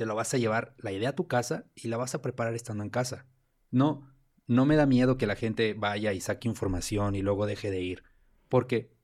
te 0.00 0.06
lo 0.06 0.14
vas 0.14 0.32
a 0.32 0.38
llevar 0.38 0.74
la 0.78 0.92
idea 0.92 1.10
a 1.10 1.14
tu 1.14 1.28
casa 1.28 1.66
y 1.74 1.88
la 1.88 1.98
vas 1.98 2.14
a 2.14 2.22
preparar 2.22 2.54
estando 2.54 2.82
en 2.82 2.88
casa. 2.88 3.26
No, 3.70 4.10
no 4.46 4.64
me 4.64 4.74
da 4.74 4.86
miedo 4.86 5.18
que 5.18 5.26
la 5.26 5.36
gente 5.36 5.74
vaya 5.74 6.14
y 6.14 6.22
saque 6.22 6.48
información 6.48 7.14
y 7.16 7.20
luego 7.20 7.44
deje 7.44 7.70
de 7.70 7.82
ir, 7.82 8.02
porque 8.48 8.96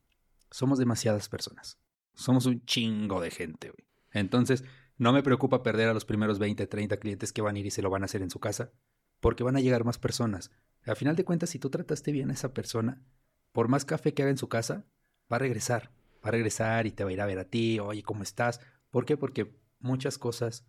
somos 0.49 0.79
demasiadas 0.79 1.29
personas. 1.29 1.77
Somos 2.15 2.47
un 2.47 2.65
chingo 2.65 3.21
de 3.21 3.29
gente, 3.29 3.69
güey. 3.69 3.87
Entonces, 4.11 4.63
no 4.97 5.13
me 5.13 5.21
preocupa 5.21 5.61
perder 5.61 5.87
a 5.87 5.93
los 5.93 6.03
primeros 6.03 6.39
20, 6.39 6.65
30 6.65 6.97
clientes 6.97 7.31
que 7.31 7.43
van 7.43 7.55
a 7.55 7.59
ir 7.59 7.67
y 7.67 7.69
se 7.69 7.83
lo 7.83 7.91
van 7.91 8.01
a 8.01 8.05
hacer 8.05 8.23
en 8.23 8.31
su 8.31 8.39
casa, 8.39 8.71
porque 9.19 9.43
van 9.43 9.55
a 9.55 9.61
llegar 9.61 9.85
más 9.85 9.99
personas. 9.99 10.49
Al 10.83 10.95
final 10.95 11.15
de 11.15 11.25
cuentas, 11.25 11.51
si 11.51 11.59
tú 11.59 11.69
trataste 11.69 12.11
bien 12.11 12.31
a 12.31 12.33
esa 12.33 12.55
persona, 12.55 13.03
por 13.51 13.67
más 13.67 13.85
café 13.85 14.15
que 14.15 14.23
haga 14.23 14.31
en 14.31 14.39
su 14.39 14.49
casa, 14.49 14.87
va 15.31 15.35
a 15.35 15.41
regresar. 15.41 15.91
Va 16.25 16.29
a 16.29 16.31
regresar 16.31 16.87
y 16.87 16.91
te 16.91 17.03
va 17.03 17.11
a 17.11 17.13
ir 17.13 17.21
a 17.21 17.27
ver 17.27 17.37
a 17.37 17.45
ti, 17.45 17.79
oye, 17.79 18.01
¿cómo 18.01 18.23
estás? 18.23 18.61
¿Por 18.89 19.05
qué? 19.05 19.15
Porque 19.15 19.55
muchas 19.79 20.17
cosas 20.17 20.65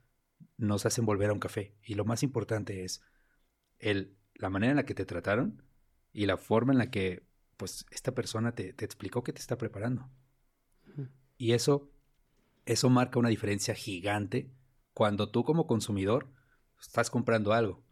nos 0.57 0.87
hacen 0.87 1.07
volver 1.07 1.31
a 1.31 1.33
un 1.33 1.41
café. 1.41 1.75
Y 1.83 1.95
lo 1.95 2.05
más 2.05 2.23
importante 2.23 2.85
es 2.85 3.03
el, 3.79 4.17
la 4.35 4.51
manera 4.51 4.73
en 4.73 4.77
la 4.77 4.85
que 4.85 4.95
te 4.95 5.07
trataron 5.07 5.63
y 6.13 6.27
la 6.27 6.37
forma 6.37 6.73
en 6.73 6.79
la 6.79 6.91
que 6.91 7.27
pues 7.57 7.87
esta 7.91 8.13
persona 8.13 8.53
te, 8.53 8.73
te 8.73 8.85
explicó 8.85 9.23
que 9.23 9.33
te 9.33 9.41
está 9.41 9.59
preparando. 9.59 10.09
Y 11.37 11.53
eso, 11.53 11.91
eso 12.67 12.91
marca 12.91 13.19
una 13.19 13.29
diferencia 13.29 13.75
gigante 13.75 14.51
cuando 14.93 15.31
tú 15.31 15.45
como 15.45 15.67
consumidor 15.67 16.29
estás 16.81 17.11
comprando 17.11 17.53
algo. 17.53 17.83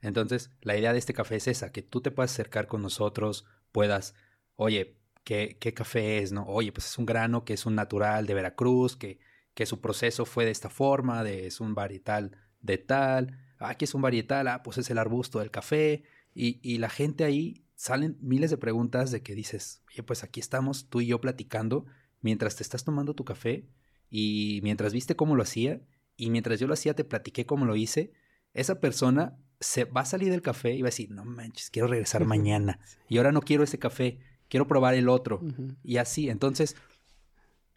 Entonces, 0.00 0.50
la 0.60 0.76
idea 0.76 0.92
de 0.92 0.98
este 0.98 1.14
café 1.14 1.36
es 1.36 1.48
esa, 1.48 1.72
que 1.72 1.82
tú 1.82 2.00
te 2.00 2.10
puedas 2.10 2.32
acercar 2.32 2.68
con 2.68 2.82
nosotros, 2.82 3.44
puedas, 3.72 4.14
oye, 4.56 4.96
¿qué, 5.24 5.56
qué 5.60 5.74
café 5.74 6.18
es? 6.18 6.32
¿No? 6.32 6.44
Oye, 6.46 6.72
pues 6.72 6.86
es 6.86 6.98
un 6.98 7.06
grano 7.06 7.44
que 7.44 7.54
es 7.54 7.66
un 7.66 7.74
natural 7.74 8.26
de 8.26 8.34
Veracruz, 8.34 8.96
que, 8.96 9.18
que 9.58 9.66
su 9.66 9.80
proceso 9.80 10.24
fue 10.24 10.44
de 10.44 10.52
esta 10.52 10.70
forma, 10.70 11.24
de, 11.24 11.48
es 11.48 11.58
un 11.60 11.74
varietal 11.74 12.30
de 12.60 12.78
tal, 12.78 13.40
aquí 13.58 13.86
es 13.86 13.94
un 13.94 14.02
varietal, 14.02 14.46
ah, 14.46 14.62
pues 14.62 14.78
es 14.78 14.88
el 14.88 14.98
arbusto 14.98 15.40
del 15.40 15.50
café, 15.50 16.04
y, 16.32 16.60
y 16.62 16.78
la 16.78 16.88
gente 16.88 17.24
ahí 17.24 17.64
salen 17.74 18.16
miles 18.20 18.52
de 18.52 18.56
preguntas 18.56 19.10
de 19.10 19.20
que 19.20 19.34
dices, 19.34 19.82
oye, 19.88 20.04
pues 20.04 20.22
aquí 20.22 20.38
estamos 20.38 20.88
tú 20.88 21.00
y 21.00 21.08
yo 21.08 21.20
platicando 21.20 21.86
mientras 22.20 22.54
te 22.54 22.62
estás 22.62 22.84
tomando 22.84 23.14
tu 23.14 23.24
café 23.24 23.66
y 24.08 24.60
mientras 24.62 24.92
viste 24.92 25.16
cómo 25.16 25.34
lo 25.34 25.42
hacía 25.42 25.80
y 26.16 26.30
mientras 26.30 26.60
yo 26.60 26.68
lo 26.68 26.74
hacía 26.74 26.94
te 26.94 27.02
platiqué 27.02 27.44
cómo 27.44 27.64
lo 27.64 27.74
hice, 27.74 28.12
esa 28.54 28.78
persona 28.78 29.38
se 29.58 29.86
va 29.86 30.02
a 30.02 30.06
salir 30.06 30.30
del 30.30 30.40
café 30.40 30.72
y 30.74 30.82
va 30.82 30.86
a 30.86 30.94
decir, 30.94 31.10
no 31.10 31.24
manches, 31.24 31.70
quiero 31.70 31.88
regresar 31.88 32.24
mañana 32.26 32.78
y 33.08 33.16
ahora 33.16 33.32
no 33.32 33.42
quiero 33.42 33.64
ese 33.64 33.80
café, 33.80 34.20
quiero 34.48 34.68
probar 34.68 34.94
el 34.94 35.08
otro 35.08 35.40
y 35.82 35.96
así, 35.96 36.30
entonces... 36.30 36.76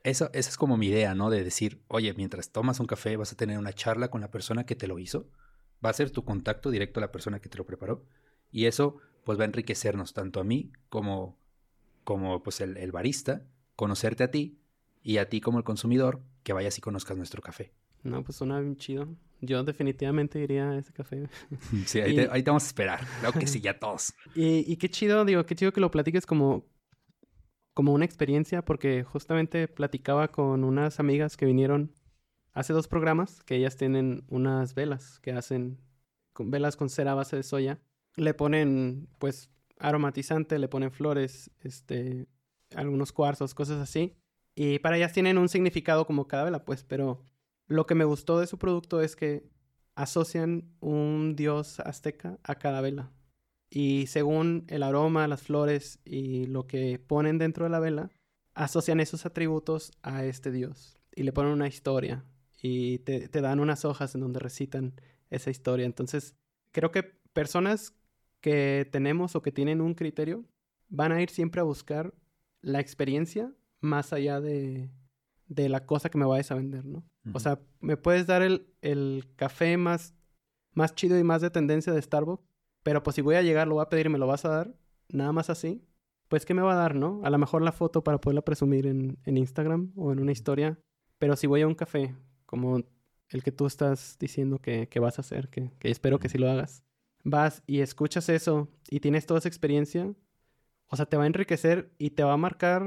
Eso, 0.04 0.30
esa 0.34 0.50
es 0.50 0.58
como 0.58 0.78
mi 0.78 0.88
idea, 0.88 1.14
¿no? 1.16 1.30
De 1.30 1.44
decir, 1.44 1.82
oye, 1.88 2.14
mientras 2.16 2.52
tomas 2.52 2.80
un 2.80 2.88
café 2.88 3.16
vas 3.18 3.32
a 3.34 3.38
tener 3.38 3.58
una 3.60 3.74
charla 3.74 4.10
con 4.10 4.22
la 4.22 4.32
persona 4.32 4.66
que 4.66 4.76
te 4.76 4.88
lo 4.88 4.98
hizo, 5.00 5.28
va 5.84 5.90
a 5.92 5.94
ser 5.94 6.10
tu 6.12 6.24
contacto 6.26 6.72
directo 6.72 7.00
a 7.00 7.02
la 7.02 7.12
persona 7.12 7.40
que 7.40 7.50
te 7.50 7.58
lo 7.58 7.66
preparó, 7.66 8.04
y 8.52 8.66
eso 8.66 8.98
pues 9.24 9.38
va 9.38 9.44
a 9.44 9.46
enriquecernos 9.46 10.14
tanto 10.14 10.40
a 10.40 10.44
mí 10.44 10.72
como, 10.90 11.38
como 12.04 12.42
pues 12.42 12.62
el, 12.62 12.78
el 12.78 12.92
barista, 12.92 13.44
conocerte 13.76 14.24
a 14.24 14.32
ti 14.32 14.58
y 15.04 15.18
a 15.18 15.30
ti 15.30 15.40
como 15.42 15.60
el 15.60 15.64
consumidor 15.64 16.22
que 16.44 16.54
vayas 16.54 16.78
y 16.78 16.82
conozcas 16.82 17.16
nuestro 17.18 17.42
café. 17.42 17.72
No, 18.04 18.24
pues 18.24 18.38
suena 18.38 18.60
bien 18.60 18.78
chido. 18.78 19.08
Yo 19.42 19.64
definitivamente 19.64 20.40
iría 20.40 20.72
a 20.72 20.78
ese 20.80 20.92
café. 20.92 21.28
Sí, 21.86 22.00
ahí, 22.02 22.12
Y- 22.12 22.16
te, 22.16 22.30
ahí 22.32 22.42
te 22.44 22.50
vamos 22.50 22.64
a 22.64 22.68
esperar. 22.68 23.00
Claro 23.20 23.40
que 23.40 23.46
sí, 23.48 23.62
ya 23.62 23.78
todos. 23.80 24.14
Y, 24.36 24.72
y 24.72 24.78
qué 24.78 24.90
chido, 24.90 25.24
digo, 25.26 25.46
qué 25.46 25.56
chido 25.56 25.72
que 25.72 25.82
lo 25.82 25.92
platiques 25.92 26.26
como, 26.26 26.66
como 27.74 27.94
una 27.94 28.06
experiencia, 28.06 28.64
porque 28.64 29.04
justamente 29.04 29.68
platicaba 29.68 30.30
con 30.30 30.64
unas 30.64 31.00
amigas 31.00 31.38
que 31.38 31.46
vinieron 31.46 31.94
hace 32.54 32.74
dos 32.74 32.88
programas, 32.88 33.44
que 33.44 33.56
ellas 33.56 33.78
tienen 33.78 34.24
unas 34.28 34.76
velas 34.76 35.20
que 35.20 35.32
hacen 35.32 35.80
con 36.34 36.52
velas 36.52 36.76
con 36.76 36.90
cera 36.90 37.14
a 37.14 37.16
base 37.16 37.36
de 37.36 37.44
soya. 37.44 37.80
Le 38.16 38.34
ponen, 38.34 39.08
pues, 39.20 39.50
aromatizante, 39.80 40.60
le 40.60 40.68
ponen 40.68 40.92
flores, 40.92 41.52
este, 41.60 42.28
algunos 42.76 43.12
cuarzos, 43.12 43.54
cosas 43.54 43.80
así. 43.80 44.16
Y 44.56 44.80
para 44.80 44.98
ellas 44.98 45.14
tienen 45.14 45.38
un 45.38 45.50
significado 45.50 46.06
como 46.06 46.28
cada 46.28 46.44
vela, 46.44 46.66
pues, 46.66 46.84
pero 46.84 47.24
lo 47.68 47.86
que 47.86 47.96
me 47.96 48.06
gustó 48.06 48.40
de 48.40 48.48
su 48.48 48.58
producto 48.58 49.02
es 49.02 49.16
que 49.16 49.50
asocian 49.96 50.74
un 50.80 51.36
dios 51.36 51.80
azteca 51.80 52.38
a 52.44 52.56
cada 52.56 52.82
vela. 52.82 53.12
Y 53.74 54.08
según 54.08 54.66
el 54.68 54.84
aroma, 54.84 55.28
las 55.30 55.42
flores 55.42 56.00
y 56.04 56.46
lo 56.46 56.68
que 56.68 57.00
ponen 57.00 57.38
dentro 57.38 57.64
de 57.64 57.72
la 57.72 57.80
vela, 57.80 58.12
asocian 58.54 59.00
esos 59.00 59.26
atributos 59.26 59.94
a 60.04 60.26
este 60.26 60.52
dios. 60.52 61.00
Y 61.16 61.24
le 61.24 61.32
ponen 61.32 61.54
una 61.54 61.70
historia. 61.70 62.26
Y 62.62 63.00
te, 63.00 63.30
te 63.30 63.42
dan 63.42 63.62
unas 63.62 63.86
hojas 63.86 64.14
en 64.14 64.22
donde 64.22 64.42
recitan 64.42 64.94
esa 65.30 65.50
historia. 65.50 65.86
Entonces, 65.86 66.36
creo 66.74 66.92
que 66.92 67.04
personas 67.32 67.96
que 68.42 68.88
tenemos 68.92 69.36
o 69.36 69.42
que 69.42 69.54
tienen 69.54 69.80
un 69.80 69.94
criterio 69.94 70.44
van 70.90 71.14
a 71.14 71.22
ir 71.22 71.30
siempre 71.30 71.62
a 71.62 71.64
buscar 71.64 72.14
la 72.62 72.82
experiencia 72.82 73.54
más 73.80 74.12
allá 74.12 74.42
de, 74.42 74.92
de 75.48 75.70
la 75.70 75.86
cosa 75.86 76.10
que 76.10 76.18
me 76.18 76.26
vayas 76.26 76.52
a 76.52 76.56
vender, 76.56 76.86
¿no? 76.86 77.04
O 77.34 77.40
sea, 77.40 77.60
me 77.80 77.98
puedes 77.98 78.28
dar 78.28 78.42
el, 78.42 78.68
el 78.82 79.26
café 79.38 79.78
más, 79.78 80.14
más 80.74 80.94
chido 80.94 81.18
y 81.18 81.24
más 81.24 81.42
de 81.42 81.50
tendencia 81.50 81.94
de 81.94 82.02
Starbucks, 82.02 82.51
pero 82.84 83.04
pues 83.04 83.16
si 83.16 83.22
voy 83.22 83.36
a 83.36 83.42
llegar, 83.42 83.68
lo 83.68 83.76
voy 83.76 83.84
a 83.84 83.90
pedir 83.90 84.08
y 84.08 84.10
me 84.10 84.18
lo 84.18 84.28
vas 84.28 84.46
a 84.46 84.50
dar, 84.50 84.76
nada 85.10 85.32
más 85.32 85.50
así, 85.50 85.84
pues 86.28 86.46
¿qué 86.46 86.54
me 86.54 86.62
va 86.62 86.74
a 86.74 86.78
dar, 86.78 86.96
no? 86.96 87.22
A 87.24 87.30
lo 87.30 87.38
mejor 87.38 87.62
la 87.62 87.72
foto 87.72 88.04
para 88.04 88.20
poderla 88.20 88.42
presumir 88.42 88.88
en, 88.88 89.20
en 89.26 89.38
Instagram 89.38 89.92
o 89.96 90.12
en 90.12 90.20
una 90.20 90.32
historia, 90.32 90.80
pero 91.18 91.36
si 91.36 91.48
voy 91.48 91.62
a 91.62 91.68
un 91.68 91.76
café, 91.76 92.16
como 92.46 92.84
el 93.30 93.44
que 93.44 93.52
tú 93.52 93.66
estás 93.66 94.18
diciendo 94.20 94.60
que, 94.60 94.88
que 94.90 95.00
vas 95.00 95.18
a 95.18 95.22
hacer, 95.22 95.50
que, 95.50 95.72
espero 95.82 96.20
que 96.20 96.30
sí 96.30 96.38
lo 96.38 96.50
hagas, 96.50 96.84
vas 97.24 97.64
y 97.66 97.82
escuchas 97.82 98.30
eso 98.30 98.70
y 98.90 99.00
tienes 99.00 99.26
toda 99.26 99.40
esa 99.40 99.48
experiencia, 99.48 100.14
o 100.88 100.96
sea, 100.96 101.06
te 101.06 101.18
va 101.18 101.24
a 101.24 101.28
enriquecer 101.28 101.92
y 101.98 102.12
te 102.12 102.24
va 102.24 102.34
a 102.34 102.38
marcar, 102.38 102.84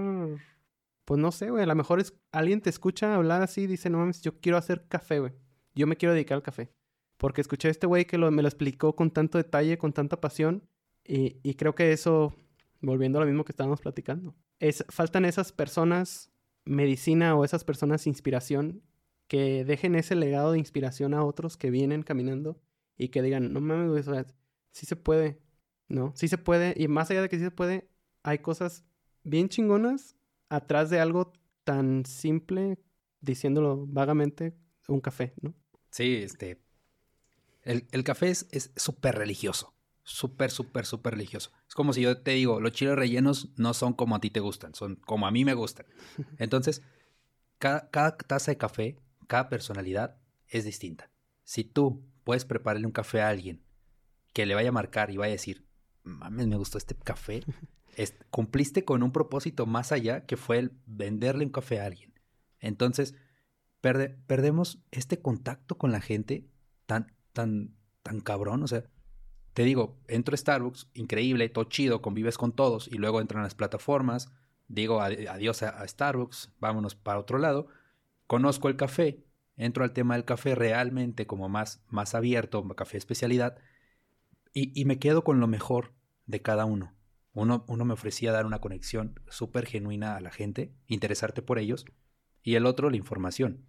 pues 1.05 1.21
no 1.21 1.33
sé, 1.33 1.51
güey, 1.51 1.63
a 1.63 1.67
lo 1.67 1.75
mejor 1.75 2.01
es, 2.01 2.15
alguien 2.33 2.61
te 2.61 2.71
escucha 2.71 3.15
hablar 3.15 3.43
así 3.43 3.63
y 3.63 3.67
dice, 3.67 3.89
no 3.89 3.99
mames, 3.99 4.21
yo 4.21 4.39
quiero 4.41 4.59
hacer 4.59 4.87
café, 4.89 5.21
güey. 5.21 5.33
Yo 5.75 5.87
me 5.87 5.97
quiero 5.97 6.13
dedicar 6.13 6.37
al 6.37 6.43
café. 6.43 6.71
Porque 7.17 7.41
escuché 7.41 7.69
a 7.69 7.71
este 7.71 7.87
güey 7.87 8.07
que 8.07 8.19
lo- 8.19 8.31
me 8.31 8.43
lo 8.43 8.49
explicó 8.49 8.95
con 8.97 9.11
tanto 9.11 9.39
detalle, 9.39 9.79
con 9.79 9.93
tanta 9.93 10.21
pasión. 10.21 10.63
Y, 11.05 11.39
y 11.43 11.55
creo 11.55 11.75
que 11.75 11.93
eso, 11.93 12.35
volviendo 12.81 13.19
a 13.19 13.23
lo 13.23 13.27
mismo 13.27 13.45
que 13.45 13.53
estábamos 13.53 13.81
platicando, 13.81 14.35
es, 14.59 14.85
faltan 14.89 15.25
esas 15.25 15.53
personas 15.53 16.31
medicina 16.65 17.37
o 17.37 17.45
esas 17.45 17.63
personas 17.65 18.07
inspiración 18.07 18.83
que 19.29 19.65
dejen 19.65 19.95
ese 19.95 20.15
legado 20.15 20.53
de 20.53 20.59
inspiración 20.59 21.13
a 21.15 21.25
otros 21.25 21.57
que 21.57 21.71
vienen 21.71 22.03
caminando 22.03 22.59
y 22.97 23.09
que 23.09 23.23
digan, 23.23 23.53
no 23.53 23.61
mames, 23.61 24.07
o 24.09 24.13
sea, 24.15 24.27
sí 24.71 24.87
se 24.87 24.97
puede, 24.97 25.41
¿no? 25.89 26.13
Sí 26.15 26.29
se 26.29 26.39
puede. 26.39 26.75
Y 26.77 26.89
más 26.89 27.11
allá 27.11 27.23
de 27.23 27.29
que 27.29 27.39
sí 27.39 27.45
se 27.45 27.51
puede, 27.51 27.89
hay 28.23 28.39
cosas 28.39 28.85
bien 29.25 29.49
chingonas 29.49 30.17
atrás 30.49 30.89
de 30.91 31.01
algo 31.01 31.33
tan 31.65 32.05
simple, 32.07 32.79
diciéndolo 33.21 33.87
vagamente, 33.87 34.55
un 34.89 35.01
café, 35.01 35.35
¿no? 35.41 35.55
Sí, 35.91 36.17
este. 36.17 36.61
El, 37.65 37.87
el 37.93 38.05
café 38.05 38.29
es 38.31 38.47
es 38.53 38.73
súper 38.77 39.17
religioso. 39.17 39.75
Súper, 40.07 40.51
súper, 40.51 40.85
súper 40.85 41.15
religioso. 41.15 41.51
Es 41.67 41.75
como 41.75 41.95
si 41.95 42.03
yo 42.03 42.21
te 42.21 42.33
digo, 42.33 42.61
los 42.61 42.73
chiles 42.73 42.95
rellenos 42.95 43.49
no 43.57 43.73
son 43.73 43.95
como 43.95 44.15
a 44.17 44.21
ti 44.21 44.31
te 44.31 44.41
gustan, 44.41 44.75
son 44.75 44.97
como 44.97 45.27
a 45.27 45.31
mí 45.31 45.45
me 45.47 45.55
gustan. 45.55 45.87
Entonces, 46.39 46.83
cada, 47.59 47.89
cada 47.91 48.17
taza 48.19 48.51
de 48.51 48.59
café, 48.59 48.99
cada 49.27 49.49
personalidad 49.49 50.19
es 50.49 50.65
distinta. 50.65 51.11
Si 51.45 51.65
tú 51.65 52.05
puedes 52.25 52.45
prepararle 52.45 52.87
un 52.87 52.93
café 52.93 53.23
a 53.23 53.29
alguien 53.31 53.63
que 54.35 54.45
le 54.47 54.55
vaya 54.55 54.69
a 54.71 54.73
marcar 54.73 55.11
y 55.11 55.17
vaya 55.17 55.31
a 55.31 55.33
decir, 55.33 55.65
mames, 56.03 56.47
me 56.49 56.57
gustó 56.57 56.77
este 56.77 56.95
café, 56.95 57.43
es- 57.97 58.15
cumpliste 58.31 58.85
con 58.85 59.03
un 59.03 59.13
propósito 59.13 59.65
más 59.65 59.91
allá 59.91 60.27
que 60.27 60.37
fue 60.37 60.59
el 60.59 60.73
venderle 60.87 61.47
un 61.47 61.51
café 61.53 61.81
a 61.81 61.87
alguien. 61.87 62.13
Entonces, 62.61 63.15
perde- 63.81 64.19
perdemos 64.27 64.83
este 64.91 65.23
contacto 65.23 65.79
con 65.79 65.93
la 65.93 66.03
gente 66.03 66.47
tan, 66.87 67.14
tan, 67.35 67.75
tan 68.03 68.21
cabrón. 68.21 68.63
O 68.63 68.67
sea, 68.67 68.85
te 69.53 69.65
digo, 69.65 69.99
entro 70.09 70.35
a 70.35 70.39
Starbucks, 70.39 70.89
increíble, 70.95 71.51
todo 71.51 71.65
chido, 71.65 72.01
convives 72.01 72.39
con 72.39 72.53
todos 72.53 72.89
y 72.89 72.97
luego 72.97 73.21
entran 73.21 73.43
las 73.43 73.55
plataformas, 73.55 74.33
digo 74.69 75.01
adi- 75.01 75.29
adiós 75.29 75.63
a, 75.63 75.69
a 75.69 75.87
Starbucks, 75.87 76.55
vámonos 76.59 76.95
para 76.95 77.19
otro 77.19 77.39
lado, 77.39 77.69
conozco 78.27 78.69
el 78.69 78.77
café, 78.77 79.23
entro 79.57 79.85
al 79.85 79.93
tema 79.93 80.15
del 80.15 80.25
café 80.25 80.55
realmente 80.55 81.27
como 81.27 81.49
más, 81.49 81.85
más 81.89 82.15
abierto, 82.15 82.67
café 82.75 82.97
especialidad, 82.97 83.59
y, 84.55 84.73
y 84.81 84.85
me 84.87 84.99
quedo 84.99 85.23
con 85.23 85.39
lo 85.41 85.47
mejor 85.47 85.93
de 86.27 86.41
cada 86.41 86.65
uno. 86.65 86.95
Uno, 87.33 87.65
uno 87.67 87.85
me 87.85 87.95
ofrecía 87.95 88.31
dar 88.31 88.47
una 88.47 88.61
conexión 88.61 89.21
súper 89.29 89.67
genuina 89.67 90.17
a 90.17 90.21
la 90.21 90.31
gente, 90.31 90.73
interesarte 90.87 91.43
por 91.43 91.59
ellos, 91.59 91.85
y 92.43 92.55
el 92.55 92.67
otro 92.67 92.91
la 92.91 92.97
información. 92.97 93.67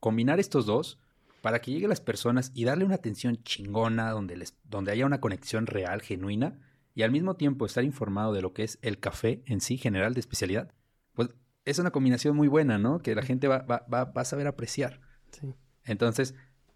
Combinar 0.00 0.38
estos 0.40 0.66
dos 0.66 1.00
para 1.48 1.62
que 1.62 1.70
lleguen 1.70 1.88
las 1.88 2.02
personas 2.02 2.52
y 2.54 2.66
darle 2.66 2.84
una 2.84 2.96
atención 2.96 3.42
chingona 3.42 4.10
donde, 4.10 4.36
les, 4.36 4.54
donde 4.64 4.92
haya 4.92 5.06
una 5.06 5.22
conexión 5.22 5.66
real, 5.66 6.02
genuina, 6.02 6.60
y 6.94 7.04
al 7.04 7.10
mismo 7.10 7.36
tiempo 7.36 7.64
estar 7.64 7.84
informado 7.84 8.34
de 8.34 8.42
lo 8.42 8.52
que 8.52 8.64
es 8.64 8.78
el 8.82 8.98
café 8.98 9.42
en 9.46 9.62
sí, 9.62 9.78
general 9.78 10.12
de 10.12 10.20
especialidad, 10.20 10.74
pues 11.14 11.30
es 11.64 11.78
una 11.78 11.90
combinación 11.90 12.36
muy 12.36 12.48
buena, 12.48 12.76
¿no? 12.76 12.98
Que 12.98 13.14
la 13.14 13.22
gente 13.22 13.48
va, 13.48 13.60
va, 13.60 13.86
va, 13.90 14.04
va 14.04 14.20
a 14.20 14.24
saber 14.26 14.46
apreciar. 14.46 15.00
Sí. 15.30 15.54
Entonces, 15.84 16.34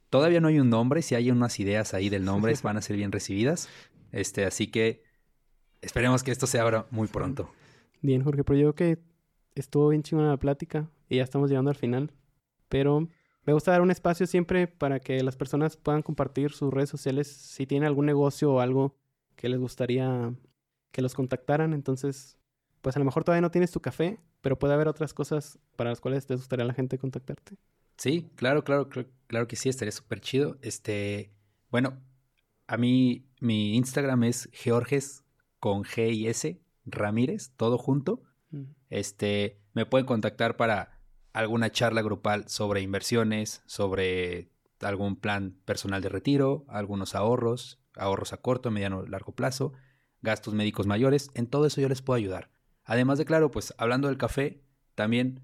todavía 0.09 0.40
no 0.40 0.49
hay 0.49 0.59
un 0.59 0.70
nombre, 0.70 1.03
si 1.03 1.16
hay 1.16 1.31
unas 1.31 1.61
ideas 1.61 1.93
ahí 1.93 2.09
del 2.09 2.24
nombre, 2.24 2.55
van 2.62 2.78
a 2.78 2.81
ser 2.81 2.97
bien 2.97 3.12
recibidas. 3.12 3.69
Este, 4.11 4.47
así 4.47 4.69
que 4.69 5.03
esperemos 5.82 6.23
que 6.23 6.31
esto 6.31 6.47
se 6.47 6.61
abra 6.61 6.86
muy 6.90 7.09
pronto. 7.09 7.53
Bien, 8.01 8.24
Jorge, 8.24 8.43
pero 8.43 8.59
yo 8.59 8.74
creo 8.74 8.97
que 8.97 9.03
estuvo 9.55 9.90
bien 9.90 10.03
chingona 10.03 10.31
la 10.31 10.39
plática 10.39 10.89
y 11.11 11.16
ya 11.16 11.24
estamos 11.24 11.51
llegando 11.51 11.69
al 11.69 11.77
final. 11.77 12.11
Pero 12.70 13.07
me 13.44 13.52
gusta 13.52 13.73
dar 13.73 13.81
un 13.81 13.90
espacio 13.90 14.27
siempre 14.27 14.66
para 14.69 15.01
que 15.01 15.23
las 15.23 15.36
personas 15.36 15.77
puedan 15.77 16.02
compartir 16.02 16.52
sus 16.52 16.73
redes 16.73 16.90
sociales 16.90 17.28
si 17.28 17.66
tienen 17.66 17.86
algún 17.86 18.06
negocio 18.06 18.52
o 18.52 18.60
algo 18.60 18.97
que 19.36 19.48
les 19.48 19.59
gustaría 19.59 20.32
que 20.93 21.02
los 21.02 21.14
contactaran. 21.14 21.73
Entonces, 21.73 22.39
pues 22.81 22.97
a 22.97 22.98
lo 22.98 23.05
mejor 23.05 23.24
todavía 23.24 23.43
no 23.43 23.51
tienes 23.51 23.73
tu 23.73 23.81
café, 23.81 24.20
pero 24.40 24.59
puede 24.59 24.74
haber 24.74 24.89
otras 24.89 25.12
cosas 25.12 25.59
para 25.77 25.90
las 25.90 26.01
cuales 26.01 26.27
te 26.27 26.36
gustaría 26.36 26.64
a 26.64 26.69
la 26.69 26.74
gente 26.74 26.98
contactarte. 26.98 27.56
Sí, 27.97 28.31
claro, 28.36 28.64
claro, 28.64 28.89
claro, 28.89 29.09
claro 29.27 29.48
que 29.48 29.56
sí, 29.56 29.69
estaría 29.69 29.93
súper 29.93 30.20
chido. 30.20 30.59
Este, 30.62 31.32
bueno, 31.70 32.01
a 32.66 32.77
mí 32.77 33.27
mi 33.40 33.77
Instagram 33.77 34.24
es 34.24 34.48
Georges 34.52 35.24
con 35.59 35.85
G 35.85 36.12
y 36.14 36.28
S 36.28 36.60
Ramírez, 36.85 37.52
todo 37.56 37.78
junto. 37.78 38.23
Mm. 38.51 38.64
Este, 38.90 39.60
me 39.74 39.86
pueden 39.86 40.06
contactar 40.06 40.56
para 40.56 40.91
alguna 41.33 41.71
charla 41.71 42.03
grupal 42.03 42.49
sobre 42.49 42.81
inversiones, 42.81 43.63
sobre 43.67 44.51
algún 44.81 45.17
plan 45.17 45.57
personal 45.65 46.03
de 46.03 46.09
retiro, 46.09 46.65
algunos 46.69 47.15
ahorros, 47.15 47.81
ahorros 47.97 48.33
a 48.33 48.39
corto, 48.39 48.71
mediano, 48.71 49.05
largo 49.07 49.33
plazo, 49.35 49.73
gastos 50.21 50.55
médicos 50.55 50.87
mayores, 50.87 51.31
en 51.35 51.47
todo 51.47 51.67
eso 51.67 51.81
yo 51.81 51.89
les 51.89 52.03
puedo 52.03 52.17
ayudar. 52.17 52.51
Además 52.85 53.19
de 53.19 53.25
claro, 53.25 53.51
pues 53.51 53.75
hablando 53.79 54.09
del 54.09 54.19
café, 54.19 54.63
también 54.95 55.43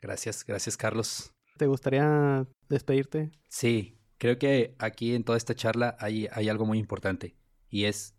Gracias, 0.00 0.44
gracias 0.44 0.76
Carlos. 0.76 1.34
¿Te 1.56 1.66
gustaría 1.66 2.46
despedirte? 2.68 3.32
Sí, 3.48 3.98
creo 4.18 4.38
que 4.38 4.76
aquí 4.78 5.14
en 5.14 5.24
toda 5.24 5.36
esta 5.36 5.54
charla 5.54 5.96
hay, 5.98 6.28
hay 6.32 6.48
algo 6.48 6.66
muy 6.66 6.78
importante 6.78 7.36
y 7.68 7.84
es, 7.84 8.14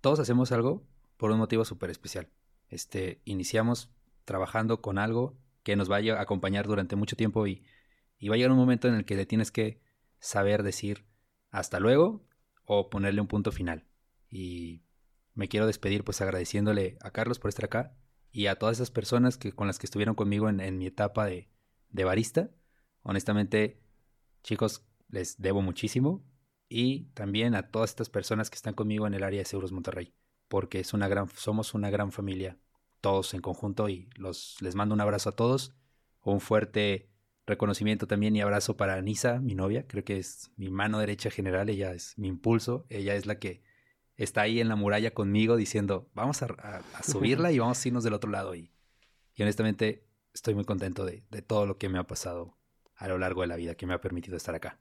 todos 0.00 0.18
hacemos 0.18 0.52
algo 0.52 0.86
por 1.16 1.30
un 1.30 1.38
motivo 1.38 1.64
súper 1.64 1.90
especial. 1.90 2.28
Este, 2.68 3.20
iniciamos 3.24 3.90
trabajando 4.24 4.80
con 4.80 4.98
algo 4.98 5.38
que 5.62 5.76
nos 5.76 5.88
vaya 5.88 6.18
a 6.18 6.22
acompañar 6.22 6.66
durante 6.66 6.96
mucho 6.96 7.16
tiempo 7.16 7.46
y, 7.46 7.64
y 8.18 8.28
va 8.28 8.34
a 8.34 8.38
llegar 8.38 8.52
un 8.52 8.58
momento 8.58 8.88
en 8.88 8.94
el 8.94 9.04
que 9.04 9.16
le 9.16 9.26
tienes 9.26 9.50
que 9.50 9.80
saber 10.18 10.62
decir 10.62 11.04
hasta 11.50 11.80
luego 11.80 12.26
o 12.64 12.90
ponerle 12.90 13.20
un 13.20 13.26
punto 13.26 13.52
final. 13.52 13.89
Y 14.30 14.82
me 15.34 15.48
quiero 15.48 15.66
despedir 15.66 16.04
pues 16.04 16.20
agradeciéndole 16.20 16.96
a 17.00 17.10
Carlos 17.10 17.38
por 17.38 17.48
estar 17.48 17.64
acá 17.64 17.96
y 18.32 18.46
a 18.46 18.56
todas 18.56 18.76
esas 18.76 18.90
personas 18.90 19.36
que, 19.36 19.52
con 19.52 19.66
las 19.66 19.78
que 19.78 19.86
estuvieron 19.86 20.14
conmigo 20.14 20.48
en, 20.48 20.78
mi 20.78 20.86
etapa 20.86 21.26
de, 21.26 21.48
de 21.88 22.04
barista. 22.04 22.50
Honestamente, 23.02 23.82
chicos, 24.42 24.86
les 25.08 25.40
debo 25.40 25.62
muchísimo. 25.62 26.24
Y 26.68 27.06
también 27.14 27.56
a 27.56 27.70
todas 27.70 27.90
estas 27.90 28.10
personas 28.10 28.48
que 28.48 28.54
están 28.54 28.74
conmigo 28.74 29.06
en 29.06 29.14
el 29.14 29.24
área 29.24 29.40
de 29.40 29.44
Seguros 29.44 29.72
Monterrey. 29.72 30.14
Porque 30.46 30.78
es 30.78 30.94
una 30.94 31.08
gran, 31.08 31.28
somos 31.30 31.74
una 31.74 31.90
gran 31.90 32.12
familia, 32.12 32.58
todos 33.00 33.34
en 33.34 33.40
conjunto. 33.40 33.88
Y 33.88 34.08
los, 34.14 34.56
les 34.60 34.76
mando 34.76 34.94
un 34.94 35.00
abrazo 35.00 35.30
a 35.30 35.36
todos. 35.36 35.74
Un 36.22 36.40
fuerte 36.40 37.10
reconocimiento 37.46 38.06
también 38.06 38.36
y 38.36 38.40
abrazo 38.40 38.76
para 38.76 39.00
Nisa, 39.02 39.40
mi 39.40 39.56
novia. 39.56 39.88
Creo 39.88 40.04
que 40.04 40.18
es 40.18 40.52
mi 40.56 40.70
mano 40.70 41.00
derecha 41.00 41.30
general. 41.30 41.68
Ella 41.68 41.92
es 41.92 42.16
mi 42.16 42.28
impulso. 42.28 42.86
Ella 42.88 43.16
es 43.16 43.26
la 43.26 43.40
que 43.40 43.62
está 44.24 44.42
ahí 44.42 44.60
en 44.60 44.68
la 44.68 44.76
muralla 44.76 45.12
conmigo 45.12 45.56
diciendo, 45.56 46.10
vamos 46.14 46.42
a, 46.42 46.82
subirla 47.02 47.52
y 47.52 47.58
vamos 47.58 47.82
a 47.82 47.88
irnos 47.88 48.04
del 48.04 48.12
otro 48.12 48.30
lado. 48.30 48.54
Y, 48.54 48.70
honestamente 49.38 50.06
estoy 50.34 50.54
muy 50.54 50.64
contento 50.64 51.06
de, 51.06 51.24
de, 51.30 51.40
todo 51.40 51.64
lo 51.64 51.78
que 51.78 51.88
me 51.88 51.98
ha 51.98 52.06
pasado 52.06 52.58
a 52.94 53.08
lo 53.08 53.16
largo 53.16 53.40
de 53.40 53.46
la 53.46 53.56
vida, 53.56 53.74
que 53.74 53.86
me 53.86 53.94
ha 53.94 54.00
permitido 54.02 54.36
estar 54.36 54.54
acá. 54.54 54.78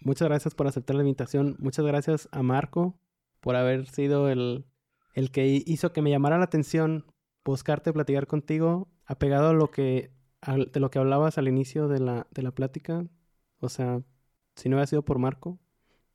Muchas 0.00 0.28
gracias 0.28 0.54
por 0.56 0.66
aceptar 0.66 0.96
la 0.96 1.02
invitación. 1.02 1.56
Muchas 1.60 1.86
gracias 1.86 2.28
a 2.32 2.42
Marco 2.42 2.98
por 3.40 3.54
haber 3.54 3.86
sido 3.86 4.28
el, 4.28 4.66
el 5.14 5.30
que 5.30 5.46
hizo 5.64 5.92
que 5.92 6.02
me 6.02 6.10
llamara 6.10 6.38
la 6.38 6.44
atención 6.44 7.06
buscarte, 7.44 7.92
platicar 7.92 8.26
contigo, 8.26 8.88
apegado 9.06 9.50
a 9.50 9.52
lo 9.52 9.70
que, 9.70 10.10
de 10.72 10.80
lo 10.80 10.90
que 10.90 10.98
hablabas 10.98 11.38
al 11.38 11.46
inicio 11.46 11.86
de 11.86 12.00
la, 12.00 12.26
de 12.32 12.42
la 12.42 12.50
plática. 12.50 13.06
O 13.60 13.68
sea, 13.68 14.02
si 14.56 14.68
no 14.68 14.74
hubiera 14.74 14.88
sido 14.88 15.04
por 15.04 15.20
Marco, 15.20 15.60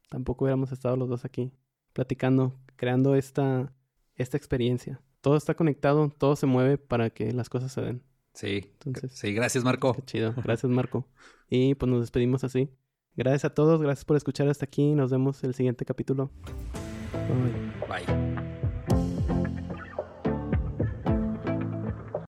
tampoco 0.09 0.43
hubiéramos 0.43 0.73
estado 0.73 0.97
los 0.97 1.07
dos 1.07 1.23
aquí 1.23 1.53
platicando, 1.93 2.59
creando 2.75 3.15
esta, 3.15 3.73
esta 4.15 4.37
experiencia. 4.37 5.01
Todo 5.21 5.37
está 5.37 5.55
conectado, 5.55 6.13
todo 6.17 6.35
se 6.35 6.45
mueve 6.45 6.77
para 6.77 7.09
que 7.09 7.31
las 7.31 7.49
cosas 7.49 7.71
se 7.71 7.81
den. 7.81 8.03
Sí. 8.33 8.71
Entonces, 8.85 9.13
sí, 9.13 9.33
gracias 9.33 9.63
Marco. 9.63 9.95
chido, 10.05 10.33
gracias 10.43 10.71
Marco. 10.71 11.07
Y 11.49 11.75
pues 11.75 11.89
nos 11.89 12.01
despedimos 12.01 12.43
así. 12.43 12.69
Gracias 13.15 13.45
a 13.45 13.53
todos, 13.53 13.81
gracias 13.81 14.05
por 14.05 14.17
escuchar 14.17 14.47
hasta 14.49 14.65
aquí. 14.65 14.95
Nos 14.95 15.11
vemos 15.11 15.43
el 15.43 15.53
siguiente 15.53 15.85
capítulo. 15.85 16.31
Bye. 17.87 18.05
Bye. 18.05 18.32